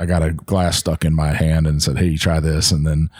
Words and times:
I 0.00 0.06
got 0.06 0.22
a 0.22 0.32
glass 0.32 0.78
stuck 0.78 1.04
in 1.04 1.12
my 1.14 1.32
hand 1.32 1.66
and 1.66 1.82
said, 1.82 1.98
"Hey, 1.98 2.16
try 2.16 2.38
this," 2.38 2.70
and 2.70 2.86
then 2.86 3.10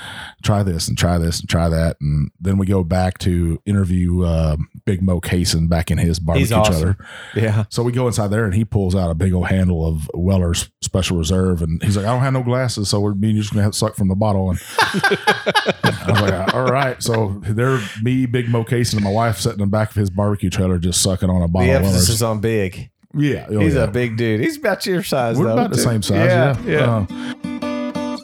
try 0.44 0.62
this 0.62 0.86
and 0.86 0.96
try 0.96 1.18
this 1.18 1.40
and 1.40 1.48
try 1.48 1.68
that, 1.68 1.96
and 2.00 2.30
then 2.40 2.56
we 2.56 2.66
go 2.66 2.84
back 2.84 3.18
to 3.18 3.60
interview 3.66 4.22
uh, 4.24 4.56
Big 4.84 5.02
Mo 5.02 5.20
Cason 5.20 5.68
back 5.68 5.90
in 5.90 5.98
his 5.98 6.18
barbecue 6.20 6.54
awesome. 6.54 6.74
trailer. 6.74 6.96
Yeah. 7.34 7.64
So 7.68 7.82
we 7.82 7.90
go 7.90 8.06
inside 8.06 8.28
there 8.28 8.44
and 8.44 8.54
he 8.54 8.64
pulls 8.64 8.94
out 8.94 9.10
a 9.10 9.14
big 9.14 9.32
old 9.32 9.48
handle 9.48 9.86
of 9.86 10.08
Weller's 10.14 10.70
Special 10.80 11.16
Reserve, 11.18 11.62
and 11.62 11.82
he's 11.82 11.96
like, 11.96 12.06
"I 12.06 12.10
don't 12.10 12.20
have 12.22 12.32
no 12.32 12.42
glasses, 12.44 12.88
so 12.88 13.00
we're 13.00 13.14
me 13.14 13.30
and 13.30 13.38
just 13.38 13.52
gonna 13.52 13.64
have 13.64 13.72
to 13.72 13.78
suck 13.78 13.96
from 13.96 14.06
the 14.08 14.14
bottle." 14.14 14.50
And 14.50 14.60
I 14.78 16.06
was 16.12 16.20
like, 16.20 16.54
"All 16.54 16.64
right." 16.70 17.02
So 17.02 17.40
there, 17.44 17.80
me, 18.02 18.26
Big 18.26 18.48
Mo 18.48 18.62
Cason, 18.64 18.94
and 18.94 19.04
my 19.04 19.10
wife 19.10 19.38
sitting 19.38 19.60
in 19.60 19.66
the 19.68 19.70
back 19.70 19.90
of 19.90 19.96
his 19.96 20.10
barbecue 20.10 20.50
trailer, 20.50 20.78
just 20.78 21.02
sucking 21.02 21.28
on 21.28 21.42
a 21.42 21.48
bottle 21.48 21.66
The 21.68 21.76
of 21.76 21.82
emphasis 21.82 22.06
Weller's. 22.08 22.14
is 22.14 22.22
on 22.22 22.40
big. 22.40 22.90
Yeah, 23.14 23.46
oh, 23.50 23.60
He's 23.60 23.74
yeah. 23.74 23.84
a 23.84 23.90
big 23.90 24.16
dude. 24.16 24.40
He's 24.40 24.58
about 24.58 24.84
your 24.84 25.02
size, 25.02 25.38
We're 25.38 25.44
though. 25.46 25.52
about 25.54 25.70
the 25.70 25.78
same 25.78 26.02
size. 26.02 26.26
Yeah, 26.26 26.60
Yeah. 26.64 27.06
Uh, 27.10 28.18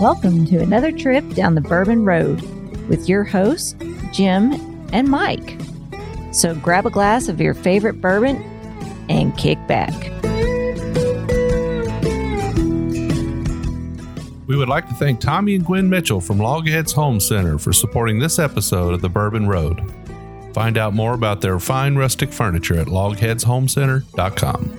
Welcome 0.00 0.46
to 0.46 0.58
another 0.60 0.92
trip 0.92 1.28
down 1.34 1.54
the 1.56 1.60
Bourbon 1.60 2.04
Road 2.04 2.40
with 2.88 3.08
your 3.08 3.24
hosts, 3.24 3.74
Jim 4.12 4.52
and 4.92 5.08
Mike. 5.08 5.58
So 6.32 6.54
grab 6.54 6.86
a 6.86 6.90
glass 6.90 7.28
of 7.28 7.40
your 7.40 7.54
favorite 7.54 8.00
bourbon 8.00 8.36
and 9.10 9.36
kick 9.36 9.58
back. 9.66 9.92
We 14.46 14.56
would 14.56 14.68
like 14.68 14.88
to 14.88 14.94
thank 14.94 15.20
Tommy 15.20 15.54
and 15.54 15.64
Gwen 15.64 15.88
Mitchell 15.88 16.20
from 16.20 16.38
Logheads 16.38 16.92
Home 16.94 17.20
Center 17.20 17.58
for 17.58 17.72
supporting 17.72 18.18
this 18.18 18.38
episode 18.38 18.94
of 18.94 19.00
the 19.00 19.08
Bourbon 19.08 19.46
Road. 19.46 19.80
Find 20.54 20.76
out 20.76 20.92
more 20.94 21.14
about 21.14 21.40
their 21.40 21.60
fine 21.60 21.96
rustic 21.96 22.32
furniture 22.32 22.76
at 22.78 22.88
logheadshomecenter.com. 22.88 24.76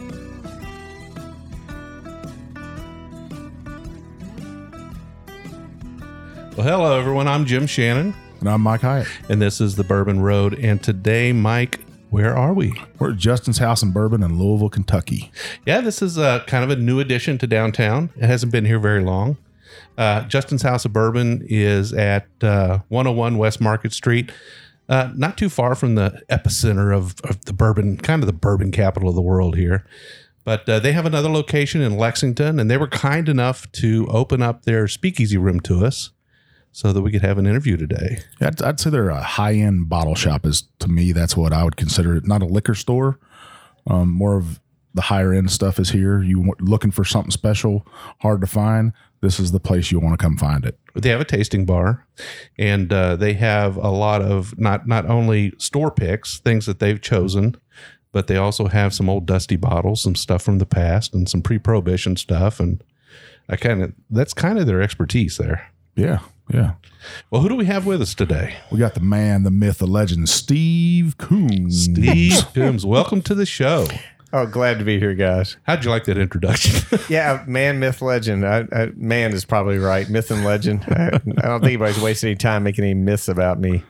Well, 6.58 6.68
hello 6.68 7.00
everyone. 7.00 7.28
I'm 7.30 7.46
Jim 7.46 7.66
Shannon, 7.66 8.14
and 8.42 8.50
I'm 8.50 8.62
Mike 8.62 8.82
Hyatt. 8.82 9.08
and 9.30 9.42
this 9.42 9.62
is 9.62 9.76
the 9.78 9.86
Bourbon 9.86 10.20
Road. 10.22 10.54
And 10.60 10.84
today, 10.84 11.32
Mike, 11.32 11.80
where 12.12 12.36
are 12.36 12.54
we? 12.54 12.74
We're 13.00 13.12
at 13.12 13.18
Justin's 13.18 13.58
House 13.58 13.82
in 13.82 13.92
Bourbon 13.92 14.22
in 14.22 14.38
Louisville, 14.38 14.70
Kentucky. 14.70 15.32
Yeah, 15.66 15.80
this 15.80 16.02
is 16.02 16.18
uh, 16.18 16.44
kind 16.46 16.64
of 16.64 16.70
a 16.70 16.76
new 16.76 17.00
addition 17.00 17.38
to 17.38 17.48
downtown. 17.48 18.10
It 18.18 18.26
hasn't 18.26 18.52
been 18.52 18.66
here 18.66 18.80
very 18.80 19.02
long. 19.02 19.38
Uh, 19.98 20.24
Justin's 20.24 20.62
House 20.62 20.84
of 20.84 20.92
Bourbon 20.92 21.46
is 21.50 21.94
at 21.94 22.28
uh, 22.42 22.80
101 22.90 23.38
West 23.38 23.62
Market 23.62 23.94
Street, 23.94 24.30
uh, 24.90 25.12
not 25.16 25.38
too 25.38 25.48
far 25.48 25.74
from 25.74 25.96
the 25.96 26.22
epicenter 26.30 26.94
of, 26.96 27.16
of 27.24 27.46
the 27.46 27.54
bourbon, 27.54 27.96
kind 27.96 28.22
of 28.22 28.28
the 28.28 28.34
bourbon 28.34 28.72
capital 28.74 29.08
of 29.08 29.16
the 29.16 29.22
world 29.22 29.56
here. 29.56 29.86
But 30.44 30.68
uh, 30.68 30.80
they 30.80 30.92
have 30.92 31.06
another 31.06 31.30
location 31.30 31.82
in 31.82 31.98
Lexington, 31.98 32.60
and 32.60 32.70
they 32.70 32.78
were 32.78 32.88
kind 32.88 33.30
enough 33.30 33.72
to 33.74 34.08
open 34.10 34.42
up 34.42 34.64
their 34.64 34.88
speakeasy 34.90 35.38
room 35.38 35.62
to 35.62 35.86
us 35.86 36.10
so 36.72 36.94
that 36.94 37.02
we 37.02 37.12
could 37.12 37.22
have 37.22 37.38
an 37.38 37.46
interview 37.46 37.78
today. 37.78 38.20
I'd, 38.40 38.62
I'd 38.62 38.80
say 38.80 38.90
they're 38.90 39.10
a 39.10 39.22
high 39.22 39.56
end 39.56 39.90
bottle 39.90 40.16
shop. 40.16 40.46
Is 40.46 40.64
to 40.80 40.88
me, 40.88 41.12
that's 41.12 41.36
what 41.36 41.54
I 41.54 41.64
would 41.64 41.76
consider 41.78 42.16
it. 42.16 42.26
Not 42.26 42.42
a 42.42 42.46
liquor 42.46 42.76
store. 42.76 43.20
Um, 43.88 44.10
more 44.12 44.38
of 44.38 44.60
the 44.94 45.02
higher 45.02 45.34
end 45.34 45.52
stuff 45.52 45.80
is 45.80 45.90
here. 45.90 46.22
You 46.22 46.54
looking 46.60 46.92
for 46.92 47.04
something 47.06 47.32
special, 47.32 47.88
hard 48.20 48.42
to 48.42 48.48
find. 48.48 48.94
This 49.22 49.40
is 49.40 49.52
the 49.52 49.60
place 49.60 49.92
you 49.92 50.00
want 50.00 50.18
to 50.20 50.24
come 50.24 50.36
find 50.38 50.66
it. 50.66 50.78
they 50.96 51.10
have 51.10 51.22
a 51.22 51.26
tasting 51.26 51.66
bar 51.66 52.06
and 52.58 52.92
uh, 52.92 53.16
they 53.16 53.34
have 53.34 53.78
a 53.78 53.90
lot 53.90 54.22
of 54.22 54.58
not 54.58 54.88
not 54.88 55.06
only 55.06 55.54
store 55.60 55.92
picks 55.92 56.40
things 56.40 56.66
that 56.66 56.80
they've 56.80 57.00
chosen 57.02 57.56
but 58.14 58.26
they 58.28 58.36
also 58.36 58.66
have 58.68 58.94
some 58.96 59.08
old 59.10 59.28
dusty 59.28 59.56
bottles 59.56 60.02
some 60.02 60.16
stuff 60.16 60.42
from 60.42 60.58
the 60.58 60.66
past 60.66 61.14
and 61.14 61.30
some 61.30 61.42
pre-prohibition 61.42 62.16
stuff 62.18 62.60
and 62.60 62.84
i 63.48 63.56
kind 63.56 63.84
of 63.84 63.94
that's 64.10 64.34
kind 64.34 64.58
of 64.58 64.66
their 64.66 64.82
expertise 64.82 65.38
there 65.38 65.72
Yeah, 65.96 66.20
yeah. 66.54 66.74
well 67.30 67.42
who 67.42 67.50
do 67.50 67.56
we 67.56 67.66
have 67.66 67.86
with 67.86 68.02
us 68.02 68.14
today 68.14 68.56
We 68.72 68.80
got 68.80 68.94
the 68.94 69.00
man, 69.00 69.44
the 69.44 69.52
myth, 69.52 69.80
the 69.80 69.88
legend, 69.88 70.30
Steve 70.30 71.16
Coomes. 71.18 71.86
steve 71.86 72.54
coomes 72.54 72.86
welcome 72.86 73.22
to 73.24 73.36
the 73.36 73.46
show 73.46 73.88
Oh, 74.34 74.46
glad 74.46 74.80
to 74.80 74.86
be 74.86 74.98
here, 74.98 75.14
guys. 75.14 75.58
how'd 75.64 75.84
you 75.84 75.90
like 75.90 76.06
that 76.06 76.18
introduction 76.18 76.82
Yeah, 77.10 77.44
man, 77.48 77.80
myth, 77.80 78.02
legend. 78.02 78.46
I, 78.48 78.66
I, 78.72 78.86
man 78.96 79.34
is 79.34 79.44
probably 79.44 79.78
right. 79.78 80.10
Myth 80.10 80.32
and 80.32 80.46
legend. 80.46 80.86
I, 80.88 81.08
I 81.08 81.48
don't 81.48 81.60
think 81.60 81.64
anybody's 81.66 82.00
wasting 82.00 82.30
any 82.30 82.38
time 82.38 82.64
making 82.64 82.86
any 82.86 82.94
myths 82.94 83.28
about 83.28 83.60
me. 83.60 83.84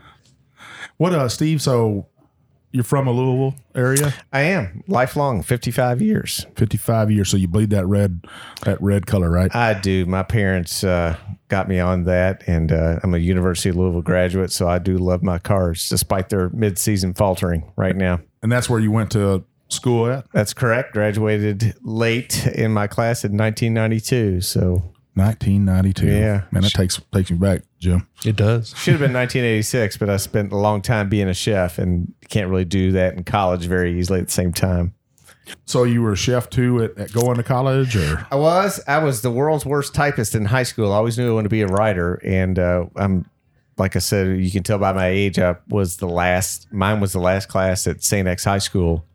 What, 0.97 1.13
uh, 1.13 1.29
Steve? 1.29 1.61
So 1.61 2.07
you're 2.71 2.83
from 2.83 3.07
a 3.07 3.11
Louisville 3.11 3.55
area, 3.75 4.13
I 4.31 4.41
am 4.41 4.83
lifelong, 4.87 5.43
55 5.43 6.01
years. 6.01 6.45
55 6.55 7.11
years. 7.11 7.29
So 7.29 7.37
you 7.37 7.47
bleed 7.47 7.69
that 7.71 7.85
red, 7.85 8.25
that 8.63 8.81
red 8.81 9.07
color, 9.07 9.29
right? 9.29 9.53
I 9.55 9.73
do. 9.73 10.05
My 10.05 10.23
parents 10.23 10.83
uh, 10.83 11.17
got 11.49 11.67
me 11.67 11.79
on 11.79 12.05
that, 12.05 12.43
and 12.47 12.71
uh, 12.71 12.99
I'm 13.03 13.13
a 13.13 13.17
University 13.17 13.69
of 13.69 13.75
Louisville 13.75 14.01
graduate, 14.01 14.51
so 14.51 14.67
I 14.67 14.79
do 14.79 14.97
love 14.97 15.21
my 15.23 15.39
cars, 15.39 15.89
despite 15.89 16.29
their 16.29 16.49
mid-season 16.49 17.13
faltering 17.13 17.71
right 17.75 17.95
now. 17.95 18.21
And 18.41 18.51
that's 18.51 18.69
where 18.69 18.79
you 18.79 18.91
went 18.91 19.11
to 19.11 19.43
school 19.67 20.09
at 20.09 20.25
That's 20.33 20.53
correct. 20.53 20.93
Graduated 20.93 21.75
late 21.81 22.45
in 22.47 22.71
my 22.71 22.87
class 22.87 23.23
in 23.23 23.37
1992, 23.37 24.41
so 24.41 24.93
1992. 25.13 26.07
Yeah. 26.07 26.43
man, 26.51 26.63
that 26.63 26.71
takes 26.71 27.01
takes 27.11 27.31
me 27.31 27.37
back, 27.37 27.63
Jim. 27.79 28.07
it 28.23 28.35
does 28.35 28.73
should 28.77 28.93
have 28.93 29.01
been 29.01 29.13
1986. 29.13 29.97
But 29.97 30.09
I 30.09 30.17
spent 30.17 30.51
a 30.51 30.57
long 30.57 30.81
time 30.81 31.09
being 31.09 31.27
a 31.27 31.33
chef, 31.33 31.77
and 31.77 32.13
can't 32.29 32.49
really 32.49 32.65
do 32.65 32.91
that 32.93 33.15
in 33.15 33.23
college 33.23 33.65
very 33.65 33.99
easily 33.99 34.19
at 34.19 34.27
the 34.27 34.31
same 34.31 34.53
time. 34.53 34.93
So 35.65 35.83
you 35.83 36.01
were 36.01 36.13
a 36.13 36.17
chef 36.17 36.49
too 36.49 36.83
at, 36.83 36.97
at 36.97 37.11
going 37.11 37.35
to 37.37 37.43
college, 37.43 37.95
or 37.95 38.25
I 38.31 38.35
was. 38.35 38.81
I 38.87 38.99
was 38.99 39.21
the 39.21 39.31
world's 39.31 39.65
worst 39.65 39.93
typist 39.93 40.33
in 40.33 40.45
high 40.45 40.63
school. 40.63 40.93
I 40.93 40.97
always 40.97 41.17
knew 41.17 41.31
I 41.31 41.33
wanted 41.33 41.49
to 41.49 41.49
be 41.49 41.61
a 41.61 41.67
writer, 41.67 42.21
and 42.23 42.57
uh, 42.57 42.85
I'm 42.95 43.29
like 43.77 43.95
I 43.95 43.99
said, 43.99 44.39
you 44.39 44.51
can 44.51 44.63
tell 44.63 44.77
by 44.77 44.93
my 44.93 45.07
age. 45.07 45.39
I 45.39 45.55
was 45.67 45.97
the 45.97 46.07
last. 46.07 46.71
Mine 46.71 47.01
was 47.01 47.11
the 47.13 47.19
last 47.19 47.49
class 47.49 47.85
at 47.87 48.03
St. 48.03 48.27
X 48.27 48.45
High 48.45 48.59
School 48.59 49.05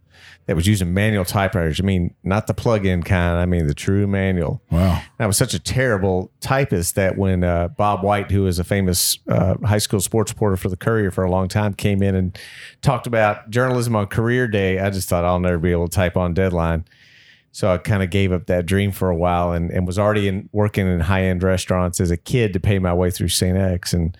that 0.47 0.55
was 0.55 0.67
using 0.67 0.95
manual 0.95 1.25
typewriters. 1.25 1.81
I 1.81 1.83
mean, 1.83 2.15
not 2.23 2.47
the 2.47 2.55
plug-in 2.55 3.03
kind. 3.03 3.39
I 3.39 3.47
mean 3.47 3.67
the 3.67 3.75
true 3.75 4.07
manual. 4.07 4.63
wow, 4.71 5.03
I 5.19 5.27
was 5.27 5.37
such 5.37 5.55
a 5.55 5.59
terrible 5.59 6.31
typist 6.41 6.95
that 6.95 7.19
when 7.19 7.43
uh, 7.43 7.69
Bob 7.69 8.03
White, 8.03 8.31
who 8.31 8.45
was 8.45 8.59
a 8.59 8.65
famous 8.65 9.19
uh, 9.29 9.57
high 9.65 9.79
school 9.79 10.01
sports 10.01 10.33
reporter 10.33 10.57
for 10.57 10.69
the 10.69 10.77
Courier 10.77 11.11
for 11.11 11.25
a 11.25 11.31
long 11.31 11.49
time, 11.49 11.75
came 11.75 12.03
in 12.03 12.15
and 12.15 12.39
talked 12.81 13.07
about 13.07 13.51
journalism 13.51 13.97
on 13.97 14.07
career 14.07 14.47
day, 14.47 14.79
I 14.79 14.91
just 14.91 15.09
thought 15.09 15.25
I'll 15.25 15.41
never 15.41 15.59
be 15.59 15.73
able 15.73 15.89
to 15.89 15.95
type 15.95 16.17
on 16.17 16.33
deadline. 16.33 16.85
So 17.51 17.73
I 17.73 17.79
kind 17.79 18.03
of 18.03 18.11
gave 18.11 18.33
up 18.33 18.47
that 18.47 18.67
dream 18.67 18.93
for 18.93 19.09
a 19.09 19.17
while 19.17 19.53
and, 19.53 19.71
and 19.71 19.87
was 19.87 19.99
already 19.99 20.29
in, 20.29 20.51
working 20.53 20.87
in 20.87 21.01
high 21.01 21.23
end 21.23 21.43
restaurants 21.43 22.01
as 22.01 22.11
a 22.11 22.17
kid 22.19 22.53
to 22.53 22.61
pay 22.61 22.79
my 22.79 22.93
way 22.93 23.11
through 23.11 23.29
St. 23.29 23.57
X. 23.57 23.95
And 23.95 24.15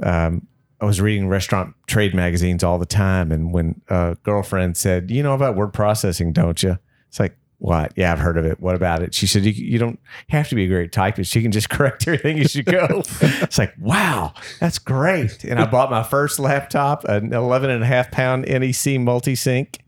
um, 0.00 0.46
I 0.80 0.84
was 0.86 1.00
reading 1.00 1.28
restaurant 1.28 1.74
trade 1.86 2.14
magazines 2.14 2.64
all 2.64 2.78
the 2.78 2.86
time. 2.86 3.30
And 3.32 3.52
when 3.52 3.80
a 3.88 4.16
girlfriend 4.22 4.76
said, 4.76 5.10
You 5.10 5.22
know 5.22 5.34
about 5.34 5.56
word 5.56 5.72
processing, 5.72 6.32
don't 6.32 6.62
you? 6.62 6.78
It's 7.08 7.20
like, 7.20 7.36
What? 7.58 7.92
Yeah, 7.96 8.12
I've 8.12 8.18
heard 8.18 8.38
of 8.38 8.46
it. 8.46 8.60
What 8.60 8.74
about 8.74 9.02
it? 9.02 9.14
She 9.14 9.26
said, 9.26 9.44
You, 9.44 9.52
you 9.52 9.78
don't 9.78 10.00
have 10.28 10.48
to 10.48 10.54
be 10.54 10.64
a 10.64 10.68
great 10.68 10.92
typist. 10.92 11.34
You 11.34 11.42
can 11.42 11.52
just 11.52 11.70
correct 11.70 12.08
everything 12.08 12.40
as 12.40 12.54
you 12.54 12.62
go. 12.62 13.02
it's 13.20 13.58
like, 13.58 13.74
Wow, 13.78 14.34
that's 14.58 14.78
great. 14.78 15.44
And 15.44 15.58
I 15.58 15.66
bought 15.66 15.90
my 15.90 16.02
first 16.02 16.38
laptop, 16.38 17.04
an 17.04 17.32
11 17.32 17.70
and 17.70 17.82
a 17.82 17.86
half 17.86 18.10
pound 18.10 18.46
NEC 18.48 19.00
multi 19.00 19.34
sync. 19.34 19.80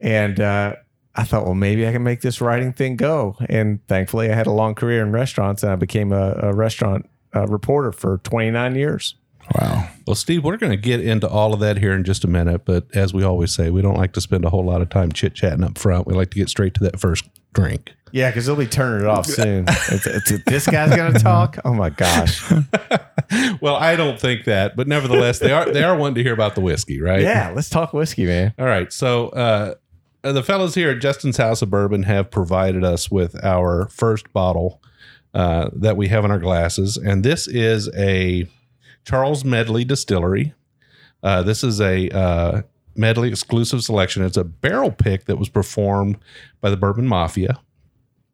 And, 0.00 0.40
uh, 0.40 0.76
I 1.14 1.24
thought, 1.24 1.44
well, 1.44 1.54
maybe 1.54 1.86
I 1.86 1.92
can 1.92 2.04
make 2.04 2.20
this 2.20 2.40
writing 2.40 2.72
thing 2.72 2.96
go. 2.96 3.36
And 3.48 3.84
thankfully, 3.88 4.30
I 4.30 4.34
had 4.34 4.46
a 4.46 4.52
long 4.52 4.74
career 4.76 5.02
in 5.02 5.10
restaurants 5.10 5.62
and 5.62 5.72
I 5.72 5.76
became 5.76 6.12
a, 6.12 6.34
a 6.40 6.54
restaurant 6.54 7.10
uh, 7.34 7.46
reporter 7.48 7.90
for 7.92 8.18
29 8.18 8.76
years. 8.76 9.16
Wow. 9.58 9.88
well 10.06 10.14
steve 10.14 10.44
we're 10.44 10.56
going 10.56 10.70
to 10.70 10.76
get 10.76 11.00
into 11.00 11.28
all 11.28 11.52
of 11.54 11.60
that 11.60 11.78
here 11.78 11.92
in 11.92 12.04
just 12.04 12.24
a 12.24 12.28
minute 12.28 12.64
but 12.64 12.86
as 12.94 13.14
we 13.14 13.24
always 13.24 13.52
say 13.52 13.70
we 13.70 13.82
don't 13.82 13.96
like 13.96 14.12
to 14.12 14.20
spend 14.20 14.44
a 14.44 14.50
whole 14.50 14.64
lot 14.64 14.80
of 14.80 14.88
time 14.88 15.10
chit-chatting 15.12 15.64
up 15.64 15.78
front 15.78 16.06
we 16.06 16.14
like 16.14 16.30
to 16.30 16.38
get 16.38 16.48
straight 16.48 16.74
to 16.74 16.84
that 16.84 16.98
first 17.00 17.24
drink 17.52 17.94
Yeah, 18.12 18.30
because 18.30 18.46
they'll 18.46 18.56
be 18.56 18.66
turning 18.66 19.02
it 19.02 19.06
off 19.06 19.26
soon. 19.40 19.64
It's, 19.68 20.06
it's, 20.06 20.44
this 20.44 20.66
guy's 20.66 20.94
going 20.94 21.12
to 21.12 21.18
talk. 21.18 21.58
Oh 21.64 21.74
my 21.74 21.90
gosh. 21.90 22.42
well, 23.60 23.76
I 23.76 23.96
don't 23.96 24.18
think 24.18 24.44
that, 24.44 24.76
but 24.76 24.88
nevertheless, 24.88 25.38
they 25.38 25.52
are 25.52 25.70
they 25.70 25.82
are 25.82 25.96
wanting 25.96 26.16
to 26.16 26.22
hear 26.22 26.32
about 26.32 26.54
the 26.54 26.60
whiskey, 26.60 27.00
right? 27.00 27.22
Yeah, 27.22 27.52
let's 27.54 27.70
talk 27.70 27.92
whiskey, 27.92 28.26
man. 28.26 28.54
All 28.58 28.66
right. 28.66 28.92
So 28.92 29.28
uh, 29.28 29.74
the 30.22 30.42
fellows 30.42 30.74
here 30.74 30.90
at 30.90 31.00
Justin's 31.00 31.36
House 31.36 31.62
of 31.62 31.70
Bourbon 31.70 32.02
have 32.04 32.30
provided 32.30 32.84
us 32.84 33.10
with 33.10 33.42
our 33.44 33.88
first 33.88 34.32
bottle 34.32 34.82
uh, 35.34 35.70
that 35.72 35.96
we 35.96 36.08
have 36.08 36.24
in 36.24 36.30
our 36.30 36.40
glasses, 36.40 36.96
and 36.96 37.24
this 37.24 37.46
is 37.46 37.88
a 37.96 38.48
Charles 39.04 39.44
Medley 39.44 39.84
Distillery. 39.84 40.54
Uh, 41.22 41.42
this 41.42 41.62
is 41.62 41.80
a 41.80 42.08
uh, 42.10 42.62
Medley 42.94 43.28
exclusive 43.28 43.82
selection. 43.82 44.24
It's 44.24 44.36
a 44.36 44.44
barrel 44.44 44.90
pick 44.90 45.26
that 45.26 45.36
was 45.36 45.48
performed 45.48 46.18
by 46.60 46.70
the 46.70 46.76
Bourbon 46.76 47.06
Mafia. 47.06 47.60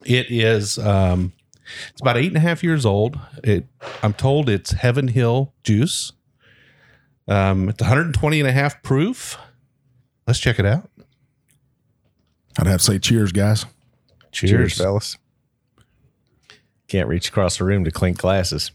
It 0.04 0.30
is. 0.30 0.78
Um, 0.78 1.32
it's 1.90 2.00
about 2.00 2.16
eight 2.16 2.28
and 2.28 2.36
a 2.36 2.40
half 2.40 2.62
years 2.62 2.86
old. 2.86 3.18
It. 3.42 3.66
I'm 4.02 4.12
told 4.12 4.48
it's 4.48 4.72
Heaven 4.72 5.08
Hill 5.08 5.52
juice. 5.64 6.12
Um, 7.28 7.68
it's 7.68 7.80
120 7.80 8.40
and 8.40 8.48
a 8.48 8.52
half 8.52 8.82
proof. 8.82 9.36
Let's 10.26 10.38
check 10.38 10.58
it 10.58 10.66
out. 10.66 10.88
I'd 12.58 12.66
have 12.66 12.80
to 12.80 12.84
say 12.84 12.98
cheers, 12.98 13.32
guys. 13.32 13.66
Cheers, 14.32 14.78
fellas. 14.78 15.16
Can't 16.88 17.08
reach 17.08 17.28
across 17.28 17.58
the 17.58 17.64
room 17.64 17.84
to 17.84 17.90
clink 17.90 18.18
glasses. 18.18 18.70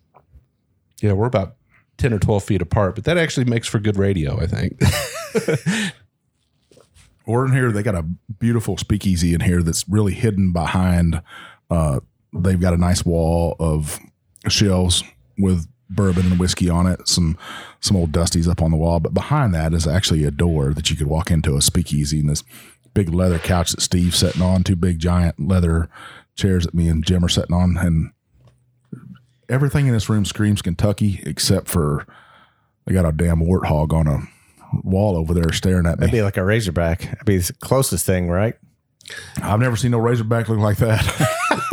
Yeah, 1.01 1.13
we're 1.13 1.27
about 1.27 1.55
10 2.01 2.13
or 2.13 2.19
12 2.19 2.43
feet 2.43 2.61
apart, 2.61 2.95
but 2.95 3.03
that 3.05 3.17
actually 3.17 3.45
makes 3.45 3.67
for 3.67 3.79
good 3.79 3.97
radio, 3.97 4.39
I 4.39 4.47
think. 4.47 4.81
Or 7.25 7.45
in 7.45 7.53
here, 7.53 7.71
they 7.71 7.83
got 7.83 7.95
a 7.95 8.03
beautiful 8.39 8.77
speakeasy 8.77 9.33
in 9.33 9.41
here 9.41 9.61
that's 9.61 9.87
really 9.87 10.13
hidden 10.13 10.51
behind. 10.51 11.21
Uh, 11.69 11.99
they've 12.33 12.59
got 12.59 12.73
a 12.73 12.77
nice 12.77 13.05
wall 13.05 13.55
of 13.59 13.99
shelves 14.49 15.03
with 15.37 15.67
bourbon 15.89 16.25
and 16.25 16.39
whiskey 16.39 16.69
on 16.69 16.87
it. 16.87 17.07
Some 17.07 17.37
some 17.79 17.95
old 17.95 18.11
dusties 18.11 18.47
up 18.47 18.61
on 18.61 18.71
the 18.71 18.77
wall, 18.77 18.99
but 18.99 19.13
behind 19.13 19.53
that 19.53 19.73
is 19.73 19.87
actually 19.87 20.23
a 20.23 20.31
door 20.31 20.73
that 20.73 20.89
you 20.89 20.95
could 20.95 21.07
walk 21.07 21.31
into 21.31 21.55
a 21.55 21.61
speakeasy 21.61 22.19
and 22.19 22.29
this 22.29 22.43
big 22.93 23.13
leather 23.13 23.39
couch 23.39 23.71
that 23.71 23.81
Steve's 23.81 24.17
sitting 24.17 24.41
on, 24.41 24.63
two 24.63 24.75
big 24.75 24.99
giant 24.99 25.39
leather 25.39 25.89
chairs 26.35 26.65
that 26.65 26.73
me 26.73 26.89
and 26.89 27.05
Jim 27.05 27.23
are 27.23 27.29
sitting 27.29 27.55
on, 27.55 27.77
and 27.77 28.11
everything 29.51 29.87
in 29.87 29.93
this 29.93 30.09
room 30.09 30.25
screams 30.25 30.61
Kentucky 30.61 31.21
except 31.25 31.67
for 31.67 32.05
they 32.85 32.93
got 32.93 33.05
a 33.05 33.11
damn 33.11 33.39
warthog 33.41 33.93
on 33.93 34.07
a 34.07 34.19
wall 34.83 35.15
over 35.17 35.33
there 35.33 35.51
staring 35.51 35.85
at 35.85 35.99
me. 35.99 36.05
That'd 36.05 36.11
be 36.11 36.21
like 36.21 36.37
a 36.37 36.43
razorback. 36.43 37.01
That'd 37.01 37.25
be 37.25 37.37
the 37.37 37.53
closest 37.59 38.05
thing, 38.05 38.29
right? 38.29 38.55
I've 39.41 39.59
never 39.59 39.75
seen 39.75 39.91
no 39.91 39.99
razorback 39.99 40.47
look 40.49 40.59
like 40.59 40.77
that. 40.77 41.03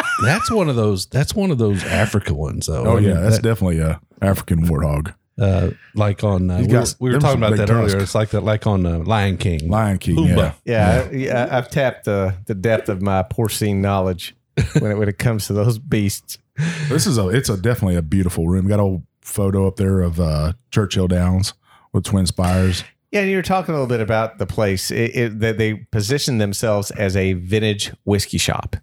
that's 0.23 0.51
one 0.51 0.69
of 0.69 0.77
those. 0.77 1.07
That's 1.07 1.35
one 1.35 1.51
of 1.51 1.59
those 1.59 1.85
Africa 1.85 2.35
ones, 2.35 2.67
though. 2.67 2.85
oh 2.85 2.93
I 2.97 3.01
mean, 3.01 3.11
yeah, 3.11 3.21
that's 3.21 3.37
that- 3.37 3.43
definitely 3.43 3.79
a 3.81 4.01
African 4.21 4.67
warthog. 4.67 5.15
uh, 5.41 5.71
like 5.95 6.25
on. 6.25 6.51
Uh, 6.51 6.59
we, 6.61 6.67
got- 6.67 6.95
were, 6.99 7.07
we 7.09 7.15
were 7.15 7.21
talking 7.21 7.39
about 7.39 7.51
big 7.51 7.61
that 7.61 7.71
earlier. 7.71 7.87
tusks. 7.91 8.03
It's 8.03 8.15
like 8.17 8.31
that, 8.31 8.43
like 8.43 8.67
on 8.67 8.85
uh, 8.85 8.99
Lion 8.99 9.37
King. 9.37 9.69
Lion 9.71 9.99
King, 9.99 10.17
Pumbaa. 10.17 10.55
yeah. 10.65 11.05
Yeah, 11.05 11.11
yeah. 11.13 11.49
I've 11.51 11.71
tapped 11.71 12.07
the 12.07 12.35
the 12.47 12.55
depth 12.57 12.89
of 12.89 13.01
my 13.01 13.23
porcine 13.23 13.77
knowledge 13.77 14.35
when 14.81 14.91
it 14.91 14.99
when 14.99 15.09
it 15.09 15.19
comes 15.19 15.47
to 15.47 15.53
those 15.53 15.79
beasts. 15.79 16.39
This 16.89 17.07
is 17.07 17.19
a 17.19 17.29
it's 17.29 17.49
a 17.49 17.57
definitely 17.57 17.97
a 17.97 18.03
beautiful 18.03 18.49
room. 18.49 18.67
Got 18.67 18.81
a 18.81 18.83
old 18.83 19.03
photo 19.21 19.67
up 19.67 19.77
there 19.77 20.01
of 20.01 20.19
uh, 20.19 20.55
Churchill 20.71 21.09
Downs 21.09 21.55
with 21.93 22.05
twin 22.05 22.27
spires. 22.27 22.85
Yeah, 23.11 23.21
and 23.21 23.31
you 23.31 23.37
were 23.37 23.43
talking 23.43 23.75
a 23.75 23.79
little 23.79 23.89
bit 23.89 24.01
about 24.01 24.39
the 24.39 24.47
place 24.47 24.91
it, 24.91 25.17
it, 25.17 25.41
that 25.41 25.57
they 25.57 25.75
position 25.75 26.39
themselves 26.39 26.91
as 26.91 27.17
a 27.17 27.33
vintage 27.35 27.93
whiskey 28.05 28.39
shop 28.39 28.77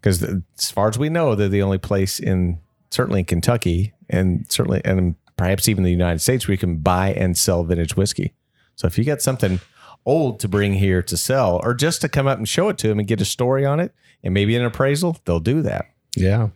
because 0.00 0.22
as 0.22 0.70
far 0.70 0.88
as 0.88 0.98
we 0.98 1.08
know, 1.08 1.34
they're 1.34 1.48
the 1.48 1.62
only 1.62 1.78
place 1.78 2.18
in 2.18 2.58
certainly 2.90 3.20
in 3.20 3.26
Kentucky 3.26 3.92
and 4.08 4.46
certainly 4.48 4.80
and 4.84 5.14
perhaps 5.36 5.68
even 5.68 5.84
the 5.84 5.90
United 5.90 6.20
States 6.20 6.48
where 6.48 6.52
you 6.52 6.58
can 6.58 6.78
buy 6.78 7.12
and 7.12 7.36
sell 7.36 7.64
vintage 7.64 7.96
whiskey. 7.96 8.34
So 8.74 8.86
if 8.86 8.98
you 8.98 9.04
got 9.04 9.22
something 9.22 9.60
old 10.06 10.40
to 10.40 10.48
bring 10.48 10.74
here 10.74 11.02
to 11.02 11.16
sell, 11.16 11.60
or 11.62 11.74
just 11.74 12.00
to 12.00 12.08
come 12.08 12.26
up 12.26 12.38
and 12.38 12.48
show 12.48 12.68
it 12.68 12.78
to 12.78 12.88
them 12.88 12.98
and 12.98 13.06
get 13.06 13.20
a 13.20 13.24
story 13.24 13.64
on 13.64 13.80
it, 13.80 13.94
and 14.22 14.34
maybe 14.34 14.56
an 14.56 14.64
appraisal, 14.64 15.18
they'll 15.24 15.40
do 15.40 15.62
that. 15.62 15.86
Yeah. 16.16 16.48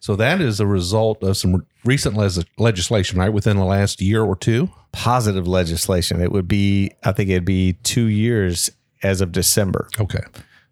So 0.00 0.16
that 0.16 0.40
is 0.40 0.60
a 0.60 0.66
result 0.66 1.22
of 1.22 1.36
some 1.36 1.66
recent 1.84 2.16
les- 2.16 2.44
legislation, 2.58 3.18
right? 3.18 3.32
Within 3.32 3.56
the 3.56 3.64
last 3.64 4.00
year 4.00 4.22
or 4.22 4.36
two. 4.36 4.70
Positive 4.92 5.46
legislation. 5.46 6.20
It 6.20 6.32
would 6.32 6.48
be, 6.48 6.90
I 7.04 7.12
think, 7.12 7.30
it'd 7.30 7.44
be 7.44 7.74
two 7.82 8.06
years 8.06 8.70
as 9.02 9.20
of 9.20 9.32
December. 9.32 9.88
Okay. 9.98 10.22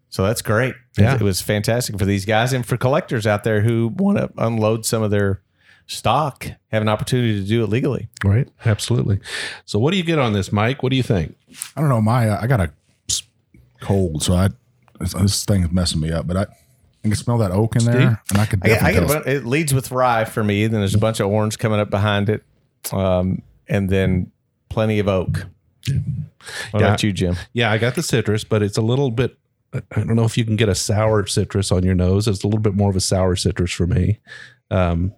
So 0.08 0.24
that's 0.24 0.42
great. 0.42 0.74
Yeah. 0.98 1.14
It, 1.14 1.20
it 1.20 1.24
was 1.24 1.40
fantastic 1.40 1.98
for 1.98 2.04
these 2.04 2.24
guys 2.24 2.52
and 2.52 2.64
for 2.64 2.76
collectors 2.76 3.26
out 3.26 3.44
there 3.44 3.60
who 3.60 3.88
want 3.96 4.18
to 4.18 4.30
unload 4.38 4.86
some 4.86 5.02
of 5.02 5.10
their 5.10 5.42
stock, 5.86 6.46
have 6.72 6.82
an 6.82 6.88
opportunity 6.88 7.40
to 7.40 7.46
do 7.46 7.62
it 7.62 7.68
legally. 7.68 8.08
Right. 8.24 8.48
Absolutely. 8.64 9.20
So 9.66 9.78
what 9.78 9.92
do 9.92 9.98
you 9.98 10.02
get 10.02 10.18
on 10.18 10.32
this, 10.32 10.50
Mike? 10.52 10.82
What 10.82 10.90
do 10.90 10.96
you 10.96 11.02
think? 11.02 11.36
I 11.76 11.80
don't 11.80 11.90
know. 11.90 12.00
My 12.00 12.28
uh, 12.28 12.40
I 12.40 12.46
got 12.46 12.60
a 12.60 12.72
cold, 13.80 14.22
so 14.22 14.34
I 14.34 14.48
this, 14.98 15.12
this 15.12 15.44
thing 15.44 15.62
is 15.62 15.70
messing 15.70 16.00
me 16.00 16.10
up. 16.10 16.26
But 16.26 16.36
I, 16.36 16.46
I 17.06 17.10
can 17.10 17.16
smell 17.16 17.38
that 17.38 17.50
oak 17.50 17.76
in 17.76 17.84
there, 17.84 17.94
Steve? 17.94 18.18
and 18.30 18.38
I 18.38 18.46
could 18.46 18.60
I, 18.64 18.68
get- 18.68 18.82
I 18.82 18.92
definitely 18.92 19.14
get 19.14 19.20
a 19.20 19.24
tell. 19.24 19.36
it 19.36 19.46
leads 19.46 19.74
with 19.74 19.90
rye 19.90 20.24
for 20.24 20.42
me. 20.44 20.66
Then 20.66 20.80
there's 20.80 20.94
a 20.94 20.98
bunch 20.98 21.20
of 21.20 21.28
orange 21.28 21.58
coming 21.58 21.80
up 21.80 21.90
behind 21.90 22.28
it, 22.28 22.42
um, 22.92 23.42
and 23.68 23.88
then 23.90 24.30
plenty 24.68 24.98
of 24.98 25.08
oak. 25.08 25.46
What 26.70 26.80
Yeah. 26.80 26.86
about 26.88 27.02
you, 27.02 27.12
Jim? 27.12 27.36
Yeah, 27.52 27.70
I 27.70 27.78
got 27.78 27.94
the 27.94 28.02
citrus, 28.02 28.44
but 28.44 28.62
it's 28.62 28.76
a 28.76 28.82
little 28.82 29.10
bit. 29.10 29.36
I 29.72 29.80
don't 29.96 30.14
know 30.16 30.24
if 30.24 30.36
you 30.38 30.44
can 30.44 30.56
get 30.56 30.68
a 30.68 30.74
sour 30.74 31.26
citrus 31.26 31.70
on 31.72 31.82
your 31.84 31.94
nose. 31.94 32.26
It's 32.28 32.42
a 32.42 32.46
little 32.46 32.60
bit 32.60 32.74
more 32.74 32.90
of 32.90 32.96
a 32.96 33.00
sour 33.00 33.36
citrus 33.36 33.72
for 33.72 33.86
me. 33.86 34.18
Um, 34.70 35.12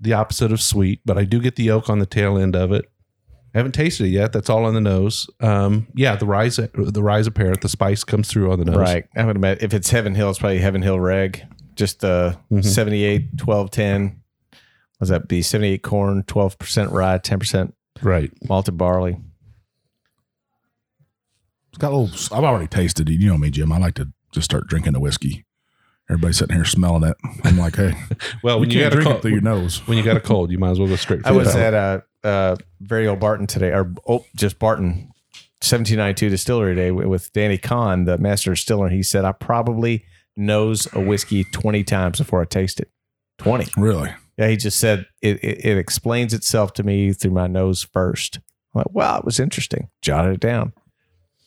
the 0.00 0.12
opposite 0.12 0.50
of 0.52 0.60
sweet, 0.60 1.00
but 1.04 1.16
I 1.16 1.24
do 1.24 1.40
get 1.40 1.56
the 1.56 1.70
oak 1.70 1.88
on 1.88 1.98
the 1.98 2.06
tail 2.06 2.36
end 2.36 2.56
of 2.56 2.72
it. 2.72 2.90
I 3.54 3.58
haven't 3.58 3.72
tasted 3.72 4.04
it 4.06 4.10
yet. 4.10 4.32
That's 4.32 4.48
all 4.48 4.64
on 4.64 4.72
the 4.74 4.80
nose. 4.80 5.28
Um, 5.40 5.86
yeah, 5.94 6.16
the 6.16 6.24
rise, 6.26 6.56
the 6.56 7.02
rise 7.02 7.26
apparent, 7.26 7.60
the 7.60 7.68
spice 7.68 8.02
comes 8.02 8.28
through 8.28 8.50
on 8.50 8.58
the 8.58 8.64
nose. 8.64 8.76
Right. 8.76 9.04
I 9.14 9.24
would 9.26 9.36
imagine 9.36 9.62
if 9.64 9.74
it's 9.74 9.90
Heaven 9.90 10.14
Hill, 10.14 10.30
it's 10.30 10.38
probably 10.38 10.58
Heaven 10.58 10.80
Hill 10.82 10.98
Reg. 10.98 11.42
Just 11.74 12.02
uh, 12.04 12.34
Mhm. 12.50 12.64
78, 12.64 13.36
12, 13.38 13.70
10. 13.70 14.20
Was 15.00 15.08
that 15.10 15.28
be 15.28 15.42
78 15.42 15.82
corn, 15.82 16.22
12% 16.22 16.92
rye, 16.92 17.18
10% 17.18 17.72
right. 18.02 18.30
malted 18.48 18.76
barley? 18.78 19.18
It's 21.70 21.78
got 21.78 21.92
a 21.92 21.96
little. 21.96 22.36
I've 22.36 22.44
already 22.44 22.66
tasted 22.68 23.08
it. 23.08 23.14
You 23.20 23.28
know 23.28 23.38
me, 23.38 23.50
Jim. 23.50 23.72
I 23.72 23.78
like 23.78 23.94
to 23.94 24.08
just 24.32 24.44
start 24.44 24.66
drinking 24.66 24.92
the 24.92 25.00
whiskey. 25.00 25.44
Everybody's 26.10 26.36
sitting 26.38 26.54
here 26.56 26.64
smelling 26.64 27.04
it. 27.04 27.16
I'm 27.44 27.56
like, 27.58 27.76
hey, 27.76 27.94
Well, 28.42 28.60
when 28.60 28.70
you, 28.70 28.80
can't 28.80 28.92
got 28.92 28.98
a 28.98 29.02
drink 29.02 29.06
it 29.08 29.12
cold, 29.12 29.22
through 29.22 29.30
your 29.32 29.40
nose. 29.40 29.78
when 29.86 29.96
you 29.96 30.04
got 30.04 30.16
a 30.16 30.20
cold, 30.20 30.50
you 30.50 30.58
might 30.58 30.70
as 30.70 30.78
well 30.78 30.88
go 30.88 30.96
straight. 30.96 31.22
For 31.22 31.28
I 31.28 31.32
the 31.32 31.38
was 31.38 31.52
palate. 31.52 31.62
at 31.62 31.74
uh, 31.74 32.00
uh, 32.24 32.56
very 32.80 33.06
old 33.06 33.20
Barton 33.20 33.46
today, 33.46 33.70
or 33.70 33.92
oh, 34.08 34.24
just 34.36 34.58
Barton, 34.58 35.12
1792 35.60 36.28
Distillery 36.28 36.74
Day 36.74 36.90
with- 36.90 37.06
with 37.06 37.32
Danny 37.32 37.58
Kahn, 37.58 38.04
the 38.04 38.18
master 38.18 38.50
distiller. 38.52 38.86
And 38.86 38.94
he 38.94 39.02
said, 39.02 39.24
I 39.24 39.32
probably 39.32 40.04
nose 40.36 40.88
a 40.92 41.00
whiskey 41.00 41.44
20 41.44 41.84
times 41.84 42.18
before 42.18 42.40
I 42.42 42.44
taste 42.44 42.80
it. 42.80 42.90
20. 43.38 43.66
Really? 43.76 44.10
Yeah, 44.38 44.48
he 44.48 44.56
just 44.56 44.78
said 44.78 45.06
it, 45.20 45.42
it, 45.44 45.64
it 45.64 45.78
explains 45.78 46.32
itself 46.32 46.72
to 46.74 46.82
me 46.82 47.12
through 47.12 47.32
my 47.32 47.46
nose 47.46 47.82
first. 47.82 48.38
I'm 48.74 48.78
like, 48.80 48.90
wow, 48.90 49.18
it 49.18 49.24
was 49.24 49.38
interesting. 49.38 49.88
Jotted 50.00 50.34
it 50.34 50.40
down. 50.40 50.72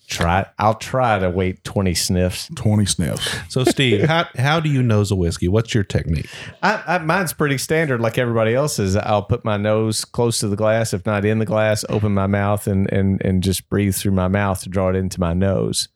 Try. 0.08 0.46
I'll 0.60 0.76
try 0.76 1.18
to 1.18 1.30
wait 1.30 1.64
20 1.64 1.96
sniffs. 1.96 2.50
20 2.56 2.86
sniffs. 2.86 3.36
So, 3.50 3.64
Steve, 3.64 4.04
how 4.08 4.28
how 4.38 4.60
do 4.60 4.70
you 4.70 4.84
nose 4.84 5.12
a 5.12 5.16
whiskey? 5.16 5.48
What's 5.48 5.74
your 5.74 5.84
technique? 5.84 6.30
I, 6.62 6.84
I, 6.86 6.98
mine's 7.00 7.34
pretty 7.34 7.58
standard, 7.58 8.02
like 8.02 8.18
everybody 8.18 8.54
else's. 8.54 8.96
I'll 8.96 9.24
put 9.24 9.44
my 9.44 9.58
nose 9.58 10.06
close 10.06 10.40
to 10.40 10.48
the 10.48 10.56
glass, 10.56 10.94
if 10.94 11.06
not 11.06 11.26
in 11.26 11.40
the 11.40 11.46
glass, 11.46 11.84
open 11.90 12.14
my 12.14 12.28
mouth 12.28 12.68
and 12.68 12.92
and 12.94 13.22
and 13.24 13.42
just 13.42 13.68
breathe 13.70 13.96
through 13.96 14.12
my 14.12 14.28
mouth 14.28 14.62
to 14.64 14.70
draw 14.70 14.90
it 14.90 14.96
into 14.96 15.20
my 15.20 15.34
nose, 15.34 15.90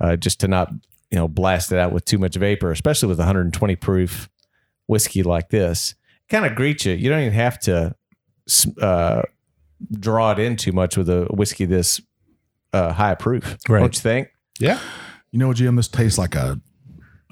uh, 0.00 0.16
just 0.16 0.40
to 0.40 0.48
not 0.48 0.72
you 1.10 1.16
know 1.16 1.28
blast 1.28 1.70
it 1.70 1.78
out 1.78 1.92
with 1.92 2.04
too 2.06 2.18
much 2.18 2.36
vapor, 2.36 2.70
especially 2.70 3.08
with 3.08 3.18
120 3.18 3.76
proof 3.76 4.28
whiskey 4.86 5.22
like 5.22 5.50
this. 5.50 5.94
Kind 6.28 6.46
of 6.46 6.54
greets 6.54 6.86
you. 6.86 6.94
You 6.94 7.10
don't 7.10 7.20
even 7.20 7.32
have 7.34 7.58
to 7.60 7.94
uh, 8.80 9.22
draw 9.92 10.32
it 10.32 10.38
in 10.38 10.56
too 10.56 10.72
much 10.72 10.96
with 10.96 11.08
a 11.08 11.26
whiskey 11.26 11.64
this 11.64 12.00
uh, 12.72 12.92
high 12.92 13.14
proof. 13.14 13.56
Right. 13.68 13.80
Don't 13.80 13.94
you 13.94 14.00
think? 14.00 14.28
Yeah, 14.58 14.78
You 15.32 15.38
know, 15.38 15.52
Jim, 15.54 15.76
this 15.76 15.88
tastes 15.88 16.18
like 16.18 16.34
a 16.34 16.60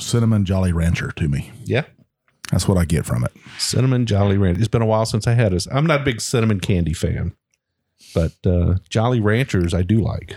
cinnamon 0.00 0.44
Jolly 0.44 0.72
Rancher 0.72 1.12
to 1.12 1.28
me. 1.28 1.50
yeah. 1.64 1.84
That's 2.50 2.66
what 2.66 2.78
I 2.78 2.86
get 2.86 3.04
from 3.04 3.24
it. 3.24 3.32
Cinnamon 3.58 4.06
Jolly 4.06 4.38
Rancher. 4.38 4.58
It's 4.60 4.68
been 4.68 4.80
a 4.80 4.86
while 4.86 5.04
since 5.04 5.26
I 5.26 5.34
had 5.34 5.52
this. 5.52 5.66
I'm 5.70 5.84
not 5.84 6.00
a 6.00 6.04
big 6.04 6.22
cinnamon 6.22 6.60
candy 6.60 6.94
fan, 6.94 7.34
but 8.14 8.32
uh, 8.46 8.76
Jolly 8.88 9.20
Ranchers 9.20 9.74
I 9.74 9.82
do 9.82 9.98
like. 10.00 10.34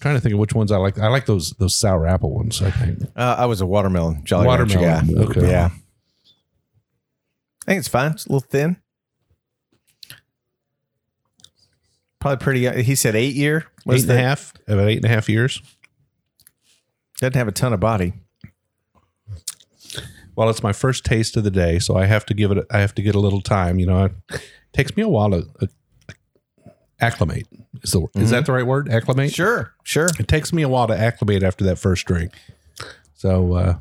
trying 0.00 0.16
to 0.16 0.20
think 0.20 0.32
of 0.32 0.40
which 0.40 0.54
ones 0.54 0.72
I 0.72 0.76
like. 0.78 0.98
I 0.98 1.06
like 1.06 1.26
those 1.26 1.50
those 1.60 1.76
sour 1.76 2.04
apple 2.04 2.34
ones. 2.34 2.60
I 2.60 2.72
think. 2.72 3.02
Uh, 3.14 3.36
I 3.38 3.46
was 3.46 3.60
a 3.60 3.66
watermelon 3.66 4.24
Jolly 4.24 4.48
Rancher 4.48 4.80
Watermelon, 4.80 5.14
guy. 5.14 5.22
okay. 5.22 5.48
Yeah. 5.48 5.66
I 7.66 7.70
think 7.70 7.78
it's 7.78 7.86
fine. 7.88 8.10
It's 8.12 8.26
a 8.26 8.32
little 8.32 8.48
thin. 8.48 8.78
Probably 12.20 12.42
pretty. 12.42 12.66
uh, 12.68 12.74
He 12.82 12.94
said 12.94 13.14
eight 13.14 13.34
year. 13.34 13.66
was 13.86 14.04
Eight 14.04 14.10
and 14.10 14.18
a 14.18 14.22
half, 14.22 14.52
about 14.66 14.88
eight 14.88 14.96
and 14.96 15.04
a 15.04 15.08
half 15.08 15.28
years. 15.28 15.62
Doesn't 17.20 17.34
have 17.34 17.48
a 17.48 17.52
ton 17.52 17.72
of 17.72 17.80
body. 17.80 18.12
Well, 20.36 20.48
it's 20.50 20.62
my 20.62 20.72
first 20.72 21.04
taste 21.04 21.36
of 21.36 21.42
the 21.44 21.50
day, 21.50 21.80
so 21.80 21.96
I 21.96 22.06
have 22.06 22.24
to 22.26 22.34
give 22.34 22.52
it. 22.52 22.64
I 22.70 22.78
have 22.78 22.94
to 22.94 23.02
get 23.02 23.14
a 23.16 23.20
little 23.20 23.40
time. 23.40 23.78
You 23.80 23.86
know, 23.86 24.04
it 24.04 24.12
takes 24.72 24.96
me 24.96 25.02
a 25.02 25.08
while 25.08 25.30
to 25.30 25.46
uh, 25.60 25.66
acclimate. 27.00 27.46
Is, 27.82 27.90
the, 27.92 28.06
is 28.14 28.30
that 28.30 28.46
the 28.46 28.52
right 28.52 28.66
word? 28.66 28.88
Acclimate. 28.88 29.32
Sure, 29.34 29.72
sure. 29.82 30.08
It 30.18 30.28
takes 30.28 30.52
me 30.52 30.62
a 30.62 30.68
while 30.68 30.86
to 30.86 30.96
acclimate 30.96 31.42
after 31.42 31.64
that 31.64 31.76
first 31.80 32.06
drink. 32.06 32.34
So 33.14 33.54
uh, 33.54 33.78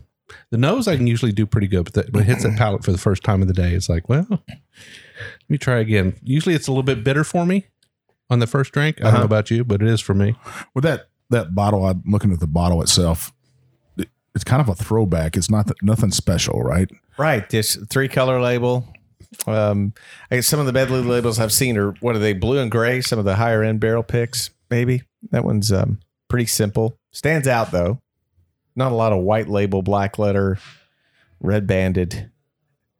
the 0.50 0.58
nose 0.58 0.88
I 0.88 0.96
can 0.98 1.06
usually 1.06 1.32
do 1.32 1.46
pretty 1.46 1.67
good, 1.67 1.91
but 1.94 2.12
when 2.12 2.24
it 2.24 2.25
hits 2.27 2.41
that 2.44 2.58
palate 2.58 2.84
for 2.84 2.91
the 2.91 2.98
first 2.98 3.24
time 3.24 3.44
of 3.44 3.48
the 3.48 3.53
day, 3.53 3.74
it's 3.74 3.88
like, 3.88 4.10
well, 4.10 4.25
let 4.29 4.41
me 5.50 5.60
try 5.60 5.77
again. 5.77 6.15
Usually 6.24 6.56
it's 6.56 6.67
a 6.67 6.72
little 6.72 6.82
bit 6.84 7.03
bitter 7.03 7.24
for 7.24 7.46
me 7.46 7.67
on 8.29 8.39
the 8.39 8.48
first 8.48 8.72
drink. 8.74 8.98
I 9.00 9.03
don't 9.03 9.07
Uh-huh. 9.10 9.17
know 9.19 9.25
about 9.25 9.50
you, 9.51 9.63
but 9.63 9.81
it 9.81 9.88
is 9.88 10.01
for 10.01 10.13
me. 10.13 10.36
With 10.74 10.84
that 10.84 11.10
that 11.29 11.53
bottle, 11.55 11.86
I'm 11.86 12.03
looking 12.05 12.31
at 12.31 12.39
the 12.39 12.48
bottle 12.48 12.81
itself. 12.81 13.34
It, 13.98 14.10
it's 14.34 14.43
kind 14.46 14.62
of 14.62 14.69
a 14.69 14.75
throwback. 14.75 15.36
It's 15.36 15.50
not 15.50 15.67
th- 15.67 15.77
nothing 15.81 16.12
special, 16.12 16.62
right? 16.62 16.89
Right. 17.17 17.50
This 17.50 17.75
three 17.89 18.07
color 18.07 18.39
label. 18.39 18.88
Um, 19.46 19.93
I 20.31 20.36
guess 20.38 20.48
some 20.48 20.60
of 20.62 20.65
the 20.65 20.72
medley 20.74 21.01
labels 21.01 21.38
I've 21.39 21.51
seen 21.51 21.77
are 21.77 21.91
what 22.00 22.15
are 22.15 22.19
they? 22.19 22.31
Blue 22.34 22.60
and 22.60 22.72
gray. 22.72 23.01
Some 23.01 23.19
of 23.19 23.25
the 23.25 23.36
higher 23.36 23.62
end 23.63 23.79
barrel 23.81 24.03
picks, 24.03 24.51
maybe. 24.69 25.03
That 25.31 25.43
one's 25.43 25.72
um, 25.72 26.00
pretty 26.29 26.46
simple. 26.46 26.98
Stands 27.12 27.48
out 27.48 27.72
though. 27.72 28.00
Not 28.75 28.91
a 28.91 28.96
lot 28.96 29.12
of 29.12 29.24
white 29.24 29.50
label, 29.50 29.81
black 29.81 30.17
letter, 30.19 30.60
red 31.41 31.65
banded 31.67 32.29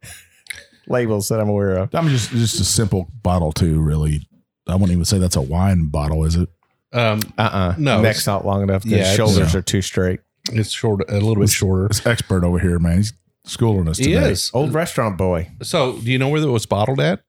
labels 0.88 1.30
that 1.30 1.40
I'm 1.40 1.50
aware 1.50 1.78
of. 1.78 1.94
I 1.94 2.02
mean, 2.02 2.10
just 2.12 2.32
just 2.32 2.60
a 2.60 2.64
simple 2.66 3.10
bottle 3.22 3.52
too. 3.52 3.80
Really, 3.80 4.28
I 4.68 4.74
wouldn't 4.74 4.92
even 4.92 5.06
say 5.06 5.18
that's 5.20 5.36
a 5.36 5.42
wine 5.42 5.88
bottle, 5.88 6.24
is 6.26 6.36
it? 6.36 6.50
Um, 6.94 7.22
Uh 7.38 7.42
uh 7.42 7.76
No, 7.78 8.02
neck's 8.02 8.20
it's- 8.20 8.28
not 8.28 8.46
long 8.46 8.64
enough. 8.64 8.84
The 8.84 8.98
Yeah, 8.98 9.14
shoulders 9.14 9.54
Yeah. 9.54 9.60
are 9.60 9.64
too 9.64 9.82
straight. 9.82 10.20
it's 10.52 10.72
short, 10.72 11.02
a 11.10 11.14
little 11.16 11.36
bit 11.36 11.50
shorter. 11.50 11.88
This 11.90 12.06
expert 12.06 12.44
over 12.46 12.60
here, 12.60 12.80
man, 12.80 12.98
he's 12.98 13.14
schooling 13.46 13.88
us 13.90 13.98
He 13.98 14.14
today. 14.14 14.32
is. 14.32 14.50
Old 14.54 14.74
restaurant 14.74 15.18
boy. 15.18 15.50
So, 15.62 16.00
do 16.00 16.12
you 16.12 16.18
know 16.18 16.30
where 16.30 16.42
it 16.42 16.46
was 16.48 16.66
bottled 16.66 17.00
at? 17.02 17.20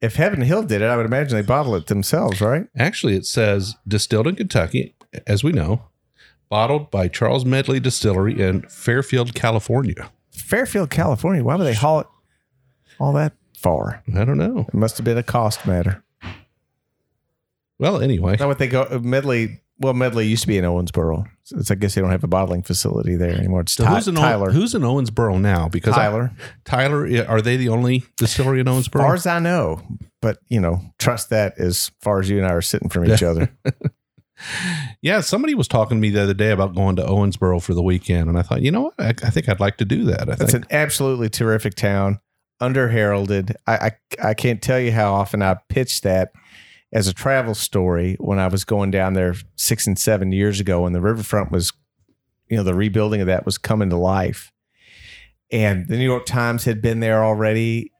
If 0.00 0.16
Heaven 0.16 0.40
Hill 0.40 0.62
did 0.62 0.80
it, 0.80 0.86
I 0.86 0.96
would 0.96 1.04
imagine 1.04 1.36
they 1.36 1.42
bottle 1.42 1.74
it 1.76 1.86
themselves, 1.88 2.40
right? 2.40 2.66
Actually, 2.78 3.16
it 3.16 3.26
says 3.26 3.74
distilled 3.86 4.26
in 4.26 4.34
Kentucky, 4.36 4.94
as 5.26 5.44
we 5.44 5.52
know, 5.52 5.82
bottled 6.48 6.90
by 6.90 7.08
Charles 7.08 7.44
Medley 7.44 7.78
Distillery 7.80 8.40
in 8.40 8.62
Fairfield, 8.62 9.34
California. 9.34 10.10
Fairfield, 10.30 10.88
California. 10.88 11.44
Why 11.44 11.56
would 11.56 11.64
they 11.64 11.74
haul 11.74 12.00
it 12.00 12.06
all 12.98 13.12
that 13.12 13.34
far? 13.54 14.02
I 14.16 14.24
don't 14.24 14.38
know. 14.38 14.64
It 14.68 14.74
must 14.74 14.96
have 14.96 15.04
been 15.04 15.18
a 15.18 15.22
cost 15.22 15.66
matter. 15.66 16.02
Well, 17.80 18.00
anyway, 18.00 18.36
Not 18.38 18.46
what 18.48 18.58
they 18.58 18.68
go 18.68 19.00
Medley. 19.02 19.60
Well, 19.78 19.94
Medley 19.94 20.26
used 20.26 20.42
to 20.42 20.48
be 20.48 20.58
in 20.58 20.64
Owensboro. 20.66 21.26
So 21.44 21.56
it's, 21.56 21.70
I 21.70 21.74
guess 21.74 21.94
they 21.94 22.02
don't 22.02 22.10
have 22.10 22.22
a 22.22 22.26
bottling 22.28 22.62
facility 22.62 23.16
there 23.16 23.30
anymore. 23.34 23.62
It's 23.62 23.72
so 23.72 23.84
Ty- 23.84 23.94
who's 23.94 24.08
in 24.08 24.14
Tyler. 24.14 24.50
who's 24.50 24.74
in 24.74 24.82
Owensboro 24.82 25.40
now? 25.40 25.68
Because 25.70 25.94
I- 25.94 26.02
Tyler. 26.02 26.32
Tyler, 26.66 27.08
are 27.26 27.40
they 27.40 27.56
the 27.56 27.70
only 27.70 28.04
distillery 28.18 28.60
in 28.60 28.68
As 28.68 28.74
Owensboro? 28.88 29.00
far 29.00 29.14
as 29.14 29.26
I 29.26 29.38
know, 29.38 29.80
but 30.20 30.36
you 30.50 30.60
know, 30.60 30.82
trust 30.98 31.30
that 31.30 31.54
as 31.58 31.90
far 32.02 32.20
as 32.20 32.28
you 32.28 32.36
and 32.36 32.46
I 32.46 32.50
are 32.52 32.60
sitting 32.60 32.90
from 32.90 33.06
each 33.10 33.22
other. 33.22 33.50
yeah, 35.02 35.20
somebody 35.20 35.54
was 35.54 35.68
talking 35.68 35.96
to 35.96 36.00
me 36.00 36.10
the 36.10 36.22
other 36.22 36.34
day 36.34 36.50
about 36.50 36.74
going 36.74 36.96
to 36.96 37.02
Owensboro 37.02 37.62
for 37.62 37.74
the 37.74 37.82
weekend, 37.82 38.28
and 38.28 38.38
I 38.38 38.42
thought, 38.42 38.62
you 38.62 38.70
know 38.70 38.82
what, 38.82 38.94
I, 38.98 39.08
I 39.08 39.30
think 39.30 39.48
I'd 39.48 39.60
like 39.60 39.78
to 39.78 39.84
do 39.84 40.04
that. 40.04 40.28
I 40.28 40.32
It's 40.32 40.52
think 40.52 40.64
an 40.64 40.66
absolutely 40.70 41.28
terrific 41.30 41.74
town, 41.74 42.20
under 42.60 42.88
heralded. 42.88 43.56
I, 43.66 43.92
I 44.20 44.28
I 44.30 44.34
can't 44.34 44.60
tell 44.60 44.78
you 44.78 44.92
how 44.92 45.14
often 45.14 45.42
I 45.42 45.56
pitched 45.70 46.02
that 46.02 46.32
as 46.92 47.06
a 47.06 47.14
travel 47.14 47.54
story 47.54 48.16
when 48.18 48.38
I 48.38 48.48
was 48.48 48.64
going 48.64 48.90
down 48.90 49.14
there 49.14 49.34
six 49.56 49.86
and 49.86 49.98
seven 49.98 50.32
years 50.32 50.60
ago, 50.60 50.82
when 50.82 50.92
the 50.92 51.00
riverfront 51.00 51.52
was, 51.52 51.72
you 52.48 52.56
know, 52.56 52.62
the 52.62 52.74
rebuilding 52.74 53.20
of 53.20 53.26
that 53.28 53.46
was 53.46 53.58
coming 53.58 53.90
to 53.90 53.96
life, 53.96 54.52
and 55.52 55.88
the 55.88 55.96
New 55.96 56.04
York 56.04 56.26
Times 56.26 56.64
had 56.64 56.80
been 56.82 57.00
there 57.00 57.24
already. 57.24 57.92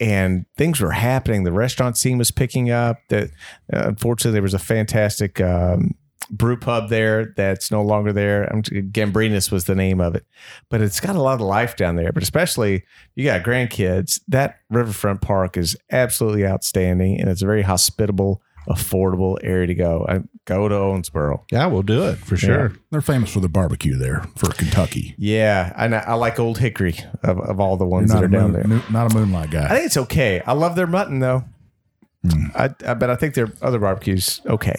And 0.00 0.46
things 0.56 0.80
were 0.80 0.92
happening. 0.92 1.42
The 1.42 1.50
restaurant 1.50 1.96
scene 1.96 2.18
was 2.18 2.30
picking 2.30 2.70
up. 2.70 2.98
That 3.08 3.30
uh, 3.72 3.88
unfortunately 3.88 4.34
there 4.34 4.42
was 4.42 4.54
a 4.54 4.58
fantastic 4.60 5.40
um, 5.40 5.96
brew 6.30 6.56
pub 6.56 6.88
there 6.88 7.32
that's 7.36 7.70
no 7.70 7.82
longer 7.82 8.12
there. 8.12 8.44
I'm, 8.44 8.62
Gambrinus 8.62 9.50
was 9.50 9.64
the 9.64 9.74
name 9.74 10.00
of 10.00 10.14
it 10.14 10.24
but 10.68 10.80
it's 10.80 11.00
got 11.00 11.16
a 11.16 11.22
lot 11.22 11.34
of 11.34 11.40
life 11.40 11.76
down 11.76 11.96
there. 11.96 12.12
But 12.12 12.22
especially 12.22 12.84
you 13.14 13.24
got 13.24 13.42
grandkids, 13.42 14.20
that 14.28 14.58
riverfront 14.70 15.20
park 15.20 15.56
is 15.56 15.76
absolutely 15.90 16.46
outstanding, 16.46 17.20
and 17.20 17.28
it's 17.28 17.42
a 17.42 17.46
very 17.46 17.62
hospitable, 17.62 18.42
affordable 18.68 19.38
area 19.42 19.66
to 19.66 19.74
go. 19.74 20.06
I 20.08 20.20
go 20.44 20.68
to 20.68 20.74
Owensboro. 20.74 21.42
yeah, 21.50 21.66
we'll 21.66 21.82
do 21.82 22.04
it 22.06 22.16
for 22.16 22.36
sure. 22.36 22.72
They're 22.90 23.00
famous 23.00 23.32
for 23.32 23.40
the 23.40 23.48
barbecue 23.48 23.96
there 23.96 24.26
for 24.36 24.50
Kentucky. 24.50 25.14
Yeah, 25.18 25.72
and 25.76 25.94
I, 25.94 25.98
I 26.00 26.14
like 26.14 26.38
Old 26.38 26.58
Hickory 26.58 26.96
of, 27.22 27.38
of 27.40 27.60
all 27.60 27.76
the 27.76 27.86
ones 27.86 28.12
that 28.12 28.22
are 28.22 28.28
down 28.28 28.52
moon, 28.52 28.68
there. 28.68 28.78
mo- 28.78 28.84
not 28.90 29.12
a 29.12 29.14
Moonlite 29.14 29.50
guy. 29.50 29.64
I 29.66 29.68
think 29.70 29.86
it's 29.86 29.96
okay. 29.96 30.42
I 30.46 30.52
love 30.52 30.76
their 30.76 30.86
mutton 30.86 31.20
though. 31.20 31.44
Hmm. 32.28 32.46
I, 32.54 32.64
I 32.86 32.94
bet 32.94 33.10
I 33.10 33.16
think 33.16 33.34
their 33.34 33.52
other 33.62 33.78
barbecues 33.78 34.40
okay. 34.46 34.74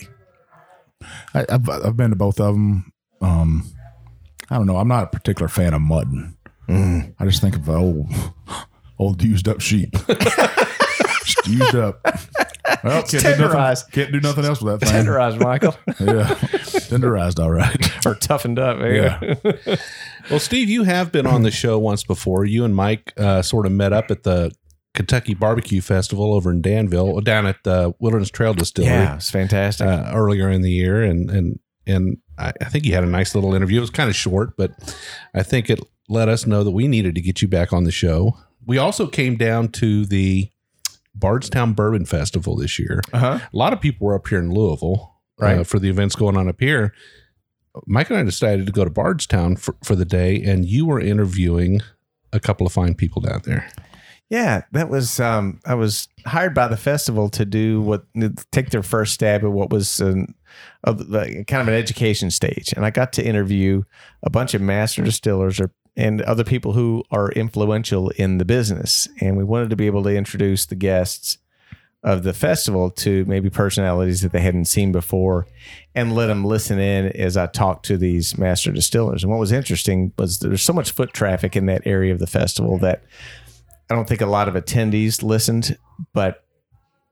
I, 1.34 1.46
I've, 1.50 1.70
I've 1.70 1.98
been 1.98 2.10
to 2.12 2.16
both 2.16 2.40
of 2.40 2.54
them. 2.54 2.92
Um, 3.22 3.66
I 4.50 4.56
don't 4.58 4.68
know. 4.68 4.78
I'm 4.78 4.88
not 4.88 5.04
a 5.04 5.08
particular 5.08 5.48
fan 5.48 5.74
of 5.74 5.82
mutton. 5.82 6.38
Mm. 6.68 7.14
I 7.20 7.26
just 7.26 7.42
think 7.42 7.56
of 7.56 7.70
old, 7.70 8.08
old 9.00 9.24
used 9.24 9.48
up 9.48 9.62
sheep. 9.62 9.92
just 11.24 11.48
used 11.48 11.76
up. 11.76 12.00
Well, 12.84 13.02
can't 13.02 13.10
do, 13.10 13.18
nothing, 13.18 13.46
tenderized. 13.46 13.92
can't 13.92 14.12
do 14.12 14.20
nothing 14.22 14.46
else 14.46 14.62
with 14.62 14.80
that 14.80 14.86
thing. 14.88 15.06
Tenderized, 15.06 15.40
Michael, 15.42 15.76
Yeah, 16.00 16.28
tenderized. 16.88 17.40
All 17.40 17.52
right. 17.52 18.06
or 18.06 18.16
toughened 18.16 18.60
up. 18.60 18.78
There 18.80 18.96
Yeah. 19.66 19.76
Well, 20.30 20.40
Steve, 20.40 20.70
you 20.70 20.84
have 20.84 21.12
been 21.12 21.26
on 21.26 21.42
the 21.42 21.50
show 21.50 21.80
once 21.80 22.04
before. 22.04 22.46
You 22.46 22.64
and 22.64 22.76
Mike 22.76 23.14
uh, 23.18 23.42
sort 23.42 23.66
of 23.66 23.72
met 23.72 23.94
up 23.94 24.12
at 24.12 24.22
the 24.22 24.52
Kentucky 24.94 25.34
Barbecue 25.34 25.82
Festival 25.82 26.34
over 26.34 26.52
in 26.52 26.62
Danville, 26.62 27.22
down 27.22 27.46
at 27.46 27.64
the 27.64 27.94
Wilderness 28.00 28.30
Trail 28.30 28.54
Distillery 28.54 28.92
yeah, 28.92 29.16
it's 29.16 29.30
fantastic. 29.30 29.86
uh, 29.86 30.12
earlier 30.14 30.50
in 30.50 30.62
the 30.62 30.72
year, 30.72 31.04
and 31.04 31.30
and 31.30 31.60
and 31.86 32.18
I, 32.38 32.54
I 32.62 32.66
think 32.66 32.86
you 32.86 32.94
had 32.94 33.04
a 33.04 33.08
nice 33.08 33.36
little 33.36 33.54
interview. 33.54 33.78
It 33.78 33.82
was 33.82 33.90
kind 33.90 34.10
of 34.10 34.16
short, 34.16 34.58
but 34.58 34.72
I 35.34 35.44
think 35.44 35.70
it 35.70 35.80
let 36.08 36.28
us 36.28 36.48
know 36.48 36.64
that 36.64 36.72
we 36.72 36.88
needed 36.88 37.16
to 37.16 37.22
get 37.22 37.42
you 37.42 37.48
back 37.48 37.72
on 37.72 37.84
the 37.84 37.92
show. 37.92 38.38
We 38.66 38.78
also 38.78 39.08
came 39.08 39.38
down 39.38 39.70
to 39.70 40.06
the 40.06 40.50
Bardstown 41.16 41.74
Bourbon 41.74 42.06
Festival 42.06 42.56
this 42.56 42.80
year. 42.80 43.02
uh-huh. 43.14 43.40
A 43.42 43.58
lot 43.58 43.74
of 43.74 43.82
people 43.82 44.08
were 44.08 44.16
up 44.16 44.28
here 44.28 44.40
in 44.40 44.52
Louisville 44.52 45.16
uh, 45.40 45.64
for 45.64 45.80
the 45.80 45.90
events 45.90 46.16
going 46.16 46.36
on 46.38 46.48
up 46.48 46.60
here. 46.60 46.94
Mike 47.86 48.10
and 48.10 48.20
I 48.20 48.24
decided 48.24 48.66
to 48.66 48.72
go 48.72 48.84
to 48.84 48.90
Bardstown 48.90 49.56
for, 49.56 49.76
for 49.84 49.96
the 49.96 50.06
day, 50.06 50.42
and 50.42 50.66
you 50.66 50.86
were 50.86 51.00
interviewing 51.00 51.82
a 52.34 52.40
couple 52.40 52.66
of 52.66 52.74
fine 52.74 52.96
people 52.96 53.22
down 53.22 53.42
there. 53.46 53.70
Yeah, 54.30 54.62
that 54.74 54.90
was. 54.90 55.20
Um, 55.20 55.60
I 55.66 55.74
was 55.74 56.08
hired 56.26 56.54
by 56.54 56.68
the 56.68 56.78
festival 56.78 57.30
to 57.30 57.46
do 57.46 57.82
what 57.82 58.06
take 58.52 58.70
their 58.70 58.84
first 58.84 59.16
stab 59.16 59.44
at 59.44 59.52
what 59.52 59.72
was 59.72 60.00
an, 60.00 60.36
a, 60.84 60.96
kind 60.96 61.62
of 61.62 61.68
an 61.68 61.74
education 61.74 62.30
stage, 62.30 62.72
and 62.76 62.86
I 62.86 62.92
got 62.92 63.12
to 63.14 63.26
interview 63.26 63.84
a 64.22 64.30
bunch 64.30 64.54
of 64.54 64.62
master 64.62 65.04
distillers 65.04 65.60
or 65.60 65.72
and 65.96 66.22
other 66.22 66.44
people 66.44 66.74
who 66.74 67.04
are 67.12 67.32
influential 67.32 68.10
in 68.12 68.38
the 68.38 68.46
business, 68.46 69.08
and 69.20 69.36
we 69.36 69.44
wanted 69.44 69.72
to 69.72 69.76
be 69.76 69.88
able 69.88 70.04
to 70.04 70.16
introduce 70.16 70.68
the 70.68 70.76
guests 70.76 71.40
of 72.04 72.24
the 72.24 72.34
festival 72.34 72.90
to 72.90 73.26
maybe 73.26 73.50
personalities 73.50 74.22
that 74.22 74.32
they 74.32 74.40
hadn't 74.40 74.66
seen 74.66 74.92
before 74.92 75.46
and 75.96 76.16
let 76.16 76.28
them 76.28 76.46
listen 76.46 76.80
in 76.80 77.08
as 77.08 77.36
I 77.36 77.48
talked 77.48 77.86
to 77.88 77.98
these 77.98 78.38
master 78.38 78.72
distillers. 78.72 79.24
And 79.24 79.32
what 79.32 79.40
was 79.40 79.52
interesting 79.52 80.14
was 80.18 80.40
there's 80.40 80.62
so 80.62 80.72
much 80.72 80.92
foot 80.92 81.12
traffic 81.14 81.58
in 81.58 81.66
that 81.66 81.82
area 81.86 82.14
of 82.14 82.20
the 82.20 82.28
festival 82.28 82.78
that 82.78 83.04
I 83.90 83.96
don't 83.96 84.08
think 84.08 84.22
a 84.22 84.28
lot 84.28 84.48
of 84.48 84.54
attendees 84.54 85.24
listened, 85.24 85.78
but 86.14 86.44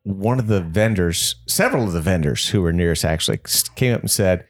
one 0.03 0.39
of 0.39 0.47
the 0.47 0.61
vendors, 0.61 1.35
several 1.47 1.83
of 1.83 1.93
the 1.93 2.01
vendors 2.01 2.49
who 2.49 2.61
were 2.61 2.73
near 2.73 2.91
us 2.91 3.03
actually 3.03 3.39
came 3.75 3.93
up 3.93 4.01
and 4.01 4.11
said, 4.11 4.45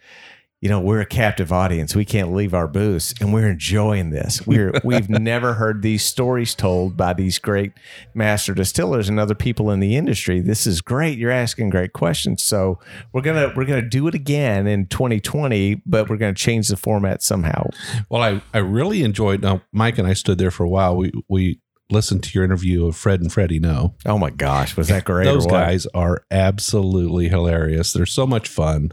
you 0.60 0.70
know, 0.70 0.80
we're 0.80 1.02
a 1.02 1.06
captive 1.06 1.52
audience. 1.52 1.96
We 1.96 2.04
can't 2.04 2.34
leave 2.34 2.54
our 2.54 2.68
booths 2.68 3.14
and 3.22 3.32
we're 3.32 3.48
enjoying 3.48 4.10
this. 4.10 4.46
We're 4.48 4.74
we've 4.84 5.08
never 5.08 5.54
heard 5.54 5.84
these 5.84 6.04
stories 6.04 6.56
told 6.56 6.98
by 6.98 7.14
these 7.14 7.38
great 7.38 7.74
master 8.16 8.56
distillers 8.56 9.08
and 9.08 9.20
other 9.20 9.36
people 9.36 9.70
in 9.70 9.80
the 9.80 9.96
industry. 9.96 10.42
This 10.42 10.66
is 10.66 10.82
great. 10.82 11.20
You're 11.20 11.32
asking 11.32 11.70
great 11.70 11.94
questions. 11.94 12.44
So 12.44 12.80
we're 13.14 13.22
gonna 13.22 13.54
we're 13.56 13.66
gonna 13.66 13.88
do 13.88 14.08
it 14.08 14.16
again 14.16 14.66
in 14.66 14.88
2020, 14.88 15.84
but 15.86 16.10
we're 16.10 16.18
gonna 16.18 16.34
change 16.34 16.70
the 16.70 16.78
format 16.78 17.22
somehow. 17.22 17.70
Well, 18.10 18.24
I, 18.24 18.42
I 18.52 18.60
really 18.60 19.04
enjoyed. 19.04 19.44
Now, 19.44 19.62
Mike 19.72 20.00
and 20.00 20.08
I 20.08 20.14
stood 20.14 20.40
there 20.40 20.52
for 20.52 20.64
a 20.64 20.70
while. 20.70 20.98
We 20.98 21.12
we 21.28 21.60
listened 21.90 22.24
to 22.24 22.32
your 22.34 22.44
interview 22.44 22.86
of 22.86 22.96
Fred 22.96 23.22
and 23.22 23.32
Freddie. 23.32 23.60
No, 23.60 23.96
Oh 24.06 24.18
my 24.18 24.30
gosh, 24.30 24.76
was 24.76 24.88
that 24.90 25.06
great? 25.06 25.26
those 25.26 25.46
guys 25.48 25.86
are 25.94 26.24
absolutely 26.32 27.30
hilarious. 27.30 27.94
They're 27.94 28.06
so 28.06 28.28
much 28.28 28.48
fun, 28.50 28.92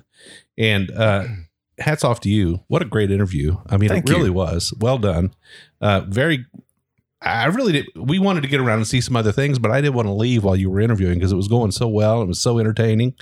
and 0.56 0.90
uh, 0.92 1.24
hats 1.78 2.04
off 2.04 2.20
to 2.20 2.28
you. 2.28 2.60
What 2.68 2.82
a 2.82 2.86
great 2.86 3.10
interview! 3.10 3.56
I 3.68 3.76
mean, 3.76 3.88
Thank 3.88 4.08
it 4.08 4.12
really 4.12 4.26
you. 4.26 4.32
was 4.34 4.72
well 4.78 4.98
done. 4.98 5.34
Uh, 5.80 6.02
very. 6.08 6.46
I 7.26 7.46
really 7.46 7.72
did. 7.72 7.86
We 7.96 8.18
wanted 8.18 8.42
to 8.42 8.48
get 8.48 8.60
around 8.60 8.78
and 8.78 8.86
see 8.86 9.00
some 9.00 9.16
other 9.16 9.32
things, 9.32 9.58
but 9.58 9.70
I 9.70 9.80
didn't 9.80 9.94
want 9.94 10.06
to 10.08 10.12
leave 10.12 10.44
while 10.44 10.56
you 10.56 10.68
were 10.70 10.78
interviewing 10.80 11.14
because 11.14 11.32
it 11.32 11.36
was 11.36 11.48
going 11.48 11.70
so 11.70 11.88
well. 11.88 12.20
It 12.20 12.26
was 12.26 12.38
so 12.40 12.58
entertaining. 12.58 13.14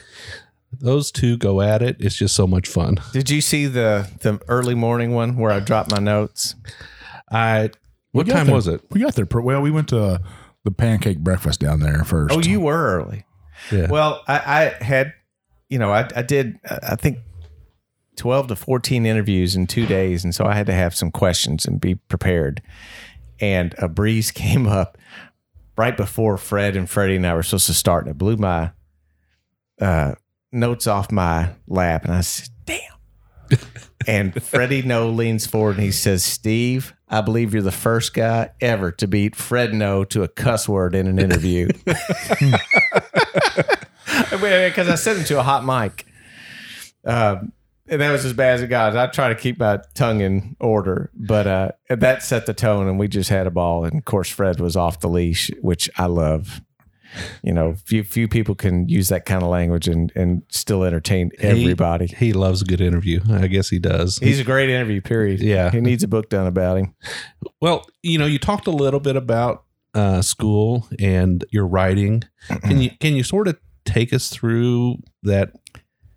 Those 0.72 1.12
two 1.12 1.36
go 1.36 1.60
at 1.60 1.82
it. 1.82 1.96
It's 2.00 2.16
just 2.16 2.34
so 2.34 2.46
much 2.48 2.66
fun. 2.66 2.96
Did 3.12 3.30
you 3.30 3.40
see 3.40 3.66
the 3.66 4.10
the 4.22 4.40
early 4.48 4.74
morning 4.74 5.12
one 5.14 5.36
where 5.36 5.52
I 5.52 5.60
dropped 5.60 5.92
my 5.92 5.98
notes? 6.00 6.56
I. 7.30 7.70
What 8.12 8.26
time 8.28 8.46
there- 8.46 8.54
was 8.54 8.68
it? 8.68 8.80
We 8.90 9.00
got 9.00 9.14
there. 9.14 9.26
pr- 9.26 9.40
Well, 9.40 9.60
we 9.60 9.70
went 9.70 9.88
to 9.88 10.20
the 10.64 10.70
pancake 10.70 11.18
breakfast 11.18 11.60
down 11.60 11.80
there 11.80 12.04
first. 12.04 12.34
Oh, 12.34 12.40
you 12.40 12.60
were 12.60 12.98
early. 12.98 13.24
Yeah. 13.70 13.88
Well, 13.90 14.22
I, 14.28 14.74
I 14.80 14.84
had, 14.84 15.12
you 15.68 15.78
know, 15.78 15.90
I, 15.92 16.08
I 16.14 16.22
did, 16.22 16.58
uh, 16.68 16.78
I 16.82 16.96
think, 16.96 17.18
12 18.16 18.48
to 18.48 18.56
14 18.56 19.06
interviews 19.06 19.56
in 19.56 19.66
two 19.66 19.86
days. 19.86 20.22
And 20.24 20.34
so 20.34 20.44
I 20.44 20.54
had 20.54 20.66
to 20.66 20.72
have 20.72 20.94
some 20.94 21.10
questions 21.10 21.64
and 21.66 21.80
be 21.80 21.94
prepared. 21.94 22.60
And 23.40 23.74
a 23.78 23.88
breeze 23.88 24.30
came 24.32 24.66
up 24.68 24.98
right 25.76 25.96
before 25.96 26.36
Fred 26.36 26.76
and 26.76 26.88
Freddie 26.88 27.16
and 27.16 27.26
I 27.26 27.34
were 27.34 27.42
supposed 27.42 27.66
to 27.66 27.74
start. 27.74 28.04
And 28.04 28.10
it 28.14 28.18
blew 28.18 28.36
my 28.36 28.70
uh, 29.80 30.14
notes 30.52 30.86
off 30.86 31.10
my 31.10 31.50
lap. 31.66 32.04
And 32.04 32.12
I 32.14 32.20
said, 32.20 32.48
damn. 32.50 32.51
And 34.06 34.42
Freddie 34.42 34.82
No 34.82 35.10
leans 35.10 35.46
forward 35.46 35.76
and 35.76 35.84
he 35.84 35.92
says, 35.92 36.24
Steve, 36.24 36.94
I 37.08 37.20
believe 37.20 37.52
you're 37.52 37.62
the 37.62 37.70
first 37.70 38.14
guy 38.14 38.50
ever 38.60 38.92
to 38.92 39.06
beat 39.06 39.36
Fred 39.36 39.74
Noe 39.74 40.04
to 40.04 40.22
a 40.22 40.28
cuss 40.28 40.68
word 40.68 40.94
in 40.94 41.06
an 41.06 41.18
interview. 41.18 41.68
Because 44.30 44.88
I 44.88 44.94
sent 44.96 45.18
him 45.18 45.24
to 45.26 45.38
a 45.38 45.42
hot 45.42 45.64
mic. 45.64 46.06
Um, 47.04 47.52
and 47.88 48.00
that 48.00 48.10
was 48.10 48.24
as 48.24 48.32
bad 48.32 48.54
as 48.54 48.62
it 48.62 48.68
got. 48.68 48.96
I 48.96 49.06
try 49.08 49.28
to 49.28 49.34
keep 49.34 49.58
my 49.58 49.80
tongue 49.94 50.20
in 50.20 50.56
order, 50.60 51.10
but 51.14 51.46
uh, 51.46 51.72
that 51.88 52.22
set 52.22 52.46
the 52.46 52.54
tone, 52.54 52.88
and 52.88 52.98
we 52.98 53.08
just 53.08 53.28
had 53.28 53.46
a 53.46 53.50
ball. 53.50 53.84
And 53.84 53.96
of 53.96 54.04
course, 54.04 54.28
Fred 54.28 54.60
was 54.60 54.76
off 54.76 55.00
the 55.00 55.08
leash, 55.08 55.50
which 55.60 55.90
I 55.96 56.06
love. 56.06 56.62
You 57.42 57.52
know, 57.52 57.74
few 57.84 58.04
few 58.04 58.28
people 58.28 58.54
can 58.54 58.88
use 58.88 59.08
that 59.08 59.24
kind 59.24 59.42
of 59.42 59.48
language 59.48 59.88
and 59.88 60.12
and 60.14 60.42
still 60.48 60.84
entertain 60.84 61.30
everybody. 61.38 62.06
He, 62.06 62.26
he 62.26 62.32
loves 62.32 62.62
a 62.62 62.64
good 62.64 62.80
interview. 62.80 63.20
I 63.30 63.46
guess 63.46 63.68
he 63.68 63.78
does. 63.78 64.18
He's 64.18 64.40
a 64.40 64.44
great 64.44 64.70
interview. 64.70 65.00
Period. 65.00 65.40
Yeah. 65.40 65.70
he 65.70 65.80
needs 65.80 66.02
a 66.02 66.08
book 66.08 66.28
done 66.28 66.46
about 66.46 66.78
him. 66.78 66.94
Well, 67.60 67.84
you 68.02 68.18
know, 68.18 68.26
you 68.26 68.38
talked 68.38 68.66
a 68.66 68.70
little 68.70 69.00
bit 69.00 69.16
about 69.16 69.64
uh, 69.94 70.22
school 70.22 70.88
and 70.98 71.44
your 71.50 71.66
writing. 71.66 72.22
Can 72.64 72.80
you 72.80 72.90
can 73.00 73.14
you 73.14 73.22
sort 73.22 73.48
of 73.48 73.58
take 73.84 74.12
us 74.12 74.28
through 74.28 74.96
that 75.22 75.52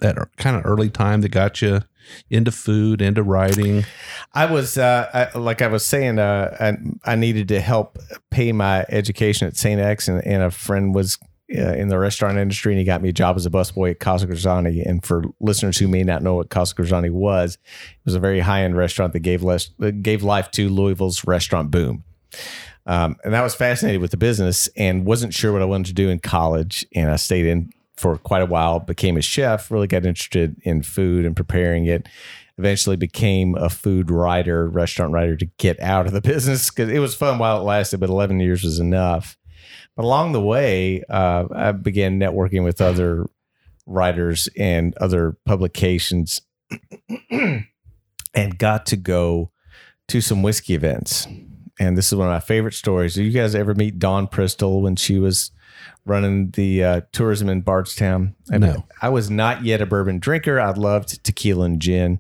that 0.06 0.38
kind 0.38 0.56
of 0.56 0.66
early 0.66 0.90
time 0.90 1.22
that 1.22 1.30
got 1.30 1.62
you 1.62 1.82
into 2.30 2.52
food, 2.52 3.02
into 3.02 3.24
writing? 3.24 3.86
I 4.34 4.46
was 4.46 4.78
uh, 4.78 5.30
I, 5.34 5.38
like 5.38 5.62
I 5.62 5.68
was 5.68 5.86
saying, 5.86 6.20
uh, 6.20 6.56
I, 6.60 7.12
I 7.12 7.16
needed 7.16 7.48
to 7.50 7.60
help 7.60 7.98
pay 8.30 8.52
my 8.52 8.86
education 8.90 9.48
at 9.48 9.58
St. 9.58 9.80
X, 9.80 10.08
and, 10.08 10.26
and 10.26 10.44
a 10.44 10.52
friend 10.52 10.94
was 10.94 11.18
uh, 11.54 11.74
in 11.74 11.90
the 11.90 12.00
restaurant 12.00 12.38
industry, 12.38 12.74
and 12.74 12.80
he 12.80 12.86
got 12.86 13.02
me 13.02 13.10
a 13.10 13.14
job 13.14 13.36
as 13.36 13.46
a 13.46 13.50
busboy 13.50 13.92
at 13.92 14.00
Casa 14.00 14.28
Grisanti. 14.28 14.84
And 14.84 15.06
for 15.06 15.24
listeners 15.40 15.78
who 15.78 15.88
may 15.88 16.04
not 16.04 16.24
know 16.24 16.36
what 16.36 16.50
Casa 16.50 16.76
Grisanti 16.76 17.12
was, 17.12 17.56
it 17.56 18.06
was 18.06 18.16
a 18.16 18.20
very 18.20 18.40
high 18.40 18.64
end 18.64 18.76
restaurant 18.76 19.14
that 19.14 19.20
gave 19.20 19.44
less, 19.44 19.70
gave 20.02 20.24
life 20.24 20.50
to 20.52 20.70
Louisville's 20.70 21.26
restaurant 21.26 21.72
boom. 21.72 22.04
Um, 22.88 23.16
and 23.24 23.36
I 23.36 23.42
was 23.42 23.56
fascinated 23.56 24.02
with 24.02 24.12
the 24.12 24.18
business 24.18 24.70
and 24.76 25.06
wasn't 25.06 25.34
sure 25.34 25.52
what 25.52 25.62
I 25.62 25.66
wanted 25.66 25.88
to 25.88 25.94
do 25.94 26.10
in 26.10 26.20
college. 26.20 26.86
And 26.94 27.10
I 27.10 27.16
stayed 27.16 27.46
in 27.46 27.72
for 27.98 28.18
quite 28.18 28.42
a 28.42 28.48
while, 28.48 28.80
became 28.80 29.18
a 29.18 29.22
chef, 29.22 29.72
really 29.72 29.88
got 29.88 30.06
interested 30.06 30.56
in 30.64 30.84
food 30.84 31.26
and 31.26 31.36
preparing 31.36 31.86
it. 31.86 32.08
Eventually 32.58 32.96
became 32.96 33.56
a 33.56 33.70
food 33.70 34.10
writer, 34.10 34.70
restaurant 34.70 35.12
writer 35.12 35.36
to 35.36 35.46
get 35.58 35.80
out 35.80 36.06
of 36.06 36.14
the 36.14 36.22
business 36.34 36.70
because 36.70 36.90
it 36.90 37.00
was 37.00 37.16
fun 37.16 37.38
while 37.38 37.60
it 37.60 37.64
lasted, 37.64 38.00
but 38.00 38.10
11 38.10 38.40
years 38.40 38.64
was 38.64 38.80
enough. 38.80 39.38
But 39.96 40.06
along 40.06 40.34
the 40.34 40.42
way, 40.42 41.04
uh, 41.10 41.46
I 41.54 41.72
began 41.72 42.20
networking 42.20 42.64
with 42.64 42.82
other 42.82 43.28
writers 43.86 44.50
and 44.58 44.96
other 44.98 45.38
publications 45.46 46.42
and 47.32 48.58
got 48.58 48.86
to 48.88 48.98
go 48.98 49.52
to 50.08 50.22
some 50.22 50.44
whiskey 50.44 50.74
events. 50.74 51.28
And 51.80 51.98
this 51.98 52.08
is 52.08 52.16
one 52.16 52.28
of 52.28 52.34
my 52.34 52.40
favorite 52.40 52.74
stories. 52.74 53.16
Did 53.16 53.26
you 53.26 53.32
guys 53.32 53.56
ever 53.56 53.76
meet 53.76 54.00
Dawn 54.00 54.28
Przystal 54.28 54.82
when 54.82 54.96
she 54.96 55.20
was 55.20 55.52
running 56.06 56.52
the 56.52 56.84
uh, 56.84 57.02
tourism 57.12 57.50
in 57.50 57.62
Bardstown? 57.62 58.36
I 58.52 58.58
mean, 58.58 58.74
No. 58.74 58.86
I 59.02 59.10
was 59.10 59.30
not 59.30 59.64
yet 59.64 59.82
a 59.82 59.86
bourbon 59.86 60.20
drinker. 60.20 60.60
I 60.60 60.72
loved 60.72 61.24
tequila 61.24 61.66
and 61.66 61.82
gin. 61.82 62.20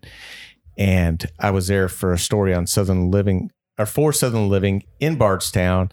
And 0.78 1.26
I 1.40 1.52
was 1.52 1.68
there 1.68 1.88
for 1.88 2.12
a 2.12 2.18
story 2.18 2.54
on 2.54 2.68
Southern 2.68 3.12
Living 3.12 3.52
or 3.78 3.86
for 3.86 4.12
Southern 4.12 4.50
Living 4.50 4.84
in 5.00 5.18
Bardstown. 5.18 5.92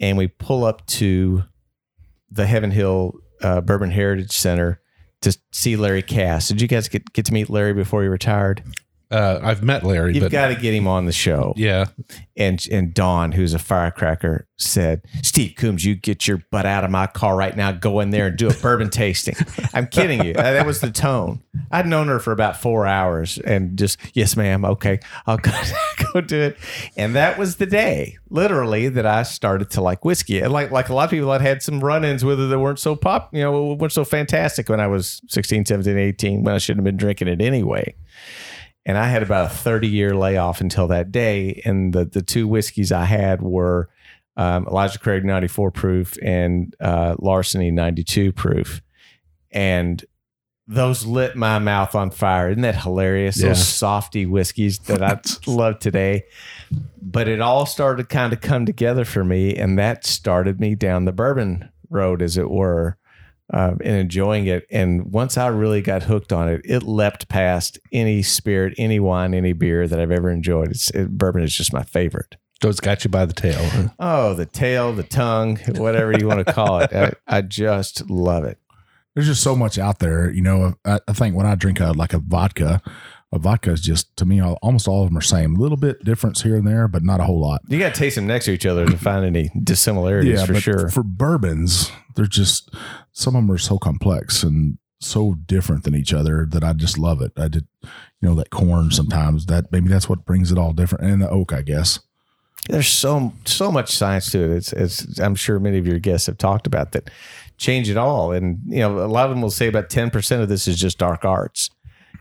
And 0.00 0.18
we 0.18 0.28
pull 0.28 0.64
up 0.64 0.86
to 0.86 1.44
the 2.30 2.46
Heaven 2.46 2.70
Hill 2.70 3.14
uh, 3.42 3.60
Bourbon 3.60 3.90
Heritage 3.90 4.32
Center 4.32 4.80
to 5.22 5.36
see 5.52 5.76
Larry 5.76 6.02
Kass. 6.02 6.48
Did 6.48 6.60
you 6.60 6.68
guys 6.68 6.88
get, 6.88 7.12
get 7.12 7.24
to 7.26 7.32
meet 7.32 7.50
Larry 7.50 7.72
before 7.72 8.02
he 8.02 8.08
retired? 8.08 8.62
Uh, 9.10 9.40
I've 9.42 9.62
met 9.62 9.84
Larry, 9.84 10.14
You've 10.14 10.24
but 10.24 10.32
got 10.32 10.48
to 10.48 10.54
get 10.54 10.74
him 10.74 10.86
on 10.86 11.06
the 11.06 11.12
show. 11.12 11.54
yeah, 11.56 11.86
And 12.36 12.62
and 12.70 12.92
Dawn, 12.92 13.32
who's 13.32 13.54
a 13.54 13.58
firecracker, 13.58 14.46
said, 14.58 15.00
"Steve 15.22 15.54
Coomes, 15.56 15.82
you 15.82 15.94
get 15.94 16.28
your 16.28 16.42
butt 16.50 16.66
out 16.66 16.84
of 16.84 16.90
my 16.90 17.06
car 17.06 17.34
right 17.34 17.56
now. 17.56 17.72
Go 17.72 18.00
in 18.00 18.10
there 18.10 18.26
and 18.26 18.36
do 18.36 18.48
a 18.50 18.52
bourbon 18.54 18.90
tasting." 18.90 19.34
I'm 19.74 19.86
kidding 19.86 20.22
you. 20.24 20.34
That 20.34 20.66
was 20.66 20.80
the 20.80 20.90
tone. 20.90 21.42
I'd 21.70 21.86
known 21.86 22.08
her 22.08 22.18
for 22.18 22.32
about 22.32 22.60
four 22.60 22.86
hours, 22.86 23.38
and 23.38 23.78
just 23.78 23.98
yes, 24.12 24.36
ma'am. 24.36 24.66
Okay, 24.66 25.00
I'll 25.26 25.38
go, 25.38 25.52
go 26.12 26.20
do 26.20 26.40
it. 26.42 26.58
And 26.94 27.14
that 27.16 27.38
was 27.38 27.56
the 27.56 27.66
day, 27.66 28.18
literally, 28.28 28.90
that 28.90 29.06
I 29.06 29.22
started 29.22 29.70
to 29.70 29.80
like 29.80 30.04
whiskey. 30.04 30.40
And 30.40 30.52
like 30.52 30.70
like 30.70 30.90
a 30.90 30.94
lot 30.94 31.04
of 31.04 31.10
people, 31.10 31.30
I'd 31.30 31.40
had 31.40 31.62
some 31.62 31.80
run-ins 31.80 32.26
with 32.26 32.38
it 32.38 32.48
that 32.48 32.58
weren't 32.58 32.78
so 32.78 32.94
pop, 32.94 33.34
you 33.34 33.40
know, 33.40 33.72
weren't 33.72 33.92
so 33.92 34.04
fantastic 34.04 34.68
when 34.68 34.80
I 34.80 34.86
was 34.86 35.22
16, 35.28 35.64
17, 35.64 35.96
18, 35.96 36.42
when 36.44 36.54
I 36.54 36.58
shouldn't 36.58 36.80
have 36.80 36.84
been 36.84 36.98
drinking 36.98 37.28
it 37.28 37.40
anyway 37.40 37.94
and 38.88 38.96
I 38.96 39.06
had 39.06 39.22
about 39.22 39.52
a 39.52 39.54
30 39.54 39.86
year 39.86 40.16
layoff 40.16 40.62
until 40.62 40.88
that 40.88 41.12
day. 41.12 41.60
And 41.66 41.92
the 41.92 42.06
the 42.06 42.22
two 42.22 42.48
whiskeys 42.48 42.90
I 42.90 43.04
had 43.04 43.42
were 43.42 43.90
um, 44.36 44.66
Elijah 44.66 44.98
Craig 44.98 45.24
94 45.24 45.70
proof 45.70 46.16
and 46.22 46.74
uh, 46.80 47.14
Larceny 47.18 47.70
92 47.70 48.32
proof, 48.32 48.80
and 49.50 50.04
those 50.66 51.04
lit 51.04 51.36
my 51.36 51.58
mouth 51.58 51.94
on 51.94 52.10
fire. 52.10 52.50
Isn't 52.50 52.62
that 52.62 52.82
hilarious? 52.82 53.40
Yeah. 53.40 53.48
Those 53.48 53.66
softy 53.66 54.24
whiskeys 54.26 54.78
that 54.80 55.02
I 55.02 55.20
love 55.50 55.80
today. 55.80 56.24
But 57.02 57.28
it 57.28 57.40
all 57.40 57.66
started 57.66 58.08
to 58.08 58.14
kind 58.14 58.32
of 58.32 58.40
come 58.40 58.64
together 58.64 59.04
for 59.04 59.22
me, 59.22 59.54
and 59.54 59.78
that 59.78 60.06
started 60.06 60.60
me 60.60 60.74
down 60.74 61.04
the 61.04 61.12
bourbon 61.12 61.68
road, 61.90 62.22
as 62.22 62.38
it 62.38 62.50
were 62.50 62.96
uh, 63.52 63.74
and 63.82 63.96
enjoying 63.96 64.46
it. 64.46 64.66
And 64.70 65.12
once 65.12 65.36
I 65.38 65.46
really 65.48 65.80
got 65.82 66.02
hooked 66.04 66.32
on 66.32 66.48
it, 66.48 66.60
it 66.64 66.82
leapt 66.82 67.28
past 67.28 67.78
any 67.92 68.22
spirit, 68.22 68.74
any 68.78 69.00
wine, 69.00 69.34
any 69.34 69.52
beer 69.52 69.88
that 69.88 69.98
I've 69.98 70.10
ever 70.10 70.30
enjoyed. 70.30 70.70
It's 70.70 70.90
it, 70.90 71.16
bourbon 71.16 71.42
is 71.42 71.54
just 71.54 71.72
my 71.72 71.82
favorite. 71.82 72.36
so 72.62 72.68
it's 72.68 72.80
got 72.80 73.04
you 73.04 73.10
by 73.10 73.24
the 73.24 73.32
tail. 73.32 73.58
huh? 73.70 73.88
Oh, 73.98 74.34
the 74.34 74.46
tail, 74.46 74.92
the 74.92 75.02
tongue, 75.02 75.56
whatever 75.76 76.12
you 76.18 76.26
want 76.26 76.46
to 76.46 76.52
call 76.52 76.80
it. 76.80 76.92
I, 76.92 77.12
I 77.26 77.40
just 77.42 78.10
love 78.10 78.44
it. 78.44 78.58
There's 79.14 79.26
just 79.26 79.42
so 79.42 79.56
much 79.56 79.78
out 79.78 79.98
there. 79.98 80.30
You 80.30 80.42
know, 80.42 80.74
I, 80.84 81.00
I 81.08 81.12
think 81.12 81.34
when 81.34 81.46
I 81.46 81.54
drink 81.56 81.80
a, 81.80 81.92
like 81.92 82.12
a 82.12 82.18
vodka, 82.18 82.82
a 83.32 83.38
vodka 83.38 83.72
is 83.72 83.80
just 83.80 84.16
to 84.16 84.24
me 84.24 84.40
al- 84.40 84.58
almost 84.62 84.88
all 84.88 85.02
of 85.02 85.10
them 85.10 85.18
are 85.18 85.22
same. 85.22 85.56
A 85.56 85.58
little 85.58 85.76
bit 85.76 86.04
difference 86.04 86.42
here 86.42 86.56
and 86.56 86.66
there, 86.66 86.88
but 86.88 87.02
not 87.02 87.20
a 87.20 87.24
whole 87.24 87.40
lot. 87.40 87.60
You 87.68 87.78
got 87.78 87.94
to 87.94 87.98
taste 87.98 88.16
them 88.16 88.26
next 88.26 88.46
to 88.46 88.52
each 88.52 88.66
other 88.66 88.86
to 88.86 88.96
find 88.96 89.24
any 89.24 89.50
dissimilarities 89.62 90.44
for 90.44 90.54
but 90.54 90.62
sure. 90.62 90.88
For 90.88 91.02
bourbons, 91.02 91.90
they're 92.16 92.26
just 92.26 92.74
some 93.12 93.36
of 93.36 93.42
them 93.42 93.50
are 93.50 93.58
so 93.58 93.78
complex 93.78 94.42
and 94.42 94.78
so 95.00 95.34
different 95.46 95.84
than 95.84 95.94
each 95.94 96.12
other 96.12 96.46
that 96.50 96.64
I 96.64 96.72
just 96.72 96.98
love 96.98 97.20
it. 97.20 97.32
I 97.36 97.48
did, 97.48 97.66
you 97.82 97.90
know, 98.28 98.34
that 98.34 98.50
corn 98.50 98.90
sometimes 98.90 99.46
that 99.46 99.70
maybe 99.70 99.88
that's 99.88 100.08
what 100.08 100.24
brings 100.24 100.50
it 100.50 100.58
all 100.58 100.72
different, 100.72 101.04
and 101.04 101.22
the 101.22 101.28
oak, 101.28 101.52
I 101.52 101.62
guess. 101.62 102.00
There's 102.68 102.88
so 102.88 103.32
so 103.44 103.70
much 103.70 103.96
science 103.96 104.30
to 104.32 104.42
it. 104.42 104.50
It's, 104.50 104.72
it's 104.72 105.18
I'm 105.20 105.34
sure 105.34 105.60
many 105.60 105.78
of 105.78 105.86
your 105.86 105.98
guests 105.98 106.26
have 106.26 106.38
talked 106.38 106.66
about 106.66 106.92
that. 106.92 107.10
Change 107.56 107.88
it 107.88 107.96
all, 107.96 108.32
and 108.32 108.60
you 108.66 108.80
know 108.80 108.98
a 108.98 109.06
lot 109.06 109.26
of 109.26 109.30
them 109.30 109.42
will 109.42 109.50
say 109.50 109.68
about 109.68 109.90
ten 109.90 110.10
percent 110.10 110.42
of 110.42 110.48
this 110.48 110.68
is 110.68 110.78
just 110.78 110.98
dark 110.98 111.24
arts. 111.24 111.70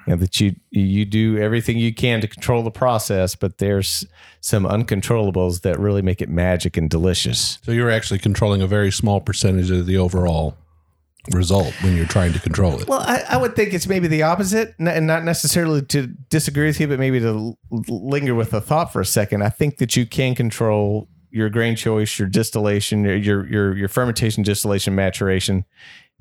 You 0.08 0.14
know, 0.14 0.18
that 0.18 0.40
you 0.40 0.56
you 0.72 1.04
do 1.04 1.38
everything 1.38 1.78
you 1.78 1.94
can 1.94 2.22
to 2.22 2.28
control 2.28 2.64
the 2.64 2.72
process, 2.72 3.36
but 3.36 3.58
there's 3.58 4.06
some 4.40 4.64
uncontrollables 4.64 5.62
that 5.62 5.78
really 5.78 6.02
make 6.02 6.22
it 6.22 6.30
magic 6.30 6.78
and 6.78 6.90
delicious. 6.90 7.60
So 7.64 7.74
you're 7.74 7.92
actually 7.92 8.20
controlling 8.20 8.62
a 8.62 8.68
very 8.68 8.92
small 8.92 9.20
percentage 9.20 9.70
of 9.70 9.86
the 9.86 9.98
overall 9.98 10.56
result 11.34 11.74
when 11.82 11.98
you're 11.98 12.06
trying 12.06 12.32
to 12.32 12.40
control 12.40 12.80
it. 12.80 12.88
Well, 12.88 13.02
I, 13.02 13.22
I 13.32 13.38
would 13.38 13.56
think 13.56 13.74
it's 13.74 13.88
maybe 13.88 14.08
the 14.08 14.24
opposite, 14.24 14.76
and 14.80 15.08
not 15.08 15.26
necessarily 15.26 15.82
to 15.88 16.08
disagree 16.30 16.68
with 16.68 16.80
you, 16.80 16.88
but 16.88 17.00
maybe 17.00 17.20
to 17.20 17.58
linger 17.70 18.34
with 18.34 18.54
a 18.54 18.62
thought 18.62 18.94
for 18.94 19.02
a 19.02 19.06
second. 19.06 19.42
I 19.42 19.50
think 19.50 19.78
that 19.80 19.98
you 19.98 20.06
can 20.06 20.36
control 20.36 21.10
your 21.32 21.50
grain 21.50 21.76
choice, 21.76 22.18
your 22.18 22.30
distillation, 22.30 23.04
your 23.04 23.46
your, 23.46 23.76
your 23.76 23.90
fermentation, 23.90 24.42
distillation, 24.44 24.96
maturation. 24.96 25.66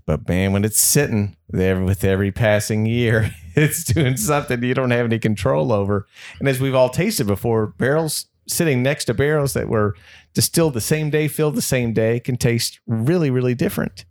But 0.07 0.29
man, 0.29 0.53
when 0.53 0.65
it's 0.65 0.79
sitting 0.79 1.37
there 1.51 1.83
with 1.83 2.05
every 2.05 2.31
passing 2.31 2.87
year, 2.87 3.31
it's 3.57 3.85
doing 3.85 4.17
something 4.17 4.63
you 4.63 4.75
don't 4.75 4.93
have 4.93 5.07
any 5.07 5.19
control 5.19 5.73
over. 5.73 6.07
And 6.39 6.49
as 6.49 6.61
we've 6.61 6.75
all 6.75 6.91
tasted 6.91 7.27
before, 7.27 7.67
barrels 7.67 8.27
sitting 8.49 8.83
next 8.83 9.07
to 9.07 9.15
barrels 9.15 9.55
that 9.55 9.69
were 9.69 9.97
distilled 10.33 10.75
the 10.75 10.81
same 10.81 11.11
day, 11.11 11.27
filled 11.27 11.57
the 11.57 11.63
same 11.63 11.93
day, 11.93 12.21
can 12.21 12.37
taste 12.37 12.79
really, 12.87 13.31
really 13.31 13.55
different. 13.55 14.05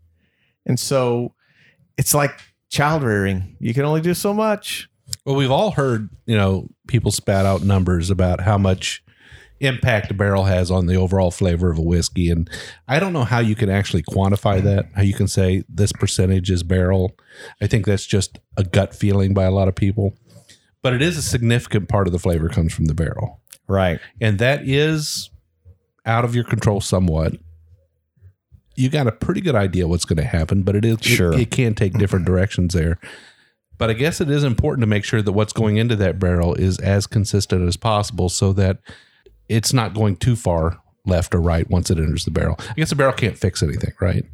And 0.66 0.78
so 0.78 1.34
it's 1.98 2.14
like 2.14 2.38
child 2.70 3.04
rearing. 3.04 3.56
You 3.60 3.74
can 3.74 3.86
only 3.86 4.02
do 4.02 4.14
so 4.14 4.34
much. 4.34 4.90
Well, 5.24 5.36
we've 5.36 5.52
all 5.52 5.72
heard, 5.72 6.10
you 6.26 6.36
know, 6.36 6.68
people 6.88 7.12
spat 7.12 7.46
out 7.46 7.64
numbers 7.64 8.10
about 8.10 8.42
how 8.42 8.58
much 8.58 9.04
impact 9.60 10.12
a 10.12 10.14
barrel 10.14 10.44
has 10.44 10.70
on 10.70 10.86
the 10.86 10.96
overall 10.96 11.32
flavor 11.32 11.72
of 11.72 11.78
a 11.78 11.82
whiskey. 11.82 12.30
And 12.30 12.50
I 12.88 13.00
don't 13.00 13.14
know 13.14 13.24
how 13.24 13.40
you 13.40 13.56
can 13.56 13.70
actually 13.70 14.04
quantify 14.04 14.62
that, 14.62 14.86
how 14.96 15.02
you 15.02 15.14
can 15.14 15.28
say 15.28 15.64
this 15.70 15.92
percentage 15.94 16.52
is 16.52 16.64
barrel. 16.64 17.16
I 17.62 17.68
think 17.68 17.86
that's 17.86 18.06
just 18.06 18.40
a 18.58 18.64
gut 18.64 18.94
feeling 18.94 19.34
by 19.34 19.44
a 19.46 19.52
lot 19.52 19.68
of 19.68 19.76
people. 19.76 20.14
But 20.82 20.94
it 20.94 21.02
is 21.02 21.18
a 21.18 21.22
significant 21.22 21.90
part 21.90 22.06
of 22.08 22.14
the 22.14 22.20
flavor 22.20 22.50
comes 22.50 22.74
from 22.74 22.86
the 22.86 22.94
barrel. 22.94 23.42
Right. 23.68 24.00
And 24.22 24.38
that 24.40 24.68
is 24.68 25.30
out 26.06 26.26
of 26.26 26.36
your 26.36 26.44
control 26.44 26.82
somewhat. 26.82 27.34
You 28.76 28.90
got 28.90 29.08
a 29.08 29.12
pretty 29.12 29.42
good 29.42 29.56
idea 29.56 29.88
what's 29.88 30.06
going 30.06 30.18
to 30.18 30.24
happen, 30.24 30.64
but 30.64 30.76
it 30.76 30.84
is 30.86 30.98
it- 30.98 31.04
Sure. 31.06 31.34
it, 31.34 31.50
can 31.50 31.74
take 31.76 31.94
different 31.98 32.26
directions 32.28 32.74
there. 32.74 33.00
But 33.78 33.90
I 33.90 33.94
guess 33.94 34.22
it 34.22 34.30
is 34.30 34.44
important 34.44 34.84
to 34.84 34.88
make 34.88 35.04
sure 35.04 35.22
that 35.22 35.32
what's 35.32 35.54
going 35.54 35.78
into 35.78 35.96
that 35.98 36.20
barrel 36.20 36.54
is 36.56 36.80
as 36.80 37.08
consistent 37.08 37.68
as 37.68 37.76
possible 37.78 38.30
so 38.30 38.54
that 38.54 38.78
it's 39.50 39.74
not 39.74 39.94
going 39.94 40.18
too 40.18 40.36
far 40.36 40.82
left 41.06 41.36
or 41.36 41.42
right 41.42 41.70
once 41.70 41.92
it 41.92 41.98
enters 41.98 42.26
the 42.26 42.32
barrel. 42.32 42.56
I 42.60 42.74
guess 42.74 42.90
the 42.90 42.96
barrel 42.96 43.14
can't 43.14 43.38
fix 43.38 43.62
anything, 43.62 43.94
right? 44.02 44.26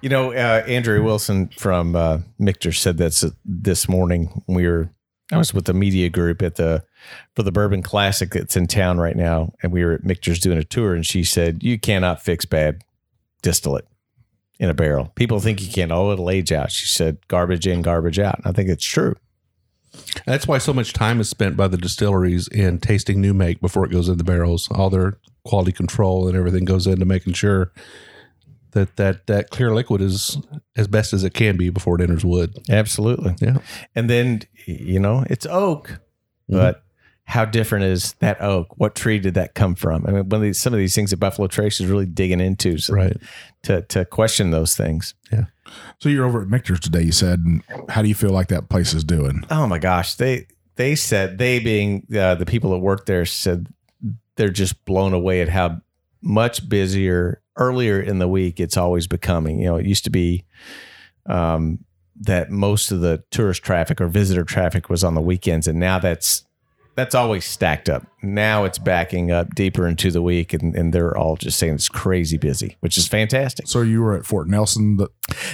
You 0.00 0.08
know, 0.08 0.32
uh, 0.32 0.62
Andrea 0.66 1.02
Wilson 1.02 1.48
from 1.48 1.96
uh, 1.96 2.18
Michter 2.40 2.74
said 2.74 2.98
that's 2.98 3.24
this 3.44 3.88
morning. 3.88 4.42
We 4.46 4.66
were, 4.66 4.90
I 5.32 5.38
was 5.38 5.52
with 5.52 5.64
the 5.64 5.74
media 5.74 6.08
group 6.08 6.42
at 6.42 6.54
the 6.54 6.84
for 7.34 7.42
the 7.42 7.52
Bourbon 7.52 7.82
Classic 7.82 8.30
that's 8.30 8.56
in 8.56 8.68
town 8.68 8.98
right 8.98 9.16
now, 9.16 9.52
and 9.62 9.72
we 9.72 9.84
were 9.84 9.94
at 9.94 10.02
Michter's 10.02 10.38
doing 10.38 10.58
a 10.58 10.64
tour, 10.64 10.94
and 10.94 11.04
she 11.04 11.24
said 11.24 11.62
you 11.62 11.78
cannot 11.78 12.22
fix 12.22 12.44
bad 12.44 12.84
distillate 13.42 13.86
in 14.58 14.70
a 14.70 14.74
barrel. 14.74 15.12
People 15.14 15.40
think 15.40 15.60
you 15.60 15.70
can. 15.70 15.92
Oh, 15.92 16.12
it'll 16.12 16.30
age 16.30 16.52
out. 16.52 16.70
She 16.70 16.86
said 16.86 17.18
garbage 17.28 17.66
in, 17.66 17.82
garbage 17.82 18.18
out. 18.18 18.38
And 18.38 18.46
I 18.46 18.52
think 18.52 18.68
it's 18.68 18.84
true. 18.84 19.16
That's 20.26 20.46
why 20.46 20.58
so 20.58 20.72
much 20.72 20.92
time 20.92 21.20
is 21.20 21.28
spent 21.28 21.56
by 21.56 21.68
the 21.68 21.76
distilleries 21.76 22.48
in 22.48 22.78
tasting 22.78 23.20
new 23.20 23.34
make 23.34 23.60
before 23.60 23.84
it 23.84 23.92
goes 23.92 24.08
in 24.08 24.18
the 24.18 24.24
barrels. 24.24 24.68
All 24.70 24.90
their 24.90 25.18
quality 25.44 25.72
control 25.72 26.28
and 26.28 26.36
everything 26.36 26.64
goes 26.64 26.86
into 26.86 27.04
making 27.04 27.34
sure 27.34 27.72
that 28.72 28.96
that 28.96 29.26
that 29.26 29.50
clear 29.50 29.74
liquid 29.74 30.00
is 30.00 30.38
as 30.76 30.86
best 30.86 31.12
as 31.12 31.24
it 31.24 31.34
can 31.34 31.56
be 31.56 31.70
before 31.70 31.96
it 31.96 32.02
enters 32.02 32.24
wood. 32.24 32.56
Absolutely. 32.68 33.34
Yeah. 33.40 33.58
And 33.94 34.10
then 34.10 34.42
you 34.66 35.00
know 35.00 35.24
it's 35.28 35.46
oak, 35.46 35.88
mm-hmm. 35.88 36.56
but 36.56 36.82
how 37.28 37.44
different 37.44 37.84
is 37.84 38.14
that 38.20 38.40
oak? 38.40 38.68
What 38.78 38.94
tree 38.94 39.18
did 39.18 39.34
that 39.34 39.54
come 39.54 39.74
from? 39.74 40.06
I 40.06 40.12
mean, 40.12 40.28
one 40.28 40.34
of 40.38 40.42
these, 40.42 40.60
some 40.60 40.72
of 40.72 40.78
these 40.78 40.94
things 40.94 41.10
that 41.10 41.16
Buffalo 41.18 41.48
Trace 41.48 41.80
is 41.80 41.86
really 41.86 42.06
digging 42.06 42.40
into, 42.40 42.78
so 42.78 42.94
Right. 42.94 43.16
to 43.64 43.82
to 43.82 44.04
question 44.04 44.52
those 44.52 44.76
things. 44.76 45.14
Yeah. 45.32 45.46
So 45.98 46.08
you're 46.08 46.24
over 46.24 46.42
at 46.42 46.48
Michter's 46.48 46.78
today. 46.80 47.02
You 47.02 47.10
said, 47.12 47.44
how 47.88 48.00
do 48.02 48.08
you 48.08 48.14
feel 48.14 48.30
like 48.30 48.46
that 48.48 48.68
place 48.68 48.94
is 48.94 49.02
doing? 49.02 49.44
Oh 49.50 49.66
my 49.66 49.78
gosh, 49.78 50.14
they 50.14 50.46
they 50.76 50.94
said 50.94 51.38
they 51.38 51.58
being 51.58 52.06
uh, 52.16 52.36
the 52.36 52.46
people 52.46 52.70
that 52.70 52.78
work 52.78 53.06
there 53.06 53.26
said 53.26 53.66
they're 54.36 54.48
just 54.50 54.84
blown 54.84 55.12
away 55.12 55.40
at 55.40 55.48
how 55.48 55.80
much 56.22 56.68
busier 56.68 57.42
earlier 57.56 58.00
in 58.00 58.18
the 58.18 58.28
week 58.28 58.60
it's 58.60 58.76
always 58.76 59.06
becoming. 59.08 59.58
You 59.58 59.66
know, 59.66 59.76
it 59.76 59.86
used 59.86 60.04
to 60.04 60.10
be 60.10 60.44
um, 61.26 61.78
that 62.20 62.50
most 62.50 62.92
of 62.92 63.00
the 63.00 63.24
tourist 63.30 63.62
traffic 63.62 64.00
or 64.00 64.06
visitor 64.08 64.44
traffic 64.44 64.88
was 64.88 65.02
on 65.02 65.14
the 65.14 65.20
weekends, 65.20 65.66
and 65.66 65.80
now 65.80 65.98
that's 65.98 66.44
that's 66.96 67.14
always 67.14 67.44
stacked 67.44 67.88
up. 67.88 68.06
Now 68.22 68.64
it's 68.64 68.78
backing 68.78 69.30
up 69.30 69.54
deeper 69.54 69.86
into 69.86 70.10
the 70.10 70.22
week, 70.22 70.52
and, 70.52 70.74
and 70.74 70.92
they're 70.92 71.16
all 71.16 71.36
just 71.36 71.58
saying 71.58 71.74
it's 71.74 71.88
crazy 71.88 72.38
busy, 72.38 72.76
which 72.80 72.98
is 72.98 73.06
fantastic. 73.06 73.68
So 73.68 73.82
you 73.82 74.02
were 74.02 74.16
at 74.16 74.26
Fort 74.26 74.48
Nelson. 74.48 74.96
The, 74.96 75.08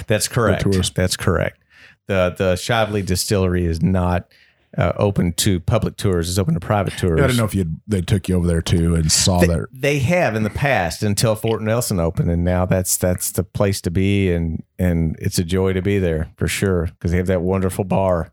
That's 0.07 0.27
correct. 0.27 0.65
That's 0.95 1.17
correct. 1.17 1.59
The 2.07 2.33
the 2.37 2.53
Shively 2.55 3.05
Distillery 3.05 3.65
is 3.65 3.81
not 3.81 4.27
uh, 4.77 4.91
open 4.97 5.33
to 5.33 5.59
public 5.59 5.95
tours. 5.97 6.29
It's 6.29 6.39
open 6.39 6.53
to 6.55 6.59
private 6.59 6.97
tours. 6.97 7.21
I 7.21 7.27
don't 7.27 7.37
know 7.37 7.45
if 7.45 7.53
you 7.55 7.77
they 7.87 8.01
took 8.01 8.27
you 8.27 8.35
over 8.35 8.47
there 8.47 8.61
too 8.61 8.95
and 8.95 9.11
saw 9.11 9.39
They, 9.39 9.47
that. 9.47 9.67
they 9.71 9.99
have 9.99 10.35
in 10.35 10.43
the 10.43 10.49
past 10.49 11.03
until 11.03 11.35
Fort 11.35 11.61
Nelson 11.61 11.99
opened, 11.99 12.31
and 12.31 12.43
now 12.43 12.65
that's 12.65 12.97
that's 12.97 13.31
the 13.31 13.43
place 13.43 13.79
to 13.81 13.91
be, 13.91 14.31
and 14.31 14.63
and 14.79 15.15
it's 15.19 15.37
a 15.39 15.43
joy 15.43 15.73
to 15.73 15.81
be 15.81 15.99
there 15.99 16.31
for 16.37 16.47
sure 16.47 16.87
because 16.87 17.11
they 17.11 17.17
have 17.17 17.27
that 17.27 17.41
wonderful 17.41 17.83
bar. 17.85 18.32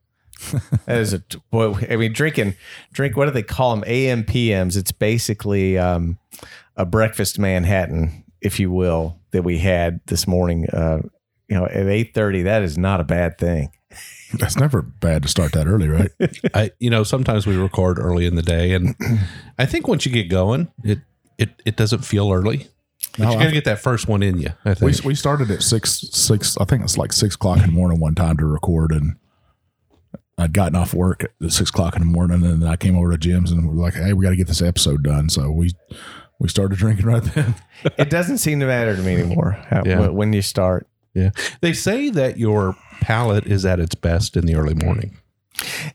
That 0.87 0.99
is 0.99 1.13
a 1.13 1.23
boy. 1.51 1.75
I 1.91 1.97
mean, 1.97 2.13
drinking 2.13 2.55
drink. 2.93 3.17
What 3.17 3.27
do 3.27 3.31
they 3.33 3.43
call 3.43 3.75
them? 3.75 3.85
AM 3.87 4.25
PMs. 4.25 4.77
It's 4.77 4.93
basically 4.93 5.79
um, 5.79 6.19
a 6.77 6.85
breakfast 6.87 7.39
Manhattan, 7.39 8.25
if 8.41 8.59
you 8.61 8.71
will, 8.71 9.19
that 9.33 9.43
we 9.43 9.59
had 9.59 10.01
this 10.07 10.27
morning. 10.27 10.69
Uh, 10.71 11.03
you 11.49 11.57
know, 11.57 11.67
at 11.67 11.87
eight 11.87 12.15
thirty. 12.15 12.43
That 12.43 12.63
is 12.63 12.79
not 12.79 13.01
a 13.01 13.05
bad 13.05 13.39
thing. 13.39 13.71
That's 14.39 14.57
never 14.57 14.83
bad 14.83 15.23
to 15.25 15.29
start 15.29 15.53
that 15.53 15.67
early, 15.67 15.89
right? 15.89 16.11
I 16.55 16.71
you 16.79 16.91
know 16.91 17.03
sometimes 17.03 17.47
we 17.47 17.57
record 17.57 17.99
early 17.99 18.27
in 18.27 18.37
the 18.37 18.43
day, 18.43 18.73
and 18.73 18.95
I 19.59 19.67
think 19.67 19.89
once 19.89 20.07
you 20.07 20.13
get 20.13 20.29
going, 20.29 20.71
it 20.85 21.01
it 21.39 21.51
it 21.65 21.77
doesn't 21.77 22.05
feel 22.05 22.31
early. 22.33 22.69
But 23.19 23.25
No, 23.25 23.31
you 23.33 23.37
I- 23.39 23.43
got 23.43 23.49
to 23.49 23.53
get 23.55 23.65
that 23.65 23.81
first 23.81 24.07
one 24.07 24.23
in 24.23 24.39
you. 24.39 24.51
I 24.65 24.77
we 24.81 24.95
we 25.05 25.15
started 25.17 25.51
at 25.51 25.63
six 25.63 26.01
six. 26.13 26.57
I 26.59 26.65
think 26.65 26.85
it's 26.85 26.97
like 26.97 27.13
six 27.13 27.35
o'clock 27.35 27.59
in 27.59 27.67
the 27.67 27.73
morning 27.73 27.99
one 27.99 28.15
time 28.15 28.37
to 28.37 28.47
record, 28.47 28.93
and 28.93 29.17
I'd 30.41 30.53
gotten 30.53 30.77
off 30.77 30.95
work 30.95 31.25
at 31.25 31.53
six 31.53 31.71
o'clock 31.71 31.95
in 31.97 32.01
the 32.01 32.07
morning, 32.07 32.45
and 32.45 32.63
then 32.63 32.69
I 32.69 32.77
came 32.77 32.97
over 32.97 33.11
to 33.13 33.19
Jim's 33.19 33.51
and 33.53 33.69
we're 33.69 33.75
like, 33.83 33.95
"Hey, 33.95 34.13
we 34.13 34.25
got 34.25 34.31
to 34.31 34.37
get 34.37 34.47
this 34.49 34.63
episode 34.63 35.03
done." 35.03 35.29
So 35.29 35.51
we 35.51 35.71
we 36.39 36.49
started 36.49 36.79
drinking 36.79 37.07
right 37.07 37.23
then. 37.23 37.55
It 37.99 38.11
doesn't 38.11 38.39
seem 38.39 38.61
to 38.61 38.67
matter 38.67 38.95
to 38.95 39.03
me 39.03 39.15
anymore 39.15 39.53
how, 39.69 39.83
Yeah. 39.87 40.09
when- 40.09 40.33
you 40.33 40.43
start. 40.43 40.87
yeah, 41.15 41.31
they 41.63 41.73
say 41.73 42.11
that 42.11 42.39
your 42.39 42.77
palate 43.01 43.47
is 43.47 43.65
at 43.65 43.81
its 43.81 43.95
best 43.95 44.37
in 44.37 44.45
the 44.47 44.55
early 44.55 44.75
morning. 44.75 45.17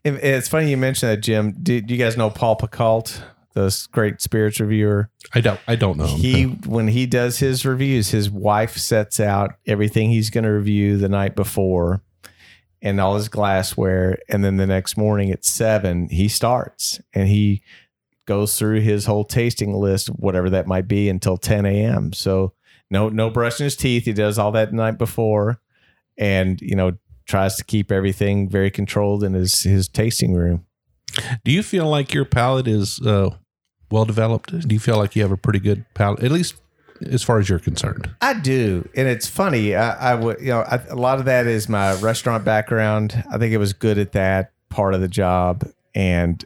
It- 0.03 0.23
It's 0.23 0.47
funny 0.47 0.69
you 0.71 0.77
mentioned 0.77 1.11
that, 1.11 1.21
Jim. 1.21 1.55
Do, 1.61 1.79
do 1.81 1.93
you 1.93 1.99
guys 2.03 2.17
know 2.17 2.29
Paul 2.29 2.57
Pacult, 2.57 3.21
the 3.53 3.87
great 3.91 4.21
spirits 4.21 4.59
reviewer? 4.59 5.09
I 5.33 5.41
don't 5.41 5.59
I 5.67 5.75
don't 5.75 5.97
know. 5.97 6.05
He 6.07 6.43
when 6.43 6.87
he 6.89 7.05
does 7.05 7.37
his 7.39 7.65
reviews, 7.65 8.09
his 8.09 8.29
wife 8.29 8.77
sets 8.77 9.19
out 9.19 9.55
everything 9.67 10.09
he's 10.11 10.29
going 10.29 10.43
to 10.43 10.49
review 10.51 10.97
the 10.97 11.09
night 11.09 11.35
before, 11.35 12.01
and 12.85 13.01
all 13.01 13.15
his 13.15 13.27
glassware, 13.27 14.19
and 14.29 14.45
then 14.45 14.57
the 14.57 14.67
next 14.67 14.95
morning 14.95 15.31
at 15.31 15.43
seven 15.43 16.07
he 16.07 16.27
starts 16.27 17.01
and 17.13 17.27
he 17.27 17.63
goes 18.27 18.57
through 18.57 18.81
his 18.81 19.07
whole 19.07 19.25
tasting 19.25 19.73
list, 19.73 20.07
whatever 20.07 20.51
that 20.51 20.67
might 20.67 20.87
be, 20.87 21.09
until 21.09 21.35
ten 21.35 21.65
a.m. 21.65 22.13
So 22.13 22.53
no 22.91 23.09
no 23.09 23.31
brushing 23.31 23.63
his 23.63 23.75
teeth. 23.75 24.05
He 24.05 24.13
does 24.13 24.37
all 24.37 24.51
that 24.51 24.71
night 24.71 24.99
before, 24.99 25.59
and 26.17 26.61
you 26.61 26.75
know 26.75 26.93
tries 27.25 27.55
to 27.55 27.63
keep 27.63 27.91
everything 27.91 28.47
very 28.47 28.69
controlled 28.69 29.23
in 29.23 29.33
his 29.33 29.63
his 29.63 29.87
tasting 29.87 30.35
room. 30.35 30.65
Do 31.43 31.51
you 31.51 31.63
feel 31.63 31.89
like 31.89 32.13
your 32.13 32.25
palate 32.25 32.67
is 32.67 32.99
uh, 33.01 33.31
well 33.89 34.05
developed? 34.05 34.67
Do 34.67 34.75
you 34.75 34.79
feel 34.79 34.97
like 34.97 35.15
you 35.15 35.23
have 35.23 35.31
a 35.31 35.37
pretty 35.37 35.59
good 35.59 35.85
palate, 35.95 36.23
at 36.23 36.31
least 36.31 36.55
as 37.01 37.23
far 37.23 37.39
as 37.39 37.49
you're 37.49 37.59
concerned? 37.59 38.09
I 38.21 38.33
do, 38.33 38.87
and 38.95 39.07
it's 39.07 39.27
funny. 39.27 39.75
I, 39.75 40.11
I 40.11 40.15
would, 40.15 40.39
you 40.39 40.47
know, 40.47 40.61
I, 40.61 40.79
a 40.89 40.95
lot 40.95 41.19
of 41.19 41.25
that 41.25 41.47
is 41.47 41.67
my 41.67 41.95
restaurant 41.95 42.45
background. 42.45 43.23
I 43.31 43.37
think 43.37 43.53
it 43.53 43.57
was 43.57 43.73
good 43.73 43.97
at 43.97 44.13
that 44.13 44.51
part 44.69 44.93
of 44.93 45.01
the 45.01 45.07
job, 45.07 45.69
and 45.93 46.43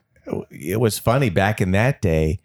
it 0.50 0.80
was 0.80 1.00
funny 1.00 1.30
back 1.30 1.62
in 1.62 1.72
that 1.72 2.02
day. 2.02 2.40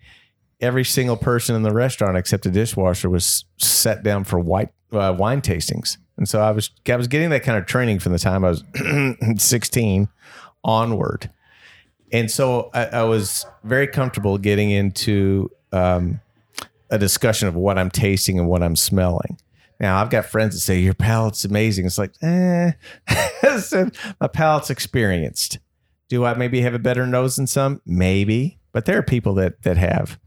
Every 0.61 0.85
single 0.85 1.17
person 1.17 1.57
in 1.57 1.63
the 1.63 1.73
restaurant 1.73 2.17
except 2.17 2.45
the 2.45 2.51
dishwasher 2.51 3.11
was 3.11 3.45
set 3.59 4.03
down 4.03 4.25
for 4.25 4.39
white 4.39 4.71
uh, 4.93 5.15
wine 5.19 5.41
tastings, 5.41 5.99
and 6.17 6.29
so 6.29 6.41
I 6.41 6.51
was 6.53 6.71
I 6.89 6.97
was 6.97 7.09
getting 7.09 7.31
that 7.31 7.43
kind 7.43 7.59
of 7.59 7.67
training 7.67 7.99
from 7.99 8.13
the 8.13 8.19
time 8.19 8.45
I 8.45 8.51
was 8.51 8.65
sixteen 9.43 10.09
onward, 10.63 11.31
and 12.13 12.31
so 12.31 12.71
I, 12.73 12.87
I 12.87 13.03
was 13.03 13.47
very 13.63 13.87
comfortable 13.87 14.39
getting 14.39 14.71
into. 14.71 15.51
Um, 15.73 16.21
a 16.95 16.99
discussion 16.99 17.49
of 17.49 17.55
what 17.55 17.79
I'm 17.79 17.91
tasting 17.91 18.39
and 18.39 18.49
what 18.49 18.63
I'm 18.63 18.77
smelling. 18.77 19.39
Now 19.81 20.01
I've 20.01 20.11
got 20.11 20.27
friends 20.27 20.55
that 20.55 20.61
say 20.61 20.79
your 20.79 20.95
palate's 20.95 21.45
amazing. 21.45 21.87
It's 21.87 21.99
like, 21.99 22.13
eh, 22.23 22.73
my 24.21 24.29
palate's 24.29 24.71
experienced. 24.71 25.59
Do 26.09 26.25
I 26.25 26.35
maybe 26.35 26.61
have 26.61 26.75
a 26.75 26.79
better 26.79 27.07
nose 27.07 27.37
than 27.37 27.47
some? 27.47 27.81
Maybe, 27.85 28.59
but 28.73 28.85
there 28.85 28.99
are 28.99 29.03
people 29.03 29.35
that 29.35 29.63
that 29.63 29.77
have 29.77 30.19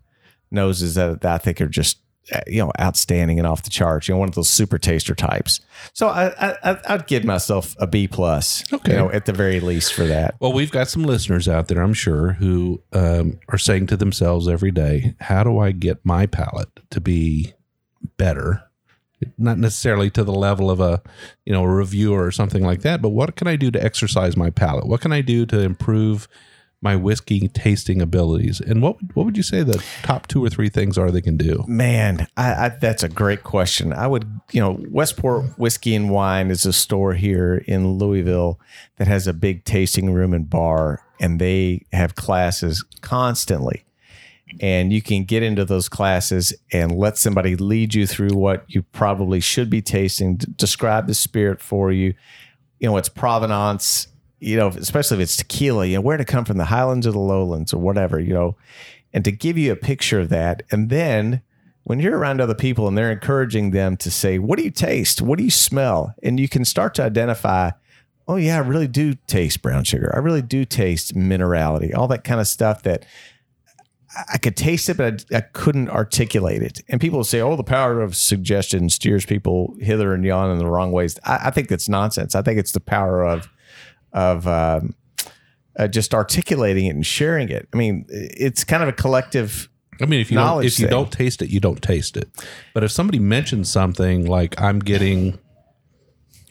noses 0.52 0.96
that, 0.96 1.22
that 1.22 1.34
I 1.34 1.38
think 1.38 1.62
are 1.62 1.68
just 1.68 2.02
you 2.48 2.64
know 2.64 2.72
outstanding 2.80 3.40
and 3.40 3.48
off 3.48 3.64
the 3.64 3.70
charts. 3.70 4.08
You 4.08 4.14
know, 4.16 4.20
one 4.20 4.30
of 4.30 4.36
those 4.36 4.50
super 4.50 4.78
taster 4.78 5.16
types. 5.16 5.60
So 5.94 6.08
I, 6.08 6.28
I 6.50 6.58
I- 6.72 6.80
I'd 6.90 7.08
give 7.08 7.24
myself 7.24 7.76
a 7.80 7.88
B 7.88 8.08
plus. 8.08 8.64
Okay. 8.74 8.92
you 8.94 8.98
know, 8.98 9.12
at 9.12 9.26
the 9.26 9.34
very 9.34 9.60
least 9.60 9.94
for 9.94 10.06
that. 10.06 10.36
Well, 10.40 10.54
we've 10.54 10.72
got 10.72 10.88
some 10.90 11.04
listeners 11.04 11.48
out 11.48 11.68
there, 11.68 11.82
I'm 11.82 11.94
sure, 11.94 12.34
who 12.34 12.82
um, 12.94 13.40
are 13.50 13.58
saying 13.58 13.88
to 13.88 13.98
themselves 13.98 14.48
every 14.48 14.72
day, 14.72 15.16
"How 15.22 15.44
do 15.44 15.60
I 15.60 15.72
get 15.72 16.06
my 16.06 16.26
palate 16.26 16.70
to 16.92 17.00
be 17.02 17.54
better?" 18.18 18.64
Not 19.38 19.58
necessarily 19.58 20.12
to 20.12 20.24
the 20.24 20.32
level 20.34 20.70
of 20.70 20.80
a, 20.80 21.02
you 21.44 21.52
know, 21.52 21.64
a 21.64 21.68
reviewer 21.68 22.24
or 22.24 22.30
something 22.32 22.64
like 22.64 22.82
that, 22.82 23.02
but 23.02 23.10
what 23.10 23.36
can 23.36 23.48
I 23.48 23.56
do 23.56 23.72
to 23.72 23.84
exercise 23.84 24.38
my 24.38 24.52
palate? 24.52 24.86
What 24.86 25.02
can 25.02 25.12
I 25.12 25.22
do 25.22 25.44
to 25.48 25.60
improve 25.62 26.28
my 26.82 26.96
whiskey 26.96 27.48
tasting 27.48 28.02
abilities? 28.02 28.60
And 28.60 28.82
what 28.82 28.98
what 29.14 29.26
would 29.26 29.38
you 29.38 29.44
say 29.44 29.64
the 29.64 29.84
top 30.04 30.28
two 30.28 30.44
or 30.44 30.50
three 30.50 30.70
things 30.70 30.98
are 30.98 31.12
they 31.12 31.22
can 31.22 31.38
do? 31.38 31.64
Man, 31.68 32.28
I, 32.38 32.66
I, 32.66 32.70
that's 32.70 33.04
a 33.04 33.10
great 33.10 33.44
question. 33.44 33.94
I 33.94 34.08
would, 34.08 34.30
you 34.52 34.62
know, 34.62 34.80
Westport 34.90 35.58
Whiskey 35.58 35.96
and 35.96 36.10
Wine 36.10 36.52
is 36.52 36.66
a 36.66 36.74
store 36.74 37.14
here 37.14 37.64
in 37.68 37.94
Louisville 37.94 38.60
that 38.98 39.08
has 39.08 39.28
a 39.28 39.34
big 39.34 39.64
tasting 39.64 40.14
room 40.14 40.34
and 40.34 40.50
bar, 40.50 41.04
and 41.20 41.40
they 41.40 41.86
have 41.94 42.16
classes 42.16 42.84
constantly. 43.02 43.84
And 44.62 44.94
you 44.94 45.02
can 45.02 45.26
get 45.26 45.44
into 45.44 45.66
those 45.66 45.90
classes 45.90 46.54
and 46.72 46.94
let 46.94 47.18
somebody 47.18 47.56
lead 47.58 47.94
you 47.94 48.08
through 48.08 48.34
what 48.34 48.64
you 48.68 48.82
probably 48.82 49.42
should 49.42 49.70
be 49.70 49.82
tasting, 49.82 50.38
describe 50.38 51.08
the 51.08 51.14
spirit 51.14 51.62
for 51.62 51.92
you. 51.92 52.14
You 52.80 52.90
know, 52.90 52.98
it's 52.98 53.10
provenance, 53.10 54.08
you 54.40 54.58
know, 54.58 54.68
especially 54.68 55.18
if 55.18 55.24
it's 55.24 55.38
tequila, 55.38 55.86
you 55.86 55.96
know, 55.96 56.02
where 56.02 56.18
to 56.18 56.26
come 56.26 56.46
from 56.46 56.58
the 56.58 56.66
highlands 56.66 57.08
or 57.08 57.12
the 57.12 57.20
lowlands 57.20 57.74
or 57.74 57.78
whatever, 57.78 58.20
you 58.20 58.34
know, 58.34 58.56
and 59.14 59.24
to 59.26 59.32
give 59.32 59.58
you 59.58 59.72
a 59.72 59.76
picture 59.76 60.20
of 60.20 60.30
that. 60.30 60.64
And 60.72 60.90
then 60.90 61.42
when 61.84 62.00
you're 62.00 62.18
around 62.18 62.42
other 62.42 62.56
people 62.56 62.88
and 62.88 62.98
they're 62.98 63.12
encouraging 63.12 63.72
them 63.72 63.98
to 63.98 64.12
say, 64.12 64.38
What 64.40 64.58
do 64.58 64.64
you 64.64 64.72
taste? 64.72 65.22
What 65.22 65.38
do 65.38 65.44
you 65.44 65.52
smell? 65.52 66.14
And 66.22 66.40
you 66.40 66.50
can 66.50 66.66
start 66.66 66.94
to 66.96 67.04
identify 67.04 67.72
oh 68.28 68.36
yeah, 68.36 68.58
I 68.58 68.60
really 68.60 68.88
do 68.88 69.14
taste 69.28 69.62
brown 69.62 69.84
sugar. 69.84 70.12
I 70.14 70.20
really 70.20 70.42
do 70.42 70.66
taste 70.66 71.16
minerality, 71.16 71.96
all 71.96 72.08
that 72.10 72.24
kind 72.24 72.42
of 72.42 72.48
stuff 72.48 72.84
that 72.84 73.06
I 74.34 74.38
could 74.38 74.58
taste 74.58 74.90
it, 74.90 74.98
but 74.98 75.26
I, 75.32 75.38
I 75.38 75.42
couldn't 75.42 75.90
articulate 75.90 76.62
it. 76.62 76.82
And 76.90 77.00
people 77.00 77.24
say, 77.24 77.40
oh, 77.40 77.56
the 77.56 77.64
power 77.64 78.02
of 78.02 78.16
suggestion 78.16 78.90
steers 78.90 79.26
people 79.26 79.76
hither 79.80 80.14
and 80.14 80.24
yon 80.24 80.52
in 80.52 80.58
the 80.58 80.66
wrong 80.66 80.92
ways. 80.92 81.20
I, 81.24 81.40
I 81.46 81.52
think 81.52 81.70
that's 81.70 81.88
nonsense. 81.88 82.36
I 82.36 82.42
think 82.42 82.60
it's 82.60 82.72
the 82.72 82.80
power 82.80 83.24
of 83.24 83.48
of 84.14 84.48
um, 84.48 84.96
uh, 85.78 85.88
just 85.88 86.14
articulating 86.14 86.86
it 86.86 86.96
and 86.96 87.06
sharing 87.06 87.50
it. 87.50 87.68
I 87.74 87.78
mean, 87.78 88.06
it's 88.10 88.64
kind 88.64 88.84
of 88.84 88.90
a 88.90 88.94
collective. 88.94 89.70
I 90.02 90.06
mean, 90.06 90.20
if 90.22 90.32
you 90.32 90.38
don't, 90.38 90.64
if 90.66 90.80
you 90.80 90.86
thing. 90.86 90.92
don't 90.92 91.12
taste 91.12 91.42
it, 91.42 91.50
you 91.50 91.60
don't 91.60 91.82
taste 91.82 92.18
it. 92.18 92.30
But 92.74 92.84
if 92.84 92.92
somebody 92.92 93.20
mentions 93.20 93.72
something 93.72 94.26
like 94.26 94.60
I'm 94.62 94.80
getting, 94.80 95.40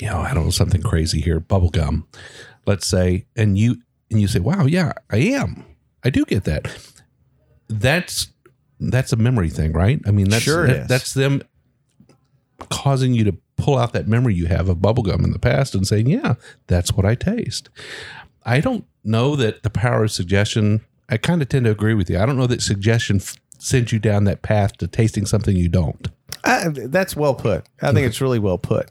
you 0.00 0.08
know, 0.08 0.18
I 0.18 0.34
don't 0.34 0.44
know 0.44 0.50
something 0.50 0.82
crazy 0.82 1.20
here, 1.20 1.38
bubble 1.40 1.70
gum, 1.70 2.06
let's 2.66 2.86
say, 2.86 3.26
and 3.36 3.56
you 3.56 3.76
and 4.10 4.20
you 4.20 4.26
say, 4.28 4.40
"Wow, 4.40 4.66
yeah, 4.66 4.92
I 5.10 5.18
am. 5.18 5.64
I 6.04 6.10
do 6.10 6.24
get 6.24 6.44
that." 6.44 6.66
That's 7.68 8.28
that's 8.80 9.12
a 9.12 9.16
memory 9.16 9.50
thing, 9.50 9.72
right? 9.72 10.00
I 10.06 10.10
mean, 10.10 10.28
that's 10.28 10.42
Sure 10.44 10.66
that- 10.66 10.88
that's 10.88 11.14
them 11.14 11.42
causing 12.70 13.14
you 13.14 13.24
to 13.24 13.36
pull 13.56 13.78
out 13.78 13.92
that 13.92 14.06
memory 14.06 14.34
you 14.34 14.46
have 14.46 14.68
of 14.68 14.82
bubble 14.82 15.02
gum 15.02 15.24
in 15.24 15.32
the 15.32 15.38
past 15.38 15.74
and 15.74 15.86
saying, 15.86 16.08
"Yeah, 16.08 16.34
that's 16.66 16.92
what 16.92 17.06
I 17.06 17.14
taste." 17.14 17.68
I 18.44 18.60
don't 18.60 18.84
know 19.02 19.34
that 19.36 19.62
the 19.62 19.70
power 19.70 20.04
of 20.04 20.12
suggestion. 20.12 20.82
I 21.08 21.16
kind 21.16 21.40
of 21.42 21.48
tend 21.48 21.64
to 21.66 21.70
agree 21.70 21.94
with 21.94 22.10
you. 22.10 22.18
I 22.18 22.26
don't 22.26 22.36
know 22.36 22.46
that 22.48 22.62
suggestion 22.62 23.16
f- 23.16 23.36
sends 23.58 23.92
you 23.92 23.98
down 23.98 24.24
that 24.24 24.42
path 24.42 24.76
to 24.78 24.88
tasting 24.88 25.24
something 25.24 25.56
you 25.56 25.68
don't. 25.68 26.08
I, 26.44 26.68
that's 26.68 27.16
well 27.16 27.34
put. 27.34 27.64
I 27.82 27.92
think 27.92 28.06
it's 28.06 28.20
really 28.20 28.38
well 28.38 28.58
put. 28.58 28.90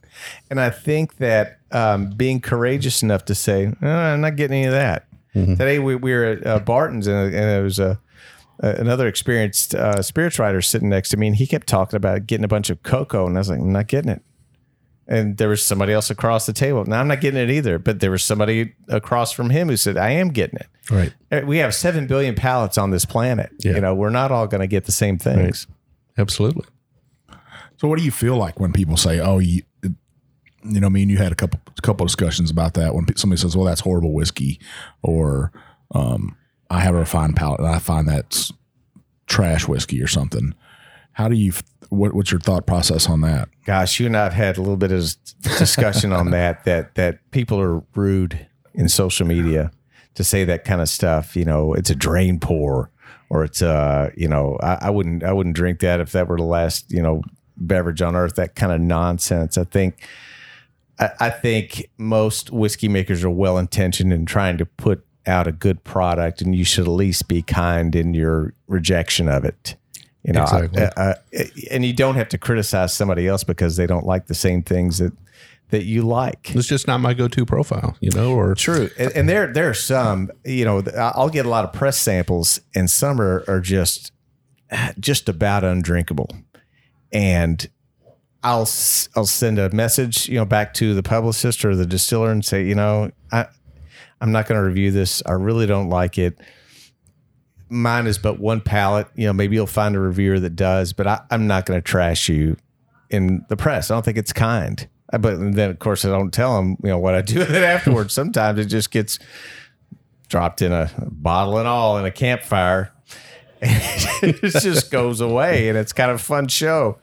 And 0.50 0.60
I 0.60 0.70
think 0.70 1.18
that 1.18 1.60
um, 1.72 2.10
being 2.12 2.40
courageous 2.42 3.02
enough 3.04 3.26
to 3.26 3.36
say, 3.36 3.68
"Uh, 3.82 3.88
I'm 3.88 4.22
not 4.22 4.36
getting 4.36 4.58
any 4.58 4.66
of 4.68 4.74
that. 4.74 5.08
Today 5.34 5.80
we, 5.80 5.96
we 5.96 6.14
were 6.14 6.24
at 6.24 6.48
uh, 6.48 6.60
Barton's 6.60 7.08
and, 7.08 7.18
and 7.18 7.34
there 7.34 7.64
was 7.64 7.78
a, 7.78 8.00
a 8.62 8.70
another 8.76 9.08
experienced 9.08 9.76
uh, 9.76 10.02
spirits 10.02 10.40
writer 10.40 10.62
sitting 10.62 10.88
next 10.90 11.10
to 11.10 11.18
me, 11.18 11.28
and 11.28 11.36
he 11.36 11.46
kept 11.46 11.68
talking 11.68 11.98
about 11.98 12.26
getting 12.26 12.46
a 12.46 12.50
bunch 12.50 12.70
of 12.70 12.82
cocoa, 12.84 13.26
and 13.28 13.36
I 13.38 13.40
was 13.42 13.50
like, 13.50 13.60
I'm 13.60 13.74
not 13.74 13.88
getting 13.88 14.12
it. 14.12 14.22
And 15.08 15.38
there 15.38 15.50
was 15.50 15.64
somebody 15.64 15.94
else 15.94 16.10
across 16.10 16.48
the 16.48 16.54
table. 16.54 16.84
Now 16.86 17.00
I'm 17.00 17.08
not 17.08 17.22
getting 17.22 17.40
it 17.40 17.52
either, 17.52 17.78
but 17.78 18.00
there 18.00 18.10
was 18.10 18.24
somebody 18.24 18.74
across 18.88 19.32
from 19.32 19.52
him 19.52 19.70
who 19.70 19.78
said, 19.78 19.98
I 19.98 20.10
am 20.12 20.30
getting 20.30 20.58
it. 20.60 20.68
Right. 20.90 21.14
Uh, 21.32 21.42
We 21.46 21.58
have 21.60 21.76
seven 21.76 22.08
billion 22.08 22.34
palates 22.34 22.78
on 22.78 22.90
this 22.90 23.06
planet. 23.06 23.52
Yeah. 23.60 23.76
You 23.76 23.82
know, 23.82 23.94
we're 23.94 24.10
not 24.10 24.32
all 24.32 24.48
going 24.48 24.62
to 24.62 24.68
get 24.68 24.86
the 24.86 24.92
same 24.92 25.18
things. 25.20 25.68
Absolutely. 26.18 26.66
So, 27.78 27.88
what 27.88 28.00
do 28.00 28.06
you 28.06 28.12
feel 28.12 28.38
like 28.38 28.60
when 28.60 28.72
people 28.72 28.96
say, 28.98 29.20
"Oh, 29.20 29.40
you," 29.40 29.62
you 29.84 30.80
know, 30.80 30.90
me 30.90 31.02
and 31.02 31.12
you 31.12 31.18
had 31.18 31.32
a 31.32 31.36
couple 31.36 31.60
couple 31.84 32.06
discussions 32.06 32.50
about 32.50 32.74
that. 32.76 32.96
When 32.96 33.06
somebody 33.18 33.40
says, 33.42 33.56
"Well, 33.56 33.66
that's 33.66 33.82
horrible 33.82 34.14
whiskey," 34.14 34.60
or 35.04 35.52
um, 35.94 36.38
"I 36.70 36.80
have 36.80 36.96
a 36.96 37.00
refined 37.00 37.36
palate 37.36 37.60
and 37.60 37.68
I 37.68 37.80
find 37.80 38.08
that's 38.08 38.54
trash 39.28 39.68
whiskey" 39.68 40.02
or 40.02 40.08
something. 40.08 40.56
How 41.12 41.28
do 41.28 41.36
you? 41.36 41.52
What, 41.90 42.14
what's 42.14 42.32
your 42.32 42.40
thought 42.40 42.66
process 42.66 43.10
on 43.10 43.22
that? 43.22 43.50
Gosh, 43.66 44.00
you 44.00 44.06
and 44.06 44.18
I've 44.18 44.34
had 44.34 44.58
a 44.58 44.62
little 44.62 44.78
bit 44.78 44.92
of 44.92 45.16
discussion 45.42 46.12
on 46.14 46.30
that. 46.32 46.64
That 46.66 46.96
that 46.96 47.20
people 47.32 47.60
are 47.60 47.82
rude 47.96 48.48
in 48.74 48.90
social 48.90 49.26
media 49.26 49.72
to 50.16 50.24
say 50.24 50.44
that 50.46 50.64
kind 50.64 50.82
of 50.82 50.90
stuff. 50.90 51.36
You 51.36 51.46
know, 51.46 51.74
it's 51.74 51.90
a 51.90 51.96
drain 51.96 52.40
pour, 52.40 52.92
or 53.30 53.44
it's 53.44 53.62
a 53.62 54.12
you 54.16 54.28
know, 54.28 54.58
I, 54.62 54.78
I 54.82 54.90
wouldn't 54.90 55.24
I 55.24 55.34
wouldn't 55.34 55.56
drink 55.56 55.80
that 55.80 56.00
if 56.00 56.12
that 56.12 56.28
were 56.28 56.38
the 56.38 56.44
last 56.44 56.92
you 56.92 57.02
know 57.02 57.22
beverage 57.58 58.02
on 58.02 58.16
earth. 58.16 58.36
That 58.36 58.56
kind 58.56 58.72
of 58.72 58.82
nonsense. 58.82 59.58
I 59.58 59.64
think. 59.64 60.08
I, 60.98 61.10
I 61.20 61.30
think 61.30 61.90
most 61.98 62.52
whiskey 62.52 62.88
makers 62.88 63.22
are 63.26 63.30
well 63.30 63.58
intentioned 63.58 64.14
in 64.14 64.26
trying 64.26 64.58
to 64.60 64.66
put 64.66 65.06
out 65.28 65.48
a 65.48 65.52
good 65.52 65.84
product, 65.84 66.42
and 66.42 66.56
you 66.56 66.64
should 66.64 66.86
at 66.86 66.92
least 66.92 67.28
be 67.28 67.42
kind 67.42 67.96
in 67.96 68.14
your 68.14 68.54
rejection 68.68 69.28
of 69.28 69.44
it. 69.44 69.76
You 70.26 70.34
know, 70.34 70.44
Exactly. 70.44 70.82
uh, 70.82 70.90
uh, 70.98 71.14
and 71.70 71.86
you 71.86 71.94
don't 71.94 72.16
have 72.16 72.30
to 72.30 72.38
criticize 72.40 72.94
somebody 72.94 73.28
else 73.28 73.44
because 73.44 73.76
they 73.76 73.86
don't 73.86 74.06
like 74.06 74.26
the 74.26 74.34
same 74.34 74.64
things 74.64 74.98
that 74.98 75.14
that 75.70 75.84
you 75.84 76.02
like. 76.02 76.56
It's 76.56 76.68
just 76.68 76.88
not 76.88 77.00
my 77.00 77.14
go-to 77.14 77.46
profile, 77.46 77.96
you 78.00 78.10
know, 78.12 78.34
or 78.36 78.56
True, 78.56 78.90
and, 78.98 79.12
and 79.12 79.30
there 79.30 79.54
there 79.54 79.70
are 79.70 79.76
some. 79.76 80.32
You 80.44 80.66
know, 80.66 80.84
I'll 80.98 81.30
get 81.30 81.46
a 81.46 81.50
lot 81.50 81.64
of 81.64 81.74
press 81.74 81.98
samples, 81.98 82.60
and 82.74 82.90
some 82.90 83.22
are, 83.22 83.44
are 83.48 83.62
just 83.62 84.12
just 85.00 85.30
about 85.30 85.64
undrinkable. 85.64 86.30
And 87.12 87.68
I'll 88.44 88.70
I'll 89.16 89.26
send 89.26 89.60
a 89.60 89.70
message, 89.72 90.28
you 90.28 90.36
know, 90.36 90.46
back 90.46 90.74
to 90.76 90.96
the 90.96 91.04
publicist 91.04 91.64
or 91.66 91.76
the 91.76 91.86
distiller 91.86 92.32
and 92.32 92.44
say, 92.44 92.66
you 92.66 92.76
know, 92.76 93.12
I 93.32 93.46
I'm 94.22 94.32
not 94.32 94.48
going 94.48 94.60
to 94.60 94.66
review 94.66 94.92
this. 94.92 95.22
I 95.26 95.34
really 95.34 95.68
don't 95.68 95.90
like 95.90 96.18
it. 96.18 96.40
Mine 97.70 98.08
is 98.08 98.18
but 98.18 98.40
one 98.40 98.62
palate. 98.62 99.08
You 99.16 99.28
know, 99.28 99.34
maybe 99.34 99.56
you'll 99.56 99.68
find 99.68 99.96
a 99.96 100.00
reviewer 100.00 100.40
that 100.40 100.56
does, 100.56 100.94
but 100.94 101.08
I, 101.08 101.22
I'm 101.32 101.48
not 101.48 101.66
going 101.66 101.78
to 101.80 101.84
trash 101.84 102.30
you 102.30 102.58
in 103.10 103.46
the 103.50 103.58
press. 103.58 103.90
I 103.92 103.96
don't 103.96 104.04
think 104.04 104.18
it's 104.18 104.34
kind. 104.34 104.88
Uh, 105.12 105.18
But 105.18 105.38
then, 105.54 105.70
of 105.70 105.80
course, 105.80 106.06
I 106.06 106.10
don't 106.10 106.32
tell 106.34 106.56
them, 106.58 106.78
you 106.84 106.90
know, 106.90 107.00
what 107.00 107.16
I 107.16 107.22
do 107.22 107.40
with 107.40 107.54
it 107.56 107.64
afterwards. 107.64 108.14
Sometimes 108.14 108.60
it 108.60 108.66
just 108.66 108.92
gets 108.92 109.20
dropped 110.28 110.62
in 110.62 110.72
a 110.72 110.92
bottle 111.12 111.58
and 111.58 111.68
all 111.68 111.98
in 111.98 112.06
a 112.06 112.12
campfire. 112.12 112.92
And 113.62 113.72
it 114.24 114.42
just 114.42 114.92
goes 114.92 115.22
away, 115.22 115.70
and 115.70 115.78
it's 115.78 115.94
kind 115.94 116.12
of 116.12 116.22
fun 116.22 116.48
show. 116.48 117.00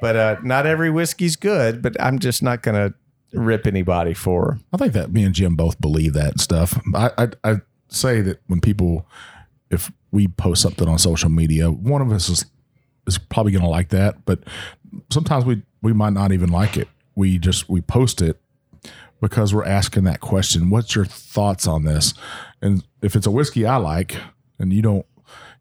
But 0.00 0.16
uh, 0.16 0.36
not 0.42 0.66
every 0.66 0.90
whiskey's 0.90 1.36
good. 1.36 1.82
But 1.82 2.00
I'm 2.00 2.18
just 2.18 2.42
not 2.42 2.62
going 2.62 2.74
to 2.74 2.94
rip 3.38 3.66
anybody 3.66 4.14
for. 4.14 4.58
I 4.72 4.76
think 4.76 4.92
that 4.92 5.10
me 5.12 5.24
and 5.24 5.34
Jim 5.34 5.56
both 5.56 5.80
believe 5.80 6.12
that 6.14 6.38
stuff. 6.40 6.80
I, 6.94 7.10
I 7.18 7.28
I 7.44 7.54
say 7.88 8.20
that 8.20 8.40
when 8.46 8.60
people, 8.60 9.06
if 9.70 9.90
we 10.16 10.28
post 10.28 10.62
something 10.62 10.88
on 10.88 10.98
social 10.98 11.28
media, 11.28 11.70
one 11.70 12.00
of 12.00 12.10
us 12.10 12.30
is 12.30 12.46
is 13.06 13.18
probably 13.18 13.52
going 13.52 13.62
to 13.62 13.68
like 13.68 13.90
that, 13.90 14.24
but 14.24 14.40
sometimes 15.10 15.44
we 15.44 15.62
we 15.82 15.92
might 15.92 16.14
not 16.14 16.32
even 16.32 16.48
like 16.48 16.78
it. 16.78 16.88
We 17.14 17.38
just 17.38 17.68
we 17.68 17.82
post 17.82 18.22
it 18.22 18.40
because 19.20 19.52
we're 19.52 19.66
asking 19.66 20.04
that 20.04 20.20
question. 20.20 20.70
What's 20.70 20.94
your 20.94 21.04
thoughts 21.04 21.66
on 21.66 21.84
this? 21.84 22.14
And 22.62 22.82
if 23.02 23.14
it's 23.14 23.26
a 23.26 23.30
whiskey 23.30 23.66
I 23.66 23.76
like, 23.76 24.16
and 24.58 24.72
you 24.72 24.82
don't. 24.82 25.06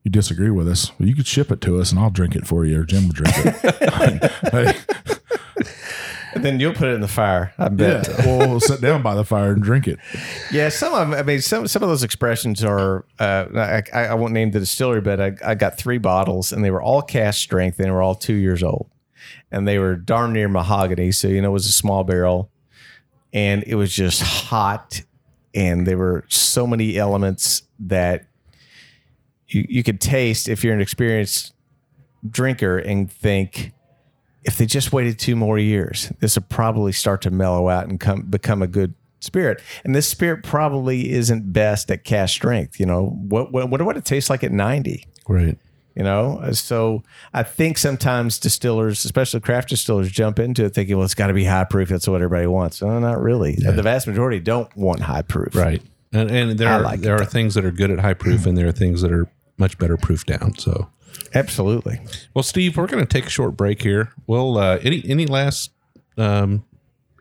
You 0.04 0.12
disagree 0.12 0.52
with 0.52 0.68
us? 0.68 0.92
Well, 1.00 1.10
you 1.10 1.16
could 1.16 1.26
ship 1.26 1.52
it 1.52 1.62
to 1.62 1.80
us, 1.82 1.90
and 1.90 2.00
I'll 2.00 2.12
drink 2.12 2.36
it 2.36 2.46
for 2.46 2.64
you, 2.64 2.80
or 2.80 2.84
Jim 2.84 3.08
will 3.08 3.14
drink 3.14 3.34
it. 3.36 5.10
then 6.44 6.60
you'll 6.60 6.74
put 6.74 6.90
it 6.90 6.94
in 6.94 7.02
the 7.02 7.08
fire. 7.08 7.54
I 7.58 7.70
bet. 7.70 8.08
yeah, 8.08 8.26
we'll 8.48 8.60
sit 8.60 8.82
down 8.82 9.02
by 9.02 9.16
the 9.16 9.24
fire 9.24 9.54
and 9.54 9.64
drink 9.64 9.88
it. 9.88 10.00
Yeah, 10.52 10.70
some 10.70 10.94
of 10.94 11.10
them, 11.10 11.20
I 11.20 11.24
mean, 11.24 11.42
some 11.42 11.68
some 11.68 11.84
of 11.84 11.90
those 11.90 12.04
expressions 12.04 12.64
are. 12.64 13.06
Uh, 13.20 13.46
I, 13.56 13.84
I 13.94 14.06
I 14.08 14.14
won't 14.16 14.34
name 14.34 14.52
the 14.52 14.60
distillery, 14.60 15.02
but 15.02 15.20
I, 15.22 15.36
I 15.44 15.56
got 15.56 15.78
three 15.78 15.98
bottles, 15.98 16.52
and 16.52 16.64
they 16.64 16.72
were 16.72 16.82
all 16.82 17.02
cask 17.02 17.40
strength, 17.40 17.80
and 17.80 17.86
they 17.86 17.92
were 17.92 18.02
all 18.02 18.16
two 18.16 18.34
years 18.36 18.64
old, 18.64 18.90
and 19.52 19.68
they 19.68 19.80
were 19.80 19.96
darn 19.96 20.34
near 20.34 20.48
mahogany, 20.48 21.12
so 21.12 21.28
you 21.28 21.42
know 21.42 21.50
it 21.50 21.54
was 21.54 21.68
a 21.68 21.72
small 21.72 22.04
barrel, 22.04 22.52
and 23.34 23.64
it 23.66 23.76
was 23.76 23.94
just 23.94 24.22
hot, 24.22 25.02
and 25.54 25.88
there 25.88 25.98
were 25.98 26.26
so 26.30 26.68
many 26.68 26.98
elements 26.98 27.64
that 27.80 28.28
you 29.48 29.66
you 29.70 29.84
could 29.84 30.02
taste 30.02 30.50
if 30.50 30.64
you're 30.64 30.74
an 30.74 30.82
experienced 30.82 31.54
drinker 32.30 32.78
and 32.78 33.12
think 33.12 33.72
if 34.46 34.58
they 34.58 34.66
just 34.66 34.94
waited 34.94 35.20
two 35.20 35.36
more 35.36 35.58
years, 35.58 36.12
this 36.20 36.36
would 36.36 36.50
probably 36.50 36.92
start 36.92 37.22
to 37.24 37.32
mellow 37.32 37.70
out 37.70 37.88
and 37.88 38.00
come 38.00 38.22
become 38.24 38.62
a 38.62 38.68
good 38.68 38.94
spirit. 39.20 39.62
And 39.84 39.96
this 39.96 40.08
spirit 40.08 40.44
probably 40.44 41.12
isn't 41.12 41.52
best 41.52 41.92
at 41.92 42.04
cask 42.04 42.34
strength. 42.34 42.80
You 42.80 42.86
know, 42.86 43.08
what 43.08 43.52
what 43.52 43.70
what 43.70 43.86
would 43.86 43.98
it 43.98 44.06
taste 44.06 44.30
like 44.30 44.44
at 44.44 44.52
ninety? 44.52 45.08
right. 45.28 45.58
You 45.96 46.04
know, 46.04 46.40
uh, 46.40 46.52
so 46.52 47.04
I 47.34 47.44
think 47.44 47.78
sometimes 47.78 48.38
distillers, 48.38 49.06
especially 49.06 49.40
craft 49.40 49.70
distillers, 49.70 50.12
jump 50.12 50.40
into 50.40 50.66
it 50.66 50.74
thinking, 50.74 50.98
well, 50.98 51.06
it's 51.06 51.16
got 51.16 51.28
to 51.28 51.34
be 51.34 51.46
high 51.46 51.64
proof. 51.64 51.88
That's 51.88 52.06
what 52.06 52.22
everybody 52.22 52.48
wants. 52.48 52.82
No, 52.82 53.00
not 53.00 53.22
really. 53.22 53.56
The 53.56 53.82
vast 53.82 54.06
majority 54.06 54.42
don't 54.42 54.76
want 54.76 55.00
high 55.00 55.22
proof. 55.22 55.56
Right. 55.56 55.82
And, 56.12 56.30
and 56.30 56.60
there 56.60 56.68
I 56.68 56.74
are, 56.74 56.82
like 56.82 57.00
there 57.00 57.16
it, 57.16 57.22
are 57.22 57.26
things 57.26 57.56
that 57.56 57.64
are 57.64 57.72
good 57.72 57.92
at 57.92 58.00
high 58.00 58.14
proof, 58.14 58.46
and 58.46 58.58
there 58.58 58.68
are 58.68 58.74
things 58.74 59.04
that 59.04 59.12
are 59.14 59.30
much 59.58 59.78
better 59.78 59.96
proof 59.96 60.26
down. 60.26 60.58
So, 60.58 60.90
Absolutely. 61.36 62.00
well, 62.34 62.44
Steve, 62.44 62.78
we're 62.78 62.88
going 62.88 63.06
to 63.06 63.12
take 63.12 63.26
a 63.26 63.30
short 63.30 63.58
break 63.58 63.82
here. 63.82 64.14
Well, 64.26 64.58
uh, 64.58 64.80
any 64.82 65.04
any 65.08 65.26
last 65.26 65.72
um, 66.18 66.66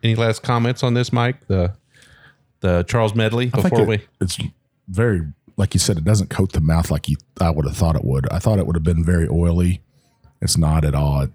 any 0.03 0.15
last 0.15 0.41
comments 0.41 0.83
on 0.83 0.93
this, 0.93 1.11
Mike? 1.11 1.47
The 1.47 1.75
the 2.61 2.83
Charles 2.83 3.13
Medley 3.13 3.51
I 3.53 3.61
before 3.61 3.85
think 3.85 3.89
we 3.89 4.01
it's 4.21 4.37
very 4.87 5.21
like 5.57 5.73
you 5.73 5.79
said, 5.79 5.97
it 5.97 6.03
doesn't 6.03 6.29
coat 6.29 6.51
the 6.51 6.59
mouth 6.59 6.91
like 6.91 7.07
you 7.07 7.17
I 7.39 7.49
would 7.49 7.65
have 7.65 7.77
thought 7.77 7.95
it 7.95 8.03
would. 8.03 8.31
I 8.31 8.39
thought 8.39 8.59
it 8.59 8.67
would 8.67 8.75
have 8.75 8.83
been 8.83 9.03
very 9.03 9.27
oily. 9.27 9.81
It's 10.41 10.57
not 10.57 10.83
at 10.83 10.95
all. 10.95 11.27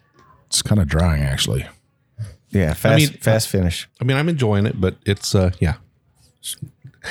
It's 0.47 0.62
kind 0.62 0.81
of 0.81 0.88
drying 0.88 1.23
actually. 1.23 1.66
Yeah. 2.51 2.75
Fast, 2.75 2.99
mean, 2.99 3.09
fast 3.21 3.49
finish. 3.49 3.88
I 4.01 4.05
mean, 4.05 4.16
I'm 4.16 4.29
enjoying 4.29 4.66
it, 4.66 4.81
but 4.81 4.97
it's 5.07 5.35
uh, 5.35 5.51
yeah, 5.61 5.75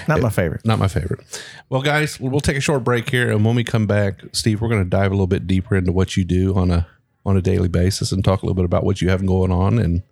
Not 0.07 0.21
my 0.21 0.29
favorite. 0.29 0.65
not 0.65 0.79
my 0.79 0.87
favorite. 0.87 1.21
Well, 1.69 1.81
guys, 1.81 2.19
we'll 2.19 2.39
take 2.41 2.57
a 2.57 2.61
short 2.61 2.83
break 2.83 3.09
here, 3.09 3.31
and 3.31 3.43
when 3.43 3.55
we 3.55 3.63
come 3.63 3.87
back, 3.87 4.21
Steve, 4.33 4.61
we're 4.61 4.69
going 4.69 4.83
to 4.83 4.89
dive 4.89 5.11
a 5.11 5.15
little 5.15 5.27
bit 5.27 5.47
deeper 5.47 5.75
into 5.75 5.91
what 5.91 6.15
you 6.15 6.23
do 6.23 6.55
on 6.55 6.71
a 6.71 6.87
on 7.25 7.35
a 7.37 7.41
daily 7.41 7.67
basis 7.67 8.11
and 8.11 8.23
talk 8.23 8.41
a 8.41 8.45
little 8.45 8.55
bit 8.55 8.65
about 8.65 8.83
what 8.83 9.01
you 9.01 9.09
have 9.09 9.25
going 9.25 9.51
on, 9.51 9.77
and 9.79 10.03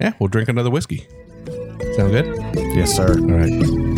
yeah, 0.00 0.12
we'll 0.18 0.28
drink 0.28 0.48
another 0.48 0.70
whiskey. 0.70 1.06
Sound 1.96 2.12
good? 2.12 2.26
Yes, 2.76 2.94
sir. 2.94 3.18
All 3.18 3.26
right. 3.26 3.97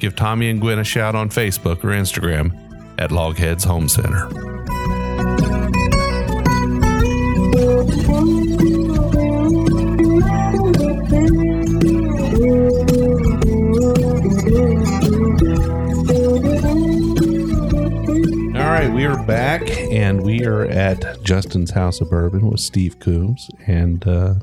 give 0.00 0.16
Tommy 0.16 0.50
and 0.50 0.60
Gwen 0.60 0.78
a 0.78 0.84
shout 0.84 1.14
on 1.14 1.28
Facebook 1.30 1.84
or 1.84 1.88
Instagram 1.88 2.54
at 2.98 3.10
Logheads 3.10 3.64
Home 3.64 3.88
Center. 3.88 4.28
All 18.56 18.70
right, 18.70 18.92
we 18.92 19.04
are 19.04 19.22
back 19.26 19.68
and 19.90 20.22
we 20.22 20.44
are 20.44 20.64
at 20.66 21.22
Justin's 21.22 21.70
House 21.70 22.00
of 22.00 22.10
Bourbon 22.10 22.50
with 22.50 22.60
Steve 22.60 22.98
Coomes. 23.00 23.48
And 23.66 24.06
uh, 24.06 24.34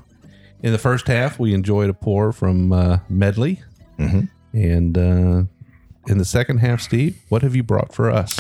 in 0.62 0.72
the 0.72 0.78
first 0.78 1.08
half, 1.08 1.40
we 1.40 1.54
enjoyed 1.54 1.90
a 1.90 1.94
pour 1.94 2.32
from 2.32 2.72
uh, 2.74 3.00
Medley. 3.10 3.62
And 4.54 4.98
uh, 4.98 5.44
in 6.08 6.18
the 6.18 6.26
second 6.26 6.60
half, 6.60 6.82
Steve, 6.82 7.22
what 7.30 7.42
have 7.42 7.56
you 7.56 7.64
brought 7.64 7.94
for 7.94 8.10
us? 8.10 8.40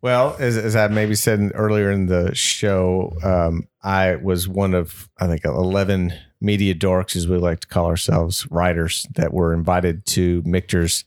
Well, 0.00 0.34
as, 0.40 0.56
as 0.56 0.74
I 0.74 0.88
maybe 0.88 1.14
said 1.14 1.52
earlier 1.54 1.90
in 1.90 2.06
the 2.06 2.34
show, 2.34 3.16
um, 3.22 3.68
I 3.82 4.16
was 4.16 4.48
one 4.48 4.74
of, 4.74 5.08
I 5.18 5.28
think, 5.28 5.44
11 5.44 6.12
media 6.40 6.74
dorks, 6.74 7.14
as 7.14 7.28
we 7.28 7.38
like 7.38 7.60
to 7.60 7.68
call 7.68 7.86
ourselves, 7.86 8.50
writers 8.50 9.06
that 9.14 9.32
were 9.32 9.54
invited 9.54 10.04
to 10.06 10.42
Michter's 10.44 11.04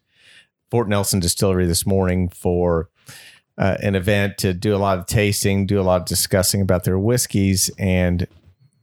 Fort 0.71 0.87
Nelson 0.87 1.19
Distillery 1.19 1.65
this 1.65 1.85
morning 1.85 2.29
for 2.29 2.89
uh, 3.57 3.75
an 3.81 3.95
event 3.95 4.37
to 4.39 4.53
do 4.53 4.73
a 4.73 4.77
lot 4.77 4.97
of 4.97 5.05
tasting, 5.07 5.65
do 5.65 5.79
a 5.79 5.83
lot 5.83 6.01
of 6.01 6.07
discussing 6.07 6.61
about 6.61 6.85
their 6.85 6.99
whiskeys. 6.99 7.69
And 7.77 8.25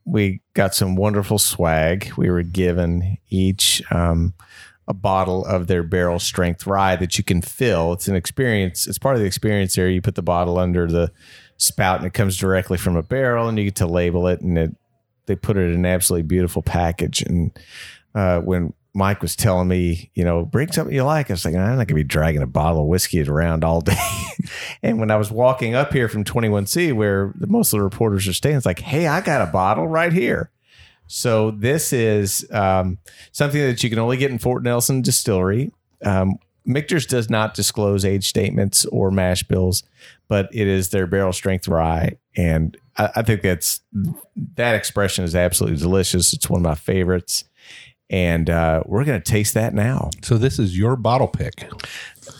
we 0.04 0.40
got 0.54 0.74
some 0.74 0.94
wonderful 0.94 1.38
swag. 1.38 2.12
We 2.16 2.30
were 2.30 2.42
given 2.42 3.18
each 3.30 3.82
um, 3.90 4.34
a 4.88 4.94
bottle 4.94 5.44
of 5.44 5.66
their 5.68 5.82
barrel 5.82 6.18
strength 6.18 6.66
rye 6.66 6.96
that 6.96 7.16
you 7.16 7.24
can 7.24 7.40
fill. 7.40 7.92
It's 7.92 8.08
an 8.08 8.16
experience. 8.16 8.86
It's 8.86 8.98
part 8.98 9.14
of 9.14 9.20
the 9.20 9.26
experience 9.26 9.74
there. 9.74 9.88
You 9.88 10.02
put 10.02 10.16
the 10.16 10.22
bottle 10.22 10.58
under 10.58 10.86
the 10.86 11.12
spout 11.56 11.98
and 11.98 12.06
it 12.06 12.14
comes 12.14 12.36
directly 12.36 12.78
from 12.78 12.96
a 12.96 13.02
barrel 13.02 13.48
and 13.48 13.56
you 13.58 13.64
get 13.64 13.76
to 13.76 13.86
label 13.86 14.26
it 14.26 14.40
and 14.40 14.58
it, 14.58 14.76
they 15.26 15.36
put 15.36 15.56
it 15.56 15.70
in 15.70 15.74
an 15.74 15.86
absolutely 15.86 16.26
beautiful 16.26 16.62
package. 16.62 17.22
And 17.22 17.56
uh, 18.14 18.40
when 18.40 18.74
Mike 18.94 19.22
was 19.22 19.36
telling 19.36 19.68
me, 19.68 20.10
you 20.14 20.24
know, 20.24 20.44
bring 20.44 20.70
something 20.72 20.94
you 20.94 21.04
like, 21.04 21.30
I 21.30 21.34
was 21.34 21.44
like, 21.44 21.54
I'm 21.54 21.76
not 21.76 21.86
gonna 21.86 21.94
be 21.94 22.04
dragging 22.04 22.42
a 22.42 22.46
bottle 22.46 22.82
of 22.82 22.88
whiskey 22.88 23.22
around 23.22 23.64
all 23.64 23.80
day. 23.80 23.96
and 24.82 24.98
when 24.98 25.10
I 25.10 25.16
was 25.16 25.30
walking 25.30 25.74
up 25.74 25.92
here 25.92 26.08
from 26.08 26.24
21C, 26.24 26.92
where 26.92 27.32
most 27.38 27.72
of 27.72 27.78
the 27.78 27.84
reporters 27.84 28.26
are 28.26 28.32
staying, 28.32 28.56
it's 28.56 28.66
like, 28.66 28.80
hey, 28.80 29.06
I 29.06 29.20
got 29.20 29.48
a 29.48 29.50
bottle 29.50 29.86
right 29.86 30.12
here. 30.12 30.50
So 31.12 31.50
this 31.50 31.92
is 31.92 32.48
um, 32.52 32.96
something 33.32 33.60
that 33.60 33.84
you 33.84 33.90
can 33.90 33.98
only 33.98 34.16
get 34.16 34.30
in 34.30 34.38
Fort 34.38 34.62
Nelson 34.62 35.02
Distillery. 35.02 35.70
Um, 36.02 36.38
Michter's 36.64 37.04
does 37.04 37.28
not 37.28 37.52
disclose 37.52 38.02
age 38.02 38.26
statements 38.26 38.86
or 38.86 39.10
mash 39.10 39.42
bills, 39.42 39.82
but 40.28 40.48
it 40.54 40.66
is 40.66 40.88
their 40.88 41.06
barrel 41.06 41.34
strength 41.34 41.68
rye, 41.68 42.16
and 42.34 42.78
I, 42.96 43.10
I 43.16 43.22
think 43.22 43.42
that's 43.42 43.82
that 44.54 44.74
expression 44.74 45.24
is 45.24 45.34
absolutely 45.34 45.78
delicious. 45.80 46.32
It's 46.32 46.48
one 46.48 46.60
of 46.60 46.64
my 46.64 46.76
favorites, 46.76 47.44
and 48.08 48.48
uh, 48.48 48.82
we're 48.86 49.04
gonna 49.04 49.20
taste 49.20 49.52
that 49.52 49.74
now. 49.74 50.08
So, 50.22 50.38
this 50.38 50.58
is 50.58 50.78
your 50.78 50.96
bottle 50.96 51.28
pick. 51.28 51.68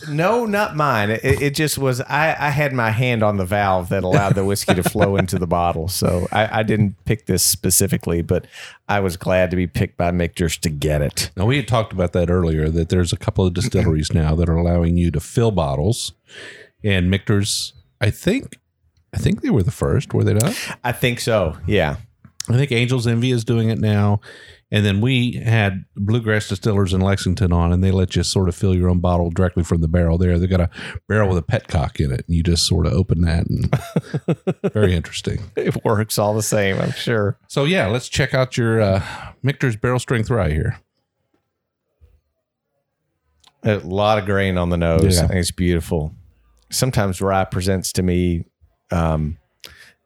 No, 0.09 0.45
not 0.45 0.75
mine. 0.75 1.09
It, 1.09 1.23
it 1.23 1.55
just 1.55 1.77
was. 1.77 2.01
I, 2.01 2.35
I 2.39 2.49
had 2.49 2.73
my 2.73 2.91
hand 2.91 3.21
on 3.23 3.37
the 3.37 3.45
valve 3.45 3.89
that 3.89 4.03
allowed 4.03 4.35
the 4.35 4.45
whiskey 4.45 4.73
to 4.75 4.83
flow 4.83 5.17
into 5.17 5.37
the 5.37 5.47
bottle, 5.47 5.87
so 5.87 6.27
I, 6.31 6.59
I 6.59 6.63
didn't 6.63 6.95
pick 7.05 7.25
this 7.25 7.43
specifically, 7.43 8.21
but 8.21 8.47
I 8.87 8.99
was 9.01 9.17
glad 9.17 9.51
to 9.51 9.57
be 9.57 9.67
picked 9.67 9.97
by 9.97 10.11
Michter's 10.11 10.57
to 10.57 10.69
get 10.69 11.01
it. 11.01 11.31
Now, 11.35 11.45
we 11.45 11.57
had 11.57 11.67
talked 11.67 11.91
about 11.91 12.13
that 12.13 12.29
earlier 12.29 12.69
that 12.69 12.89
there's 12.89 13.11
a 13.11 13.17
couple 13.17 13.45
of 13.45 13.53
distilleries 13.53 14.13
now 14.13 14.35
that 14.35 14.47
are 14.49 14.55
allowing 14.55 14.97
you 14.97 15.11
to 15.11 15.19
fill 15.19 15.51
bottles. 15.51 16.13
And 16.83 17.09
Michter's, 17.09 17.73
I 18.01 18.09
think, 18.09 18.59
I 19.13 19.17
think 19.17 19.41
they 19.41 19.49
were 19.49 19.63
the 19.63 19.71
first, 19.71 20.13
were 20.13 20.23
they 20.23 20.33
not? 20.33 20.55
I 20.83 20.91
think 20.91 21.19
so. 21.19 21.57
Yeah. 21.67 21.97
I 22.49 22.53
think 22.53 22.71
Angel's 22.71 23.07
Envy 23.07 23.31
is 23.31 23.45
doing 23.45 23.69
it 23.69 23.79
now. 23.79 24.19
And 24.73 24.83
then 24.83 25.01
we 25.01 25.33
had 25.33 25.85
Bluegrass 25.95 26.49
Distillers 26.49 26.93
in 26.93 27.01
Lexington 27.01 27.53
on, 27.53 27.71
and 27.71 27.83
they 27.83 27.91
let 27.91 28.15
you 28.15 28.23
sort 28.23 28.49
of 28.49 28.55
fill 28.55 28.73
your 28.73 28.89
own 28.89 28.99
bottle 28.99 29.29
directly 29.29 29.63
from 29.63 29.81
the 29.81 29.87
barrel 29.87 30.17
there. 30.17 30.39
They 30.39 30.47
got 30.47 30.61
a 30.61 30.69
barrel 31.07 31.29
with 31.29 31.37
a 31.37 31.43
petcock 31.43 32.03
in 32.03 32.11
it, 32.11 32.25
and 32.27 32.35
you 32.35 32.41
just 32.41 32.65
sort 32.65 32.87
of 32.87 32.93
open 32.93 33.21
that, 33.21 33.45
and 33.47 34.71
very 34.73 34.95
interesting. 34.95 35.43
It 35.55 35.85
works 35.85 36.17
all 36.17 36.33
the 36.33 36.41
same, 36.41 36.79
I'm 36.81 36.91
sure. 36.91 37.37
So, 37.47 37.65
yeah, 37.65 37.85
let's 37.85 38.09
check 38.09 38.33
out 38.33 38.57
your 38.57 38.81
uh, 38.81 39.03
Michter's 39.43 39.75
Barrel 39.75 39.99
Strength 39.99 40.31
Rye 40.31 40.49
here. 40.49 40.79
A 43.63 43.75
lot 43.77 44.17
of 44.17 44.25
grain 44.25 44.57
on 44.57 44.71
the 44.71 44.77
nose. 44.77 45.17
Yeah. 45.17 45.25
I 45.25 45.27
think 45.27 45.39
it's 45.39 45.51
beautiful. 45.51 46.13
Sometimes 46.71 47.21
rye 47.21 47.45
presents 47.45 47.93
to 47.93 48.01
me, 48.01 48.45
um, 48.91 49.37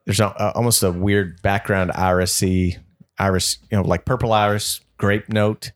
there's 0.06 0.19
a, 0.19 0.25
a- 0.27 0.51
almost 0.56 0.84
a 0.84 0.91
weird 0.91 1.41
background 1.41 1.91
irisy, 1.91 2.77
iris, 3.19 3.58
you 3.71 3.77
know, 3.77 3.84
like 3.84 4.06
purple 4.06 4.34
iris 4.34 4.82
grape 4.97 5.30
note 5.30 5.71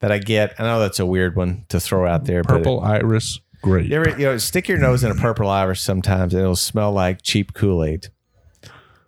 that 0.00 0.12
I 0.12 0.18
get. 0.18 0.54
I 0.58 0.64
know 0.64 0.80
that's 0.80 0.98
a 0.98 1.06
weird 1.06 1.36
one 1.36 1.64
to 1.68 1.80
throw 1.80 2.06
out 2.06 2.24
there. 2.24 2.42
but 2.42 2.58
Purple 2.58 2.80
Iris 2.80 3.40
Grape. 3.62 3.88
You 3.88 3.96
ever, 3.96 4.10
you 4.10 4.26
know, 4.26 4.36
stick 4.38 4.68
your 4.68 4.78
nose 4.78 5.04
in 5.04 5.10
a 5.12 5.14
purple 5.14 5.48
iris 5.48 5.80
sometimes 5.80 6.34
and 6.34 6.42
it'll 6.42 6.56
smell 6.56 6.92
like 6.92 7.22
cheap 7.22 7.54
Kool 7.54 7.84
Aid. 7.84 8.08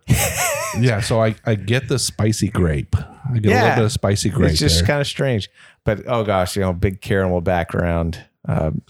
yeah, 0.79 1.01
so 1.01 1.21
I, 1.21 1.35
I 1.45 1.55
get 1.55 1.89
the 1.89 1.99
spicy 1.99 2.47
grape. 2.47 2.95
I 2.95 3.39
get 3.39 3.51
a 3.51 3.55
little 3.55 3.75
bit 3.75 3.85
of 3.85 3.91
spicy 3.91 4.29
grape 4.29 4.51
It's 4.51 4.59
just 4.59 4.85
kind 4.85 5.01
of 5.01 5.07
strange. 5.07 5.49
But 5.83 6.03
oh 6.07 6.23
gosh, 6.23 6.55
you 6.55 6.61
know, 6.61 6.73
big 6.73 7.01
caramel 7.01 7.41
background, 7.41 8.23
um, 8.47 8.81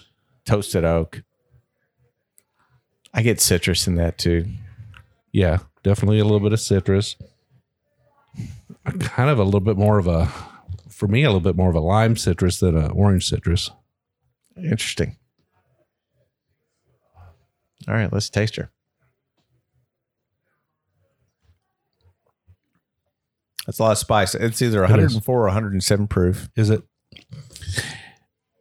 toasted 0.46 0.84
oak. 0.86 1.24
I 3.14 3.22
get 3.22 3.40
citrus 3.42 3.88
in 3.88 3.96
that 3.96 4.18
too. 4.18 4.46
yeah, 5.32 5.60
definitely 5.84 6.20
a 6.20 6.24
little 6.26 6.42
bit 6.42 6.54
of 6.54 6.60
citrus. 6.60 7.16
Kind 8.86 9.30
of 9.30 9.40
a 9.40 9.44
little 9.44 9.60
bit 9.60 9.78
more 9.78 9.98
of 9.98 10.08
a, 10.08 10.32
for 10.90 11.08
me, 11.08 11.24
a 11.24 11.28
little 11.28 11.40
bit 11.40 11.56
more 11.56 11.70
of 11.70 11.76
a 11.76 11.80
lime 11.80 12.16
citrus 12.16 12.60
than 12.60 12.78
an 12.78 12.92
orange 12.92 13.28
citrus. 13.28 13.72
Interesting. 14.58 15.18
All 17.88 17.94
right, 17.94 18.12
let's 18.12 18.30
taste 18.30 18.56
her. 18.56 18.72
That's 23.66 23.80
a 23.80 23.84
lot 23.84 23.92
of 23.94 23.98
spice. 23.98 24.36
It's 24.36 24.62
either 24.62 24.84
is. 24.84 24.90
104 24.90 25.40
or 25.40 25.44
107 25.46 26.08
proof. 26.08 26.50
Is 26.56 26.70
it? 26.70 26.84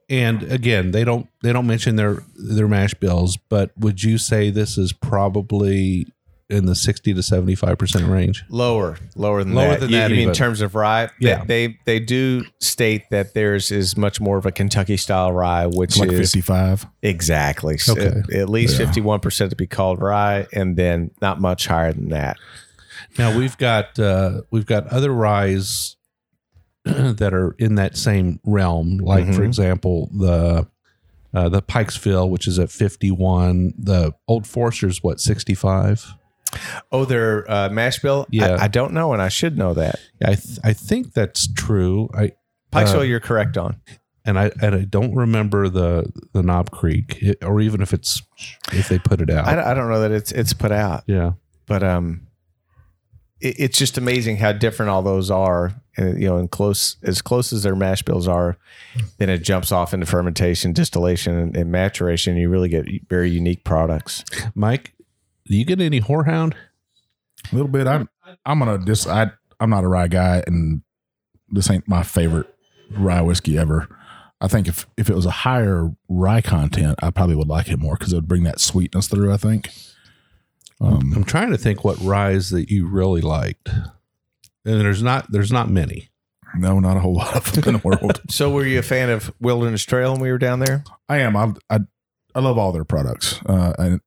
And 0.08 0.42
again, 0.44 0.90
they 0.90 1.04
don't 1.04 1.28
they 1.42 1.52
don't 1.52 1.66
mention 1.66 1.96
their 1.96 2.22
their 2.36 2.68
mash 2.68 2.94
bills, 2.94 3.36
but 3.36 3.70
would 3.76 4.02
you 4.02 4.18
say 4.18 4.50
this 4.50 4.76
is 4.76 4.92
probably 4.92 6.06
in 6.50 6.66
the 6.66 6.74
sixty 6.74 7.14
to 7.14 7.22
seventy 7.22 7.54
five 7.54 7.78
percent 7.78 8.06
range. 8.06 8.44
Lower, 8.50 8.98
lower 9.16 9.42
than 9.44 9.54
Lower 9.54 9.70
that. 9.70 9.80
than 9.80 9.90
you, 9.90 9.96
that 9.96 10.10
you 10.10 10.16
mean 10.16 10.28
in 10.28 10.34
terms 10.34 10.60
of 10.60 10.74
rye? 10.74 11.06
They- 11.20 11.28
Yeah. 11.28 11.44
They, 11.44 11.78
they 11.86 12.00
do 12.00 12.44
state 12.60 13.04
that 13.10 13.32
theirs 13.34 13.70
is 13.72 13.96
much 13.96 14.20
more 14.20 14.36
of 14.36 14.44
a 14.46 14.52
Kentucky 14.52 14.96
style 14.96 15.32
rye, 15.32 15.66
which 15.66 15.98
like 15.98 16.10
is 16.12 16.18
55. 16.32 16.86
exactly 17.02 17.78
Okay. 17.88 18.06
at, 18.06 18.32
at 18.32 18.48
least 18.50 18.78
Yeah. 18.78 18.86
fifty 18.86 19.00
one 19.00 19.20
percent 19.20 19.50
to 19.50 19.56
be 19.56 19.66
called 19.66 20.00
rye, 20.00 20.46
and 20.52 20.76
then 20.76 21.10
not 21.22 21.40
much 21.40 21.66
higher 21.66 21.92
than 21.92 22.10
that. 22.10 22.36
Now 23.18 23.36
we've 23.36 23.56
got 23.56 23.98
uh, 23.98 24.42
we've 24.50 24.66
got 24.66 24.86
other 24.88 25.10
ryes 25.12 25.96
that 26.84 27.32
are 27.32 27.54
in 27.58 27.76
that 27.76 27.96
same 27.96 28.38
realm. 28.44 28.98
Like 28.98 29.26
for 29.32 29.42
Mhm. 29.42 29.46
example, 29.46 30.10
the 30.12 30.66
uh, 31.32 31.48
the 31.48 31.62
Pikesville, 31.62 32.28
which 32.28 32.46
is 32.46 32.58
at 32.58 32.70
fifty 32.70 33.10
one. 33.10 33.72
The 33.78 34.12
Old 34.28 34.46
Forester's 34.46 35.02
what 35.02 35.20
sixty 35.20 35.54
five. 35.54 36.04
Oh, 36.92 37.04
their 37.04 37.50
uh, 37.50 37.68
mash 37.70 37.98
bill. 38.00 38.26
Yeah. 38.30 38.56
I, 38.60 38.64
I 38.64 38.68
don't 38.68 38.92
know, 38.92 39.12
and 39.12 39.20
I 39.22 39.28
should 39.28 39.56
know 39.58 39.74
that. 39.74 39.96
I 40.24 40.34
th- 40.34 40.58
I 40.64 40.72
think 40.72 41.12
that's 41.12 41.52
true. 41.52 42.08
I 42.14 42.32
Pikesville, 42.72 42.98
Uh, 42.98 43.02
you're 43.02 43.20
correct 43.20 43.56
on. 43.56 43.80
and 44.24 44.38
I 44.38 44.50
and 44.62 44.74
I 44.74 44.84
don't 44.84 45.14
remember 45.14 45.68
the 45.68 46.10
the 46.32 46.42
Knob 46.42 46.70
Creek 46.70 47.18
it- 47.20 47.44
or 47.44 47.60
even 47.60 47.80
if 47.82 47.92
it's 47.92 48.22
if 48.72 48.88
they 48.88 48.98
put 48.98 49.20
it 49.20 49.30
out. 49.30 49.46
I, 49.46 49.70
I 49.70 49.74
don't 49.74 49.88
know 49.90 50.00
that 50.00 50.10
it's 50.12 50.32
it's 50.32 50.52
put 50.52 50.72
out, 50.72 51.04
yeah. 51.06 51.32
but 51.66 51.82
um, 51.82 52.26
it, 53.40 53.54
it's 53.58 53.78
just 53.78 53.98
amazing 53.98 54.38
how 54.38 54.52
different 54.52 54.90
all 54.90 55.02
those 55.02 55.30
are. 55.30 55.74
And 55.96 56.20
you 56.20 56.28
know, 56.28 56.38
and 56.38 56.50
close 56.50 56.96
as 57.04 57.22
close 57.22 57.52
as 57.52 57.62
their 57.62 57.76
mash 57.76 58.02
bills 58.02 58.26
are, 58.26 58.56
then 59.18 59.30
it 59.30 59.38
jumps 59.44 59.70
off 59.70 59.94
into 59.94 60.06
fermentation, 60.06 60.72
distillation, 60.72 61.36
and, 61.38 61.56
and 61.56 61.70
maturation. 61.70 62.36
You 62.36 62.48
really 62.48 62.68
get 62.68 62.86
very 63.08 63.30
unique 63.30 63.62
products. 63.62 64.24
Mike, 64.56 64.92
do 65.46 65.56
you 65.56 65.64
get 65.64 65.80
any 65.80 66.00
horehound? 66.00 66.54
A 67.52 67.54
little 67.54 67.68
bit. 67.70 67.86
I'm 67.86 68.08
I'm 68.46 68.58
gonna 68.58 68.78
dis. 68.78 69.06
I 69.06 69.30
I'm 69.60 69.70
not 69.70 69.84
a 69.84 69.88
rye 69.88 70.08
guy, 70.08 70.42
and 70.46 70.82
this 71.50 71.70
ain't 71.70 71.88
my 71.88 72.02
favorite 72.02 72.46
rye 72.90 73.20
whiskey 73.20 73.58
ever. 73.58 73.88
I 74.40 74.48
think 74.48 74.68
if 74.68 74.86
if 74.96 75.08
it 75.08 75.14
was 75.14 75.26
a 75.26 75.30
higher 75.30 75.90
rye 76.08 76.40
content, 76.40 76.98
I 77.02 77.10
probably 77.10 77.36
would 77.36 77.48
like 77.48 77.68
it 77.68 77.78
more 77.78 77.96
because 77.96 78.12
it 78.12 78.16
would 78.16 78.28
bring 78.28 78.44
that 78.44 78.60
sweetness 78.60 79.08
through. 79.08 79.32
I 79.32 79.36
think. 79.36 79.70
Um, 80.80 81.12
I'm 81.14 81.24
trying 81.24 81.50
to 81.50 81.56
think 81.58 81.84
what 81.84 81.98
ryes 82.00 82.50
that 82.50 82.70
you 82.70 82.86
really 82.86 83.20
liked. 83.20 83.68
And 83.68 84.80
there's 84.80 85.02
not 85.02 85.30
there's 85.30 85.52
not 85.52 85.70
many. 85.70 86.08
no, 86.56 86.80
not 86.80 86.96
a 86.96 87.00
whole 87.00 87.14
lot 87.14 87.36
of 87.36 87.52
them 87.52 87.64
in 87.74 87.80
the 87.80 87.88
world. 87.88 88.20
So, 88.30 88.50
were 88.50 88.66
you 88.66 88.78
a 88.78 88.82
fan 88.82 89.10
of 89.10 89.32
Wilderness 89.40 89.84
Trail 89.84 90.12
when 90.12 90.20
we 90.20 90.30
were 90.32 90.38
down 90.38 90.58
there? 90.58 90.84
I 91.08 91.18
am. 91.18 91.36
I 91.36 91.52
I, 91.70 91.80
I 92.34 92.40
love 92.40 92.58
all 92.58 92.72
their 92.72 92.84
products, 92.84 93.40
uh, 93.46 93.72
and 93.78 94.00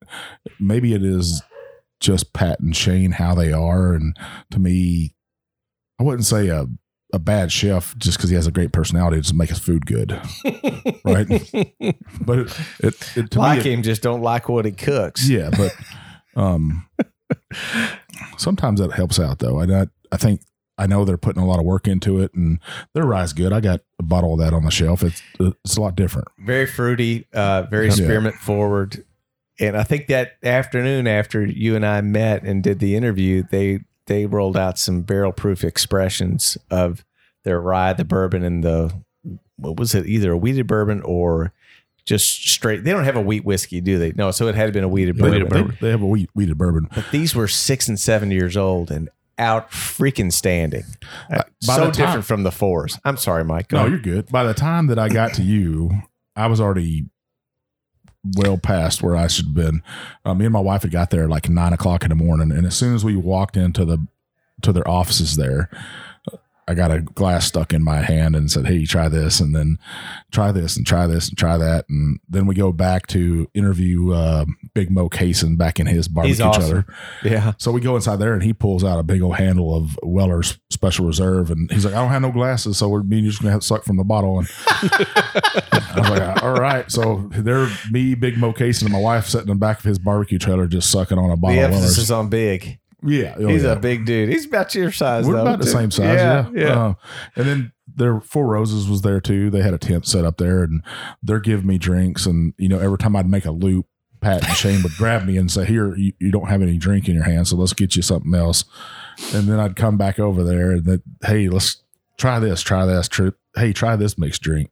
maybe 0.60 0.94
it 0.94 1.04
is 1.04 1.42
just 2.00 2.34
Pat 2.34 2.60
and 2.60 2.76
Shane 2.76 3.12
how 3.12 3.34
they 3.36 3.52
are, 3.52 3.94
and 3.94 4.16
to 4.52 4.60
me, 4.60 5.16
I 6.00 6.04
wouldn't 6.04 6.26
say 6.26 6.48
a 6.50 6.68
a 7.14 7.20
bad 7.20 7.52
chef 7.54 7.98
just 7.98 8.18
because 8.18 8.30
he 8.30 8.36
has 8.36 8.48
a 8.48 8.52
great 8.52 8.74
personality 8.74 9.22
to 9.22 9.34
make 9.34 9.48
his 9.50 9.60
food 9.60 9.86
good, 9.86 10.12
right? 11.06 11.28
but 12.22 12.40
it 12.40 12.60
it, 12.82 13.18
it 13.18 13.32
to 13.32 13.40
like 13.40 13.64
me, 13.64 13.74
it- 13.74 13.82
just 13.82 14.02
don't 14.02 14.22
like 14.22 14.50
what 14.50 14.66
he 14.66 14.72
cooks. 14.74 15.28
yeah, 15.30 15.50
but 15.52 15.74
um, 16.36 16.86
sometimes 18.38 18.80
that 18.80 18.92
helps 18.92 19.20
out 19.20 19.40
though. 19.40 19.60
I 19.60 19.64
I, 19.82 19.86
I 20.12 20.18
think. 20.18 20.42
I 20.78 20.86
know 20.88 21.06
they're 21.06 21.18
putting 21.18 21.42
a 21.42 21.46
lot 21.46 21.60
of 21.60 21.66
work 21.66 21.88
into 21.88 22.20
it, 22.22 22.34
and 22.34 22.60
their 22.94 23.06
rye's 23.06 23.34
good. 23.34 23.52
I 23.52 23.60
got 23.60 23.82
a 24.00 24.04
bottle 24.04 24.34
of 24.34 24.40
that 24.40 24.54
on 24.54 24.64
the 24.64 24.72
shelf. 24.72 25.04
It's 25.04 25.22
it's 25.40 25.78
a 25.78 25.82
lot 25.82 25.96
different. 25.96 26.28
very 26.40 26.66
fruity, 26.68 27.26
uh, 27.34 27.64
very 27.64 27.86
Yeah. 27.88 27.92
experiment 27.94 28.36
forward. 28.36 29.04
And 29.60 29.76
I 29.76 29.82
think 29.84 30.06
that 30.08 30.34
afternoon 30.44 31.08
after 31.08 31.44
you 31.44 31.76
and 31.76 31.84
I 31.86 32.02
met 32.02 32.44
and 32.44 32.62
did 32.62 32.80
the 32.80 32.96
interview, 32.96 33.44
they 33.50 33.80
they 34.06 34.26
rolled 34.26 34.56
out 34.56 34.78
some 34.78 35.02
barrel 35.02 35.32
proof 35.34 35.64
expressions 35.64 36.58
of 36.70 37.04
their 37.44 37.60
rye, 37.60 37.94
the 37.94 38.06
bourbon, 38.06 38.44
and 38.44 38.64
the 38.64 38.94
what 39.58 39.78
was 39.78 39.96
it? 39.96 40.06
Either 40.06 40.32
a 40.34 40.38
wheated 40.38 40.68
bourbon 40.68 41.02
or 41.02 41.52
just 42.06 42.48
straight. 42.48 42.84
They 42.84 42.92
don't 42.92 43.04
have 43.04 43.16
a 43.18 43.22
wheat 43.22 43.44
whiskey, 43.44 43.82
do 43.82 43.98
they? 43.98 44.12
No, 44.16 44.30
so 44.32 44.48
it 44.48 44.54
had 44.56 44.72
been 44.72 44.84
a 44.84 44.88
wheated 44.88 45.18
bourbon. 45.18 45.50
they, 45.50 45.78
they 45.88 45.90
have 45.90 46.02
a 46.02 46.06
wheat, 46.06 46.30
wheated 46.36 46.58
bourbon. 46.58 46.88
But 46.94 47.06
these 47.12 47.34
were 47.36 47.48
six 47.48 47.88
and 47.90 48.00
seven 48.00 48.30
years 48.32 48.56
old 48.56 48.92
and 48.92 49.10
out 49.40 49.72
freaking 49.72 50.32
standing. 50.32 50.84
Uh, 51.32 51.44
so 51.62 51.84
time- 51.84 51.92
different 51.92 52.26
from 52.26 52.44
the 52.44 52.52
fours. 52.52 53.00
I'm 53.06 53.18
sorry, 53.18 53.44
Mike. 53.44 53.68
Go 53.70 53.78
No, 53.78 53.82
ahead. 53.82 53.92
you're 53.92 54.16
good. 54.16 54.32
By 54.32 54.44
the 54.44 54.54
time 54.54 54.88
that 54.88 54.98
I 55.00 55.10
got 55.10 55.34
to 55.36 55.44
you, 55.44 55.92
I 56.36 56.48
was 56.48 56.60
already 56.62 57.06
well 58.36 58.58
past 58.58 59.02
where 59.02 59.16
I 59.16 59.28
should 59.28 59.46
have 59.46 59.54
been. 59.56 59.82
Uh, 60.26 60.34
me 60.34 60.46
and 60.46 60.54
my 60.54 60.60
wife 60.60 60.82
had 60.82 60.92
got 60.92 61.10
there 61.12 61.28
like 61.28 61.50
nine 61.50 61.74
o'clock 61.74 62.04
in 62.04 62.10
the 62.10 62.16
morning, 62.16 62.52
and 62.52 62.66
as 62.66 62.76
soon 62.76 62.94
as 62.96 63.06
we 63.06 63.16
walked 63.16 63.56
into 63.58 63.86
the 63.86 64.06
to 64.64 64.74
their 64.74 64.88
offices 64.88 65.36
there, 65.36 65.70
I 66.70 66.74
got 66.74 66.92
a 66.92 67.00
glass 67.02 67.48
stuck 67.48 67.74
in 67.74 67.82
my 67.84 68.02
hand 68.02 68.36
and 68.36 68.52
said, 68.52 68.68
"Hey, 68.68 68.86
try 68.86 69.08
this," 69.08 69.40
and 69.40 69.56
then 69.56 69.78
try 70.32 70.52
this 70.52 70.76
and 70.76 70.86
try 70.86 71.08
this 71.08 71.30
and 71.30 71.38
try 71.38 71.58
that, 71.58 71.86
and 71.90 72.20
then 72.28 72.46
we 72.46 72.56
go 72.56 72.72
back 72.74 73.08
to 73.08 73.50
interview 73.54 74.12
uh, 74.12 74.46
Big 74.74 74.92
Moe 74.92 75.10
Cason 75.10 75.58
back 75.58 75.80
in 75.80 75.88
his 75.88 76.08
barbecue 76.08 76.44
awesome. 76.44 76.62
trailer. 76.62 76.86
yeah. 77.24 77.54
So 77.58 77.72
we 77.72 77.80
go 77.80 77.96
inside 77.96 78.18
there 78.18 78.34
and 78.34 78.44
he 78.44 78.52
pulls 78.54 78.84
out 78.84 79.00
a 79.00 79.04
big 79.04 79.22
old 79.22 79.38
handle 79.38 79.76
of 79.76 79.98
Weller's 80.04 80.60
Special 80.70 81.06
Reserve 81.06 81.52
and 81.52 81.72
he's 81.72 81.86
like, 81.86 81.94
I 81.94 82.00
don't 82.02 82.10
have 82.10 82.22
no 82.22 82.32
glasses, 82.32 82.78
so 82.78 82.90
we're 82.90 83.04
me 83.04 83.20
you 83.20 83.30
just 83.30 83.42
gonna 83.42 83.52
have 83.52 83.62
to 83.62 83.68
suck 83.68 83.84
from 83.86 83.96
the 83.98 84.04
bottle. 84.04 84.40
And 84.40 84.48
I 84.68 85.96
was 86.00 86.10
like, 86.10 86.44
all 86.44 86.54
right. 86.54 86.92
So 86.92 87.30
there, 87.34 87.68
me, 87.92 88.14
Big 88.16 88.38
Mo 88.38 88.52
Case, 88.54 88.82
and 88.82 88.92
my 88.92 89.00
wife 89.00 89.28
sitting 89.28 89.48
in 89.50 89.56
the 89.56 89.60
back 89.60 89.80
of 89.80 89.86
his 89.86 90.00
barbecue 90.00 90.38
trailer 90.38 90.68
just 90.68 90.92
sucking 90.92 91.18
on 91.18 91.30
a 91.30 91.36
The 91.36 91.42
bottle 91.42 91.58
of 91.60 91.64
emphasis 91.66 91.96
Weller's. 91.96 91.98
is 92.00 92.12
on 92.12 92.30
big. 92.30 92.80
Yeah, 93.04 93.36
oh, 93.38 93.48
He's 93.48 93.64
yeah. 93.64 93.74
a 93.74 93.76
big 93.76 94.06
dude. 94.06 94.30
He's 94.30 94.46
about 94.46 94.74
your 94.74 94.92
size. 94.92 95.28
We're 95.28 95.34
though, 95.34 95.42
about 95.42 95.60
the 95.60 95.68
same 95.68 95.92
size. 95.92 96.16
Yeah, 96.16 96.50
yeah. 96.54 96.86
Uh, 96.86 96.94
and 97.36 97.46
then 97.48 97.72
their 97.96 98.20
Four 98.22 98.48
Roses 98.48 98.90
was 98.90 99.02
there 99.02 99.22
too. 99.22 99.50
They 99.50 99.62
had 99.62 99.74
a 99.74 99.78
tent 99.78 100.08
set 100.08 100.26
up 100.26 100.38
there, 100.38 100.64
and 100.64 100.84
they're 101.22 101.40
giving 101.40 101.68
me 101.68 101.78
drinks. 101.78 102.26
And 102.26 102.54
you 102.58 102.70
know, 102.70 102.80
every 102.80 102.98
time 102.98 103.16
I'd 103.16 103.30
make 103.30 103.46
a 103.46 103.52
loop, 103.52 103.86
Pat 104.20 104.48
and 104.48 104.58
Shane 104.58 104.82
would 104.84 104.94
grab 104.94 105.26
me 105.26 105.38
and 105.38 105.52
say, 105.52 105.66
"Here, 105.66 105.96
you, 105.96 106.14
you 106.20 106.32
don't 106.32 106.48
have 106.48 106.62
any 106.62 106.78
drink 106.78 107.08
in 107.08 107.16
your 107.16 107.24
hand, 107.24 107.48
so 107.48 107.56
let's 107.56 107.74
get 107.74 107.96
you 107.96 108.02
something 108.02 108.34
else." 108.34 108.66
And 109.34 109.48
then 109.48 109.60
I'd 109.60 109.76
come 109.76 109.98
back 109.98 110.20
over 110.20 110.44
there 110.44 110.72
and 110.72 110.86
that, 110.86 111.02
hey, 111.26 111.50
let's 111.50 111.84
try 112.18 112.40
this, 112.40 112.62
try 112.62 112.86
this, 112.86 113.08
tr- 113.08 113.30
hey, 113.56 113.74
try 113.74 113.96
this 113.96 114.18
mixed 114.18 114.42
drink. 114.42 114.70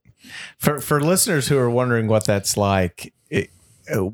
For 0.57 0.79
for 0.79 0.99
listeners 1.01 1.47
who 1.47 1.57
are 1.57 1.69
wondering 1.69 2.07
what 2.07 2.25
that's 2.25 2.57
like, 2.57 3.13
it, 3.29 3.49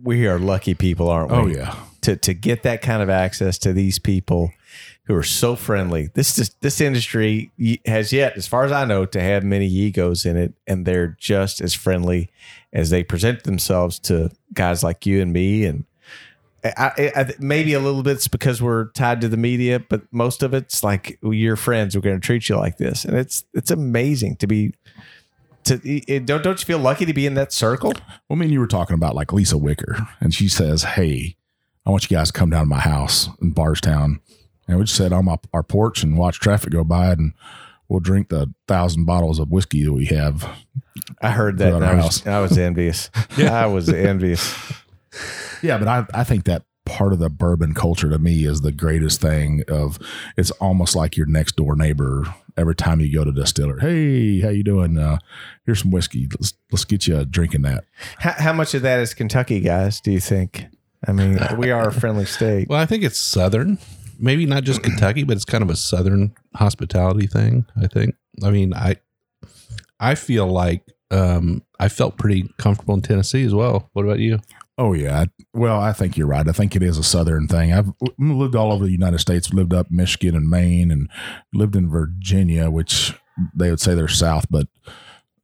we 0.04 0.28
are 0.28 0.40
lucky 0.40 0.74
people, 0.74 1.10
aren't 1.10 1.32
we? 1.32 1.38
Oh 1.38 1.48
yeah, 1.48 1.76
To 2.02 2.16
to 2.16 2.34
get 2.34 2.64
that 2.64 2.82
kind 2.82 3.04
of 3.04 3.10
access 3.10 3.58
to 3.60 3.74
these 3.74 4.00
people 4.00 4.52
who 5.04 5.16
are 5.16 5.24
so 5.24 5.56
friendly. 5.56 6.10
This 6.14 6.38
is, 6.38 6.56
this 6.62 6.80
industry 6.80 7.52
has 7.86 8.14
yet, 8.14 8.38
as 8.38 8.48
far 8.48 8.64
as 8.64 8.72
I 8.72 8.86
know, 8.86 9.06
to 9.06 9.20
have 9.20 9.44
many 9.44 9.68
egos 9.68 10.26
in 10.26 10.38
it, 10.38 10.54
and 10.66 10.86
they're 10.86 11.18
just 11.20 11.60
as 11.60 11.74
friendly 11.74 12.30
as 12.72 12.90
they 12.90 13.04
present 13.04 13.44
themselves 13.44 14.00
to 14.00 14.32
guys 14.54 14.84
like 14.84 15.06
you 15.06 15.22
and 15.22 15.34
me. 15.34 15.66
And 15.66 15.86
I, 16.64 17.12
I, 17.16 17.34
maybe 17.40 17.74
a 17.74 17.80
little 17.80 18.04
bit 18.04 18.14
it's 18.14 18.28
because 18.28 18.62
we're 18.62 18.86
tied 18.92 19.22
to 19.22 19.28
the 19.28 19.38
media, 19.38 19.80
but 19.80 20.02
most 20.12 20.44
of 20.44 20.54
it's 20.54 20.84
like 20.84 21.20
you're 21.22 21.56
friends. 21.56 21.96
We're 21.96 22.02
going 22.02 22.20
to 22.20 22.26
treat 22.26 22.48
you 22.48 22.56
like 22.56 22.78
this, 22.78 23.04
and 23.04 23.18
it's 23.18 23.44
it's 23.54 23.72
amazing 23.72 24.38
to 24.38 24.48
be. 24.48 24.74
To 25.66 25.78
don't 26.22 26.44
don't 26.44 26.60
you 26.60 26.66
feel 26.66 26.80
lucky 26.80 27.06
to 27.06 27.14
be 27.14 27.28
in 27.28 27.36
that 27.36 27.54
circle? 27.54 27.94
Well, 28.28 28.32
I 28.32 28.36
mean, 28.36 28.50
you 28.50 28.60
were 28.60 28.68
talking 28.68 28.96
about 28.96 29.14
like 29.14 29.32
Lisa 29.32 29.58
Wicker, 29.58 30.08
and 30.20 30.34
she 30.34 30.48
says, 30.48 30.84
"Hey, 30.84 31.36
I 31.86 31.90
want 31.90 32.10
you 32.10 32.16
guys 32.16 32.28
to 32.28 32.34
come 32.34 32.50
down 32.50 32.62
to 32.62 32.70
my 32.70 32.80
house 32.80 33.30
in 33.42 33.52
Bardstown, 33.52 34.20
and 34.68 34.78
we 34.78 34.86
just 34.86 34.98
sit 34.98 35.12
on 35.14 35.26
my, 35.26 35.38
our 35.54 35.64
porch 35.64 36.04
and 36.04 36.18
watch 36.18 36.40
traffic 36.40 36.72
go 36.72 36.84
by, 36.84 37.12
and 37.12 37.34
we'll 37.90 38.00
drink 38.00 38.30
the 38.30 38.54
thousand 38.68 39.06
bottles 39.06 39.40
of 39.40 39.50
whiskey 39.50 39.84
that 39.84 39.94
we 39.94 40.06
have." 40.06 40.48
I 41.22 41.32
heard 41.32 41.58
that. 41.58 41.74
I, 41.82 41.96
was, 41.96 42.04
house. 42.04 42.28
I 42.28 42.40
was 42.40 42.58
envious. 42.58 43.10
yeah. 43.38 43.54
I 43.54 43.66
was 43.66 43.90
envious. 43.90 44.56
Yeah, 45.62 45.78
but 45.78 45.88
I, 45.88 46.06
I 46.14 46.24
think 46.24 46.46
that 46.46 46.64
part 46.86 47.14
of 47.14 47.20
the 47.20 47.30
bourbon 47.30 47.74
culture 47.74 48.10
to 48.10 48.20
me 48.20 48.46
is 48.46 48.62
the 48.62 48.72
greatest 48.72 49.22
thing. 49.22 49.64
Of 49.68 50.00
it's 50.38 50.52
almost 50.52 50.96
like 50.96 51.18
your 51.18 51.28
next 51.28 51.56
door 51.56 51.76
neighbor. 51.76 52.26
Every 52.58 52.76
time 52.76 53.00
you 53.00 53.14
go 53.14 53.24
to 53.24 53.32
distiller, 53.32 53.80
hey, 53.80 54.42
how 54.42 54.50
you 54.50 54.64
doing? 54.64 54.98
Uh, 54.98 55.20
here's 55.66 55.82
some 55.82 55.92
whiskey. 55.92 56.28
Let's 56.40 56.54
let's 56.72 56.86
get 56.86 57.08
you 57.08 57.18
a 57.18 57.26
drink 57.26 57.56
in 57.56 57.62
that. 57.62 57.86
How, 58.18 58.34
how 58.38 58.54
much 58.54 58.74
of 58.74 58.82
that 58.82 59.00
is 59.00 59.14
Kentucky, 59.14 59.62
guys? 59.62 60.02
Do 60.02 60.12
you 60.12 60.20
think? 60.20 60.66
I 61.08 61.12
mean, 61.12 61.40
we 61.58 61.72
are 61.72 61.90
a 61.90 61.94
friendly 61.94 62.26
state. 62.26 62.70
Well, 62.70 62.80
I 62.80 62.86
think 62.86 63.04
it's 63.04 63.20
southern. 63.20 63.78
Maybe 64.20 64.46
not 64.46 64.64
just 64.64 64.84
Kentucky, 64.84 65.24
but 65.24 65.36
it's 65.36 65.46
kind 65.46 65.64
of 65.64 65.70
a 65.70 65.76
southern 65.76 66.36
hospitality 66.56 67.26
thing, 67.26 67.66
I 67.82 67.88
think. 67.88 68.16
I 68.44 68.52
mean, 68.52 68.74
I 68.74 68.98
I 70.00 70.16
feel 70.16 70.48
like 70.48 70.84
um 71.10 71.64
I 71.80 71.90
felt 71.90 72.18
pretty 72.18 72.54
comfortable 72.58 72.94
in 72.94 73.02
Tennessee 73.02 73.44
as 73.44 73.54
well. 73.54 73.90
What 73.94 74.06
about 74.06 74.20
you? 74.20 74.40
Oh 74.78 74.94
yeah. 74.94 75.26
Well, 75.54 75.80
I 75.80 75.92
think 75.92 76.18
you're 76.18 76.28
right. 76.28 76.48
I 76.48 76.52
think 76.52 76.76
it 76.76 76.84
is 76.84 76.98
a 76.98 77.04
southern 77.04 77.48
thing. 77.48 77.74
I've 77.74 77.92
lived 78.18 78.56
all 78.56 78.72
over 78.72 78.86
the 78.86 78.92
United 78.92 79.20
States. 79.20 79.54
Lived 79.54 79.74
up 79.74 79.92
Michigan 79.92 80.36
and 80.36 80.50
Maine, 80.50 80.92
and 80.92 81.10
lived 81.54 81.76
in 81.76 81.90
Virginia, 81.90 82.70
which 82.70 83.14
they 83.56 83.70
would 83.70 83.80
say 83.80 83.96
they're 83.96 84.08
south, 84.08 84.46
but 84.50 84.68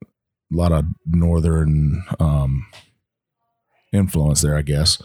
a 0.03 0.55
lot 0.55 0.72
of 0.72 0.86
northern 1.05 2.03
um, 2.20 2.66
influence 3.91 4.41
there, 4.41 4.55
I 4.55 4.62
guess. 4.62 5.01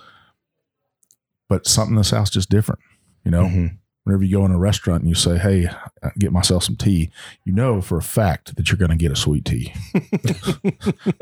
But 1.53 1.66
something 1.66 1.92
in 1.94 1.98
the 1.98 2.05
south's 2.05 2.30
just 2.30 2.48
different. 2.48 2.80
You 3.26 3.30
know, 3.30 3.42
Mhm. 3.44 3.76
whenever 4.05 4.24
you 4.24 4.38
go 4.38 4.46
in 4.46 4.53
a 4.53 4.59
restaurant 4.59 5.03
and 5.03 5.09
you 5.11 5.14
say, 5.14 5.36
"Hey, 5.36 5.66
uh, 5.66 6.09
get 6.18 6.32
myself 6.32 6.64
some 6.64 6.76
tea," 6.76 7.11
you 7.44 7.53
know 7.53 7.82
for 7.82 7.98
a 7.98 8.03
fact 8.03 8.57
that 8.57 8.70
you're 8.70 8.78
going 8.78 8.90
to 8.90 8.96
get 8.96 9.12
a 9.12 9.16
sweet 9.16 9.44
tea, 9.44 9.72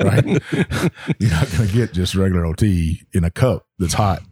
right? 0.01 0.25
you're 1.19 1.29
not 1.31 1.51
going 1.51 1.67
to 1.67 1.73
get 1.73 1.91
just 1.93 2.15
regular 2.15 2.45
old 2.45 2.57
tea 2.59 3.01
in 3.11 3.25
a 3.25 3.29
cup 3.29 3.67
that's 3.77 3.95
hot. 3.95 4.23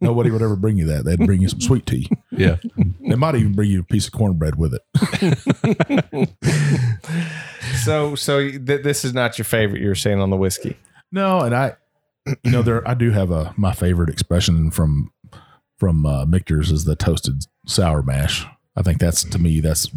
Nobody 0.00 0.30
would 0.32 0.42
ever 0.42 0.56
bring 0.56 0.76
you 0.76 0.86
that. 0.86 1.04
They'd 1.04 1.18
bring 1.24 1.40
you 1.40 1.48
some 1.48 1.60
sweet 1.60 1.86
tea. 1.86 2.08
Yeah. 2.32 2.56
They 3.08 3.14
might 3.16 3.34
even 3.36 3.54
bring 3.54 3.70
you 3.70 3.80
a 3.80 3.84
piece 3.84 4.06
of 4.06 4.12
cornbread 4.12 4.56
with 4.56 4.74
it. 4.74 6.28
So, 7.84 8.14
so 8.16 8.40
th- 8.50 8.82
this 8.82 9.04
is 9.04 9.14
not 9.14 9.38
your 9.38 9.44
favorite. 9.44 9.80
You 9.82 9.88
were 9.88 9.94
saying 9.94 10.20
on 10.20 10.30
the 10.30 10.36
whiskey. 10.36 10.76
No, 11.12 11.40
and 11.40 11.54
I, 11.54 11.76
you 12.42 12.50
know, 12.50 12.62
there 12.62 12.86
I 12.86 12.94
do 12.94 13.10
have 13.12 13.30
a 13.30 13.54
my 13.56 13.72
favorite 13.72 14.10
expression 14.10 14.70
from 14.70 15.10
from 15.78 16.04
uh, 16.06 16.24
Michter's 16.26 16.70
is 16.70 16.84
the 16.84 16.96
toasted 16.96 17.44
sour 17.66 18.02
mash. 18.02 18.46
I 18.76 18.82
think 18.82 18.98
that's 18.98 19.24
to 19.24 19.38
me 19.38 19.60
that's 19.60 19.90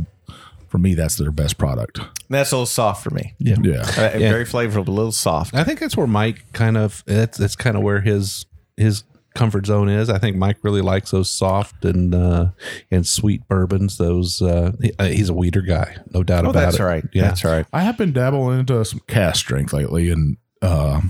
for 0.68 0.78
me 0.78 0.94
that's 0.94 1.18
their 1.18 1.32
best 1.32 1.58
product. 1.58 2.00
That's 2.30 2.52
a 2.52 2.56
little 2.56 2.66
soft 2.66 3.04
for 3.04 3.10
me. 3.12 3.34
Yeah, 3.40 3.56
Uh, 3.82 4.18
Very 4.18 4.46
flavorful, 4.46 4.88
a 4.88 4.92
little 4.92 5.12
soft. 5.12 5.54
I 5.54 5.64
think 5.64 5.80
that's 5.80 5.98
where 5.98 6.08
Mike 6.08 6.46
kind 6.54 6.78
of 6.78 7.04
that's 7.06 7.38
that's 7.38 7.56
kind 7.56 7.76
of 7.76 7.84
where 7.84 8.02
his 8.02 8.46
his 8.78 9.04
comfort 9.36 9.66
zone 9.66 9.88
is. 9.90 10.10
I 10.10 10.18
think 10.18 10.36
Mike 10.38 10.58
really 10.62 10.82
likes 10.82 11.12
those 11.12 11.30
soft 11.30 11.86
and 11.86 12.14
uh 12.16 12.50
and 12.90 13.06
sweet 13.08 13.48
bourbons. 13.48 13.98
Those 13.98 14.42
uh, 14.42 14.72
he- 14.82 14.94
uh 15.00 15.06
he's 15.06 15.30
a 15.30 15.34
weeder 15.34 15.62
guy, 15.62 15.98
no 16.14 16.24
doubt 16.24 16.46
Oh, 16.46 16.50
about 16.52 16.60
that's 16.62 16.76
it. 16.76 16.80
That's 16.80 16.86
right. 16.88 17.04
Yeah. 17.14 17.22
That's 17.24 17.44
right. 17.44 17.66
I 17.74 17.82
have 17.84 17.98
been 17.98 18.14
dabbling 18.14 18.60
into 18.60 18.84
some 18.86 19.02
cask 19.08 19.38
strength 19.38 19.74
lately, 19.74 20.10
and 20.10 20.38
uh, 20.62 21.02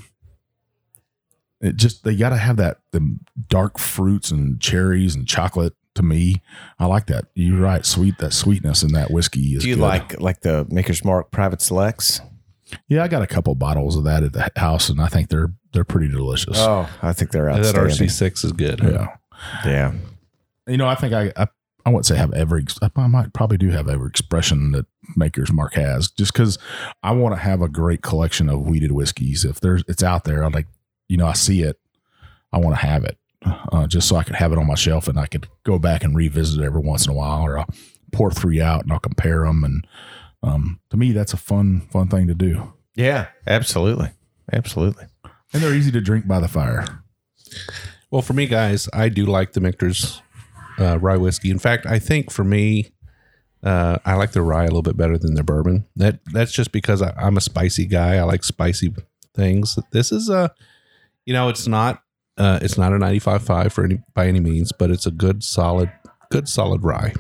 it 1.62 1.76
just 1.78 2.04
they 2.04 2.16
got 2.16 2.30
to 2.30 2.38
have 2.38 2.58
that 2.58 2.80
the 2.92 3.18
dark 3.48 3.78
fruits 3.78 4.32
and 4.32 4.60
cherries 4.60 5.16
and 5.16 5.28
chocolate. 5.28 5.74
To 5.96 6.04
me, 6.04 6.42
I 6.80 6.86
like 6.86 7.08
that. 7.08 7.26
You're 7.36 7.60
right, 7.60 7.86
sweet 7.86 8.18
that 8.20 8.32
sweetness 8.32 8.82
in 8.82 8.94
that 8.94 9.12
whiskey 9.12 9.56
is. 9.56 9.64
Do 9.64 9.70
you 9.70 9.76
good. 9.76 9.82
like 9.82 10.22
like 10.22 10.40
the 10.40 10.66
Maker's 10.70 11.04
Mark 11.04 11.32
Private 11.32 11.62
Selects? 11.62 12.22
Yeah, 12.88 13.04
I 13.04 13.10
got 13.10 13.22
a 13.22 13.28
couple 13.28 13.54
bottles 13.56 13.98
of 13.98 14.06
that 14.06 14.24
at 14.24 14.32
the 14.32 14.50
house, 14.56 14.88
and 14.88 15.02
I 15.02 15.08
think 15.08 15.28
they're 15.28 15.52
they're 15.74 15.84
pretty 15.84 16.08
delicious. 16.08 16.58
Oh, 16.60 16.90
I 17.02 17.12
think 17.12 17.32
they're 17.32 17.52
That. 17.52 17.76
RC 17.76 18.10
six 18.10 18.46
is 18.46 18.54
good. 18.54 18.80
yeah. 18.82 19.16
Yeah. 19.66 19.94
you 20.68 20.78
know, 20.78 20.88
I 20.88 20.96
think 20.96 21.14
I, 21.14 21.34
I, 21.36 21.48
I 21.86 21.90
wouldn't 21.90 22.06
say 22.06 22.16
have 22.16 22.34
every, 22.34 22.66
I 22.96 23.08
might 23.08 23.34
probably 23.34 23.58
do 23.58 23.70
have 23.72 23.90
every 23.90 24.08
expression 24.08 24.72
that 24.72 24.86
Maker's 25.16 25.52
Mark 25.52 25.74
has, 25.74 26.12
just 26.12 26.32
because 26.34 26.58
I 27.04 27.12
want 27.12 27.36
to 27.36 27.42
have 27.42 27.62
a 27.62 27.68
great 27.70 28.02
collection 28.02 28.50
of 28.50 28.62
wheated 28.62 28.92
whiskeys. 28.92 29.44
If 29.44 29.60
there's, 29.60 29.84
it's 29.88 30.04
out 30.04 30.24
there, 30.26 30.44
I'm 30.44 30.52
like, 30.52 30.68
you 31.12 31.18
know, 31.18 31.28
I 31.28 31.34
see 31.34 31.62
it, 31.62 31.78
I 32.54 32.58
want 32.58 32.74
to 32.80 32.86
have 32.86 33.04
it, 33.04 33.18
uh, 33.46 33.86
just 33.86 34.08
so 34.08 34.16
I 34.16 34.24
can 34.24 34.36
have 34.36 34.54
it 34.54 34.58
on 34.58 34.66
my 34.66 34.76
shelf 34.76 35.10
and 35.10 35.20
I 35.20 35.26
could 35.26 35.46
go 35.66 35.78
back 35.78 36.06
and 36.06 36.16
revisit 36.16 36.62
it 36.62 36.66
every 36.66 36.80
once 36.80 37.06
in 37.06 37.12
a 37.12 37.16
while, 37.16 37.42
or 37.42 37.60
I'll 37.60 37.70
pour 38.14 38.32
three 38.32 38.62
out 38.62 38.84
and 38.84 38.94
I'll 38.94 39.00
compare 39.00 39.44
them. 39.44 39.66
And 39.66 39.88
um, 40.42 40.80
to 40.90 40.96
me, 40.96 41.12
that's 41.12 41.34
a 41.34 41.38
fun, 41.38 41.82
fun 41.92 42.08
thing 42.08 42.28
to 42.28 42.34
do. 42.34 42.72
Yeah. 42.96 43.28
Absolutely. 43.46 44.12
Absolutely. 44.54 45.06
And 45.52 45.62
they're 45.62 45.74
easy 45.74 45.92
to 45.92 46.00
drink 46.00 46.28
by 46.30 46.40
the 46.40 46.48
fire. 46.48 46.86
Well, 48.10 48.22
for 48.22 48.32
me, 48.32 48.48
guys, 48.48 48.88
I 48.94 49.10
do 49.10 49.26
like 49.26 49.52
the 49.52 49.60
Michter's 49.60 50.22
uh, 50.80 50.98
rye 51.00 51.18
whiskey. 51.18 51.50
In 51.50 51.60
fact, 51.60 51.86
I 51.86 52.00
think 52.00 52.32
for 52.32 52.46
me, 52.46 52.92
uh, 53.64 53.98
I 54.06 54.16
like 54.16 54.32
the 54.32 54.42
rye 54.42 54.64
a 54.64 54.68
little 54.68 54.82
bit 54.82 54.96
better 54.96 55.18
than 55.18 55.34
the 55.34 55.44
bourbon. 55.44 55.88
That 55.98 56.20
that's 56.32 56.54
just 56.54 56.72
because 56.72 57.02
I, 57.02 57.14
I'm 57.18 57.36
a 57.36 57.42
spicy 57.42 57.86
guy. 57.86 58.16
I 58.16 58.24
like 58.24 58.46
spicy 58.46 58.94
things. 59.36 59.78
This 59.92 60.12
is 60.12 60.30
a, 60.30 60.54
you 61.26 61.34
know, 61.34 61.50
it's 61.50 61.68
not 61.68 62.02
uh, 62.38 62.60
it's 62.62 62.78
not 62.78 62.94
a 62.94 62.98
95.5 62.98 63.72
for 63.72 63.84
any 63.84 64.00
by 64.14 64.28
any 64.28 64.40
means, 64.40 64.72
but 64.72 64.90
it's 64.90 65.06
a 65.06 65.12
good 65.12 65.44
solid 65.44 65.92
good 66.32 66.48
solid 66.48 66.84
rye, 66.84 67.14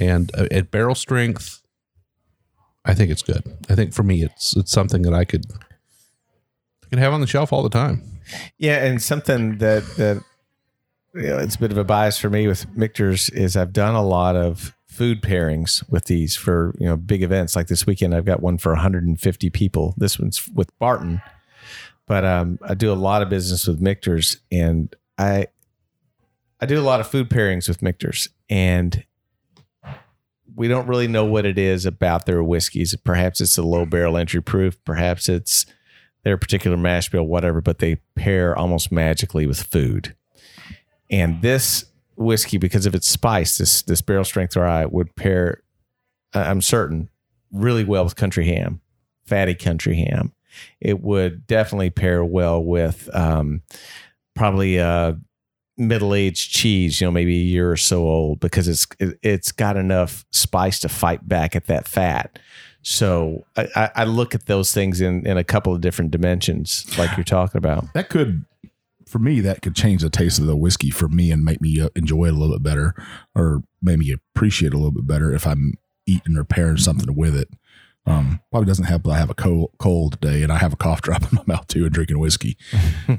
and 0.00 0.30
uh, 0.36 0.46
at 0.50 0.70
barrel 0.70 0.94
strength, 0.94 1.62
I 2.84 2.94
think 2.94 3.10
it's 3.10 3.22
good. 3.22 3.42
I 3.68 3.74
think 3.74 3.94
for 3.94 4.02
me, 4.02 4.22
it's 4.22 4.56
it's 4.56 4.72
something 4.72 5.02
that 5.02 5.14
I 5.14 5.24
could 5.24 5.46
I 5.52 6.86
could 6.90 6.98
have 6.98 7.12
on 7.12 7.20
the 7.20 7.26
shelf 7.26 7.52
all 7.52 7.62
the 7.62 7.70
time. 7.70 8.02
Yeah, 8.58 8.84
and 8.84 9.00
something 9.00 9.58
that 9.58 9.84
that 9.96 10.22
you 11.14 11.28
know, 11.28 11.38
it's 11.38 11.54
a 11.54 11.58
bit 11.58 11.70
of 11.70 11.78
a 11.78 11.84
bias 11.84 12.18
for 12.18 12.28
me 12.28 12.46
with 12.46 12.66
Michter's 12.76 13.30
is 13.30 13.56
I've 13.56 13.72
done 13.72 13.94
a 13.94 14.04
lot 14.04 14.36
of 14.36 14.74
food 14.86 15.22
pairings 15.22 15.88
with 15.90 16.04
these 16.04 16.36
for 16.36 16.74
you 16.78 16.86
know 16.86 16.96
big 16.96 17.22
events 17.22 17.56
like 17.56 17.68
this 17.68 17.86
weekend. 17.86 18.14
I've 18.14 18.24
got 18.24 18.42
one 18.42 18.58
for 18.58 18.72
150 18.72 19.50
people. 19.50 19.94
This 19.96 20.18
one's 20.18 20.48
with 20.48 20.76
Barton, 20.78 21.22
but 22.06 22.24
um, 22.24 22.58
I 22.62 22.74
do 22.74 22.92
a 22.92 22.94
lot 22.94 23.22
of 23.22 23.28
business 23.28 23.66
with 23.66 23.80
Michter's, 23.80 24.38
and 24.52 24.94
I 25.18 25.48
I 26.60 26.66
do 26.66 26.80
a 26.80 26.82
lot 26.82 27.00
of 27.00 27.06
food 27.06 27.28
pairings 27.28 27.68
with 27.68 27.82
Michter's, 27.82 28.28
and 28.48 29.04
we 30.54 30.68
don't 30.68 30.86
really 30.86 31.08
know 31.08 31.24
what 31.24 31.44
it 31.44 31.58
is 31.58 31.84
about 31.84 32.26
their 32.26 32.42
whiskeys. 32.42 32.94
Perhaps 33.04 33.40
it's 33.40 33.58
a 33.58 33.62
low 33.62 33.84
barrel 33.86 34.16
entry 34.16 34.42
proof. 34.42 34.82
Perhaps 34.84 35.28
it's 35.28 35.66
their 36.22 36.36
particular 36.36 36.76
mash 36.76 37.10
bill, 37.10 37.24
whatever, 37.24 37.60
but 37.60 37.78
they 37.78 37.96
pair 38.14 38.56
almost 38.56 38.92
magically 38.92 39.46
with 39.46 39.62
food. 39.62 40.14
And 41.10 41.42
this 41.42 41.86
whiskey, 42.16 42.56
because 42.58 42.86
of 42.86 42.94
its 42.94 43.08
spice, 43.08 43.58
this 43.58 43.82
this 43.82 44.00
barrel 44.00 44.24
strength 44.24 44.56
rye 44.56 44.86
would 44.86 45.14
pair, 45.16 45.62
I'm 46.32 46.62
certain, 46.62 47.08
really 47.52 47.84
well 47.84 48.04
with 48.04 48.16
country 48.16 48.46
ham, 48.46 48.80
fatty 49.26 49.54
country 49.54 49.96
ham. 49.96 50.32
It 50.80 51.00
would 51.00 51.46
definitely 51.46 51.90
pair 51.90 52.24
well 52.24 52.62
with 52.62 53.08
um, 53.14 53.62
probably 54.34 54.76
a 54.76 55.18
middle 55.76 56.14
aged 56.14 56.50
cheese, 56.52 57.00
you 57.00 57.06
know, 57.06 57.10
maybe 57.10 57.34
a 57.36 57.44
year 57.44 57.70
or 57.70 57.76
so 57.76 58.02
old, 58.04 58.40
because 58.40 58.68
it's 58.68 58.86
it, 58.98 59.18
it's 59.22 59.52
got 59.52 59.76
enough 59.76 60.24
spice 60.30 60.78
to 60.80 60.88
fight 60.88 61.26
back 61.28 61.56
at 61.56 61.66
that 61.66 61.88
fat. 61.88 62.38
So 62.82 63.44
I, 63.56 63.68
I- 63.74 63.90
I 63.96 64.04
look 64.04 64.34
at 64.34 64.46
those 64.46 64.72
things 64.72 65.00
in, 65.00 65.26
in 65.26 65.36
a 65.38 65.44
couple 65.44 65.74
of 65.74 65.80
different 65.80 66.10
dimensions, 66.10 66.86
like 66.98 67.16
you're 67.16 67.24
talking 67.24 67.58
about. 67.58 67.86
that 67.94 68.08
could 68.08 68.44
for 69.06 69.18
me 69.18 69.40
that 69.40 69.62
could 69.62 69.76
change 69.76 70.02
the 70.02 70.10
taste 70.10 70.38
of 70.38 70.46
the 70.46 70.56
whiskey 70.56 70.90
for 70.90 71.08
me 71.08 71.30
and 71.30 71.44
make 71.44 71.60
me 71.60 71.80
uh, 71.80 71.88
enjoy 71.94 72.24
it 72.26 72.30
a 72.32 72.36
little 72.36 72.56
bit 72.56 72.62
better 72.62 72.94
or 73.34 73.62
maybe 73.82 74.10
appreciate 74.12 74.68
it 74.68 74.74
a 74.74 74.78
little 74.78 74.90
bit 74.90 75.06
better 75.06 75.32
if 75.32 75.46
i'm 75.46 75.74
eating 76.06 76.36
or 76.38 76.42
pairing 76.42 76.78
something 76.78 77.14
with 77.14 77.36
it 77.36 77.48
um 78.06 78.40
probably 78.50 78.66
doesn't 78.66 78.84
help 78.84 79.02
that 79.04 79.10
i 79.12 79.18
have 79.18 79.30
a 79.30 79.34
cold 79.34 79.70
cold 79.78 80.12
today 80.20 80.42
and 80.42 80.52
i 80.52 80.58
have 80.58 80.72
a 80.72 80.76
cough 80.76 81.00
drop 81.02 81.22
in 81.22 81.28
my 81.32 81.42
mouth 81.54 81.66
too 81.68 81.84
and 81.84 81.92
drinking 81.92 82.18
whiskey 82.18 82.56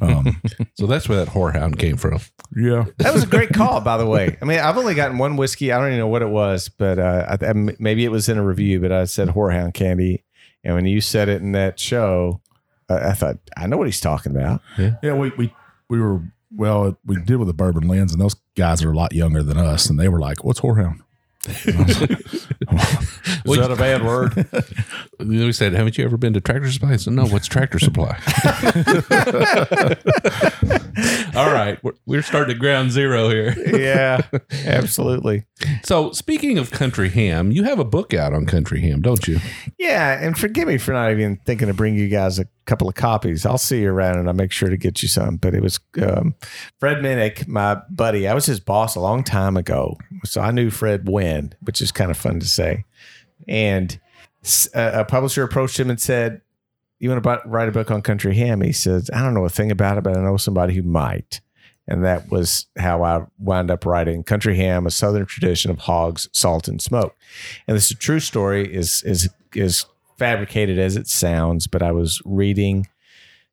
um 0.01 0.39
So 0.77 0.85
that's 0.87 1.07
where 1.09 1.17
that 1.23 1.29
horehound 1.33 1.79
came 1.79 1.97
from. 1.97 2.19
yeah 2.55 2.85
That 2.97 3.13
was 3.13 3.23
a 3.23 3.27
great 3.27 3.49
call, 3.53 3.79
by 3.81 3.97
the 3.97 4.05
way. 4.05 4.37
I 4.41 4.45
mean, 4.45 4.59
I've 4.59 4.77
only 4.77 4.93
gotten 4.93 5.17
one 5.17 5.37
whiskey. 5.37 5.71
I 5.71 5.77
don't 5.77 5.87
even 5.87 5.99
know 5.99 6.07
what 6.07 6.21
it 6.21 6.27
was, 6.29 6.67
but 6.69 6.99
uh, 6.99 7.37
I, 7.41 7.45
I- 7.49 7.53
maybe 7.79 8.03
it 8.03 8.09
was 8.11 8.27
in 8.27 8.37
a 8.37 8.43
review. 8.43 8.81
But 8.81 8.91
I 8.91 9.05
said 9.05 9.29
Horehound 9.29 9.73
Candy, 9.73 10.25
and 10.65 10.75
when 10.75 10.85
you 10.85 10.99
said 10.99 11.29
it 11.29 11.41
in 11.41 11.53
that 11.53 11.79
show, 11.79 12.41
I, 12.89 13.09
I 13.09 13.13
thought 13.13 13.37
I 13.55 13.67
know 13.67 13.77
what 13.77 13.87
he's 13.87 14.01
talking 14.01 14.35
about. 14.35 14.61
yeah 14.77 15.13
we 15.13 15.31
we 15.37 15.55
we 15.89 16.01
were 16.01 16.21
well 16.53 16.97
we 17.05 17.15
did 17.23 17.37
with 17.37 17.47
the 17.47 17.53
bourbon 17.53 17.87
lens 17.87 18.11
and 18.11 18.21
those 18.21 18.35
guys 18.57 18.83
are 18.83 18.91
a 18.91 18.95
lot 18.95 19.13
younger 19.13 19.41
than 19.43 19.57
us 19.57 19.89
and 19.89 19.97
they 19.99 20.09
were 20.09 20.19
like 20.19 20.43
what's 20.43 20.59
horehound 20.59 20.99
And 21.47 21.79
I 21.79 21.83
was 23.45 23.57
Is 23.57 23.57
that 23.57 23.71
a 23.71 23.75
bad 23.75 24.03
word? 24.03 24.47
We 25.19 25.53
said, 25.53 25.73
"Haven't 25.73 25.97
you 25.97 26.03
ever 26.03 26.17
been 26.17 26.33
to 26.33 26.41
Tractor 26.41 26.69
Supply?" 26.69 26.91
I 26.91 26.95
said, 26.97 27.13
"No, 27.13 27.25
what's 27.25 27.47
Tractor 27.47 27.79
Supply?" 27.79 28.19
All 31.35 31.51
right, 31.51 31.83
we're, 31.83 31.93
we're 32.05 32.21
starting 32.21 32.55
at 32.55 32.59
ground 32.59 32.91
zero 32.91 33.29
here. 33.29 33.53
yeah, 33.77 34.21
absolutely. 34.65 35.45
So, 35.83 36.11
speaking 36.11 36.57
of 36.57 36.71
country 36.71 37.09
ham, 37.09 37.51
you 37.51 37.63
have 37.63 37.79
a 37.79 37.83
book 37.85 38.13
out 38.13 38.33
on 38.33 38.45
country 38.45 38.81
ham, 38.81 39.01
don't 39.01 39.27
you? 39.27 39.39
Yeah, 39.77 40.19
and 40.21 40.37
forgive 40.37 40.67
me 40.67 40.77
for 40.77 40.93
not 40.93 41.11
even 41.11 41.37
thinking 41.45 41.67
to 41.67 41.73
bring 41.73 41.95
you 41.95 42.07
guys 42.07 42.39
a 42.39 42.45
couple 42.65 42.87
of 42.87 42.95
copies. 42.95 43.45
I'll 43.45 43.57
see 43.57 43.81
you 43.81 43.91
around, 43.91 44.19
and 44.19 44.27
I'll 44.27 44.35
make 44.35 44.51
sure 44.51 44.69
to 44.69 44.77
get 44.77 45.01
you 45.01 45.07
some. 45.07 45.37
But 45.37 45.53
it 45.53 45.61
was 45.61 45.79
um, 46.01 46.35
Fred 46.79 46.97
Minnick, 46.97 47.47
my 47.47 47.81
buddy. 47.89 48.27
I 48.27 48.33
was 48.33 48.45
his 48.45 48.59
boss 48.59 48.95
a 48.95 49.01
long 49.01 49.23
time 49.23 49.57
ago, 49.57 49.97
so 50.23 50.41
I 50.41 50.51
knew 50.51 50.69
Fred 50.69 51.09
when, 51.09 51.53
which 51.61 51.81
is 51.81 51.91
kind 51.91 52.11
of 52.11 52.17
fun 52.17 52.39
to 52.39 52.47
say. 52.47 52.85
And 53.47 53.99
a 54.73 55.05
publisher 55.05 55.43
approached 55.43 55.79
him 55.79 55.89
and 55.89 55.99
said, 55.99 56.41
"You 56.99 57.09
want 57.09 57.23
to 57.23 57.41
write 57.45 57.69
a 57.69 57.71
book 57.71 57.91
on 57.91 58.01
country 58.01 58.35
ham?" 58.35 58.61
He 58.61 58.71
says, 58.71 59.09
"I 59.13 59.21
don't 59.21 59.33
know 59.33 59.45
a 59.45 59.49
thing 59.49 59.71
about 59.71 59.97
it, 59.97 60.03
but 60.03 60.17
I 60.17 60.21
know 60.21 60.37
somebody 60.37 60.75
who 60.75 60.83
might." 60.83 61.41
And 61.87 62.03
that 62.03 62.31
was 62.31 62.65
how 62.77 63.03
I 63.03 63.25
wound 63.37 63.69
up 63.69 63.85
writing 63.85 64.23
Country 64.23 64.57
Ham, 64.57 64.87
a 64.87 64.91
Southern 64.91 65.25
tradition 65.25 65.69
of 65.69 65.79
hogs, 65.79 66.27
salt, 66.33 66.67
and 66.67 66.81
smoke. 66.81 67.15
And 67.67 67.77
this 67.77 67.91
is 67.91 67.97
true 67.97 68.19
story, 68.19 68.73
is 68.73 69.03
is 69.03 69.29
is 69.53 69.85
fabricated 70.17 70.79
as 70.79 70.95
it 70.95 71.07
sounds, 71.07 71.67
but 71.67 71.81
I 71.81 71.91
was 71.91 72.21
reading, 72.25 72.87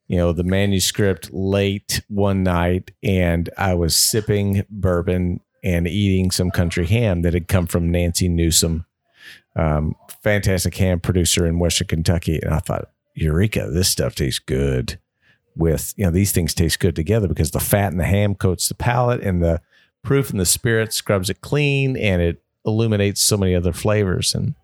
you 0.08 0.16
know, 0.16 0.32
the 0.32 0.44
manuscript 0.44 1.32
late 1.32 2.02
one 2.08 2.42
night 2.42 2.92
and 3.02 3.50
I 3.58 3.74
was 3.74 3.96
sipping 3.96 4.64
bourbon 4.70 5.40
and 5.64 5.86
eating 5.86 6.30
some 6.30 6.50
country 6.50 6.86
ham 6.86 7.22
that 7.22 7.34
had 7.34 7.48
come 7.48 7.66
from 7.66 7.90
Nancy 7.90 8.28
Newsom, 8.28 8.86
um, 9.56 9.94
fantastic 10.22 10.76
ham 10.76 11.00
producer 11.00 11.46
in 11.46 11.58
Western 11.58 11.88
Kentucky. 11.88 12.40
And 12.40 12.54
I 12.54 12.60
thought, 12.60 12.91
Eureka, 13.14 13.68
this 13.70 13.88
stuff 13.88 14.14
tastes 14.14 14.38
good 14.38 14.98
with, 15.54 15.94
you 15.96 16.04
know, 16.04 16.10
these 16.10 16.32
things 16.32 16.54
taste 16.54 16.80
good 16.80 16.96
together 16.96 17.28
because 17.28 17.50
the 17.50 17.60
fat 17.60 17.92
and 17.92 18.00
the 18.00 18.04
ham 18.04 18.34
coats 18.34 18.68
the 18.68 18.74
palate 18.74 19.20
and 19.22 19.42
the 19.42 19.60
proof 20.02 20.30
and 20.30 20.40
the 20.40 20.46
spirit, 20.46 20.92
scrubs 20.92 21.30
it 21.30 21.40
clean, 21.40 21.96
and 21.96 22.22
it 22.22 22.42
illuminates 22.64 23.20
so 23.20 23.36
many 23.36 23.54
other 23.54 23.72
flavors. 23.72 24.34
And 24.34 24.54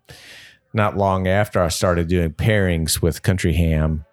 not 0.73 0.97
long 0.97 1.27
after, 1.27 1.61
I 1.61 1.69
started 1.69 2.07
doing 2.07 2.33
pairings 2.33 3.01
with 3.01 3.23
country 3.23 3.53
ham. 3.53 4.05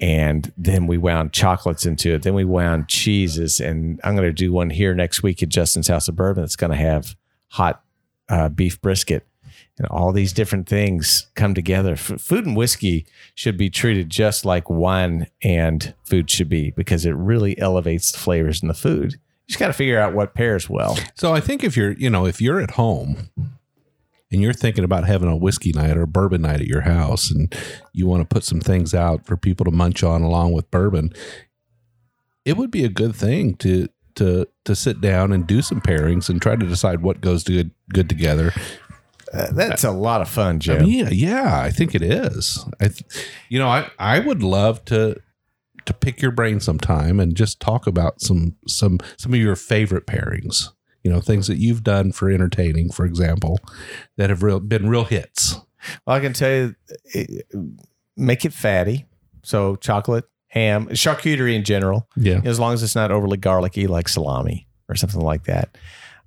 And 0.00 0.52
then 0.56 0.86
we 0.86 0.96
wound 0.96 1.32
chocolates 1.32 1.84
into 1.84 2.14
it. 2.14 2.22
Then 2.22 2.34
we 2.34 2.44
wound 2.44 2.88
cheeses. 2.88 3.58
And 3.58 4.00
I'm 4.04 4.14
going 4.14 4.28
to 4.28 4.32
do 4.32 4.52
one 4.52 4.70
here 4.70 4.94
next 4.94 5.24
week 5.24 5.42
at 5.42 5.48
Justin's 5.48 5.88
House 5.88 6.06
of 6.06 6.14
Bourbon. 6.14 6.44
It's 6.44 6.56
going 6.56 6.70
to 6.70 6.76
have 6.76 7.16
hot 7.48 7.82
uh, 8.28 8.48
beef 8.48 8.80
brisket 8.80 9.26
and 9.78 9.86
all 9.88 10.12
these 10.12 10.32
different 10.32 10.68
things 10.68 11.28
come 11.34 11.54
together. 11.54 11.92
F- 11.92 12.20
food 12.20 12.46
and 12.46 12.56
whiskey 12.56 13.06
should 13.34 13.56
be 13.56 13.70
treated 13.70 14.10
just 14.10 14.44
like 14.44 14.68
wine 14.68 15.28
and 15.42 15.94
food 16.04 16.30
should 16.30 16.48
be 16.48 16.70
because 16.72 17.06
it 17.06 17.14
really 17.14 17.58
elevates 17.58 18.12
the 18.12 18.18
flavors 18.18 18.62
in 18.62 18.68
the 18.68 18.74
food. 18.74 19.12
You 19.12 19.52
just 19.52 19.58
got 19.58 19.68
to 19.68 19.72
figure 19.72 19.98
out 19.98 20.14
what 20.14 20.34
pairs 20.34 20.68
well. 20.68 20.98
So 21.14 21.32
I 21.32 21.40
think 21.40 21.64
if 21.64 21.76
you're, 21.76 21.92
you 21.92 22.10
know, 22.10 22.26
if 22.26 22.40
you're 22.40 22.60
at 22.60 22.72
home 22.72 23.30
and 24.30 24.42
you're 24.42 24.52
thinking 24.52 24.84
about 24.84 25.06
having 25.06 25.28
a 25.28 25.36
whiskey 25.36 25.72
night 25.72 25.96
or 25.96 26.06
bourbon 26.06 26.42
night 26.42 26.60
at 26.60 26.66
your 26.66 26.82
house 26.82 27.30
and 27.30 27.54
you 27.92 28.06
want 28.06 28.20
to 28.20 28.34
put 28.34 28.44
some 28.44 28.60
things 28.60 28.94
out 28.94 29.24
for 29.24 29.36
people 29.36 29.64
to 29.64 29.70
munch 29.70 30.02
on 30.02 30.22
along 30.22 30.52
with 30.52 30.70
bourbon, 30.70 31.12
it 32.44 32.56
would 32.56 32.70
be 32.70 32.84
a 32.84 32.88
good 32.90 33.14
thing 33.14 33.54
to 33.56 33.88
to 34.16 34.46
to 34.64 34.74
sit 34.74 35.00
down 35.00 35.32
and 35.32 35.46
do 35.46 35.62
some 35.62 35.80
pairings 35.80 36.28
and 36.28 36.42
try 36.42 36.56
to 36.56 36.66
decide 36.66 37.02
what 37.02 37.20
goes 37.20 37.44
good 37.44 37.70
good 37.92 38.08
together. 38.08 38.52
Uh, 39.32 39.52
that's 39.52 39.84
a 39.84 39.90
lot 39.90 40.20
of 40.20 40.28
fun, 40.28 40.56
I 40.56 40.58
Jim. 40.58 40.82
mean, 40.84 40.98
yeah, 40.98 41.08
yeah, 41.10 41.60
I 41.60 41.70
think 41.70 41.94
it 41.94 42.02
is. 42.02 42.64
I, 42.80 42.88
th- 42.88 43.04
you 43.48 43.58
know, 43.58 43.68
I 43.68 43.90
I 43.98 44.20
would 44.20 44.42
love 44.42 44.84
to 44.86 45.20
to 45.84 45.94
pick 45.94 46.20
your 46.22 46.30
brain 46.30 46.60
sometime 46.60 47.18
and 47.20 47.34
just 47.36 47.60
talk 47.60 47.86
about 47.86 48.20
some 48.20 48.56
some 48.66 48.98
some 49.16 49.32
of 49.34 49.40
your 49.40 49.56
favorite 49.56 50.06
pairings. 50.06 50.68
You 51.04 51.12
know, 51.12 51.20
things 51.20 51.46
that 51.46 51.56
you've 51.58 51.84
done 51.84 52.12
for 52.12 52.28
entertaining, 52.30 52.90
for 52.90 53.06
example, 53.06 53.60
that 54.16 54.30
have 54.30 54.42
real, 54.42 54.60
been 54.60 54.88
real 54.88 55.04
hits. 55.04 55.54
well, 56.06 56.16
I 56.16 56.20
can 56.20 56.32
tell 56.32 56.50
you, 56.50 56.74
it, 57.14 57.46
make 58.16 58.44
it 58.44 58.52
fatty. 58.52 59.06
So 59.42 59.76
chocolate, 59.76 60.24
ham, 60.48 60.88
charcuterie 60.88 61.54
in 61.54 61.64
general. 61.64 62.08
Yeah, 62.16 62.40
as 62.44 62.58
long 62.58 62.74
as 62.74 62.82
it's 62.82 62.96
not 62.96 63.10
overly 63.10 63.36
garlicky 63.36 63.86
like 63.86 64.08
salami 64.08 64.66
or 64.88 64.96
something 64.96 65.20
like 65.20 65.44
that. 65.44 65.76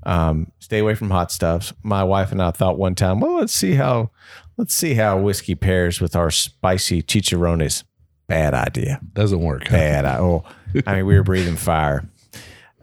Um, 0.03 0.51
stay 0.59 0.79
away 0.79 0.95
from 0.95 1.09
hot 1.11 1.31
stuffs. 1.31 1.73
My 1.83 2.03
wife 2.03 2.31
and 2.31 2.41
I 2.41 2.51
thought 2.51 2.77
one 2.77 2.95
time, 2.95 3.19
well, 3.19 3.35
let's 3.39 3.53
see 3.53 3.75
how 3.75 4.09
let's 4.57 4.73
see 4.73 4.93
how 4.95 5.19
whiskey 5.19 5.55
pairs 5.55 6.01
with 6.01 6.15
our 6.15 6.31
spicy 6.31 7.01
chicharrones. 7.03 7.83
Bad 8.27 8.53
idea. 8.53 8.99
doesn't 9.13 9.41
work. 9.41 9.67
huh? 9.67 9.75
Bad. 9.77 10.05
I- 10.05 10.17
Oh, 10.19 10.43
I 10.87 10.95
mean, 10.95 11.05
we 11.05 11.15
were 11.15 11.23
breathing 11.23 11.57
fire. 11.57 12.07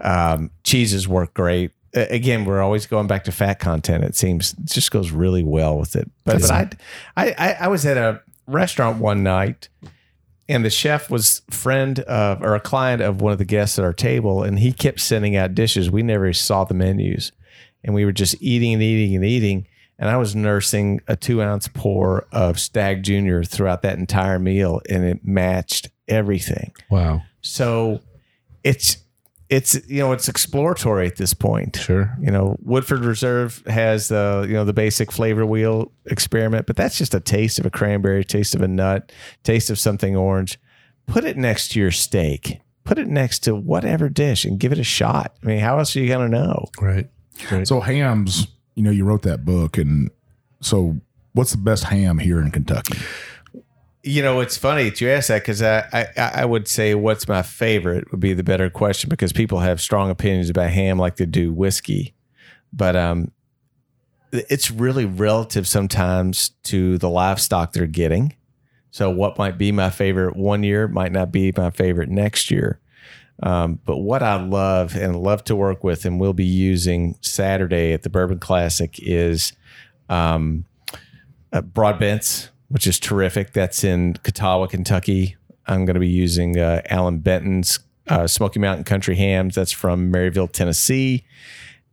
Um, 0.00 0.50
cheeses 0.62 1.08
work 1.08 1.34
great. 1.34 1.72
A- 1.94 2.14
Again, 2.14 2.44
we're 2.44 2.60
always 2.62 2.86
going 2.86 3.06
back 3.06 3.24
to 3.24 3.32
fat 3.32 3.58
content. 3.58 4.04
It 4.04 4.14
seems 4.14 4.52
it 4.52 4.66
just 4.66 4.90
goes 4.90 5.10
really 5.10 5.42
well 5.42 5.78
with 5.78 5.96
it. 5.96 6.10
But, 6.24 6.34
but 6.42 6.74
I, 7.16 7.30
I- 7.38 7.56
I 7.60 7.68
was 7.68 7.86
at 7.86 7.96
a 7.96 8.20
restaurant 8.46 8.98
one 8.98 9.22
night 9.22 9.68
and 10.48 10.64
the 10.64 10.70
chef 10.70 11.10
was 11.10 11.42
friend 11.50 12.00
of 12.00 12.42
or 12.42 12.54
a 12.54 12.60
client 12.60 13.02
of 13.02 13.20
one 13.20 13.32
of 13.32 13.38
the 13.38 13.44
guests 13.44 13.78
at 13.78 13.84
our 13.84 13.92
table 13.92 14.42
and 14.42 14.58
he 14.58 14.72
kept 14.72 15.00
sending 15.00 15.36
out 15.36 15.54
dishes. 15.54 15.90
We 15.90 16.02
never 16.02 16.32
saw 16.32 16.64
the 16.64 16.74
menus. 16.74 17.32
And 17.84 17.94
we 17.94 18.04
were 18.04 18.12
just 18.12 18.34
eating 18.40 18.74
and 18.74 18.82
eating 18.82 19.14
and 19.14 19.24
eating. 19.24 19.68
And 19.98 20.08
i 20.08 20.16
was 20.16 20.34
nursing 20.34 21.00
a 21.08 21.16
two 21.16 21.42
ounce 21.42 21.68
pour 21.68 22.26
of 22.32 22.58
Stagg 22.58 23.02
Junior 23.02 23.44
throughout 23.44 23.82
that 23.82 23.98
entire 23.98 24.38
meal 24.38 24.80
and 24.88 25.04
it 25.04 25.24
matched 25.24 25.90
everything. 26.06 26.72
Wow, 26.90 27.22
so 27.40 28.00
it's 28.64 28.98
it's 29.50 29.78
you 29.88 29.98
know 29.98 30.12
it's 30.12 30.28
exploratory 30.28 31.06
at 31.06 31.16
this 31.16 31.32
point 31.32 31.76
sure. 31.76 32.14
you 32.20 32.30
know 32.30 32.56
woodford 32.60 33.00
reserve 33.00 33.62
has 33.66 34.08
the 34.08 34.44
you 34.46 34.54
know 34.54 34.64
the 34.64 34.72
basic 34.72 35.10
flavor 35.10 35.46
wheel 35.46 35.90
experiment 36.06 36.66
but 36.66 36.76
that's 36.76 36.98
just 36.98 37.14
a 37.14 37.20
taste 37.20 37.58
of 37.58 37.64
a 37.64 37.70
cranberry 37.70 38.24
taste 38.24 38.54
of 38.54 38.60
a 38.60 38.68
nut 38.68 39.10
taste 39.44 39.70
of 39.70 39.78
something 39.78 40.14
orange 40.16 40.58
put 41.06 41.24
it 41.24 41.36
next 41.36 41.68
to 41.68 41.80
your 41.80 41.90
steak 41.90 42.60
put 42.84 42.98
it 42.98 43.08
next 43.08 43.38
to 43.40 43.54
whatever 43.54 44.08
dish 44.08 44.44
and 44.44 44.60
give 44.60 44.72
it 44.72 44.78
a 44.78 44.84
shot 44.84 45.34
i 45.42 45.46
mean 45.46 45.60
how 45.60 45.78
else 45.78 45.96
are 45.96 46.00
you 46.00 46.08
going 46.08 46.30
to 46.30 46.38
know 46.38 46.66
Right. 46.80 47.08
Right. 47.50 47.66
So 47.66 47.80
hams, 47.80 48.48
you 48.74 48.82
know, 48.82 48.90
you 48.90 49.04
wrote 49.04 49.22
that 49.22 49.44
book, 49.44 49.78
and 49.78 50.10
so 50.60 50.96
what's 51.32 51.52
the 51.52 51.58
best 51.58 51.84
ham 51.84 52.18
here 52.18 52.40
in 52.40 52.50
Kentucky? 52.50 52.98
You 54.02 54.22
know 54.22 54.40
it's 54.40 54.56
funny 54.56 54.84
that 54.84 55.00
you 55.00 55.08
ask 55.08 55.28
that 55.28 55.42
because 55.42 55.60
I, 55.60 55.84
I 55.92 56.06
i 56.16 56.44
would 56.44 56.68
say 56.68 56.94
what's 56.94 57.26
my 57.26 57.42
favorite 57.42 58.10
would 58.10 58.20
be 58.20 58.32
the 58.32 58.44
better 58.44 58.70
question 58.70 59.10
because 59.10 59.32
people 59.32 59.58
have 59.58 59.80
strong 59.80 60.10
opinions 60.10 60.48
about 60.50 60.70
ham 60.70 60.98
like 60.98 61.16
they 61.16 61.26
do 61.26 61.52
whiskey. 61.52 62.14
But 62.72 62.96
um 62.96 63.32
it's 64.32 64.70
really 64.70 65.06
relative 65.06 65.66
sometimes 65.66 66.50
to 66.64 66.98
the 66.98 67.08
livestock 67.08 67.72
they're 67.72 67.86
getting. 67.86 68.36
So 68.90 69.10
what 69.10 69.38
might 69.38 69.58
be 69.58 69.72
my 69.72 69.90
favorite 69.90 70.36
one 70.36 70.62
year 70.62 70.86
might 70.86 71.12
not 71.12 71.32
be 71.32 71.52
my 71.56 71.70
favorite 71.70 72.10
next 72.10 72.50
year. 72.50 72.80
Um, 73.42 73.78
but 73.84 73.98
what 73.98 74.22
I 74.22 74.42
love 74.42 74.96
and 74.96 75.16
love 75.16 75.44
to 75.44 75.56
work 75.56 75.84
with 75.84 76.04
and 76.04 76.18
will 76.18 76.32
be 76.32 76.44
using 76.44 77.16
Saturday 77.20 77.92
at 77.92 78.02
the 78.02 78.10
Bourbon 78.10 78.38
Classic 78.38 78.98
is 78.98 79.52
um, 80.08 80.64
uh, 81.52 81.62
Broadbents, 81.62 82.48
which 82.68 82.86
is 82.86 82.98
terrific. 82.98 83.52
That's 83.52 83.84
in 83.84 84.14
Kuttawa, 84.14 84.68
Kentucky. 84.68 85.36
I'm 85.66 85.84
going 85.84 85.94
to 85.94 86.00
be 86.00 86.08
using 86.08 86.58
uh, 86.58 86.82
Allan 86.86 87.18
Benton's 87.18 87.78
uh, 88.08 88.26
Smoky 88.26 88.58
Mountain 88.58 88.84
Country 88.84 89.16
Hams. 89.16 89.54
That's 89.54 89.72
from 89.72 90.12
Maryville, 90.12 90.50
Tennessee. 90.50 91.24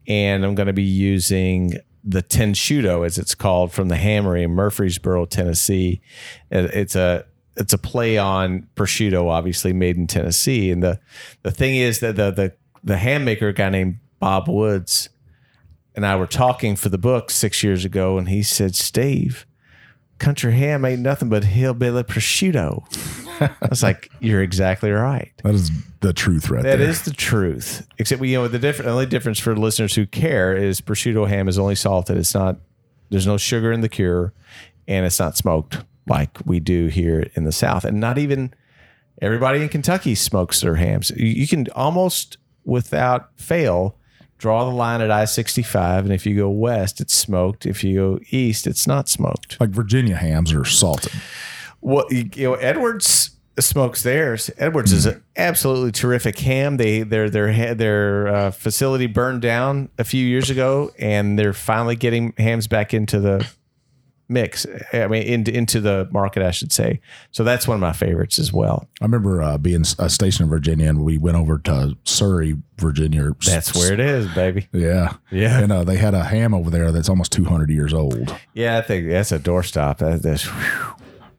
And 0.06 0.44
I'm 0.44 0.54
going 0.54 0.68
to 0.68 0.72
be 0.72 0.82
using 0.82 1.74
the 2.04 2.22
Tennshootoe, 2.22 3.04
as 3.04 3.18
it's 3.18 3.34
called, 3.34 3.72
from 3.72 3.88
the 3.88 3.96
Hammery 3.96 4.44
in 4.44 4.52
Murfreesboro, 4.52 5.26
Tennessee. 5.26 6.00
It's 6.50 6.94
a 6.94 7.26
it's 7.56 7.72
a 7.72 7.78
play 7.78 8.18
on 8.18 8.68
prosciutto, 8.76 9.28
obviously 9.28 9.72
made 9.72 9.96
in 9.96 10.06
Tennessee. 10.06 10.70
And 10.70 10.82
the 10.82 11.00
the 11.42 11.50
thing 11.50 11.76
is 11.76 12.00
that 12.00 12.16
the 12.16 12.30
the 12.30 12.52
the 12.84 12.98
ham 12.98 13.24
maker, 13.24 13.52
guy 13.52 13.70
named 13.70 13.98
Bob 14.20 14.48
Woods, 14.48 15.08
and 15.94 16.06
I 16.06 16.14
were 16.16 16.26
talking 16.26 16.76
for 16.76 16.88
the 16.88 16.98
book 16.98 17.30
six 17.30 17.62
years 17.62 17.84
ago, 17.84 18.16
and 18.18 18.28
he 18.28 18.42
said, 18.42 18.76
Steve, 18.76 19.44
country 20.18 20.52
ham 20.52 20.84
ain't 20.84 21.00
nothing 21.02 21.28
but 21.28 21.44
hillbilly 21.44 22.02
prosciutto. 22.04 22.82
I 23.40 23.68
was 23.68 23.82
like, 23.82 24.10
You're 24.20 24.42
exactly 24.42 24.90
right. 24.90 25.32
That 25.42 25.54
is 25.54 25.70
the 26.00 26.12
truth 26.12 26.48
right 26.50 26.62
That 26.62 26.78
there. 26.78 26.88
is 26.88 27.02
the 27.02 27.10
truth. 27.10 27.86
Except 27.98 28.20
we, 28.20 28.30
you 28.32 28.38
know, 28.38 28.48
the 28.48 28.58
different 28.58 28.90
only 28.90 29.06
difference 29.06 29.38
for 29.38 29.54
listeners 29.56 29.94
who 29.94 30.06
care 30.06 30.56
is 30.56 30.80
prosciutto 30.80 31.28
ham 31.28 31.48
is 31.48 31.58
only 31.58 31.74
salted. 31.74 32.16
It's 32.16 32.34
not. 32.34 32.56
There's 33.10 33.26
no 33.26 33.36
sugar 33.36 33.70
in 33.72 33.82
the 33.82 33.88
cure, 33.88 34.32
and 34.88 35.06
it's 35.06 35.18
not 35.20 35.36
smoked 35.36 35.84
like 36.08 36.38
we 36.44 36.60
do 36.60 36.86
here 36.88 37.30
in 37.34 37.44
the 37.44 37.52
South, 37.52 37.84
and 37.84 38.00
not 38.00 38.18
even 38.18 38.52
everybody 39.22 39.62
in 39.62 39.68
Kentucky 39.68 40.14
smokes 40.14 40.60
their 40.60 40.74
hams. 40.76 41.10
You, 41.10 41.26
you 41.26 41.46
can 41.46 41.66
almost 41.74 42.38
without 42.64 43.30
fail 43.36 43.96
draw 44.38 44.64
the 44.64 44.74
line 44.74 45.00
at 45.00 45.10
I 45.10 45.24
sixty 45.24 45.62
five, 45.62 46.04
and 46.04 46.12
if 46.12 46.26
you 46.26 46.36
go 46.36 46.48
west, 46.48 47.00
it's 47.00 47.14
smoked. 47.14 47.66
If 47.66 47.82
you 47.82 47.94
go 47.94 48.18
east, 48.30 48.66
it's 48.66 48.86
not 48.86 49.08
smoked. 49.08 49.58
like 49.60 49.70
Virginia 49.70 50.16
hams 50.16 50.52
are 50.52 50.64
salted. 50.64 51.12
Well, 51.80 52.06
you, 52.10 52.28
know, 52.36 52.54
Edwards 52.54 53.30
smokes 53.58 54.02
theirs. 54.02 54.50
Edwards 54.58 54.92
is 54.92 55.06
an 55.06 55.22
absolutely 55.36 55.92
terrific 55.92 56.38
ham. 56.38 56.76
They 56.76 57.02
their 57.02 57.30
their 57.30 57.74
their 57.74 58.28
uh, 58.28 58.50
facility 58.50 59.06
burned 59.06 59.42
down 59.42 59.88
a 59.98 60.04
few 60.04 60.24
years 60.24 60.50
ago, 60.50 60.92
and 60.98 61.38
they're 61.38 61.52
finally 61.52 61.96
getting 61.96 62.34
hams 62.38 62.66
back 62.66 62.92
into 62.92 63.20
the 63.20 63.48
mix. 64.28 64.66
I 64.92 65.06
mean, 65.06 65.22
into 65.22 65.52
into 65.54 65.80
the 65.80 66.08
market, 66.10 66.42
I 66.42 66.50
should 66.50 66.72
say. 66.72 67.00
So 67.30 67.44
that's 67.44 67.68
one 67.68 67.76
of 67.76 67.80
my 67.80 67.92
favorites 67.92 68.38
as 68.38 68.52
well. 68.52 68.88
I 69.00 69.04
remember 69.04 69.42
uh, 69.42 69.58
being 69.58 69.84
uh, 69.98 70.08
stationed 70.08 70.46
in 70.46 70.50
Virginia, 70.50 70.88
and 70.88 71.04
we 71.04 71.18
went 71.18 71.36
over 71.36 71.58
to 71.58 71.96
Surry, 72.04 72.56
Virginia. 72.78 73.30
That's 73.46 73.74
where 73.74 73.92
it 73.92 74.00
is, 74.00 74.26
baby. 74.34 74.68
Yeah, 74.72 75.14
Yeah. 75.30 75.60
and 75.60 75.70
uh, 75.72 75.84
they 75.84 75.96
had 75.96 76.14
a 76.14 76.24
ham 76.24 76.54
over 76.54 76.70
there 76.70 76.90
that's 76.92 77.08
almost 77.08 77.32
200 77.32 77.70
years 77.70 77.92
old. 77.94 78.34
Yeah, 78.54 78.78
I 78.78 78.82
think 78.82 79.08
that's 79.08 79.32
a 79.32 79.38
doorstop. 79.38 79.98
That, 79.98 80.22
that's, 80.22 80.48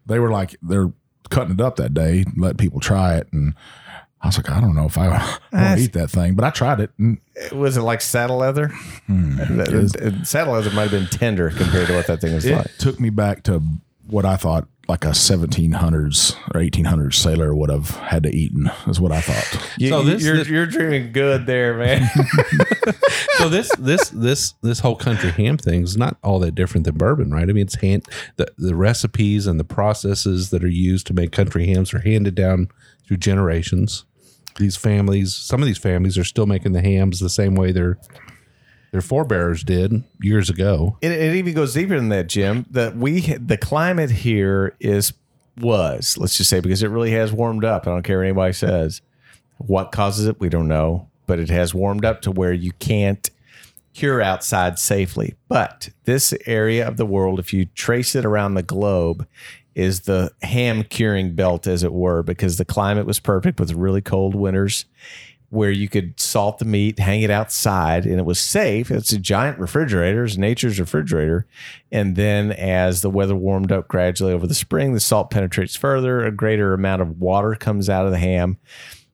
They 0.05 0.19
were 0.19 0.31
like 0.31 0.55
they're 0.61 0.91
cutting 1.29 1.55
it 1.55 1.61
up 1.61 1.75
that 1.75 1.93
day, 1.93 2.23
let 2.37 2.57
people 2.57 2.79
try 2.79 3.17
it, 3.17 3.27
and 3.33 3.53
I 4.21 4.27
was 4.27 4.37
like, 4.37 4.49
I 4.49 4.59
don't 4.59 4.75
know 4.75 4.85
if 4.85 4.97
I 4.97 5.07
want 5.53 5.77
to 5.77 5.81
eat 5.81 5.93
that 5.93 6.09
thing, 6.09 6.33
but 6.35 6.43
I 6.43 6.49
tried 6.49 6.79
it. 6.79 6.89
And 6.97 7.19
was 7.51 7.77
it 7.77 7.81
like 7.81 8.01
saddle 8.01 8.37
leather? 8.37 8.71
The- 9.07 9.89
the- 9.93 10.09
the 10.11 10.25
saddle 10.25 10.53
leather 10.53 10.71
might 10.71 10.89
have 10.89 10.91
been 10.91 11.07
tender 11.07 11.49
compared 11.51 11.87
to 11.87 11.95
what 11.95 12.07
that 12.07 12.21
thing 12.21 12.33
was 12.33 12.45
it 12.45 12.55
like. 12.55 12.77
took 12.77 12.99
me 12.99 13.09
back 13.11 13.43
to 13.43 13.61
what 14.07 14.25
I 14.25 14.35
thought 14.37 14.67
like 14.87 15.03
a 15.03 15.09
1700s 15.09 16.35
or 16.55 16.61
1800s 16.61 17.15
sailor 17.15 17.53
would 17.53 17.69
have 17.69 17.89
had 17.89 18.23
to 18.23 18.29
eaten 18.33 18.71
is 18.87 18.99
what 19.01 19.11
I 19.11 19.19
thought. 19.21 19.69
You, 19.77 19.89
So 19.89 20.01
this- 20.03 20.23
you're, 20.23 20.37
this- 20.37 20.47
you're 20.47 20.65
dreaming 20.65 21.11
good 21.11 21.45
there, 21.45 21.75
man. 21.77 22.09
so 23.37 23.49
this 23.49 23.69
this 23.77 24.09
this 24.09 24.53
this 24.61 24.79
whole 24.79 24.95
country 24.95 25.31
ham 25.31 25.57
thing 25.57 25.83
is 25.83 25.97
not 25.97 26.17
all 26.23 26.39
that 26.39 26.55
different 26.55 26.85
than 26.85 26.97
bourbon, 26.97 27.31
right? 27.31 27.49
I 27.49 27.53
mean, 27.53 27.65
it's 27.65 27.75
hand 27.75 28.05
the 28.37 28.47
the 28.57 28.75
recipes 28.75 29.45
and 29.47 29.59
the 29.59 29.63
processes 29.63 30.49
that 30.51 30.63
are 30.63 30.67
used 30.69 31.05
to 31.07 31.13
make 31.13 31.31
country 31.31 31.67
hams 31.67 31.93
are 31.93 31.99
handed 31.99 32.35
down 32.35 32.69
through 33.07 33.17
generations. 33.17 34.05
these 34.57 34.75
families, 34.75 35.35
some 35.35 35.61
of 35.61 35.67
these 35.67 35.77
families 35.77 36.17
are 36.17 36.23
still 36.23 36.47
making 36.47 36.71
the 36.73 36.81
hams 36.81 37.19
the 37.19 37.29
same 37.29 37.53
way 37.55 37.71
their 37.71 37.99
their 38.97 39.01
forebears 39.03 39.63
did 39.63 40.03
years 40.19 40.49
ago. 40.49 40.97
It, 41.01 41.11
it 41.11 41.35
even 41.35 41.53
goes 41.53 41.75
deeper 41.75 41.95
than 41.95 42.09
that, 42.09 42.27
Jim. 42.27 42.65
That 42.71 42.97
we 42.97 43.21
the 43.21 43.57
climate 43.57 44.09
here 44.09 44.75
is 44.79 45.13
was 45.59 46.17
let's 46.17 46.37
just 46.37 46.49
say 46.49 46.59
because 46.59 46.81
it 46.81 46.89
really 46.89 47.11
has 47.11 47.31
warmed 47.31 47.63
up. 47.63 47.85
I 47.85 47.91
don't 47.91 48.01
care 48.01 48.17
what 48.17 48.25
anybody 48.25 48.53
says. 48.53 49.01
What 49.57 49.91
causes 49.91 50.25
it, 50.25 50.39
we 50.39 50.49
don't 50.49 50.67
know, 50.67 51.09
but 51.27 51.39
it 51.39 51.49
has 51.49 51.75
warmed 51.75 52.05
up 52.05 52.21
to 52.21 52.31
where 52.31 52.53
you 52.53 52.71
can't 52.73 53.29
cure 53.93 54.21
outside 54.21 54.79
safely. 54.79 55.35
But 55.47 55.89
this 56.05 56.33
area 56.47 56.87
of 56.87 56.97
the 56.97 57.05
world, 57.05 57.39
if 57.39 57.53
you 57.53 57.65
trace 57.65 58.15
it 58.15 58.25
around 58.25 58.53
the 58.55 58.63
globe, 58.63 59.27
is 59.75 60.01
the 60.01 60.31
ham 60.41 60.83
curing 60.83 61.35
belt, 61.35 61.67
as 61.67 61.83
it 61.83 61.93
were, 61.93 62.23
because 62.23 62.57
the 62.57 62.65
climate 62.65 63.05
was 63.05 63.19
perfect 63.19 63.59
with 63.59 63.73
really 63.73 64.01
cold 64.01 64.33
winters 64.33 64.85
where 65.49 65.71
you 65.71 65.87
could 65.87 66.19
salt 66.19 66.57
the 66.57 66.65
meat, 66.65 66.99
hang 66.99 67.21
it 67.21 67.29
outside, 67.29 68.05
and 68.05 68.19
it 68.19 68.25
was 68.25 68.39
safe. 68.39 68.91
It's 68.91 69.13
a 69.13 69.17
giant 69.17 69.59
refrigerator, 69.59 70.25
it's 70.25 70.37
nature's 70.37 70.79
refrigerator. 70.79 71.47
And 71.91 72.15
then 72.15 72.51
as 72.51 73.01
the 73.01 73.09
weather 73.09 73.35
warmed 73.35 73.71
up 73.71 73.87
gradually 73.87 74.33
over 74.33 74.45
the 74.45 74.53
spring, 74.53 74.93
the 74.93 74.99
salt 74.99 75.29
penetrates 75.29 75.75
further, 75.75 76.25
a 76.25 76.31
greater 76.31 76.73
amount 76.73 77.01
of 77.01 77.21
water 77.21 77.55
comes 77.55 77.89
out 77.89 78.05
of 78.05 78.11
the 78.11 78.17
ham, 78.17 78.57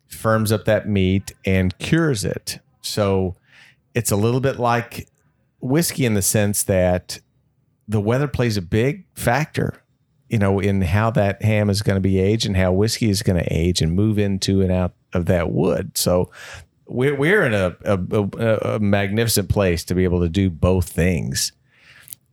firms 0.07 0.51
up 0.51 0.65
that 0.65 0.89
meat, 0.89 1.33
and 1.45 1.77
cures 1.77 2.25
it. 2.25 2.59
So 2.81 3.35
it's 3.93 4.11
a 4.11 4.15
little 4.15 4.41
bit 4.41 4.57
like 4.57 5.07
whiskey 5.59 6.05
in 6.05 6.15
the 6.15 6.21
sense 6.21 6.63
that 6.63 7.19
the 7.87 8.01
weather 8.01 8.27
plays 8.27 8.57
a 8.57 8.61
big 8.61 9.05
factor 9.13 9.83
you 10.29 10.39
know 10.39 10.59
in 10.59 10.81
how 10.81 11.11
that 11.11 11.41
ham 11.43 11.69
is 11.69 11.81
going 11.81 11.95
to 11.95 12.01
be 12.01 12.17
aged 12.17 12.47
and 12.47 12.57
how 12.57 12.71
whiskey 12.71 13.09
is 13.09 13.21
going 13.21 13.37
to 13.37 13.53
age 13.53 13.81
and 13.81 13.93
move 13.93 14.17
into 14.17 14.61
and 14.61 14.71
out 14.71 14.93
of 15.13 15.25
that 15.25 15.51
wood 15.51 15.97
so 15.97 16.29
we're, 16.85 17.15
we're 17.15 17.45
in 17.45 17.53
a, 17.53 17.75
a, 17.85 18.75
a, 18.75 18.79
magnificent 18.79 19.47
place 19.49 19.85
to 19.85 19.95
be 19.95 20.03
able 20.03 20.19
to 20.19 20.27
do 20.27 20.49
both 20.49 20.89
things 20.89 21.53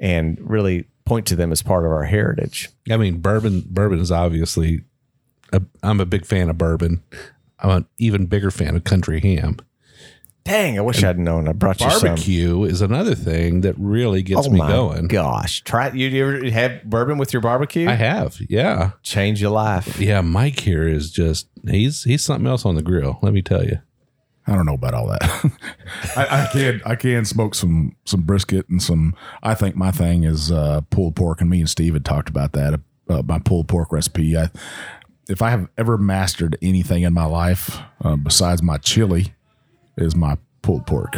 and 0.00 0.38
really 0.40 0.86
point 1.04 1.26
to 1.26 1.36
them 1.36 1.52
as 1.52 1.62
part 1.62 1.84
of 1.84 1.92
our 1.92 2.04
heritage 2.04 2.68
I 2.90 2.96
mean, 2.96 3.18
bourbon 3.18 3.64
bourbon 3.66 4.00
is 4.00 4.10
obviously. 4.10 4.82
I'm 5.82 6.00
a 6.00 6.06
big 6.06 6.26
fan 6.26 6.48
of 6.48 6.58
bourbon. 6.58 7.02
I'm 7.58 7.70
an 7.70 7.86
even 7.98 8.26
bigger 8.26 8.50
fan 8.50 8.76
of 8.76 8.84
country 8.84 9.20
ham. 9.20 9.56
Dang 10.44 10.78
i 10.78 10.80
wish 10.80 11.04
i'd 11.04 11.18
known 11.18 11.46
i 11.48 11.52
brought 11.52 11.80
you 11.80 11.90
some 11.90 12.08
Barbecue 12.08 12.64
is 12.64 12.80
another 12.80 13.14
thing 13.14 13.60
that 13.60 13.74
really 13.78 14.22
gets 14.22 14.46
oh 14.46 14.50
me 14.50 14.58
my 14.58 14.68
going. 14.68 15.06
gosh 15.08 15.62
try 15.62 15.88
it 15.88 15.94
you, 15.94 16.08
you 16.08 16.26
ever 16.26 16.50
have 16.50 16.82
bourbon 16.84 17.18
with 17.18 17.32
your 17.32 17.42
barbecue 17.42 17.88
I 17.88 17.92
have, 17.94 18.40
yeah, 18.48 18.92
change 19.02 19.40
your 19.40 19.50
life 19.50 20.00
yeah. 20.00 20.20
Mike 20.20 20.60
here 20.60 20.88
is 20.88 21.10
just 21.10 21.48
he's 21.68 22.04
he's 22.04 22.24
something 22.24 22.46
else 22.46 22.64
on 22.64 22.74
the 22.74 22.82
grill. 22.82 23.18
Let 23.22 23.32
me 23.32 23.42
tell 23.42 23.64
you. 23.64 23.78
I 24.46 24.54
don't 24.54 24.66
know 24.66 24.74
about 24.74 24.94
all 24.94 25.06
that. 25.08 25.22
I, 26.16 26.42
I 26.42 26.48
can 26.52 26.82
I 26.84 26.94
can 26.96 27.24
smoke 27.24 27.54
some 27.54 27.94
some 28.04 28.22
brisket 28.22 28.68
and 28.68 28.82
some. 28.82 29.14
I 29.42 29.54
think 29.54 29.76
my 29.76 29.90
thing 29.90 30.24
is 30.24 30.50
uh, 30.50 30.80
pulled 30.90 31.16
pork, 31.16 31.40
and 31.40 31.50
me 31.50 31.60
and 31.60 31.70
Steve 31.70 31.94
had 31.94 32.04
talked 32.04 32.28
about 32.28 32.52
that. 32.52 32.80
Uh, 33.08 33.22
my 33.22 33.38
pulled 33.38 33.68
pork 33.68 33.92
recipe. 33.92 34.36
I, 34.36 34.50
if 35.28 35.42
I 35.42 35.50
have 35.50 35.68
ever 35.78 35.96
mastered 35.98 36.56
anything 36.62 37.02
in 37.02 37.12
my 37.12 37.26
life 37.26 37.78
uh, 38.02 38.16
besides 38.16 38.62
my 38.62 38.78
chili, 38.78 39.34
is 40.00 40.16
my 40.16 40.36
pulled 40.62 40.86
pork. 40.86 41.16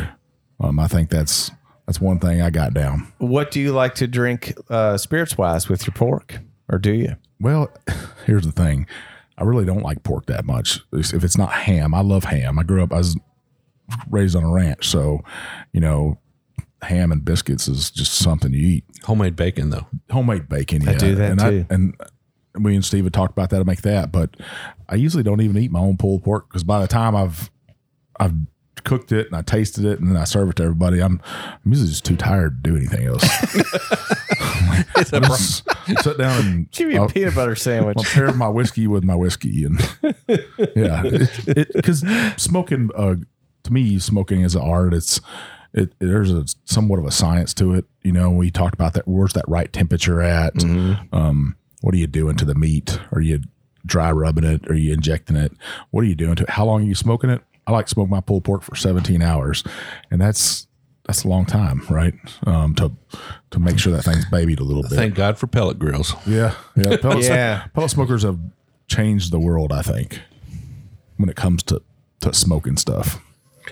Um, 0.61 0.79
I 0.79 0.89
think 0.89 1.11
that's 1.11 1.51
that's 1.87 2.01
one 2.01 2.19
thing 2.21 2.41
I 2.41 2.51
got 2.51 2.75
down. 2.75 3.13
what 3.19 3.51
do 3.51 3.61
you 3.61 3.73
like 3.73 3.95
to 3.97 4.07
drink 4.07 4.55
uh, 4.71 4.97
spirits 4.97 5.37
wise 5.37 5.69
with 5.69 5.87
your 5.87 5.95
pork 5.95 6.39
or 6.69 6.79
do 6.79 6.93
you 6.93 7.17
Well, 7.41 7.71
here's 8.27 8.45
the 8.45 8.53
thing. 8.53 8.87
I 9.37 9.45
really 9.45 9.65
don't 9.65 9.83
like 9.83 10.03
pork 10.03 10.27
that 10.27 10.45
much. 10.45 10.81
If 10.93 11.25
it's 11.25 11.37
not 11.37 11.53
ham, 11.53 11.95
I 11.95 12.01
love 12.01 12.25
ham. 12.25 12.59
I 12.59 12.63
grew 12.63 12.83
up, 12.83 12.93
I 12.93 12.99
was 12.99 13.19
raised 14.09 14.37
on 14.37 14.45
a 14.45 14.51
ranch. 14.51 14.89
So, 14.89 15.21
you 15.73 15.81
know, 15.81 16.19
ham 16.83 17.13
and 17.13 17.25
biscuits 17.25 17.69
is 17.69 17.91
just 17.91 18.15
something 18.15 18.53
you 18.53 18.67
eat. 18.67 18.85
Homemade 19.05 19.37
bacon 19.37 19.71
though. 19.71 19.87
Homemade 20.11 20.49
bacon. 20.49 20.83
Yeah. 20.83 20.91
I 20.91 20.95
do 20.95 21.15
that 21.17 21.31
and 21.31 21.41
too. 21.41 21.67
I, 21.69 21.75
and 21.75 21.97
we 22.61 22.75
and 22.75 22.85
Steve 22.85 23.05
had 23.05 23.13
talked 23.13 23.33
about 23.33 23.51
that 23.51 23.59
to 23.59 23.65
make 23.65 23.83
that, 23.83 24.13
but 24.13 24.37
I 24.89 24.97
usually 24.97 25.23
don't 25.23 25.41
even 25.41 25.59
eat 25.59 25.71
my 25.71 25.81
own 25.81 25.97
pulled 25.97 26.23
pork 26.23 26.49
because 26.49 26.65
by 26.65 26.81
the 26.81 26.89
time 26.89 27.17
I've, 27.17 27.51
I've 28.21 28.35
cooked 28.85 29.13
it 29.13 29.27
and 29.27 29.37
I 29.37 29.43
tasted 29.43 29.85
it 29.85 29.99
and 30.01 30.09
then 30.09 30.17
I 30.17 30.25
serve 30.25 30.51
it 30.51 30.57
to 30.57 30.65
everybody, 30.65 31.01
I'm, 31.01 31.21
I'm 31.25 31.71
usually 31.71 31.89
just 31.89 32.05
too 32.05 32.17
tired 32.17 32.63
to 32.63 32.71
do 32.71 32.77
anything 32.77 33.07
else. 33.07 33.23
It's 34.97 35.13
a 35.13 35.17
I 35.17 35.21
just 35.21 35.65
sit 36.03 36.19
down 36.19 36.47
and 36.47 36.71
give 36.73 36.89
me 36.89 36.97
a 36.97 37.03
I'll- 37.03 37.09
peanut 37.09 37.35
butter 37.35 37.55
sandwich 37.55 37.97
I'll 37.99 38.05
pair 38.05 38.33
my 38.33 38.49
whiskey 38.49 38.87
with 38.87 39.05
my 39.05 39.15
whiskey, 39.15 39.65
and 39.65 39.81
yeah, 40.75 41.03
because 41.75 42.05
smoking, 42.37 42.91
uh, 42.97 43.17
to 43.65 43.73
me, 43.73 43.99
smoking 43.99 44.43
is 44.43 44.55
an 44.55 44.63
art. 44.63 44.95
It's 44.95 45.21
it 45.73 45.93
there's 45.99 46.31
a 46.31 46.45
somewhat 46.65 46.99
of 46.99 47.05
a 47.07 47.11
science 47.11 47.53
to 47.55 47.75
it. 47.75 47.85
You 48.03 48.13
know, 48.13 48.31
we 48.31 48.51
talked 48.51 48.75
about 48.75 48.95
that. 48.95 49.07
Where's 49.07 49.33
that 49.35 49.49
right 49.49 49.73
temperature 49.73 50.23
at? 50.23 50.55
Mm-hmm. 50.55 51.15
Um, 51.15 51.57
what 51.81 51.95
are 51.95 51.99
you 51.99 52.07
doing 52.07 52.37
to 52.37 52.45
the 52.45 52.55
meat? 52.55 52.99
Are 53.13 53.21
you 53.21 53.41
dry 53.85 54.11
rubbing 54.13 54.45
it? 54.45 54.69
Are 54.71 54.75
you 54.75 54.93
injecting 54.93 55.37
it? 55.37 55.53
What 55.91 56.03
are 56.05 56.09
you 56.09 56.15
doing 56.15 56.37
to 56.37 56.45
it? 56.45 56.51
How 56.51 56.65
long 56.65 56.83
are 56.83 56.87
you 56.87 56.95
smoking 56.95 57.31
it? 57.31 57.43
I 57.67 57.73
like 57.73 57.87
to 57.87 57.91
smoke 57.91 58.09
my 58.09 58.21
pulled 58.21 58.45
pork 58.45 58.63
for 58.63 58.75
17 58.75 59.23
hours, 59.23 59.63
and 60.11 60.21
that's 60.21 60.67
that's 61.07 61.25
a 61.25 61.29
long 61.29 61.47
time, 61.47 61.83
right? 61.91 62.15
Um, 62.47 62.75
to 62.77 62.93
to 63.51 63.59
make 63.59 63.79
sure 63.79 63.93
that 63.93 64.03
thing's 64.05 64.25
babied 64.31 64.61
a 64.61 64.65
little 64.65 64.83
bit. 64.83 64.93
Thank 64.93 65.15
God 65.15 65.39
for 65.39 65.47
pellet 65.47 65.79
grills. 65.79 66.15
Yeah, 66.27 66.55
yeah. 66.77 66.97
Pellet, 67.01 67.25
Yeah. 67.25 67.67
pellet 67.75 67.91
smokers 67.91 68.23
have 68.23 68.39
changed 68.89 69.33
the 69.33 69.39
world. 69.41 69.73
I 69.73 69.83
think 69.83 70.21
when 71.17 71.29
it 71.29 71.37
comes 71.37 71.63
to 71.65 71.83
to 72.21 72.33
smoking 72.35 72.77
stuff. 72.77 73.21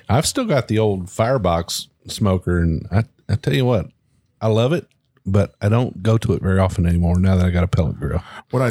I've 0.09 0.27
still 0.27 0.45
got 0.45 0.69
the 0.69 0.79
old 0.79 1.11
firebox 1.11 1.89
smoker, 2.07 2.59
and 2.59 2.87
I, 2.93 3.05
I 3.29 3.35
tell 3.37 3.55
you 3.55 3.65
what, 3.65 3.87
I 4.41 4.47
love 4.49 4.73
it, 4.73 4.87
but 5.27 5.55
I 5.61 5.69
don't 5.69 6.03
go 6.03 6.19
to 6.19 6.33
it 6.33 6.43
very 6.43 6.59
often 6.59 6.87
anymore 6.87 7.19
now 7.19 7.37
that 7.37 7.47
I 7.47 7.51
got 7.51 7.65
a 7.65 7.69
pellet 7.69 7.99
grill. 7.99 8.23
What 8.51 8.63
I 8.63 8.71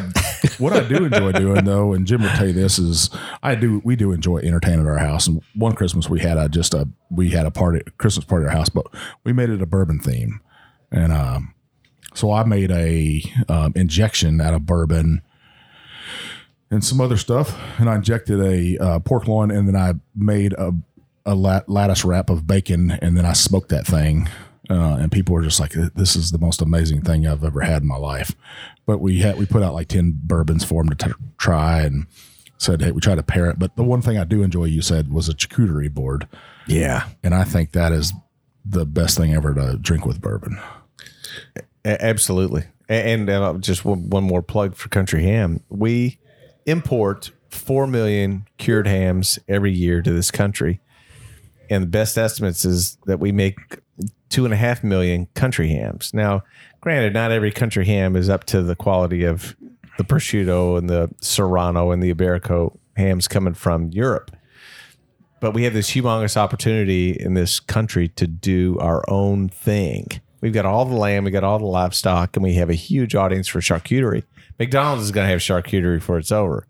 what 0.57 0.73
I 0.73 0.87
do 0.87 1.05
enjoy 1.05 1.31
doing 1.31 1.63
though, 1.63 1.93
and 1.93 2.05
Jim 2.07 2.21
will 2.21 2.29
tell 2.29 2.47
you 2.47 2.53
this 2.53 2.79
is 2.79 3.09
I 3.43 3.55
do 3.55 3.81
we 3.83 3.95
do 3.95 4.11
enjoy 4.11 4.39
entertaining 4.39 4.87
our 4.87 4.97
house. 4.97 5.27
And 5.27 5.41
one 5.55 5.73
Christmas 5.73 6.09
we 6.09 6.19
had 6.19 6.37
a 6.37 6.49
just 6.49 6.73
a 6.73 6.87
we 7.09 7.29
had 7.29 7.45
a 7.45 7.51
party 7.51 7.81
Christmas 7.97 8.25
party 8.25 8.45
at 8.45 8.51
our 8.51 8.57
house, 8.57 8.69
but 8.69 8.87
we 9.23 9.33
made 9.33 9.49
it 9.49 9.61
a 9.61 9.65
bourbon 9.65 9.99
theme, 9.99 10.41
and 10.91 11.11
um, 11.11 11.53
so 12.13 12.31
I 12.31 12.43
made 12.43 12.71
a 12.71 13.23
um, 13.47 13.73
injection 13.75 14.41
out 14.41 14.53
of 14.53 14.65
bourbon. 14.65 15.21
And 16.71 16.85
some 16.85 17.01
other 17.01 17.17
stuff, 17.17 17.59
and 17.79 17.89
I 17.89 17.95
injected 17.95 18.39
a 18.39 18.77
uh, 18.77 18.99
pork 18.99 19.27
loin, 19.27 19.49
and 19.49 19.67
then 19.67 19.75
I 19.75 19.93
made 20.15 20.53
a, 20.53 20.71
a 21.25 21.33
lattice 21.33 22.05
wrap 22.05 22.29
of 22.29 22.45
bacon, 22.45 22.91
and 22.91 23.17
then 23.17 23.25
I 23.25 23.33
smoked 23.33 23.69
that 23.69 23.87
thing. 23.87 24.29
Uh, 24.69 24.97
and 24.99 25.11
people 25.11 25.33
were 25.33 25.41
just 25.41 25.59
like, 25.59 25.71
"This 25.71 26.15
is 26.15 26.31
the 26.31 26.37
most 26.37 26.61
amazing 26.61 27.01
thing 27.01 27.25
I've 27.25 27.43
ever 27.43 27.61
had 27.61 27.81
in 27.81 27.87
my 27.87 27.97
life." 27.97 28.35
But 28.85 28.99
we 28.99 29.19
had 29.19 29.37
we 29.39 29.45
put 29.45 29.63
out 29.63 29.73
like 29.73 29.87
ten 29.87 30.19
bourbons 30.23 30.63
for 30.63 30.83
them 30.83 30.95
to 30.95 31.07
t- 31.07 31.13
try, 31.37 31.81
and 31.81 32.05
said, 32.57 32.81
"Hey, 32.81 32.91
we 32.91 33.01
try 33.01 33.15
to 33.15 33.23
pair 33.23 33.49
it." 33.49 33.57
But 33.57 33.75
the 33.75 33.83
one 33.83 34.01
thing 34.01 34.17
I 34.17 34.25
do 34.25 34.43
enjoy, 34.43 34.65
you 34.65 34.81
said, 34.81 35.11
was 35.11 35.27
a 35.27 35.33
charcuterie 35.33 35.91
board, 35.91 36.27
yeah 36.67 37.07
and 37.23 37.33
I 37.33 37.43
think 37.43 37.71
that 37.71 37.91
is 37.91 38.13
the 38.63 38.85
best 38.85 39.17
thing 39.17 39.33
ever 39.33 39.53
to 39.55 39.77
drink 39.77 40.05
with 40.05 40.21
bourbon. 40.21 40.59
A- 41.83 42.05
absolutely 42.05 42.65
A- 42.89 42.93
and 43.13 43.29
uh, 43.29 43.53
just 43.59 43.83
one, 43.85 44.09
one 44.09 44.23
more 44.23 44.43
plug 44.43 44.75
for 44.75 44.89
country 44.89 45.23
ham 45.23 45.61
we 45.69 46.19
import 46.65 47.31
4 47.49 47.87
million 47.87 48.45
cured 48.57 48.85
hams 48.85 49.39
every 49.47 49.71
year 49.71 50.01
to 50.01 50.11
this 50.11 50.29
country 50.29 50.81
and 51.69 51.83
the 51.83 51.87
best 51.87 52.17
estimates 52.17 52.65
is 52.65 52.97
that 53.05 53.19
we 53.19 53.31
make 53.31 53.57
two 54.29 54.45
and 54.45 54.53
a 54.53 54.57
half 54.57 54.83
million 54.83 55.27
country 55.33 55.69
hams 55.69 56.13
now 56.13 56.41
granted 56.81 57.13
not 57.13 57.31
every 57.31 57.51
country 57.51 57.85
ham 57.85 58.15
is 58.15 58.29
up 58.29 58.43
to 58.43 58.61
the 58.61 58.75
quality 58.75 59.23
of 59.23 59.55
the 59.97 60.03
prosciutto 60.03 60.77
and 60.77 60.89
the 60.89 61.09
serrano 61.21 61.91
and 61.91 62.01
the 62.01 62.13
iberico 62.13 62.77
hams 62.95 63.27
coming 63.27 63.53
from 63.53 63.89
europe 63.89 64.31
but 65.39 65.53
we 65.53 65.63
have 65.63 65.73
this 65.73 65.91
humongous 65.91 66.37
opportunity 66.37 67.11
in 67.11 67.33
this 67.33 67.59
country 67.59 68.09
to 68.09 68.27
do 68.27 68.77
our 68.79 69.03
own 69.09 69.49
thing. 69.49 70.07
We've 70.41 70.53
got 70.53 70.65
all 70.65 70.85
the 70.85 70.95
land, 70.95 71.25
we 71.25 71.31
got 71.31 71.43
all 71.43 71.59
the 71.59 71.65
livestock, 71.65 72.35
and 72.35 72.43
we 72.43 72.53
have 72.55 72.69
a 72.69 72.75
huge 72.75 73.15
audience 73.15 73.47
for 73.47 73.59
charcuterie. 73.59 74.23
McDonald's 74.57 75.05
is 75.05 75.11
going 75.11 75.25
to 75.25 75.31
have 75.31 75.39
charcuterie 75.39 75.99
before 75.99 76.17
it's 76.17 76.31
over. 76.31 76.65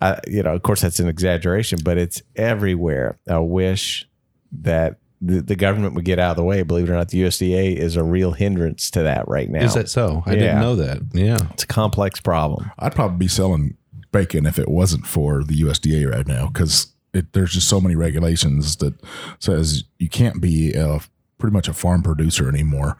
I, 0.00 0.18
you 0.26 0.42
know, 0.42 0.54
of 0.54 0.62
course, 0.62 0.80
that's 0.80 1.00
an 1.00 1.08
exaggeration, 1.08 1.80
but 1.84 1.98
it's 1.98 2.22
everywhere. 2.36 3.18
I 3.28 3.38
wish 3.38 4.08
that 4.52 4.98
the, 5.20 5.42
the 5.42 5.56
government 5.56 5.94
would 5.94 6.04
get 6.04 6.18
out 6.18 6.30
of 6.32 6.36
the 6.36 6.44
way. 6.44 6.62
Believe 6.62 6.88
it 6.88 6.92
or 6.92 6.96
not, 6.96 7.08
the 7.08 7.22
USDA 7.22 7.76
is 7.76 7.96
a 7.96 8.02
real 8.02 8.32
hindrance 8.32 8.90
to 8.92 9.02
that 9.02 9.28
right 9.28 9.50
now. 9.50 9.62
Is 9.64 9.74
that 9.74 9.88
so? 9.88 10.22
I 10.26 10.30
Yeah. 10.32 10.38
didn't 10.38 10.60
know 10.60 10.76
that. 10.76 10.98
Yeah. 11.12 11.38
It's 11.52 11.64
a 11.64 11.66
complex 11.66 12.20
problem. 12.20 12.70
I'd 12.78 12.94
probably 12.94 13.18
be 13.18 13.28
selling 13.28 13.76
bacon 14.12 14.46
if 14.46 14.58
it 14.58 14.68
wasn't 14.68 15.06
for 15.06 15.44
the 15.44 15.54
USDA 15.60 16.10
right 16.10 16.26
now 16.26 16.46
because 16.48 16.88
there's 17.32 17.52
just 17.52 17.68
so 17.68 17.80
many 17.80 17.94
regulations 17.96 18.76
that 18.76 18.94
says 19.40 19.84
you 19.98 20.08
can't 20.08 20.40
be 20.40 20.72
a, 20.74 21.00
pretty 21.38 21.52
much 21.52 21.68
a 21.68 21.72
farm 21.72 22.02
producer 22.02 22.48
anymore. 22.48 22.96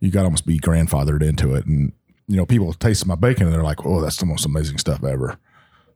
You 0.00 0.10
got 0.10 0.20
to 0.20 0.24
almost 0.26 0.46
be 0.46 0.58
grandfathered 0.58 1.22
into 1.22 1.54
it, 1.54 1.64
and 1.66 1.92
you 2.28 2.36
know 2.36 2.44
people 2.46 2.72
taste 2.72 3.06
my 3.06 3.14
bacon 3.14 3.46
and 3.46 3.54
they're 3.54 3.62
like, 3.62 3.86
"Oh, 3.86 4.00
that's 4.00 4.16
the 4.16 4.26
most 4.26 4.44
amazing 4.44 4.78
stuff 4.78 5.02
ever." 5.04 5.38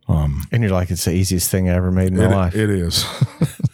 Um, 0.08 0.44
And 0.52 0.62
you're 0.62 0.70
like, 0.72 0.90
it's 0.90 1.04
the 1.04 1.12
easiest 1.12 1.50
thing 1.50 1.68
I 1.68 1.74
ever 1.74 1.90
made 1.90 2.08
in 2.08 2.16
my 2.16 2.24
it, 2.24 2.30
life. 2.30 2.54
it 2.54 2.70
is. 2.70 3.04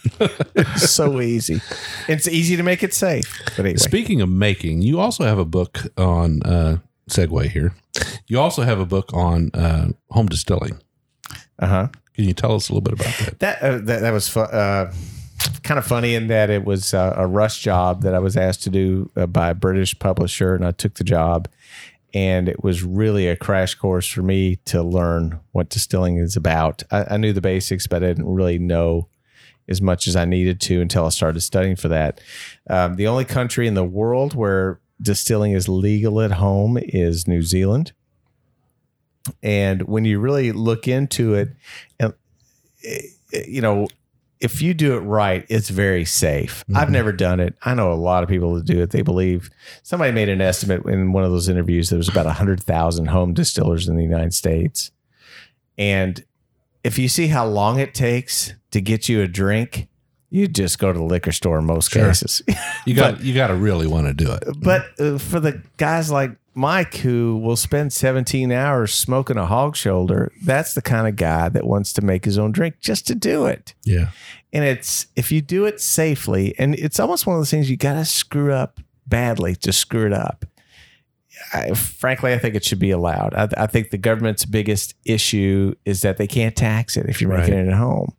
It's 0.54 0.90
so 0.90 1.20
easy. 1.20 1.60
It's 2.08 2.28
easy 2.28 2.56
to 2.56 2.62
make 2.62 2.82
it 2.82 2.94
safe. 2.94 3.40
But 3.56 3.60
anyway, 3.60 3.76
Speaking 3.76 4.20
of 4.20 4.28
making, 4.28 4.82
you 4.82 5.00
also 5.00 5.24
have 5.24 5.38
a 5.38 5.44
book 5.44 5.78
on 5.96 6.42
uh, 6.42 6.78
segue 7.10 7.48
here. 7.50 7.74
You 8.26 8.40
also 8.40 8.62
have 8.62 8.80
a 8.80 8.86
book 8.86 9.12
on 9.12 9.50
uh, 9.54 9.88
home 10.10 10.26
distilling. 10.28 10.80
uh 11.58 11.66
huh. 11.66 11.88
Can 12.14 12.24
you 12.24 12.34
tell 12.34 12.54
us 12.54 12.68
a 12.68 12.74
little 12.74 12.82
bit 12.82 12.94
about 13.00 13.14
that? 13.18 13.38
That 13.40 13.62
uh, 13.62 13.78
that, 13.78 14.00
that 14.02 14.12
was 14.12 14.28
fu- 14.28 14.40
uh, 14.40 14.92
kind 15.62 15.78
of 15.78 15.86
funny 15.86 16.14
in 16.14 16.26
that 16.28 16.50
it 16.50 16.64
was 16.64 16.92
uh, 16.92 17.14
a 17.16 17.26
rush 17.26 17.60
job 17.62 18.02
that 18.02 18.14
I 18.14 18.18
was 18.18 18.36
asked 18.36 18.62
to 18.64 18.70
do 18.70 19.10
uh, 19.16 19.26
by 19.26 19.50
a 19.50 19.54
British 19.54 19.98
publisher, 19.98 20.54
and 20.54 20.64
I 20.66 20.72
took 20.72 20.94
the 20.94 21.04
job. 21.04 21.48
And 22.14 22.46
it 22.46 22.62
was 22.62 22.82
really 22.82 23.26
a 23.26 23.36
crash 23.36 23.74
course 23.74 24.06
for 24.06 24.20
me 24.22 24.56
to 24.66 24.82
learn 24.82 25.40
what 25.52 25.70
distilling 25.70 26.18
is 26.18 26.36
about. 26.36 26.82
I, 26.90 27.14
I 27.14 27.16
knew 27.16 27.32
the 27.32 27.40
basics, 27.40 27.86
but 27.86 28.04
I 28.04 28.08
didn't 28.08 28.28
really 28.28 28.58
know 28.58 29.08
as 29.68 29.80
much 29.80 30.06
as 30.06 30.16
I 30.16 30.24
needed 30.24 30.60
to 30.62 30.80
until 30.80 31.06
I 31.06 31.10
started 31.10 31.40
studying 31.40 31.76
for 31.76 31.88
that. 31.88 32.20
Um, 32.68 32.96
the 32.96 33.06
only 33.06 33.24
country 33.24 33.66
in 33.66 33.74
the 33.74 33.84
world 33.84 34.34
where 34.34 34.80
distilling 35.00 35.52
is 35.52 35.68
legal 35.68 36.20
at 36.20 36.32
home 36.32 36.78
is 36.80 37.26
New 37.26 37.42
Zealand. 37.42 37.92
And 39.42 39.82
when 39.82 40.04
you 40.04 40.18
really 40.18 40.52
look 40.52 40.88
into 40.88 41.34
it, 41.34 41.50
and 41.98 42.12
eh, 42.84 43.00
you 43.46 43.60
know, 43.60 43.88
if 44.40 44.60
you 44.60 44.74
do 44.74 44.96
it 44.96 45.00
right, 45.00 45.46
it's 45.48 45.68
very 45.68 46.04
safe. 46.04 46.64
I've 46.74 46.90
never 46.90 47.12
done 47.12 47.38
it. 47.38 47.54
I 47.62 47.74
know 47.74 47.92
a 47.92 47.94
lot 47.94 48.24
of 48.24 48.28
people 48.28 48.54
that 48.56 48.64
do 48.64 48.82
it. 48.82 48.90
They 48.90 49.02
believe 49.02 49.48
somebody 49.84 50.10
made 50.10 50.28
an 50.28 50.40
estimate 50.40 50.84
in 50.84 51.12
one 51.12 51.22
of 51.22 51.30
those 51.30 51.48
interviews. 51.48 51.90
There 51.90 51.96
was 51.96 52.08
about 52.08 52.26
hundred 52.26 52.60
thousand 52.60 53.06
home 53.06 53.34
distillers 53.34 53.88
in 53.88 53.96
the 53.96 54.02
United 54.02 54.34
States, 54.34 54.90
and 55.78 56.24
if 56.82 56.98
you 56.98 57.08
see 57.08 57.28
how 57.28 57.46
long 57.46 57.78
it 57.78 57.94
takes 57.94 58.54
to 58.72 58.80
get 58.80 59.08
you 59.08 59.22
a 59.22 59.28
drink, 59.28 59.88
you 60.30 60.48
just 60.48 60.78
go 60.78 60.92
to 60.92 60.98
the 60.98 61.04
liquor 61.04 61.32
store 61.32 61.58
in 61.58 61.64
most 61.66 61.90
Sure. 61.90 62.06
cases. 62.08 62.42
You 62.86 62.94
got 62.94 63.20
you 63.22 63.32
got 63.32 63.46
to 63.48 63.54
really 63.54 63.86
want 63.86 64.08
to 64.08 64.12
do 64.14 64.32
it. 64.32 64.42
But 64.60 64.86
uh, 64.98 65.16
for 65.18 65.38
the 65.38 65.62
guys 65.76 66.10
like 66.10 66.32
Mike 66.54 66.96
who 66.96 67.36
will 67.38 67.54
spend 67.56 67.92
17 67.92 68.50
hours 68.50 68.92
smoking 68.92 69.36
a 69.36 69.46
hog 69.46 69.76
shoulder, 69.76 70.32
that's 70.44 70.74
the 70.74 70.82
kind 70.82 71.06
of 71.06 71.14
guy 71.14 71.48
that 71.48 71.64
wants 71.64 71.92
to 71.94 72.02
make 72.02 72.24
his 72.24 72.38
own 72.38 72.50
drink 72.50 72.80
just 72.80 73.06
to 73.06 73.14
do 73.14 73.46
it. 73.46 73.74
Yeah. 73.84 74.10
And 74.52 74.64
it's 74.64 75.06
if 75.16 75.30
you 75.30 75.40
do 75.42 75.64
it 75.64 75.80
safely, 75.80 76.54
and 76.58 76.74
it's 76.74 76.98
almost 76.98 77.24
one 77.26 77.36
of 77.36 77.40
those 77.40 77.50
things 77.52 77.70
you 77.70 77.76
got 77.76 77.94
to 77.94 78.04
screw 78.04 78.52
up 78.52 78.80
badly 79.06 79.54
to 79.56 79.72
screw 79.72 80.06
it 80.06 80.12
up. 80.12 80.44
I, 81.54 81.74
frankly, 81.74 82.32
I 82.32 82.38
think 82.38 82.54
it 82.54 82.64
should 82.64 82.78
be 82.78 82.90
allowed. 82.90 83.32
I, 83.34 83.48
I 83.64 83.66
think 83.66 83.90
the 83.90 83.98
government's 83.98 84.44
biggest 84.44 84.94
issue 85.04 85.74
is 85.84 86.02
that 86.02 86.16
they 86.16 86.26
can't 86.26 86.54
tax 86.56 86.96
it 86.96 87.06
if 87.08 87.20
you're 87.20 87.30
making 87.30 87.54
Right. 87.54 87.64
it 87.66 87.68
at 87.68 87.74
home. 87.78 88.14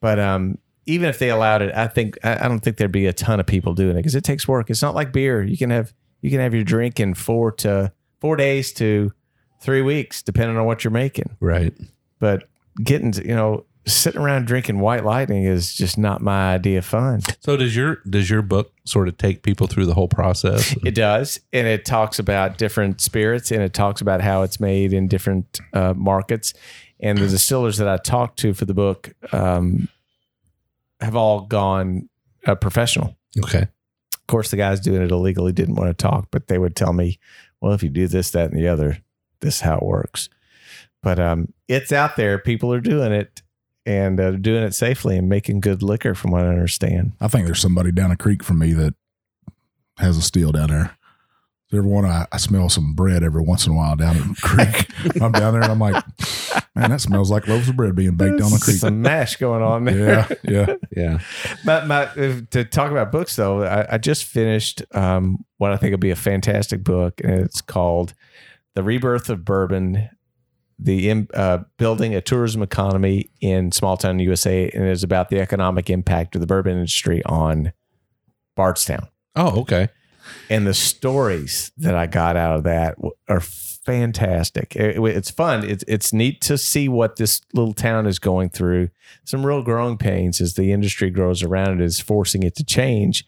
But 0.00 0.18
um, 0.18 0.58
even 0.86 1.08
if 1.08 1.18
they 1.18 1.30
allowed 1.30 1.62
it, 1.62 1.74
I 1.74 1.86
think 1.86 2.18
I, 2.24 2.44
I 2.44 2.48
don't 2.48 2.60
think 2.60 2.76
there'd 2.76 2.92
be 2.92 3.06
a 3.06 3.12
ton 3.12 3.40
of 3.40 3.46
people 3.46 3.74
doing 3.74 3.92
it 3.92 4.00
because 4.00 4.14
it 4.14 4.24
takes 4.24 4.46
work. 4.46 4.70
It's 4.70 4.82
not 4.82 4.94
like 4.94 5.12
beer. 5.12 5.42
You 5.42 5.56
can 5.56 5.70
have 5.70 5.92
you 6.20 6.30
can 6.30 6.40
have 6.40 6.54
your 6.54 6.64
drink 6.64 7.00
in 7.00 7.14
four 7.14 7.52
to 7.52 7.92
four 8.20 8.36
days 8.36 8.72
to 8.74 9.12
three 9.60 9.82
weeks, 9.82 10.22
depending 10.22 10.56
on 10.56 10.64
what 10.66 10.84
you're 10.84 10.90
making. 10.90 11.36
Right. 11.40 11.74
But 12.18 12.48
getting 12.82 13.12
to, 13.12 13.26
you 13.26 13.34
know 13.34 13.64
sitting 13.88 14.20
around 14.20 14.46
drinking 14.46 14.80
white 14.80 15.04
lightning 15.04 15.44
is 15.44 15.74
just 15.74 15.98
not 15.98 16.20
my 16.20 16.54
idea 16.54 16.78
of 16.78 16.84
fun. 16.84 17.20
So 17.40 17.56
does 17.56 17.74
your 17.74 17.98
does 18.08 18.28
your 18.28 18.42
book 18.42 18.72
sort 18.84 19.08
of 19.08 19.16
take 19.16 19.42
people 19.42 19.66
through 19.66 19.86
the 19.86 19.94
whole 19.94 20.08
process? 20.08 20.76
It 20.84 20.94
does, 20.94 21.40
and 21.52 21.66
it 21.66 21.84
talks 21.84 22.18
about 22.18 22.58
different 22.58 23.00
spirits, 23.00 23.50
and 23.50 23.62
it 23.62 23.74
talks 23.74 24.00
about 24.00 24.20
how 24.20 24.42
it's 24.42 24.60
made 24.60 24.92
in 24.92 25.08
different 25.08 25.60
uh, 25.72 25.94
markets. 25.94 26.54
And 27.00 27.18
the 27.18 27.28
distillers 27.28 27.78
that 27.78 27.88
I 27.88 27.96
talked 27.96 28.38
to 28.40 28.54
for 28.54 28.64
the 28.64 28.74
book 28.74 29.12
um, 29.32 29.88
have 31.00 31.14
all 31.14 31.42
gone 31.42 32.08
uh, 32.46 32.54
professional. 32.54 33.16
Okay. 33.38 33.62
Of 33.62 34.26
course, 34.26 34.50
the 34.50 34.56
guys 34.56 34.80
doing 34.80 35.02
it 35.02 35.10
illegally 35.10 35.52
didn't 35.52 35.76
want 35.76 35.88
to 35.90 35.94
talk, 35.94 36.28
but 36.30 36.48
they 36.48 36.58
would 36.58 36.76
tell 36.76 36.92
me, 36.92 37.18
"Well, 37.60 37.72
if 37.72 37.82
you 37.82 37.88
do 37.88 38.08
this, 38.08 38.30
that, 38.32 38.50
and 38.50 38.58
the 38.60 38.68
other, 38.68 38.98
this 39.40 39.56
is 39.56 39.60
how 39.62 39.76
it 39.76 39.82
works." 39.82 40.28
But 41.02 41.18
um, 41.18 41.52
it's 41.68 41.92
out 41.92 42.16
there. 42.16 42.38
People 42.38 42.72
are 42.74 42.80
doing 42.80 43.12
it, 43.12 43.42
and 43.86 44.20
uh, 44.20 44.32
doing 44.32 44.64
it 44.64 44.74
safely 44.74 45.16
and 45.16 45.28
making 45.28 45.60
good 45.60 45.82
liquor, 45.82 46.14
from 46.14 46.32
what 46.32 46.44
I 46.44 46.48
understand. 46.48 47.12
I 47.20 47.28
think 47.28 47.46
there's 47.46 47.60
somebody 47.60 47.90
down 47.90 48.10
a 48.10 48.16
creek 48.16 48.42
from 48.42 48.58
me 48.58 48.74
that 48.74 48.94
has 49.98 50.16
a 50.16 50.22
steel 50.22 50.52
down 50.52 50.68
there. 50.68 50.96
Every 51.72 51.88
one 51.88 52.04
I, 52.04 52.26
I 52.32 52.38
smell 52.38 52.68
some 52.70 52.94
bread 52.94 53.22
every 53.22 53.42
once 53.42 53.66
in 53.66 53.72
a 53.72 53.76
while 53.76 53.94
down 53.94 54.16
in 54.16 54.28
the 54.28 54.40
creek. 54.40 54.90
I'm 55.22 55.32
down 55.32 55.52
there 55.52 55.62
and 55.62 55.72
I'm 55.72 55.78
like, 55.78 56.02
man, 56.78 56.90
that 56.90 57.00
smells 57.00 57.30
like 57.30 57.46
loaves 57.48 57.68
of 57.68 57.76
bread 57.76 57.94
being 57.94 58.16
baked 58.16 58.40
on 58.40 58.52
a 58.52 58.58
creek. 58.58 58.76
Some 58.76 59.02
mash 59.02 59.36
going 59.36 59.62
on 59.62 59.84
there. 59.84 60.26
Yeah, 60.44 60.66
yeah. 60.66 60.74
Yeah. 60.96 61.18
My, 61.64 61.84
my, 61.84 62.06
to 62.50 62.64
talk 62.64 62.90
about 62.90 63.12
books, 63.12 63.36
though, 63.36 63.62
I, 63.62 63.94
I 63.94 63.98
just 63.98 64.24
finished 64.24 64.82
um, 64.92 65.44
what 65.58 65.72
I 65.72 65.76
think 65.76 65.92
will 65.92 65.98
be 65.98 66.10
a 66.10 66.16
fantastic 66.16 66.82
book, 66.82 67.20
and 67.22 67.32
it's 67.32 67.60
called 67.60 68.14
"The 68.74 68.82
Rebirth 68.82 69.30
of 69.30 69.44
Bourbon: 69.44 70.08
The 70.78 71.26
uh, 71.34 71.58
Building 71.76 72.14
a 72.14 72.20
Tourism 72.20 72.62
Economy 72.62 73.30
in 73.40 73.72
Small 73.72 73.96
Town 73.96 74.18
USA," 74.18 74.70
and 74.70 74.84
it's 74.84 75.02
about 75.02 75.28
the 75.28 75.40
economic 75.40 75.90
impact 75.90 76.34
of 76.34 76.40
the 76.40 76.46
bourbon 76.46 76.76
industry 76.76 77.22
on 77.24 77.72
Bardstown. 78.56 79.08
Oh, 79.36 79.60
okay. 79.60 79.88
And 80.50 80.66
the 80.66 80.74
stories 80.74 81.72
that 81.78 81.94
I 81.94 82.06
got 82.06 82.36
out 82.36 82.56
of 82.56 82.64
that 82.64 82.96
are 83.28 83.40
fantastic. 83.92 84.76
It- 84.76 84.98
it's 85.02 85.30
fun. 85.30 85.68
It's 85.68 85.84
it's 85.88 86.12
neat 86.12 86.40
to 86.42 86.56
see 86.58 86.88
what 86.88 87.16
this 87.16 87.40
little 87.54 87.72
town 87.74 88.06
is 88.06 88.18
going 88.18 88.50
through. 88.50 88.90
Some 89.24 89.44
real 89.44 89.62
growing 89.62 89.96
pains 89.98 90.40
as 90.40 90.54
the 90.54 90.70
industry 90.72 91.10
grows 91.10 91.42
around 91.42 91.80
it 91.80 91.84
is 91.84 91.98
forcing 92.00 92.42
it 92.42 92.54
to 92.56 92.64
change, 92.64 93.24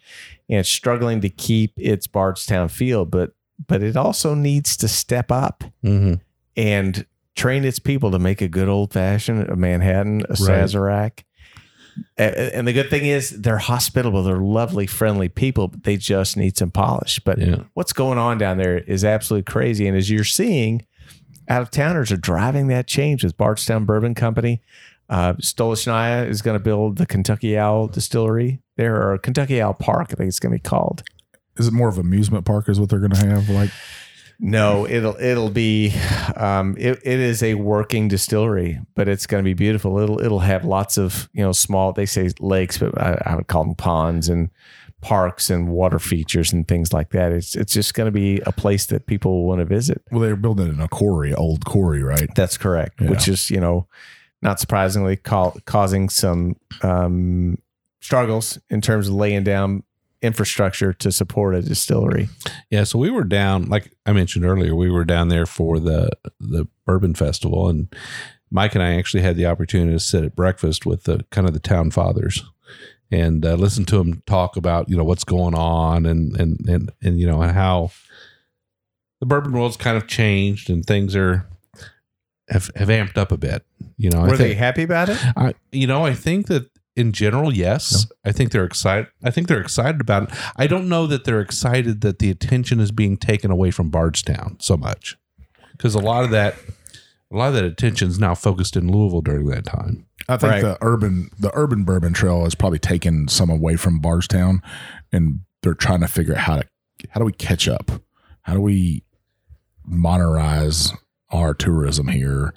and 0.48 0.60
it's 0.60 0.68
struggling 0.68 1.20
to 1.22 1.28
keep 1.28 1.72
its 1.76 2.06
Bardstown 2.06 2.68
feel. 2.68 3.04
But 3.04 3.32
but 3.66 3.82
it 3.82 3.96
also 3.96 4.34
needs 4.34 4.76
to 4.78 4.88
step 4.88 5.30
up 5.32 5.64
hmm 5.82 6.14
and 6.56 7.06
train 7.36 7.64
its 7.64 7.78
people 7.78 8.10
to 8.10 8.18
make 8.18 8.40
a 8.42 8.48
good 8.48 8.68
old 8.68 8.92
fashioned 8.92 9.48
a 9.48 9.56
Manhattan, 9.56 10.22
a. 10.28 10.34
Sazerac. 10.34 11.20
And 12.18 12.66
the 12.68 12.72
good 12.72 12.90
thing 12.90 13.06
is 13.06 13.30
they're 13.30 13.58
hospitable. 13.58 14.22
They're 14.22 14.36
lovely, 14.38 14.86
friendly 14.86 15.28
people, 15.28 15.68
but 15.68 15.84
they 15.84 15.96
just 15.96 16.36
need 16.36 16.56
some 16.56 16.70
polish. 16.70 17.20
But 17.20 17.38
Yeah. 17.38 17.56
what's 17.74 17.92
going 17.92 18.18
on 18.18 18.38
down 18.38 18.58
there 18.58 18.78
is 18.78 19.04
absolutely 19.04 19.50
crazy. 19.50 19.86
And 19.88 19.96
as 19.96 20.10
you're 20.10 20.24
seeing, 20.24 20.84
out 21.48 21.62
of 21.62 21.70
towners 21.70 22.12
are 22.12 22.16
driving 22.16 22.68
that 22.68 22.86
change 22.86 23.24
with 23.24 23.36
Bardstown 23.36 23.84
Bourbon 23.84 24.14
Company. 24.14 24.60
Uh, 25.08 25.32
Stolichnaya 25.34 26.28
is 26.28 26.40
going 26.42 26.54
to 26.56 26.62
build 26.62 26.96
the 26.98 27.06
Kentucky 27.06 27.58
Owl 27.58 27.88
Distillery 27.88 28.60
there, 28.76 29.10
or 29.10 29.18
Kentucky 29.18 29.60
Owl 29.60 29.74
Park, 29.74 30.08
I 30.12 30.14
think 30.14 30.28
it's 30.28 30.38
going 30.38 30.52
to 30.52 30.58
be 30.62 30.68
called. 30.68 31.02
Is 31.56 31.66
it 31.66 31.72
more 31.72 31.88
of 31.88 31.96
an 31.98 32.06
amusement 32.06 32.44
park 32.44 32.68
is 32.68 32.78
what 32.78 32.88
they're 32.90 33.00
going 33.00 33.10
to 33.10 33.26
have? 33.26 33.48
Like, 33.50 33.70
No, 34.42 34.86
it'll 34.86 35.16
it'll 35.16 35.50
be 35.50 35.94
um, 36.34 36.74
it, 36.78 36.98
it 37.04 37.20
is 37.20 37.42
a 37.42 37.54
working 37.54 38.08
distillery, 38.08 38.80
but 38.94 39.06
it's 39.06 39.26
going 39.26 39.44
to 39.44 39.48
be 39.48 39.54
beautiful. 39.54 39.98
It'll 39.98 40.20
it'll 40.20 40.38
have 40.40 40.64
lots 40.64 40.96
of 40.96 41.28
you 41.34 41.42
know 41.42 41.52
small 41.52 41.92
they 41.92 42.06
say 42.06 42.30
lakes, 42.40 42.78
but 42.78 42.98
I, 42.98 43.20
I 43.26 43.36
would 43.36 43.48
call 43.48 43.64
them 43.64 43.74
ponds 43.74 44.28
and 44.30 44.48
parks 45.02 45.50
and 45.50 45.68
water 45.68 45.98
features 45.98 46.52
and 46.52 46.66
things 46.66 46.92
like 46.92 47.10
that. 47.10 47.32
It's 47.32 47.54
it's 47.54 47.72
just 47.72 47.92
going 47.92 48.06
to 48.06 48.12
be 48.12 48.40
a 48.46 48.52
place 48.52 48.86
that 48.86 49.06
people 49.06 49.44
want 49.46 49.58
to 49.58 49.66
visit. 49.66 50.02
well, 50.10 50.20
they're 50.20 50.36
building 50.36 50.68
it 50.68 50.74
in 50.74 50.80
a 50.80 50.88
quarry, 50.88 51.34
old 51.34 51.66
quarry, 51.66 52.02
right? 52.02 52.28
That's 52.34 52.56
correct. 52.56 53.00
Yeah. 53.00 53.10
Which 53.10 53.28
is 53.28 53.50
you 53.50 53.60
know 53.60 53.88
not 54.40 54.58
surprisingly 54.58 55.16
ca- 55.16 55.52
causing 55.66 56.08
some 56.08 56.56
um, 56.82 57.58
struggles 58.00 58.58
in 58.70 58.80
terms 58.80 59.08
of 59.08 59.14
laying 59.14 59.44
down 59.44 59.82
infrastructure 60.22 60.92
to 60.92 61.10
support 61.10 61.54
a 61.54 61.62
distillery. 61.62 62.28
Yeah, 62.70 62.84
so 62.84 62.98
we 62.98 63.10
were 63.10 63.24
down, 63.24 63.68
like 63.68 63.92
I 64.06 64.12
mentioned 64.12 64.44
earlier, 64.44 64.74
we 64.74 64.90
were 64.90 65.04
down 65.04 65.28
there 65.28 65.46
for 65.46 65.78
the 65.78 66.10
the 66.38 66.66
bourbon 66.86 67.14
festival, 67.14 67.68
and 67.68 67.94
Mike 68.50 68.74
and 68.74 68.82
I 68.82 68.94
actually 68.94 69.22
had 69.22 69.36
the 69.36 69.46
opportunity 69.46 69.92
to 69.92 70.00
sit 70.00 70.24
at 70.24 70.36
breakfast 70.36 70.84
with 70.84 71.04
the 71.04 71.24
kind 71.30 71.46
of 71.46 71.54
the 71.54 71.60
town 71.60 71.90
fathers 71.90 72.42
and 73.10 73.44
uh, 73.44 73.54
listen 73.54 73.84
to 73.86 73.98
them 73.98 74.22
talk 74.26 74.56
about 74.56 74.88
you 74.88 74.96
know 74.96 75.04
what's 75.04 75.24
going 75.24 75.54
on 75.54 76.06
and 76.06 76.36
and 76.38 76.68
and 76.68 76.92
and 77.02 77.18
you 77.18 77.26
know 77.26 77.42
and 77.42 77.52
how 77.52 77.90
the 79.20 79.26
bourbon 79.26 79.52
world's 79.52 79.76
kind 79.76 79.96
of 79.96 80.06
changed 80.06 80.70
and 80.70 80.84
things 80.84 81.16
are 81.16 81.46
have 82.48 82.70
have 82.76 82.88
amped 82.88 83.16
up 83.16 83.32
a 83.32 83.36
bit. 83.36 83.64
You 83.96 84.10
know, 84.10 84.24
I 84.24 84.28
Were 84.28 84.36
they 84.36 84.54
happy 84.54 84.82
about 84.82 85.08
it? 85.08 85.18
I, 85.36 85.54
you 85.72 85.86
know, 85.86 86.04
I 86.04 86.14
think 86.14 86.46
that 86.48 86.69
in 86.96 87.12
general, 87.12 87.54
yes. 87.54 88.06
I 88.24 88.32
think 88.32 88.50
they're 88.52 88.64
excited. 88.64 89.06
I 89.22 89.30
think 89.30 89.48
they're 89.48 89.60
excited 89.60 90.00
about 90.00 90.24
it. 90.24 90.38
I 90.56 90.66
don't 90.66 90.88
know 90.88 91.06
that 91.06 91.24
they're 91.24 91.40
excited 91.40 92.00
that 92.02 92.18
the 92.18 92.30
attention 92.30 92.80
is 92.80 92.90
being 92.90 93.16
taken 93.16 93.50
away 93.50 93.70
from 93.70 93.90
Bardstown 93.90 94.56
so 94.60 94.76
much, 94.76 95.16
because 95.72 95.94
a 95.94 96.00
lot 96.00 96.24
of 96.24 96.30
that, 96.30 96.56
a 97.32 97.36
lot 97.36 97.48
of 97.48 97.54
that 97.54 97.64
attention 97.64 98.08
is 98.08 98.18
now 98.18 98.34
focused 98.34 98.76
in 98.76 98.90
Louisville 98.90 99.20
during 99.22 99.46
that 99.46 99.64
time. 99.64 100.06
I 100.28 100.36
think 100.36 100.52
Right. 100.52 100.62
the 100.62 100.78
urban 100.82 101.30
the 101.38 101.50
urban 101.54 101.84
bourbon 101.84 102.12
trail 102.12 102.44
has 102.44 102.54
probably 102.54 102.78
taken 102.78 103.28
some 103.28 103.50
away 103.50 103.76
from 103.76 103.98
Bardstown, 104.00 104.60
and 105.12 105.40
they're 105.62 105.74
trying 105.74 106.00
to 106.00 106.08
figure 106.08 106.34
out 106.34 106.40
how 106.40 106.56
to 106.56 106.64
how 107.10 107.18
do 107.20 107.24
we 107.24 107.32
catch 107.32 107.66
up? 107.68 107.90
How 108.42 108.54
do 108.54 108.60
we 108.60 109.04
monetize 109.88 110.94
our 111.30 111.54
tourism 111.54 112.08
here? 112.08 112.52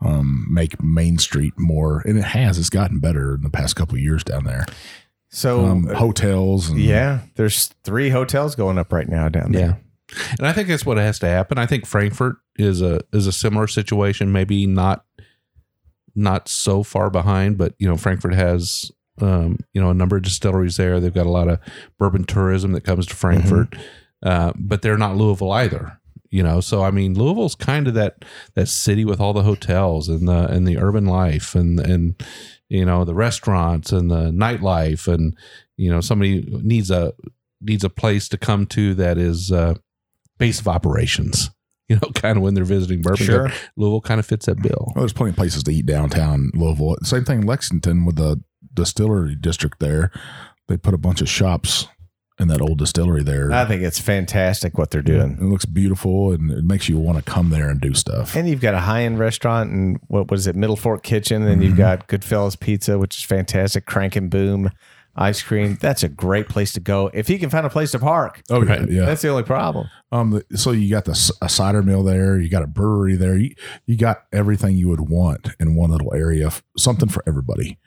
Um, 0.00 0.46
make 0.50 0.82
Main 0.82 1.18
Street 1.18 1.54
more, 1.56 2.00
and 2.04 2.18
it 2.18 2.24
has. 2.24 2.58
It's 2.58 2.68
gotten 2.70 2.98
better 3.00 3.34
in 3.34 3.42
the 3.42 3.50
past 3.50 3.76
couple 3.76 3.94
of 3.94 4.02
years 4.02 4.22
down 4.22 4.44
there. 4.44 4.66
So 5.30 5.64
Um, 5.64 5.88
uh, 5.88 5.94
hotels, 5.94 6.68
and 6.68 6.78
yeah, 6.78 7.20
there's 7.36 7.68
three 7.82 8.10
hotels 8.10 8.54
going 8.54 8.78
up 8.78 8.92
right 8.92 9.08
now 9.08 9.28
down 9.28 9.52
there. 9.52 9.80
And 10.38 10.46
I 10.46 10.52
think 10.52 10.68
that's 10.68 10.86
what 10.86 10.98
has 10.98 11.18
to 11.20 11.26
happen. 11.26 11.58
I 11.58 11.66
think 11.66 11.86
Frankfort 11.86 12.36
is 12.56 12.80
a 12.82 13.00
is 13.12 13.26
a 13.26 13.32
similar 13.32 13.66
situation, 13.66 14.32
maybe 14.32 14.66
not 14.66 15.04
not 16.14 16.48
so 16.48 16.82
far 16.82 17.10
behind, 17.10 17.58
but 17.58 17.74
you 17.78 17.88
know, 17.88 17.96
Frankfort 17.96 18.34
has 18.34 18.90
um, 19.20 19.58
you 19.72 19.80
know, 19.80 19.90
a 19.90 19.94
number 19.94 20.16
of 20.16 20.22
distilleries 20.22 20.76
there. 20.76 21.00
They've 21.00 21.12
got 21.12 21.26
a 21.26 21.30
lot 21.30 21.48
of 21.48 21.58
bourbon 21.98 22.24
tourism 22.24 22.72
that 22.72 22.84
comes 22.84 23.06
to 23.06 23.16
Frankfort. 23.16 23.74
Uh, 24.22 24.52
but 24.56 24.82
they're 24.82 24.98
not 24.98 25.16
Louisville 25.16 25.52
either. 25.52 25.98
You 26.36 26.42
know, 26.42 26.60
so 26.60 26.82
I 26.82 26.90
mean 26.90 27.14
Louisville's 27.14 27.54
kind 27.54 27.88
of 27.88 27.94
that 27.94 28.22
that 28.56 28.68
city 28.68 29.06
with 29.06 29.20
all 29.20 29.32
the 29.32 29.42
hotels 29.42 30.10
and 30.10 30.28
the 30.28 30.46
and 30.48 30.68
the 30.68 30.76
urban 30.76 31.06
life 31.06 31.54
and 31.54 31.80
and 31.80 32.22
you 32.68 32.84
know 32.84 33.06
the 33.06 33.14
restaurants 33.14 33.90
and 33.90 34.10
the 34.10 34.30
nightlife 34.32 35.10
and 35.10 35.34
you 35.78 35.88
know 35.88 36.02
somebody 36.02 36.42
needs 36.62 36.90
a 36.90 37.14
needs 37.62 37.84
a 37.84 37.88
place 37.88 38.28
to 38.28 38.36
come 38.36 38.66
to 38.66 38.92
that 38.96 39.16
is 39.16 39.50
uh, 39.50 39.76
base 40.38 40.60
of 40.60 40.68
operations. 40.68 41.48
You 41.88 41.94
know, 42.02 42.10
kind 42.16 42.36
of 42.36 42.42
when 42.42 42.54
they're 42.54 42.64
visiting 42.64 43.00
Bourbon. 43.00 43.24
Sure. 43.24 43.48
Louisville 43.76 44.00
kind 44.00 44.18
of 44.18 44.26
fits 44.26 44.46
that 44.46 44.60
bill. 44.60 44.90
Well, 44.96 45.02
there's 45.02 45.12
plenty 45.12 45.30
of 45.30 45.36
places 45.36 45.62
to 45.62 45.70
eat 45.70 45.86
downtown 45.86 46.50
Louisville. 46.52 46.96
Same 47.04 47.24
thing 47.24 47.42
in 47.42 47.46
Lexington 47.46 48.04
with 48.04 48.16
the 48.16 48.42
distillery 48.74 49.36
district 49.36 49.78
there. 49.78 50.10
They 50.66 50.76
put 50.76 50.94
a 50.94 50.98
bunch 50.98 51.20
of 51.20 51.28
shops 51.28 51.86
in 52.38 52.48
that 52.48 52.60
old 52.60 52.78
distillery 52.78 53.22
there. 53.22 53.50
I 53.50 53.64
think 53.64 53.82
it's 53.82 53.98
fantastic 53.98 54.76
what 54.76 54.90
they're 54.90 55.00
doing. 55.02 55.38
It 55.40 55.42
looks 55.42 55.64
beautiful 55.64 56.32
and 56.32 56.50
it 56.50 56.64
makes 56.64 56.88
you 56.88 56.98
want 56.98 57.16
to 57.18 57.24
come 57.24 57.48
there 57.50 57.68
and 57.70 57.80
do 57.80 57.94
stuff. 57.94 58.36
And 58.36 58.46
you've 58.48 58.60
got 58.60 58.74
a 58.74 58.80
high 58.80 59.02
end 59.04 59.18
restaurant 59.18 59.70
and 59.70 59.98
what 60.08 60.30
was 60.30 60.46
it, 60.46 60.54
Middle 60.54 60.76
Fork 60.76 61.02
Kitchen, 61.02 61.42
and 61.44 61.62
you've 61.62 61.74
Mhm. 61.74 61.78
got 61.78 62.08
Goodfellas 62.08 62.60
Pizza, 62.60 62.98
which 62.98 63.16
is 63.16 63.22
fantastic. 63.22 63.86
Crank 63.86 64.16
and 64.16 64.28
Boom 64.28 64.70
ice 65.16 65.42
cream. 65.42 65.78
That's 65.80 66.02
a 66.02 66.08
great 66.08 66.48
place 66.48 66.72
to 66.74 66.80
go 66.80 67.10
if 67.14 67.26
he 67.28 67.38
can 67.38 67.50
find 67.50 67.66
a 67.66 67.70
place 67.70 67.90
to 67.92 67.98
park. 67.98 68.42
Oh 68.50 68.62
yeah, 68.62 68.84
yeah. 68.88 69.06
That's 69.06 69.22
the 69.22 69.28
only 69.28 69.42
problem. 69.42 69.88
Um, 70.12 70.42
so 70.54 70.70
you 70.72 70.90
got 70.90 71.04
the 71.06 71.14
c- 71.14 71.32
a 71.42 71.48
cider 71.48 71.82
mill 71.82 72.02
there. 72.04 72.38
You 72.38 72.48
got 72.48 72.62
a 72.62 72.66
brewery 72.66 73.16
there. 73.16 73.36
You, 73.36 73.54
you 73.86 73.96
got 73.96 74.24
everything 74.32 74.76
you 74.76 74.88
would 74.88 75.08
want 75.08 75.48
in 75.58 75.74
one 75.74 75.90
little 75.90 76.14
area. 76.14 76.50
Something 76.76 77.08
for 77.08 77.22
everybody. 77.26 77.78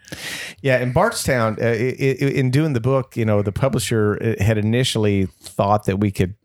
Yeah, 0.62 0.80
in 0.80 0.92
Bardstown, 0.92 1.58
uh, 1.62 1.66
i- 1.66 1.96
i- 2.00 2.34
in 2.40 2.52
doing 2.52 2.74
the 2.74 2.82
book, 2.82 3.16
you 3.16 3.26
know, 3.26 3.42
the 3.42 3.52
publisher 3.52 4.18
uh, 4.40 4.44
had 4.44 4.58
initially 4.58 5.26
thought 5.42 5.86
that 5.86 6.00
we 6.00 6.12
could 6.12 6.36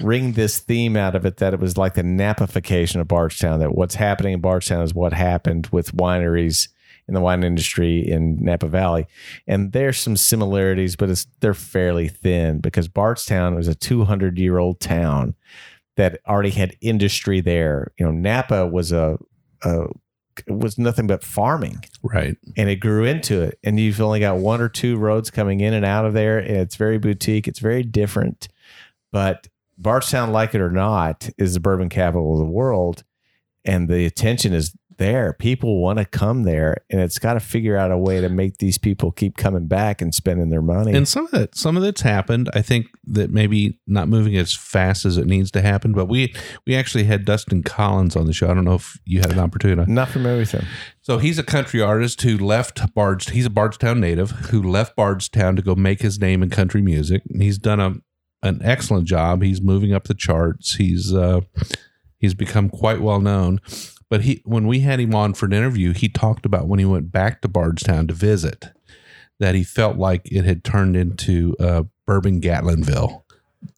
wring 0.00 0.32
this 0.32 0.58
theme 0.58 0.96
out 0.96 1.14
of 1.14 1.24
it 1.24 1.36
that 1.36 1.54
it 1.54 1.60
was 1.60 1.76
like 1.76 1.94
the 1.94 2.02
Napification 2.02 3.00
of 3.00 3.06
Bardstown, 3.08 3.60
that 3.60 3.74
what's 3.76 3.94
happening 3.94 4.34
in 4.34 4.40
Bardstown 4.40 4.82
is 4.82 4.92
what 4.92 5.12
happened 5.12 5.68
with 5.72 5.92
wineries 5.96 6.68
in 7.08 7.14
the 7.14 7.20
wine 7.20 7.42
industry 7.42 8.06
in 8.06 8.38
Napa 8.44 8.68
Valley. 8.68 9.06
And 9.46 9.72
there's 9.72 9.98
some 9.98 10.16
similarities, 10.16 10.94
but 10.94 11.08
it's 11.10 11.26
they're 11.40 11.54
fairly 11.54 12.06
thin 12.08 12.60
because 12.60 12.86
Bardstown 12.86 13.54
was 13.54 13.66
a 13.66 13.74
200 13.74 14.38
year 14.38 14.58
old 14.58 14.78
town 14.78 15.34
that 15.96 16.20
already 16.28 16.50
had 16.50 16.76
industry 16.80 17.40
there. 17.40 17.92
You 17.98 18.06
know, 18.06 18.12
Napa 18.12 18.66
was 18.66 18.92
a, 18.92 19.18
a 19.64 19.86
was 20.46 20.78
nothing 20.78 21.08
but 21.08 21.24
farming 21.24 21.82
Right. 22.00 22.36
and 22.56 22.68
it 22.70 22.76
grew 22.76 23.04
into 23.04 23.42
it. 23.42 23.58
And 23.64 23.80
you've 23.80 24.00
only 24.00 24.20
got 24.20 24.36
one 24.36 24.60
or 24.60 24.68
two 24.68 24.96
roads 24.96 25.30
coming 25.32 25.58
in 25.60 25.74
and 25.74 25.84
out 25.84 26.04
of 26.04 26.12
there. 26.14 26.38
And 26.38 26.58
it's 26.58 26.76
very 26.76 26.98
boutique. 26.98 27.48
It's 27.48 27.58
very 27.58 27.82
different. 27.82 28.46
But 29.10 29.48
Bardstown, 29.76 30.30
like 30.30 30.54
it 30.54 30.60
or 30.60 30.70
not, 30.70 31.28
is 31.38 31.54
the 31.54 31.60
bourbon 31.60 31.88
capital 31.88 32.34
of 32.34 32.38
the 32.38 32.44
world. 32.52 33.02
And 33.64 33.88
the 33.88 34.06
attention 34.06 34.52
is 34.52 34.76
there. 34.98 35.32
People 35.32 35.80
want 35.80 35.98
to 35.98 36.04
come 36.04 36.42
there. 36.42 36.84
And 36.90 37.00
it's 37.00 37.18
got 37.18 37.34
to 37.34 37.40
figure 37.40 37.76
out 37.76 37.90
a 37.90 37.96
way 37.98 38.20
to 38.20 38.28
make 38.28 38.58
these 38.58 38.78
people 38.78 39.10
keep 39.10 39.36
coming 39.36 39.66
back 39.66 40.02
and 40.02 40.14
spending 40.14 40.50
their 40.50 40.62
money. 40.62 40.94
And 40.94 41.08
some 41.08 41.24
of 41.24 41.30
that, 41.30 41.56
some 41.56 41.76
of 41.76 41.82
that's 41.82 42.02
happened. 42.02 42.50
I 42.54 42.62
think 42.62 42.86
that 43.04 43.30
maybe 43.30 43.78
not 43.86 44.08
moving 44.08 44.36
as 44.36 44.54
fast 44.54 45.04
as 45.04 45.16
it 45.16 45.26
needs 45.26 45.50
to 45.52 45.62
happen. 45.62 45.92
But 45.92 46.06
we 46.06 46.34
we 46.66 46.74
actually 46.74 47.04
had 47.04 47.24
Dustin 47.24 47.62
Collins 47.62 48.16
on 48.16 48.26
the 48.26 48.32
show. 48.32 48.50
I 48.50 48.54
don't 48.54 48.64
know 48.64 48.74
if 48.74 48.98
you 49.04 49.20
had 49.20 49.32
an 49.32 49.38
opportunity. 49.38 49.90
not 49.90 50.08
familiar 50.08 50.38
with 50.38 50.52
them. 50.52 50.66
So 51.00 51.18
he's 51.18 51.38
a 51.38 51.42
country 51.44 51.80
artist 51.80 52.20
who 52.20 52.36
left 52.36 52.94
Bardstown. 52.94 53.34
He's 53.34 53.46
a 53.46 53.50
Bardstown 53.50 54.00
native 54.00 54.30
who 54.30 54.62
left 54.62 54.94
Bardstown 54.94 55.56
to 55.56 55.62
go 55.62 55.74
make 55.74 56.02
his 56.02 56.20
name 56.20 56.42
in 56.42 56.50
country 56.50 56.82
music. 56.82 57.22
He's 57.38 57.58
done 57.58 57.80
a 57.80 57.94
an 58.42 58.60
excellent 58.62 59.06
job. 59.06 59.42
He's 59.42 59.60
moving 59.60 59.92
up 59.92 60.04
the 60.04 60.14
charts. 60.14 60.76
He's 60.76 61.12
uh, 61.14 61.40
he's 62.18 62.34
become 62.34 62.68
quite 62.68 63.00
well 63.00 63.20
known. 63.20 63.60
But 64.10 64.22
he 64.22 64.40
when 64.44 64.66
we 64.66 64.80
had 64.80 65.00
him 65.00 65.14
on 65.14 65.34
for 65.34 65.46
an 65.46 65.52
interview, 65.52 65.92
he 65.92 66.08
talked 66.08 66.46
about 66.46 66.66
when 66.68 66.78
he 66.78 66.84
went 66.84 67.12
back 67.12 67.42
to 67.42 67.48
Bardstown 67.48 68.06
to 68.08 68.14
visit 68.14 68.66
that 69.38 69.54
he 69.54 69.62
felt 69.62 69.96
like 69.96 70.22
it 70.32 70.44
had 70.44 70.64
turned 70.64 70.96
into 70.96 71.54
uh, 71.60 71.84
Bourbon 72.06 72.40
Gatlinville. 72.40 73.22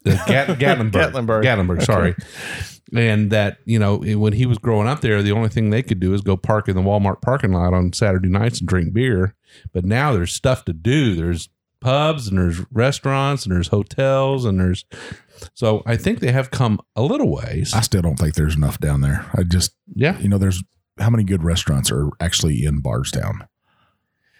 Uh, 0.07 0.27
Gat- 0.27 0.49
Gatlinburg. 0.59 0.93
Gatlinburg. 1.13 1.45
Gatlinburg, 1.45 1.77
Okay. 1.77 1.85
sorry. 1.85 2.15
And 2.95 3.31
that, 3.31 3.59
you 3.67 3.79
know, 3.79 3.99
when 3.99 4.33
he 4.33 4.47
was 4.47 4.59
growing 4.59 4.89
up 4.89 5.01
there, 5.01 5.23
the 5.23 5.31
only 5.33 5.49
thing 5.49 5.71
they 5.71 5.83
could 5.83 6.01
do 6.01 6.13
is 6.15 6.23
go 6.23 6.37
park 6.37 6.69
in 6.69 6.75
the 6.77 6.83
Walmart 6.83 7.21
parking 7.21 7.53
lot 7.53 7.73
on 7.75 7.93
Saturday 7.93 8.29
nights 8.29 8.59
and 8.61 8.69
drink 8.69 8.93
beer. 8.93 9.35
But 9.73 9.85
now 9.85 10.13
there's 10.13 10.33
stuff 10.33 10.65
to 10.65 10.73
do. 10.73 11.15
There's 11.15 11.49
pubs 11.81 12.27
and 12.29 12.37
there's 12.39 12.61
restaurants 12.73 13.45
and 13.47 13.55
there's 13.55 13.69
hotels 13.69 14.45
and 14.45 14.59
there's 14.59 14.85
so 15.55 15.83
I 15.87 15.97
think 15.97 16.21
they 16.21 16.33
have 16.33 16.51
come 16.51 16.81
a 16.97 17.03
little 17.03 17.31
ways. 17.31 17.73
I 17.75 17.81
still 17.81 18.03
don't 18.03 18.19
think 18.19 18.35
there's 18.35 18.57
enough 18.57 18.79
down 18.81 19.01
there. 19.01 19.27
I 19.35 19.43
just, 19.43 19.73
Yeah. 19.95 20.19
you 20.19 20.29
know, 20.29 20.39
there's 20.39 20.63
how 20.99 21.11
many 21.11 21.25
good 21.25 21.43
restaurants 21.43 21.91
are 21.91 22.11
actually 22.21 22.65
in 22.65 22.81
Bardstown? 22.81 23.47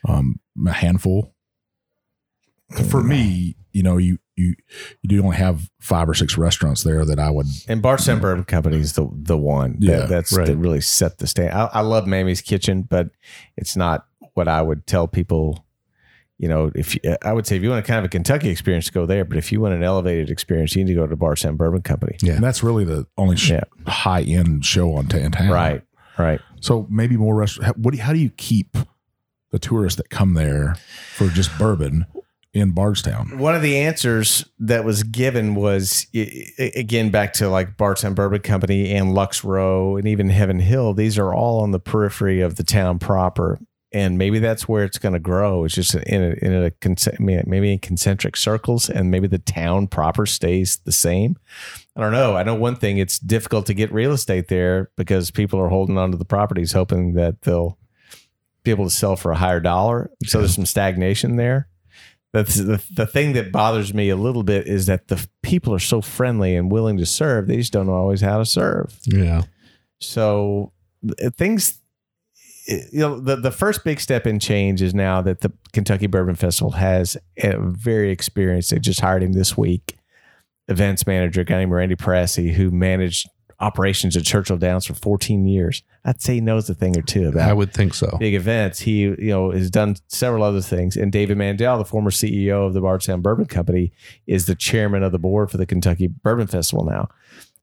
Um, 0.07 0.41
a 0.67 0.73
handful. 0.73 1.35
For 2.91 3.03
me, 3.03 3.57
you 3.73 3.83
know, 3.83 3.97
you 3.97 4.19
you 4.37 4.55
you 5.03 5.09
do 5.09 5.23
only 5.25 5.37
have 5.37 5.69
five 5.81 6.09
or 6.09 6.15
six 6.15 6.39
restaurants 6.39 6.85
there 6.85 7.05
that 7.05 7.19
I 7.19 7.31
would. 7.31 7.47
And 7.69 7.83
Bardstown 7.83 8.21
Bourbon 8.21 8.45
Company 8.45 8.79
is 8.79 8.93
the 8.93 9.09
the 9.13 9.37
one 9.37 9.73
that, 9.81 9.87
Yeah, 9.87 10.07
that's 10.07 10.33
right. 10.33 10.47
that 10.47 10.57
really 10.57 10.81
set 10.81 11.19
the 11.19 11.27
stand. 11.27 11.53
I, 11.53 11.67
I 11.73 11.81
love 11.81 12.07
Mammy's 12.07 12.41
Kitchen, 12.41 12.83
but 12.83 13.11
it's 13.57 13.75
not 13.77 14.07
what 14.35 14.47
I 14.49 14.63
would 14.63 14.87
tell 14.87 15.09
people. 15.09 15.65
You 16.41 16.49
know, 16.49 16.71
if 16.75 16.95
you, 16.95 17.17
I 17.23 17.35
would 17.35 17.47
say 17.47 17.57
if 17.57 17.63
you 17.63 17.69
want 17.69 17.85
a 17.85 17.87
kind 17.87 17.99
of 17.99 18.07
a 18.07 18.09
Kentucky 18.09 18.49
experience, 18.49 18.89
go 18.89 19.05
there. 19.05 19.27
But 19.27 19.37
if 19.37 19.53
you 19.53 19.61
want 19.61 19.75
an 19.75 19.83
elevated 19.83 20.31
experience, 20.31 20.75
you 20.75 20.83
need 20.83 20.95
to 20.95 20.99
go 20.99 21.07
to 21.07 21.15
Bardstown 21.15 21.57
Bourbon 21.57 21.83
Company. 21.83 22.17
Yeah. 22.23 22.33
And 22.35 22.43
that's 22.43 22.63
really 22.63 22.85
the 22.85 23.07
only 23.19 23.37
sh- 23.37 23.51
Yeah. 23.51 23.65
high 23.87 24.23
end 24.23 24.65
show 24.65 24.95
on 24.95 25.07
town. 25.07 25.33
Right, 25.51 25.83
right. 26.19 26.41
So 26.61 26.87
maybe 26.89 27.19
more 27.19 27.35
restaurants. 27.35 27.77
What? 27.79 27.91
Do 27.91 27.99
you, 27.99 28.03
how 28.03 28.15
do 28.15 28.19
you 28.19 28.31
keep 28.31 28.79
the 29.51 29.59
tourists 29.59 29.99
that 29.99 30.09
come 30.09 30.33
there 30.33 30.77
for 31.15 31.29
just 31.29 31.51
bourbon 31.59 32.07
in 32.55 32.71
Bardstown? 32.71 33.37
One 33.39 33.55
of 33.55 33.61
the 33.61 33.77
answers 33.77 34.47
that 34.61 34.83
was 34.83 35.03
given 35.03 35.55
was 35.55 36.07
again 36.59 37.11
back 37.11 37.35
to 37.35 37.51
like 37.51 37.77
Bardstown 37.77 38.15
Bourbon 38.15 38.41
Company 38.41 38.93
and 38.95 39.13
Lux 39.15 39.45
Row 39.45 39.97
and 39.97 40.09
even 40.09 40.31
Heaven 40.31 40.59
Hill. 40.59 40.95
These 40.95 41.19
are 41.19 41.35
all 41.35 41.61
on 41.61 41.73
the 41.73 41.81
periphery 41.81 42.41
of 42.41 42.57
the 42.57 42.65
town 42.65 42.99
proper, 42.99 43.59
and 43.93 44.19
maybe 44.19 44.39
that's 44.39 44.69
where 44.69 44.85
it's 44.85 44.99
going 44.99 45.15
to 45.15 45.19
grow. 45.19 45.65
It's 45.65 45.75
just 45.75 45.95
in 45.95 46.23
a, 46.23 46.45
in 46.45 46.53
a 46.55 47.17
maybe 47.19 47.73
in 47.73 47.79
concentric 47.79 48.37
circles, 48.37 48.89
and 48.89 49.11
maybe 49.11 49.27
the 49.27 49.39
town 49.39 49.89
proper 49.89 50.27
stays 50.27 50.79
the 50.85 50.93
same. 50.93 51.37
I 51.97 52.01
don't 52.01 52.13
know. 52.13 52.37
I 52.37 52.43
know 52.43 52.55
one 52.55 52.77
thing: 52.77 52.99
it's 52.99 53.19
difficult 53.19 53.67
to 53.67 53.75
get 53.75 53.93
real 53.93 54.13
estate 54.13 54.49
there 54.49 54.91
because 54.97 55.31
people 55.31 55.61
are 55.61 55.69
holding 55.69 55.99
onto 55.99 56.19
the 56.19 56.25
properties, 56.25 56.73
hoping 56.73 57.15
that 57.15 57.43
they'll 57.43 57.79
be 58.63 58.71
able 58.71 58.85
to 58.85 58.91
sell 58.91 59.17
for 59.17 59.33
a 59.33 59.37
higher 59.37 59.61
dollar. 59.61 60.11
So 60.25 60.39
there's 60.39 60.55
some 60.55 60.67
stagnation 60.67 61.37
there. 61.37 61.69
That's 62.33 62.57
the, 62.57 62.81
the 62.95 63.07
thing 63.07 63.33
that 63.33 63.51
bothers 63.51 63.93
me 63.93 64.09
a 64.09 64.17
little 64.17 64.45
bit 64.45 64.69
is 64.69 64.87
that 64.87 65.09
the 65.09 65.27
people 65.43 65.75
are 65.75 65.81
so 65.81 66.01
friendly 66.01 66.55
and 66.55 66.71
willing 66.71 66.97
to 66.99 67.07
serve. 67.07 67.49
They 67.49 67.57
just 67.57 67.73
don't 67.73 67.87
know 67.87 67.95
always 67.95 68.21
how 68.21 68.39
to 68.39 68.47
serve. 68.47 68.97
Yeah. 69.05 69.43
So 69.99 70.73
th- 71.03 71.35
things, 71.35 71.81
you 72.71 73.01
know, 73.01 73.19
the, 73.19 73.37
the 73.37 73.51
first 73.51 73.85
big 73.85 74.01
step 74.01 74.27
in 74.27 74.39
change 74.39 74.81
is 74.81 74.95
now 74.95 75.21
that 75.23 75.41
the 75.41 75.53
Kentucky 75.73 76.07
Bourbon 76.07 76.37
Festival 76.37 76.73
has 76.73 77.17
a 77.37 77.59
very 77.59 78.11
experienced, 78.11 78.71
they 78.71 78.79
just 78.79 79.01
hired 79.01 79.23
him 79.23 79.33
this 79.33 79.57
week, 79.57 79.97
events 80.69 81.07
manager, 81.07 81.41
a 81.41 81.45
guy 81.45 81.59
named 81.59 81.73
Randy 81.73 81.97
Pressey, 81.97 82.53
who 82.53 82.71
managed 82.71 83.29
operations 83.59 84.17
at 84.17 84.25
Churchill 84.25 84.57
Downs 84.57 84.87
for 84.87 84.95
14 84.95 85.47
years. 85.47 85.83
I'd 86.05 86.23
say 86.23 86.35
he 86.35 86.41
knows 86.41 86.71
a 86.71 86.75
thing 86.75 86.97
or 86.97 87.03
two 87.03 87.29
about 87.29 87.49
I 87.49 87.53
would 87.53 87.75
think 87.75 87.93
so. 87.93 88.17
big 88.19 88.35
events. 88.35 88.81
He, 88.81 89.01
you 89.01 89.17
know, 89.19 89.51
has 89.51 89.71
done 89.71 89.97
several 90.07 90.43
other 90.43 90.63
things. 90.63 90.97
And 90.97 91.13
David 91.13 91.37
Mandell, 91.37 91.77
the 91.77 91.85
former 91.85 92.11
CEO 92.11 92.67
of 92.67 92.73
the 92.73 92.81
Bardstown 92.81 93.21
Bourbon 93.21 93.47
Company, 93.47 93.93
is 94.27 94.47
the 94.47 94.55
chairman 94.55 95.03
of 95.03 95.13
the 95.13 95.19
board 95.19 95.51
for 95.51 95.59
the 95.59 95.67
Kentucky 95.67 96.07
Bourbon 96.07 96.47
Festival 96.47 96.85
now. 96.85 97.09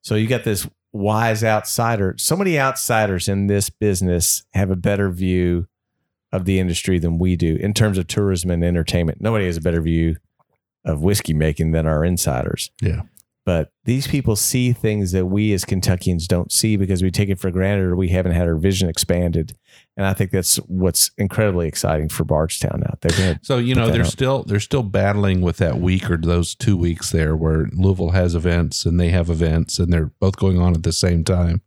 So 0.02 0.14
you 0.14 0.28
got 0.28 0.44
this 0.44 0.68
wise 0.92 1.44
outsider. 1.44 2.14
So 2.18 2.36
many 2.36 2.58
outsiders 2.58 3.28
in 3.28 3.46
this 3.46 3.70
business 3.70 4.44
have 4.54 4.70
a 4.70 4.76
better 4.76 5.10
view 5.10 5.66
of 6.32 6.44
the 6.44 6.58
industry 6.58 6.98
than 6.98 7.18
we 7.18 7.36
do 7.36 7.56
in 7.56 7.72
terms 7.74 7.98
of 7.98 8.06
tourism 8.06 8.50
and 8.50 8.64
entertainment. 8.64 9.20
Nobody 9.20 9.46
has 9.46 9.56
a 9.56 9.62
better 9.62 9.80
view 9.80 10.16
of 10.84 11.02
whiskey 11.02 11.34
making 11.34 11.72
than 11.72 11.86
our 11.86 12.04
insiders. 12.04 12.70
Yeah. 12.80 13.02
But 13.44 13.72
these 13.84 14.06
people 14.06 14.36
see 14.36 14.72
things 14.72 15.12
that 15.12 15.26
we 15.26 15.54
as 15.54 15.64
Kentuckians 15.64 16.28
don't 16.28 16.52
see 16.52 16.76
because 16.76 17.02
we 17.02 17.10
take 17.10 17.30
it 17.30 17.38
for 17.38 17.50
granted 17.50 17.84
or 17.86 17.96
we 17.96 18.08
haven't 18.08 18.32
had 18.32 18.46
our 18.46 18.56
vision 18.56 18.90
expanded. 18.90 19.56
And 19.98 20.06
I 20.06 20.14
think 20.14 20.30
that's 20.30 20.56
what's 20.68 21.10
incredibly 21.18 21.66
exciting 21.66 22.08
for 22.08 22.22
Bardstown 22.22 22.84
out 22.88 23.00
there. 23.00 23.40
So 23.42 23.58
you 23.58 23.74
know 23.74 23.90
they're 23.90 24.02
out. 24.02 24.06
still 24.06 24.44
they're 24.44 24.60
still 24.60 24.84
battling 24.84 25.40
with 25.40 25.56
that 25.56 25.80
week 25.80 26.08
or 26.08 26.16
those 26.16 26.54
two 26.54 26.76
weeks 26.76 27.10
there 27.10 27.34
where 27.34 27.66
Louisville 27.72 28.10
has 28.12 28.36
events 28.36 28.86
and 28.86 29.00
they 29.00 29.08
have 29.08 29.28
events 29.28 29.80
and 29.80 29.92
they're 29.92 30.12
both 30.20 30.36
going 30.36 30.60
on 30.60 30.74
at 30.74 30.84
the 30.84 30.92
same 30.92 31.24
time. 31.24 31.62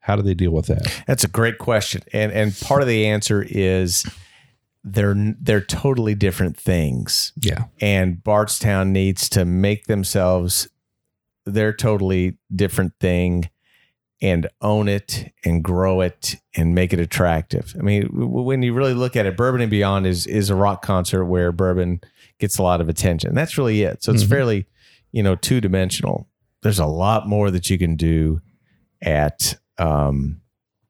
How 0.00 0.16
do 0.16 0.22
they 0.22 0.34
deal 0.34 0.50
with 0.50 0.66
that? 0.66 1.02
That's 1.06 1.22
a 1.22 1.28
great 1.28 1.58
question, 1.58 2.02
and 2.12 2.32
and 2.32 2.58
part 2.58 2.82
of 2.82 2.88
the 2.88 3.06
answer 3.06 3.46
is 3.48 4.04
they're 4.82 5.14
they're 5.40 5.60
totally 5.60 6.16
different 6.16 6.56
things, 6.56 7.32
Yeah, 7.40 7.66
and 7.80 8.22
Bardstown 8.22 8.92
needs 8.92 9.28
to 9.28 9.44
make 9.44 9.86
themselves 9.86 10.68
their 11.44 11.72
totally 11.72 12.38
different 12.52 12.94
thing 12.98 13.48
and 14.22 14.48
own 14.62 14.88
it 14.88 15.30
and 15.44 15.62
grow 15.62 16.00
it 16.00 16.36
and 16.54 16.74
make 16.74 16.92
it 16.92 16.98
attractive. 16.98 17.74
I 17.78 17.82
mean, 17.82 18.08
when 18.12 18.62
you 18.62 18.72
really 18.72 18.94
look 18.94 19.14
at 19.16 19.26
it, 19.26 19.36
Bourbon 19.36 19.60
and 19.60 19.70
Beyond 19.70 20.06
is 20.06 20.26
is 20.26 20.48
a 20.50 20.54
rock 20.54 20.82
concert 20.82 21.26
where 21.26 21.52
bourbon 21.52 22.00
gets 22.38 22.58
a 22.58 22.62
lot 22.62 22.80
of 22.80 22.88
attention. 22.88 23.34
That's 23.34 23.58
really 23.58 23.82
it. 23.82 24.02
So 24.02 24.12
it's 24.12 24.24
Mhm. 24.24 24.28
fairly, 24.28 24.66
you 25.12 25.22
know, 25.22 25.34
two 25.36 25.60
dimensional. 25.60 26.28
There's 26.62 26.78
a 26.78 26.86
lot 26.86 27.28
more 27.28 27.50
that 27.50 27.68
you 27.70 27.78
can 27.78 27.96
do 27.96 28.40
at 29.02 29.58
um, 29.78 30.40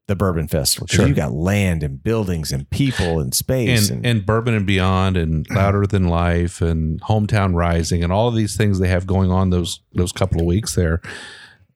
the 0.06 0.14
Bourbon 0.14 0.46
Festival. 0.46 0.86
Sure. 0.86 1.08
You 1.08 1.14
got 1.14 1.32
land 1.32 1.82
and 1.82 2.00
buildings 2.00 2.52
and 2.52 2.70
people 2.70 3.18
and 3.18 3.34
space 3.34 3.90
and 3.90 4.06
and 4.06 4.24
Bourbon 4.24 4.54
and 4.54 4.64
Beyond 4.64 5.16
and 5.16 5.44
Louder 5.54 5.84
Than 5.86 6.06
Life 6.06 6.60
and 6.62 7.00
Hometown 7.02 7.54
Rising 7.56 8.04
and 8.04 8.12
all 8.12 8.28
of 8.28 8.36
these 8.36 8.56
things 8.56 8.78
they 8.78 8.86
have 8.88 9.04
going 9.06 9.32
on 9.32 9.50
those 9.50 9.80
those 9.94 10.12
couple 10.12 10.38
of 10.40 10.46
weeks 10.46 10.76
there. 10.76 11.00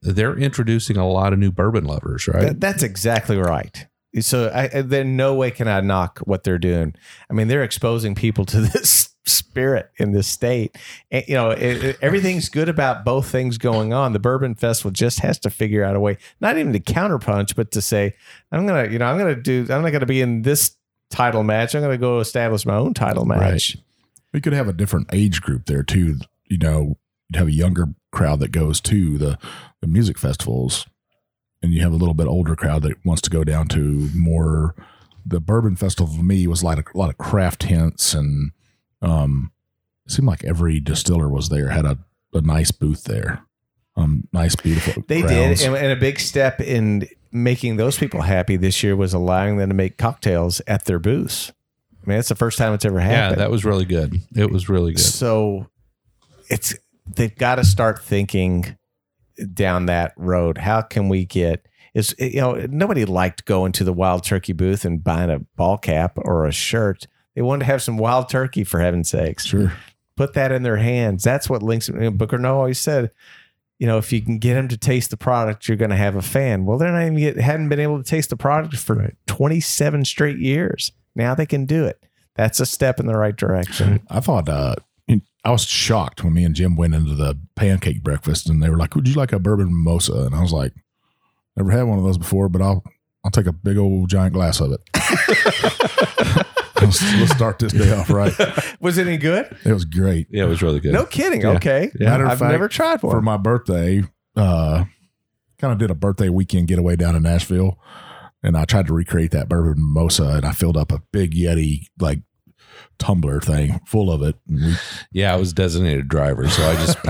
They're 0.01 0.37
introducing 0.37 0.97
a 0.97 1.07
lot 1.07 1.33
of 1.33 1.39
new 1.39 1.51
bourbon 1.51 1.85
lovers, 1.85 2.27
right? 2.27 2.41
That- 2.41 2.59
that's 2.59 2.83
exactly 2.83 3.37
right. 3.37 3.85
So 4.19 4.49
I, 4.53 4.69
I- 4.79 4.81
then 4.81 5.15
no 5.15 5.35
way 5.35 5.51
can 5.51 5.67
I 5.67 5.79
knock 5.81 6.19
what 6.25 6.43
they're 6.43 6.57
doing. 6.57 6.95
I 7.29 7.33
mean, 7.33 7.47
they're 7.47 7.63
exposing 7.63 8.15
people 8.15 8.45
to 8.45 8.61
this 8.73 9.09
spirit 9.25 9.91
in 9.97 10.11
this 10.11 10.27
state. 10.27 10.75
And, 11.11 11.23
you 11.27 11.35
know, 11.35 11.51
it, 11.51 11.83
it- 11.83 11.97
everything's 12.01 12.49
good 12.49 12.67
about 12.67 13.05
both 13.05 13.27
things 13.29 13.57
going 13.57 13.93
on. 13.93 14.13
The 14.13 14.19
Bourbon 14.19 14.55
Festival 14.55 14.91
just 14.91 15.19
has 15.19 15.37
to 15.39 15.49
figure 15.49 15.83
out 15.83 15.95
a 15.95 15.99
way, 15.99 16.17
not 16.41 16.57
even 16.57 16.73
to 16.73 16.79
counterpunch, 16.79 17.55
but 17.55 17.71
to 17.71 17.81
say, 17.81 18.15
I'm 18.51 18.65
gonna, 18.65 18.89
you 18.89 18.97
know, 18.99 19.05
I'm 19.05 19.17
gonna 19.17 19.35
do. 19.35 19.67
I'm 19.69 19.81
not 19.83 19.91
gonna 19.91 20.05
be 20.07 20.21
in 20.21 20.41
this 20.41 20.75
title 21.11 21.43
match. 21.43 21.75
I'm 21.75 21.81
gonna 21.81 21.97
go 21.97 22.19
establish 22.19 22.65
my 22.65 22.75
own 22.75 22.93
title 22.93 23.25
match. 23.25 23.77
We 24.33 24.41
could 24.41 24.53
have 24.53 24.67
a 24.67 24.73
different 24.73 25.09
age 25.13 25.41
group 25.41 25.65
there 25.67 25.83
too. 25.83 26.17
You 26.49 26.57
know, 26.57 26.81
you'd 26.83 26.97
have 27.35 27.47
a 27.47 27.53
younger 27.53 27.87
crowd 28.11 28.39
that 28.39 28.51
goes 28.51 28.81
to 28.81 29.17
the, 29.17 29.37
the 29.81 29.87
music 29.87 30.17
festivals, 30.17 30.85
and 31.61 31.73
you 31.73 31.81
have 31.81 31.93
a 31.93 31.97
little 31.97 32.13
bit 32.13 32.27
older 32.27 32.55
crowd 32.55 32.83
that 32.83 33.05
wants 33.05 33.21
to 33.23 33.29
go 33.29 33.43
down 33.43 33.67
to 33.69 34.09
more. 34.15 34.75
The 35.25 35.39
bourbon 35.39 35.75
festival 35.75 36.15
for 36.15 36.23
me 36.23 36.47
was 36.47 36.63
like 36.63 36.93
a, 36.93 36.97
lot 36.97 37.09
of 37.09 37.17
craft 37.17 37.63
hints, 37.63 38.13
and 38.13 38.51
um, 39.01 39.51
it 40.05 40.11
seemed 40.11 40.27
like 40.27 40.43
every 40.43 40.79
distiller 40.79 41.29
was 41.29 41.49
there 41.49 41.69
had 41.69 41.85
a, 41.85 41.99
a 42.33 42.41
nice 42.41 42.71
booth 42.71 43.03
there. 43.03 43.43
Um, 43.95 44.27
nice, 44.33 44.55
beautiful. 44.55 45.03
They 45.07 45.21
grounds. 45.21 45.59
did, 45.59 45.67
and, 45.67 45.75
and 45.75 45.91
a 45.91 45.95
big 45.95 46.19
step 46.19 46.59
in 46.59 47.07
making 47.31 47.77
those 47.77 47.97
people 47.97 48.21
happy 48.21 48.57
this 48.57 48.83
year 48.83 48.95
was 48.95 49.13
allowing 49.13 49.57
them 49.57 49.69
to 49.69 49.75
make 49.75 49.97
cocktails 49.97 50.61
at 50.67 50.85
their 50.85 50.99
booths. 50.99 51.51
I 52.03 52.09
mean, 52.09 52.19
it's 52.19 52.29
the 52.29 52.35
first 52.35 52.57
time 52.57 52.73
it's 52.73 52.83
ever 52.83 52.99
happened. 52.99 53.11
yeah, 53.11 53.21
happened. 53.23 53.41
that 53.41 53.51
was 53.51 53.63
really 53.63 53.85
good. 53.85 54.19
It 54.35 54.49
was 54.49 54.69
really 54.69 54.93
good. 54.93 55.01
So 55.01 55.67
it's 56.49 56.73
they've 57.15 57.35
got 57.35 57.55
to 57.55 57.63
start 57.63 58.03
thinking 58.03 58.77
down 59.53 59.87
that 59.87 60.13
road. 60.17 60.57
How 60.57 60.81
can 60.81 61.09
we 61.09 61.25
get 61.25 61.67
is 61.93 62.15
you 62.19 62.39
know 62.39 62.53
nobody 62.69 63.05
liked 63.05 63.45
going 63.45 63.71
to 63.73 63.83
the 63.83 63.93
wild 63.93 64.23
turkey 64.23 64.53
booth 64.53 64.85
and 64.85 65.03
buying 65.03 65.29
a 65.29 65.39
ball 65.55 65.77
cap 65.77 66.17
or 66.17 66.45
a 66.45 66.51
shirt. 66.51 67.07
They 67.35 67.41
wanted 67.41 67.59
to 67.59 67.65
have 67.65 67.81
some 67.81 67.97
wild 67.97 68.29
turkey 68.29 68.63
for 68.63 68.79
heaven's 68.79 69.09
sakes. 69.09 69.45
Sure. 69.45 69.73
Put 70.17 70.33
that 70.33 70.51
in 70.51 70.63
their 70.63 70.77
hands. 70.77 71.23
That's 71.23 71.49
what 71.49 71.63
links. 71.63 71.87
you 71.87 71.95
know, 71.95 72.11
Booker 72.11 72.37
Noe 72.37 72.57
always 72.57 72.79
said. 72.79 73.11
You 73.79 73.87
know, 73.87 73.97
if 73.97 74.13
you 74.13 74.21
can 74.21 74.37
get 74.37 74.53
them 74.53 74.67
to 74.67 74.77
taste 74.77 75.09
the 75.09 75.17
product, 75.17 75.67
you're 75.67 75.77
going 75.77 75.89
to 75.89 75.95
have 75.95 76.15
a 76.15 76.21
fan. 76.21 76.65
Well, 76.65 76.77
they're 76.77 76.91
not 76.91 77.01
even 77.01 77.17
get, 77.17 77.37
hadn't 77.37 77.69
been 77.69 77.79
able 77.79 77.97
to 77.97 78.07
taste 78.07 78.29
the 78.29 78.37
product 78.37 78.75
for 78.77 79.11
27 79.25 80.05
straight 80.05 80.37
years. 80.37 80.91
Now 81.15 81.33
they 81.33 81.47
can 81.47 81.65
do 81.65 81.85
it. 81.85 82.03
That's 82.35 82.59
a 82.59 82.65
step 82.67 82.99
in 82.99 83.07
the 83.07 83.17
right 83.17 83.35
direction. 83.35 84.01
I 84.07 84.19
thought 84.19 84.47
uh, 84.47 84.75
I 85.43 85.51
was 85.51 85.65
shocked 85.65 86.23
when 86.23 86.33
me 86.33 86.43
and 86.43 86.53
Jim 86.55 86.75
went 86.75 86.93
into 86.93 87.15
the 87.15 87.37
pancake 87.55 88.03
breakfast, 88.03 88.49
and 88.49 88.61
they 88.61 88.69
were 88.69 88.77
like, 88.77 88.95
"Would 88.95 89.07
you 89.07 89.15
like 89.15 89.33
a 89.33 89.39
bourbon 89.39 89.67
mimosa?" 89.67 90.25
And 90.25 90.35
I 90.35 90.41
was 90.41 90.51
like, 90.51 90.73
"Never 91.57 91.71
had 91.71 91.83
one 91.83 91.97
of 91.97 92.03
those 92.03 92.17
before, 92.17 92.47
but 92.49 92.61
I'll 92.61 92.83
I'll 93.23 93.31
take 93.31 93.47
a 93.47 93.53
big 93.53 93.77
old 93.77 94.09
giant 94.09 94.33
glass 94.33 94.61
of 94.61 94.71
it." 94.71 94.81
let's, 96.81 97.19
let's 97.19 97.31
start 97.31 97.59
this 97.59 97.73
day 97.73 97.91
off 97.91 98.09
right. 98.09 98.33
Was 98.81 98.97
it 98.97 99.07
any 99.07 99.17
good? 99.17 99.55
It 99.65 99.73
was 99.73 99.85
great. 99.85 100.27
Yeah, 100.29 100.43
it 100.45 100.47
was 100.47 100.61
really 100.61 100.79
good. 100.79 100.93
No 100.93 101.05
kidding. 101.05 101.41
Yeah. 101.41 101.49
Okay. 101.51 101.91
Yeah. 101.99 102.09
Matter 102.09 102.25
of 102.25 102.31
I've 102.31 102.39
fact, 102.39 102.51
never 102.51 102.67
tried 102.67 103.01
one. 103.03 103.15
For 103.15 103.21
my 103.21 103.37
birthday, 103.37 104.03
uh, 104.35 104.85
kind 105.59 105.73
of 105.73 105.77
did 105.79 105.91
a 105.91 105.95
birthday 105.95 106.29
weekend 106.29 106.67
getaway 106.67 106.95
down 106.95 107.15
in 107.15 107.23
Nashville, 107.23 107.79
and 108.43 108.57
I 108.57 108.65
tried 108.65 108.87
to 108.87 108.93
recreate 108.93 109.31
that 109.31 109.49
bourbon 109.49 109.75
mimosa, 109.77 110.27
and 110.27 110.45
I 110.45 110.51
filled 110.51 110.77
up 110.77 110.91
a 110.91 111.01
big 111.11 111.33
Yeti 111.33 111.87
like 111.99 112.21
tumbler 113.01 113.41
thing 113.41 113.79
full 113.85 114.11
of 114.11 114.21
it. 114.21 114.35
And 114.47 114.61
we, 114.61 114.73
Yeah, 115.11 115.33
I 115.33 115.37
was 115.37 115.53
designated 115.53 116.07
driver, 116.07 116.47
so 116.47 116.63
I 116.63 116.75
just 116.75 116.97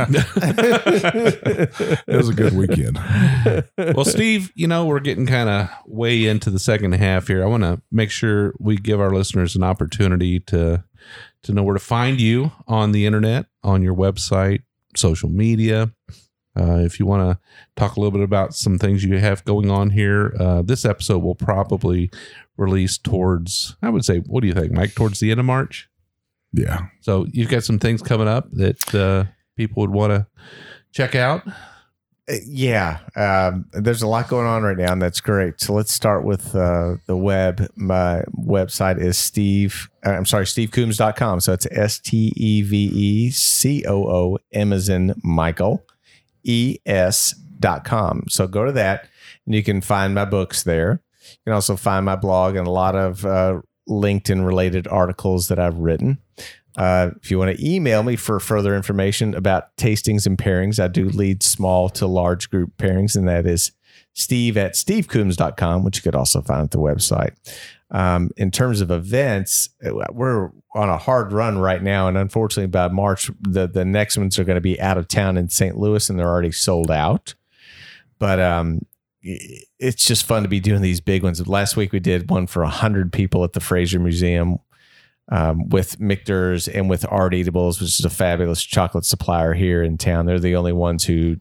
it 2.08 2.16
was 2.16 2.30
a 2.30 2.34
good 2.34 2.54
weekend. 2.54 2.98
well, 3.96 4.06
Steve, 4.06 4.52
you 4.56 4.68
know, 4.68 4.86
we're 4.86 5.02
getting 5.02 5.26
kind 5.26 5.50
of 5.50 5.70
way 5.86 6.26
into 6.26 6.50
the 6.50 6.60
second 6.60 6.94
half 6.94 7.28
here. 7.28 7.44
I 7.44 7.48
want 7.48 7.64
to 7.64 7.82
make 7.92 8.10
sure 8.10 8.54
we 8.60 8.78
give 8.78 9.02
our 9.02 9.12
listeners 9.12 9.56
an 9.56 9.64
opportunity 9.64 10.40
to 10.42 10.84
to 11.44 11.54
know 11.54 11.64
where 11.64 11.74
to 11.74 11.80
find 11.80 12.22
you 12.22 12.52
on 12.68 12.92
the 12.92 13.06
internet, 13.06 13.48
on 13.64 13.82
your 13.82 13.96
website, 13.96 14.62
social 14.96 15.30
media. 15.30 15.92
Uh, 16.58 16.80
if 16.80 17.00
you 17.00 17.06
want 17.06 17.32
to 17.32 17.40
talk 17.76 17.96
a 17.96 18.00
little 18.00 18.12
bit 18.12 18.24
about 18.24 18.54
some 18.54 18.78
things 18.78 19.04
you 19.04 19.18
have 19.18 19.44
going 19.46 19.72
on 19.72 19.90
here, 19.90 20.36
uh, 20.40 20.62
this 20.62 20.86
episode 20.86 21.20
will 21.20 21.36
probably 21.36 22.12
release 22.58 22.98
towards, 22.98 23.76
I 23.82 23.90
would 23.90 24.06
say, 24.06 24.20
what 24.20 24.42
do 24.42 24.48
you 24.48 24.54
think, 24.54 24.72
Mike? 24.72 24.96
Towards 24.96 25.20
the 25.20 25.32
end 25.32 25.40
of 25.40 25.46
March. 25.46 25.90
Yeah. 26.54 26.88
So 27.00 27.26
you've 27.32 27.50
got 27.50 27.64
some 27.64 27.80
things 27.80 28.02
coming 28.02 28.28
up 28.28 28.52
that 28.54 28.94
uh, 28.96 29.26
people 29.56 29.82
would 29.82 29.92
want 29.92 30.12
to 30.12 30.28
check 30.92 31.16
out. 31.16 31.48
Uh, 32.30 32.36
yeah. 32.46 33.00
Um, 33.16 33.66
there's 33.74 34.02
a 34.02 34.08
lot 34.08 34.28
going 34.28 34.46
on 34.46 34.64
right 34.64 34.78
now, 34.78 34.92
and 34.92 35.02
that's 35.02 35.22
great. 35.22 35.60
So 35.62 35.74
let's 35.74 35.92
start 35.92 36.24
with 36.24 36.56
uh, 36.56 36.96
the 37.08 37.16
web. 37.16 37.68
My 37.76 38.24
website 38.38 39.00
is 39.00 39.18
Steve, 39.18 39.90
uh, 40.06 40.12
I'm 40.12 40.26
sorry, 40.26 40.46
stevecoomes.com. 40.46 41.40
So 41.40 41.54
it's 41.54 41.68
S 41.72 42.00
T 42.00 42.34
E 42.36 42.62
V 42.62 42.78
E 42.94 43.30
C 43.32 43.86
O 43.88 44.04
O, 44.10 44.38
M 44.52 44.74
as 44.74 44.90
in 44.90 45.14
Michael, 45.24 45.86
E 46.44 46.78
S 46.86 47.34
dot 47.60 47.86
com. 47.86 48.26
So 48.28 48.48
go 48.48 48.66
to 48.66 48.72
that, 48.74 49.08
and 49.46 49.56
you 49.56 49.64
can 49.64 49.82
find 49.82 50.14
my 50.14 50.26
books 50.26 50.64
there. 50.64 51.02
You 51.22 51.38
can 51.46 51.54
also 51.54 51.76
find 51.76 52.06
my 52.06 52.16
blog 52.16 52.56
and 52.56 52.68
a 52.68 52.72
lot 52.72 52.96
of 52.96 53.26
uh, 53.26 53.62
LinkedIn 53.90 54.46
related 54.46 54.88
articles 54.88 55.48
that 55.48 55.60
I've 55.60 55.78
written. 55.78 56.20
Uh, 56.78 57.12
if 57.22 57.30
you 57.30 57.38
want 57.38 57.56
to 57.56 57.68
email 57.70 58.02
me 58.04 58.16
for 58.16 58.40
further 58.40 58.76
information 58.76 59.36
about 59.36 59.76
tastings 59.76 60.26
and 60.26 60.38
pairings, 60.38 60.82
I 60.82 60.88
do 60.88 61.10
lead 61.10 61.44
small 61.44 61.90
to 61.90 62.08
large 62.08 62.50
group 62.50 62.78
pairings, 62.78 63.16
and 63.16 63.28
that 63.28 63.46
is 63.46 63.74
steve 64.14 64.58
at 64.58 64.74
stevecoomes.com, 64.74 65.84
which 65.84 65.98
you 65.98 66.02
could 66.02 66.16
also 66.16 66.42
find 66.42 66.64
at 66.64 66.72
the 66.72 66.80
website. 66.80 67.34
Um, 67.92 68.32
in 68.38 68.52
terms 68.52 68.80
of 68.80 68.90
events, 68.90 69.70
we're 69.82 70.50
on 70.74 70.88
a 70.88 70.98
hard 70.98 71.34
run 71.34 71.58
right 71.58 71.84
now, 71.84 72.08
and 72.08 72.18
unfortunately, 72.18 72.68
by 72.68 72.88
March, 72.88 73.30
the 73.42 73.68
the 73.68 73.84
next 73.84 74.18
ones 74.18 74.40
are 74.40 74.46
going 74.46 74.56
to 74.56 74.62
be 74.62 74.80
out 74.80 74.98
of 74.98 75.10
town 75.10 75.38
in 75.38 75.50
St. 75.50 75.78
Louis, 75.78 76.10
and 76.10 76.18
they're 76.18 76.30
already 76.30 76.54
sold 76.54 76.90
out. 76.90 77.36
But 78.18 78.40
um, 78.40 78.86
it's 79.24 80.06
just 80.06 80.26
fun 80.26 80.44
to 80.44 80.50
be 80.50 80.60
doing 80.60 80.82
these 80.82 81.00
big 81.00 81.24
ones. 81.24 81.46
Last 81.48 81.78
week 81.78 81.92
we 81.92 82.00
did 82.00 82.30
one 82.30 82.48
for 82.48 82.64
hundred 82.66 83.14
people 83.14 83.44
at 83.44 83.54
the 83.54 83.60
Frazier 83.60 84.00
Museum 84.00 84.58
um, 85.32 85.70
with 85.70 86.00
Michter's 86.00 86.68
and 86.68 86.90
with 86.90 87.06
Art 87.10 87.34
Eatables, 87.34 87.80
which 87.80 88.00
is 88.00 88.06
a 88.06 88.10
fabulous 88.10 88.64
chocolate 88.64 89.06
supplier 89.06 89.54
here 89.54 89.84
in 89.84 89.98
town. 89.98 90.26
They're 90.26 90.40
the 90.40 90.56
only 90.56 90.74
ones 90.74 91.06
who 91.06 91.38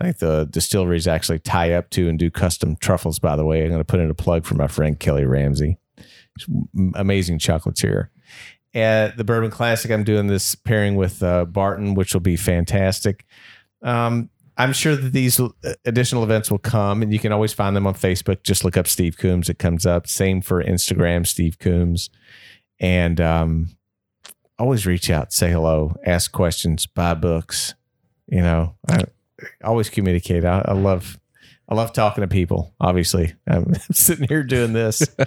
I 0.00 0.04
think 0.04 0.18
the 0.18 0.46
distilleries 0.50 1.08
actually 1.08 1.38
tie 1.38 1.72
up 1.72 1.90
to 1.90 2.08
and 2.08 2.18
do 2.18 2.30
custom 2.30 2.76
truffles. 2.76 3.18
By 3.18 3.34
the 3.36 3.44
way, 3.44 3.62
I'm 3.62 3.70
going 3.70 3.80
to 3.80 3.84
put 3.84 4.00
in 4.00 4.10
a 4.10 4.14
plug 4.14 4.44
for 4.44 4.54
my 4.54 4.66
friend 4.66 4.98
Kelly 4.98 5.24
Ramsey. 5.24 5.78
Amazing 6.94 7.38
chocolatier. 7.38 8.08
At 8.74 9.16
the 9.16 9.24
Bourbon 9.24 9.50
Classic, 9.50 9.90
I'm 9.90 10.04
doing 10.04 10.26
this 10.26 10.54
pairing 10.54 10.96
with 10.96 11.22
uh, 11.22 11.46
Barton, 11.46 11.94
which 11.94 12.12
will 12.12 12.20
be 12.20 12.36
fantastic. 12.36 13.24
Um, 13.82 14.28
I'm 14.58 14.72
sure 14.72 14.96
that 14.96 15.12
these 15.12 15.40
additional 15.84 16.22
events 16.22 16.50
will 16.50 16.58
come, 16.58 17.02
and 17.02 17.12
you 17.12 17.18
can 17.18 17.32
always 17.32 17.52
find 17.52 17.76
them 17.76 17.86
on 17.86 17.94
Facebook. 17.94 18.42
Just 18.42 18.64
look 18.64 18.76
up 18.76 18.86
Steve 18.86 19.16
Coomes; 19.16 19.48
it 19.48 19.58
comes 19.58 19.84
up. 19.84 20.06
Same 20.06 20.40
for 20.40 20.62
Instagram, 20.62 21.26
Steve 21.26 21.58
Coomes, 21.58 22.08
and 22.80 23.20
um, 23.20 23.76
always 24.58 24.86
reach 24.86 25.10
out, 25.10 25.32
say 25.32 25.50
hello, 25.50 25.94
ask 26.04 26.32
questions, 26.32 26.86
buy 26.86 27.14
books. 27.14 27.74
You 28.28 28.40
know, 28.40 28.74
I, 28.88 29.04
always 29.64 29.90
communicate. 29.90 30.44
I, 30.44 30.64
I 30.66 30.72
love 30.72 31.18
I 31.68 31.74
love 31.74 31.92
talking 31.92 32.22
to 32.22 32.28
people. 32.28 32.74
Obviously, 32.80 33.34
I'm 33.46 33.74
sitting 33.92 34.28
here 34.28 34.42
doing 34.42 34.72
this. 34.72 35.02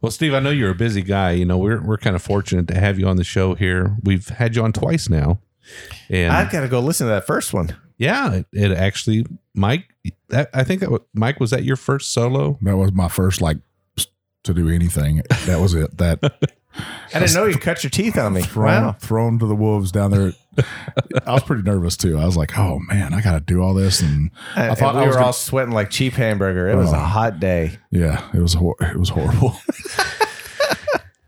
Well, 0.00 0.10
Steve, 0.10 0.34
I 0.34 0.40
know 0.40 0.50
you're 0.50 0.72
a 0.72 0.74
busy 0.74 1.00
guy. 1.00 1.30
You 1.30 1.46
know, 1.46 1.56
we're 1.56 1.80
we're 1.80 1.96
kind 1.96 2.14
of 2.14 2.20
fortunate 2.20 2.68
to 2.68 2.78
have 2.78 2.98
you 2.98 3.06
on 3.06 3.16
the 3.16 3.24
show 3.24 3.54
here. 3.54 3.96
We've 4.02 4.28
had 4.28 4.54
you 4.54 4.62
on 4.62 4.74
twice 4.74 5.08
now, 5.08 5.40
and 6.10 6.30
I've 6.30 6.52
got 6.52 6.60
to 6.60 6.68
go 6.68 6.80
listen 6.80 7.06
to 7.06 7.12
that 7.14 7.26
first 7.26 7.54
one. 7.54 7.74
Yeah, 7.98 8.32
it, 8.34 8.46
it 8.52 8.72
actually, 8.72 9.26
Mike. 9.54 9.94
That, 10.28 10.50
I 10.52 10.64
think 10.64 10.80
that 10.80 10.90
was, 10.90 11.00
Mike 11.14 11.40
was 11.40 11.50
that 11.50 11.64
your 11.64 11.76
first 11.76 12.12
solo. 12.12 12.58
That 12.62 12.76
was 12.76 12.92
my 12.92 13.08
first 13.08 13.40
like 13.40 13.58
to 14.44 14.52
do 14.54 14.68
anything. 14.68 15.22
That 15.46 15.60
was 15.60 15.74
it. 15.74 15.96
That 15.98 16.18
I 17.14 17.20
didn't 17.20 17.34
know 17.34 17.46
you 17.46 17.56
cut 17.56 17.82
your 17.84 17.90
teeth 17.90 18.18
on 18.18 18.32
me. 18.34 18.42
thrown 18.42 18.66
Wow. 18.84 18.92
thrown 18.98 19.38
to 19.38 19.46
the 19.46 19.54
wolves 19.54 19.92
down 19.92 20.10
there. 20.10 20.32
I 21.26 21.32
was 21.32 21.42
pretty 21.44 21.62
nervous 21.62 21.96
too. 21.96 22.18
I 22.18 22.24
was 22.26 22.36
like, 22.36 22.58
oh 22.58 22.80
man, 22.80 23.14
I 23.14 23.20
got 23.20 23.32
to 23.34 23.40
do 23.40 23.62
all 23.62 23.74
this, 23.74 24.00
and 24.02 24.30
I, 24.56 24.70
I 24.70 24.74
thought 24.74 24.90
and 24.90 24.98
we 24.98 25.04
I 25.04 25.06
was 25.06 25.14
were 25.14 25.18
gonna- 25.20 25.26
all 25.26 25.32
sweating 25.32 25.72
like 25.72 25.90
cheap 25.90 26.14
hamburger. 26.14 26.68
It 26.68 26.74
was 26.76 26.92
a 26.92 26.96
Oh. 26.96 26.98
hot 26.98 27.38
day. 27.40 27.78
yeah, 27.90 28.28
it 28.34 28.40
was 28.40 28.54
hor- 28.54 28.76
it 28.80 28.98
was 28.98 29.08
horrible. 29.10 29.56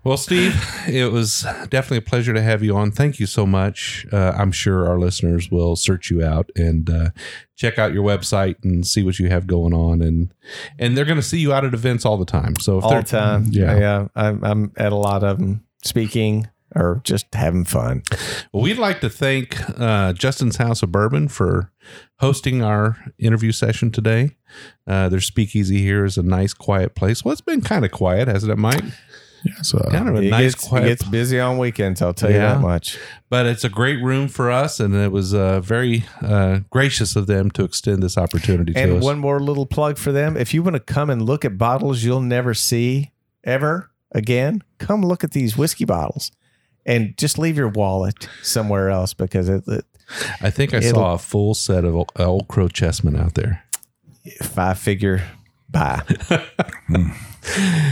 Well, 0.06 0.16
Steve, 0.16 0.54
it 0.86 1.10
was 1.10 1.42
definitely 1.68 1.96
a 1.96 2.02
pleasure 2.02 2.32
to 2.32 2.40
have 2.40 2.62
you 2.62 2.76
on. 2.76 2.92
Thank 2.92 3.18
you 3.18 3.26
so 3.26 3.44
much. 3.44 4.06
Uh, 4.12 4.34
I'm 4.36 4.52
sure 4.52 4.86
our 4.86 5.00
listeners 5.00 5.50
will 5.50 5.74
search 5.74 6.12
you 6.12 6.24
out 6.24 6.48
and 6.54 6.88
uh, 6.88 7.10
check 7.56 7.76
out 7.76 7.92
your 7.92 8.04
website 8.04 8.54
and 8.62 8.86
see 8.86 9.02
what 9.02 9.18
you 9.18 9.28
have 9.30 9.48
going 9.48 9.74
on, 9.74 10.02
and 10.02 10.32
and 10.78 10.96
they're 10.96 11.06
going 11.06 11.18
to 11.18 11.26
see 11.26 11.40
you 11.40 11.52
out 11.52 11.64
at 11.64 11.74
events 11.74 12.04
all 12.04 12.18
the 12.18 12.24
time. 12.24 12.54
So 12.60 12.78
if 12.78 12.84
All 12.84 12.94
the 12.94 13.02
time. 13.02 13.46
Yeah. 13.50 13.76
yeah. 13.76 14.08
I'm, 14.14 14.44
I'm 14.44 14.72
at 14.76 14.92
a 14.92 14.96
lot 14.96 15.24
of 15.24 15.40
them 15.40 15.64
speaking 15.82 16.46
or 16.76 17.00
just 17.02 17.26
having 17.34 17.64
fun. 17.64 18.04
Well, 18.52 18.62
we'd 18.62 18.78
like 18.78 19.00
to 19.00 19.10
thank 19.10 19.56
uh, 19.76 20.12
Justin's 20.12 20.58
House 20.58 20.84
of 20.84 20.92
Bourbon 20.92 21.26
for 21.26 21.72
hosting 22.20 22.62
our 22.62 22.96
interview 23.18 23.50
session 23.50 23.90
today. 23.90 24.36
Uh, 24.86 25.08
their 25.08 25.20
speakeasy 25.20 25.82
here 25.82 26.04
is 26.04 26.16
a 26.16 26.22
nice, 26.22 26.54
quiet 26.54 26.94
place. 26.94 27.24
Well, 27.24 27.32
it's 27.32 27.40
been 27.40 27.60
kind 27.60 27.84
of 27.84 27.90
quiet, 27.90 28.28
hasn't 28.28 28.52
it, 28.52 28.56
Mike? 28.56 28.84
Yeah, 29.46 29.62
so 29.62 29.78
Kind 29.90 30.08
of 30.08 30.16
a 30.16 30.22
It 30.22 30.30
nice, 30.30 30.54
gets, 30.54 30.68
quiet, 30.68 30.84
gets 30.86 31.04
busy 31.04 31.38
on 31.40 31.58
weekends. 31.58 32.02
I'll 32.02 32.12
tell 32.14 32.30
you 32.30 32.38
that 32.38 32.60
much. 32.60 32.98
but 33.30 33.46
it's 33.46 33.64
a 33.64 33.68
great 33.68 34.02
room 34.02 34.28
for 34.28 34.50
us, 34.50 34.80
and 34.80 34.94
it 34.94 35.12
was 35.12 35.32
uh, 35.34 35.60
very 35.60 36.04
uh, 36.22 36.60
gracious 36.70 37.16
of 37.16 37.26
them 37.26 37.50
to 37.52 37.64
extend 37.64 38.02
this 38.02 38.18
opportunity 38.18 38.72
to 38.72 38.78
And 38.80 38.92
us. 38.98 39.02
one 39.04 39.18
more 39.18 39.40
little 39.40 39.66
plug 39.66 39.98
for 39.98 40.12
them. 40.12 40.36
If 40.36 40.52
you 40.54 40.62
want 40.62 40.74
to 40.74 40.80
come 40.80 41.10
and 41.10 41.22
look 41.22 41.44
at 41.44 41.56
bottles 41.58 42.02
you'll 42.04 42.20
never 42.20 42.54
see 42.54 43.12
ever 43.44 43.90
again, 44.12 44.62
come 44.78 45.02
look 45.02 45.22
at 45.24 45.30
these 45.32 45.56
whiskey 45.56 45.84
bottles 45.84 46.32
and 46.84 47.16
just 47.16 47.38
leave 47.38 47.56
your 47.56 47.68
wallet 47.68 48.28
somewhere 48.42 48.90
else 48.90 49.12
because 49.14 49.48
it, 49.48 49.64
it 49.68 49.84
I 50.40 50.50
think 50.50 50.72
I 50.72 50.80
saw 50.80 51.14
a 51.14 51.18
full 51.18 51.54
set 51.54 51.84
of 51.84 51.94
Old, 51.96 52.12
Old 52.16 52.48
Crow 52.48 52.68
Chessmen 52.68 53.18
out 53.18 53.34
there. 53.34 53.64
five 54.42 54.78
figure 54.78 55.22
buy. 55.76 56.02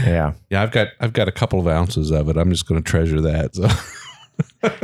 yeah. 0.05 0.33
Yeah, 0.49 0.63
I've 0.63 0.71
got 0.71 0.89
I've 0.99 1.13
got 1.13 1.27
a 1.27 1.31
couple 1.31 1.59
of 1.59 1.67
ounces 1.67 2.11
of 2.11 2.29
it. 2.29 2.37
I'm 2.37 2.49
just 2.49 2.67
going 2.67 2.81
to 2.81 2.89
treasure 2.89 3.21
that. 3.21 3.55
So. 3.55 3.67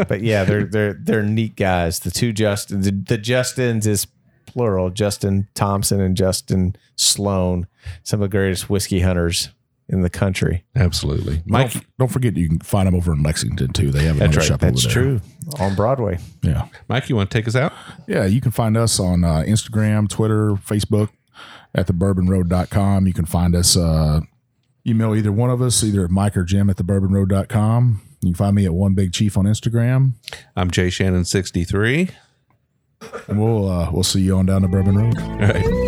But 0.07 0.21
yeah, 0.21 0.45
they're 0.45 0.63
they're 0.63 0.93
they're 0.93 1.23
neat 1.23 1.57
guys. 1.57 1.99
The 1.99 2.11
two 2.11 2.31
Justin 2.31 2.81
the, 2.81 2.91
the 2.91 3.17
Justins 3.17 3.85
is 3.85 4.07
plural, 4.45 4.91
Justin 4.91 5.49
Thompson 5.55 5.99
and 5.99 6.15
Justin 6.15 6.75
Sloan, 6.95 7.67
some 8.03 8.21
of 8.21 8.29
the 8.29 8.37
greatest 8.37 8.69
whiskey 8.69 9.01
hunters 9.01 9.49
in 9.89 10.03
the 10.03 10.09
country. 10.09 10.63
Absolutely, 10.75 11.41
Mike. 11.45 11.73
don't, 11.73 11.85
don't 11.97 12.11
forget 12.11 12.37
you 12.37 12.47
can 12.47 12.59
find 12.59 12.87
them 12.87 12.95
over 12.95 13.11
in 13.11 13.23
Lexington 13.23 13.73
too. 13.73 13.91
They 13.91 14.05
have 14.05 14.17
another 14.17 14.37
right. 14.37 14.45
shop 14.45 14.61
That's 14.61 14.85
over 14.85 14.93
there. 14.93 15.13
That's 15.15 15.57
true. 15.57 15.65
On 15.65 15.75
Broadway. 15.75 16.19
Yeah, 16.43 16.67
Mike, 16.87 17.09
you 17.09 17.17
want 17.17 17.29
to 17.29 17.37
take 17.37 17.47
us 17.47 17.55
out? 17.57 17.73
yeah. 18.07 18.25
You 18.25 18.39
can 18.39 18.51
find 18.51 18.77
us 18.77 19.01
on 19.01 19.25
uh, 19.25 19.43
Instagram, 19.45 20.07
Twitter, 20.07 20.51
Facebook 20.53 21.09
at 21.73 21.87
thebourbonroad.com. 21.87 23.07
You 23.07 23.13
can 23.13 23.25
find 23.25 23.55
us. 23.55 23.75
Uh, 23.77 24.21
email 24.85 25.15
either 25.15 25.31
one 25.31 25.49
of 25.49 25.61
us, 25.61 25.83
either 25.83 26.07
Mike 26.07 26.35
or 26.35 26.43
Jim 26.43 26.69
at 26.69 26.77
thebourbonroad.com. 26.77 28.01
You 28.21 28.29
can 28.29 28.35
find 28.35 28.55
me 28.55 28.65
at 28.65 28.73
One 28.73 28.93
Big 28.93 29.13
Chief 29.13 29.35
on 29.37 29.45
Instagram, 29.45 30.13
I'm 30.55 30.69
Jay 30.69 30.89
Shannon, 30.91 31.25
63. 31.25 32.09
and 33.27 33.39
we'll 33.41 33.67
uh, 33.69 33.91
we'll 33.91 34.03
see 34.03 34.21
you 34.21 34.35
on 34.37 34.45
down 34.45 34.61
the 34.61 34.67
Bourbon 34.67 34.95
Road. 34.95 35.17
All 35.19 35.37
right. 35.39 35.87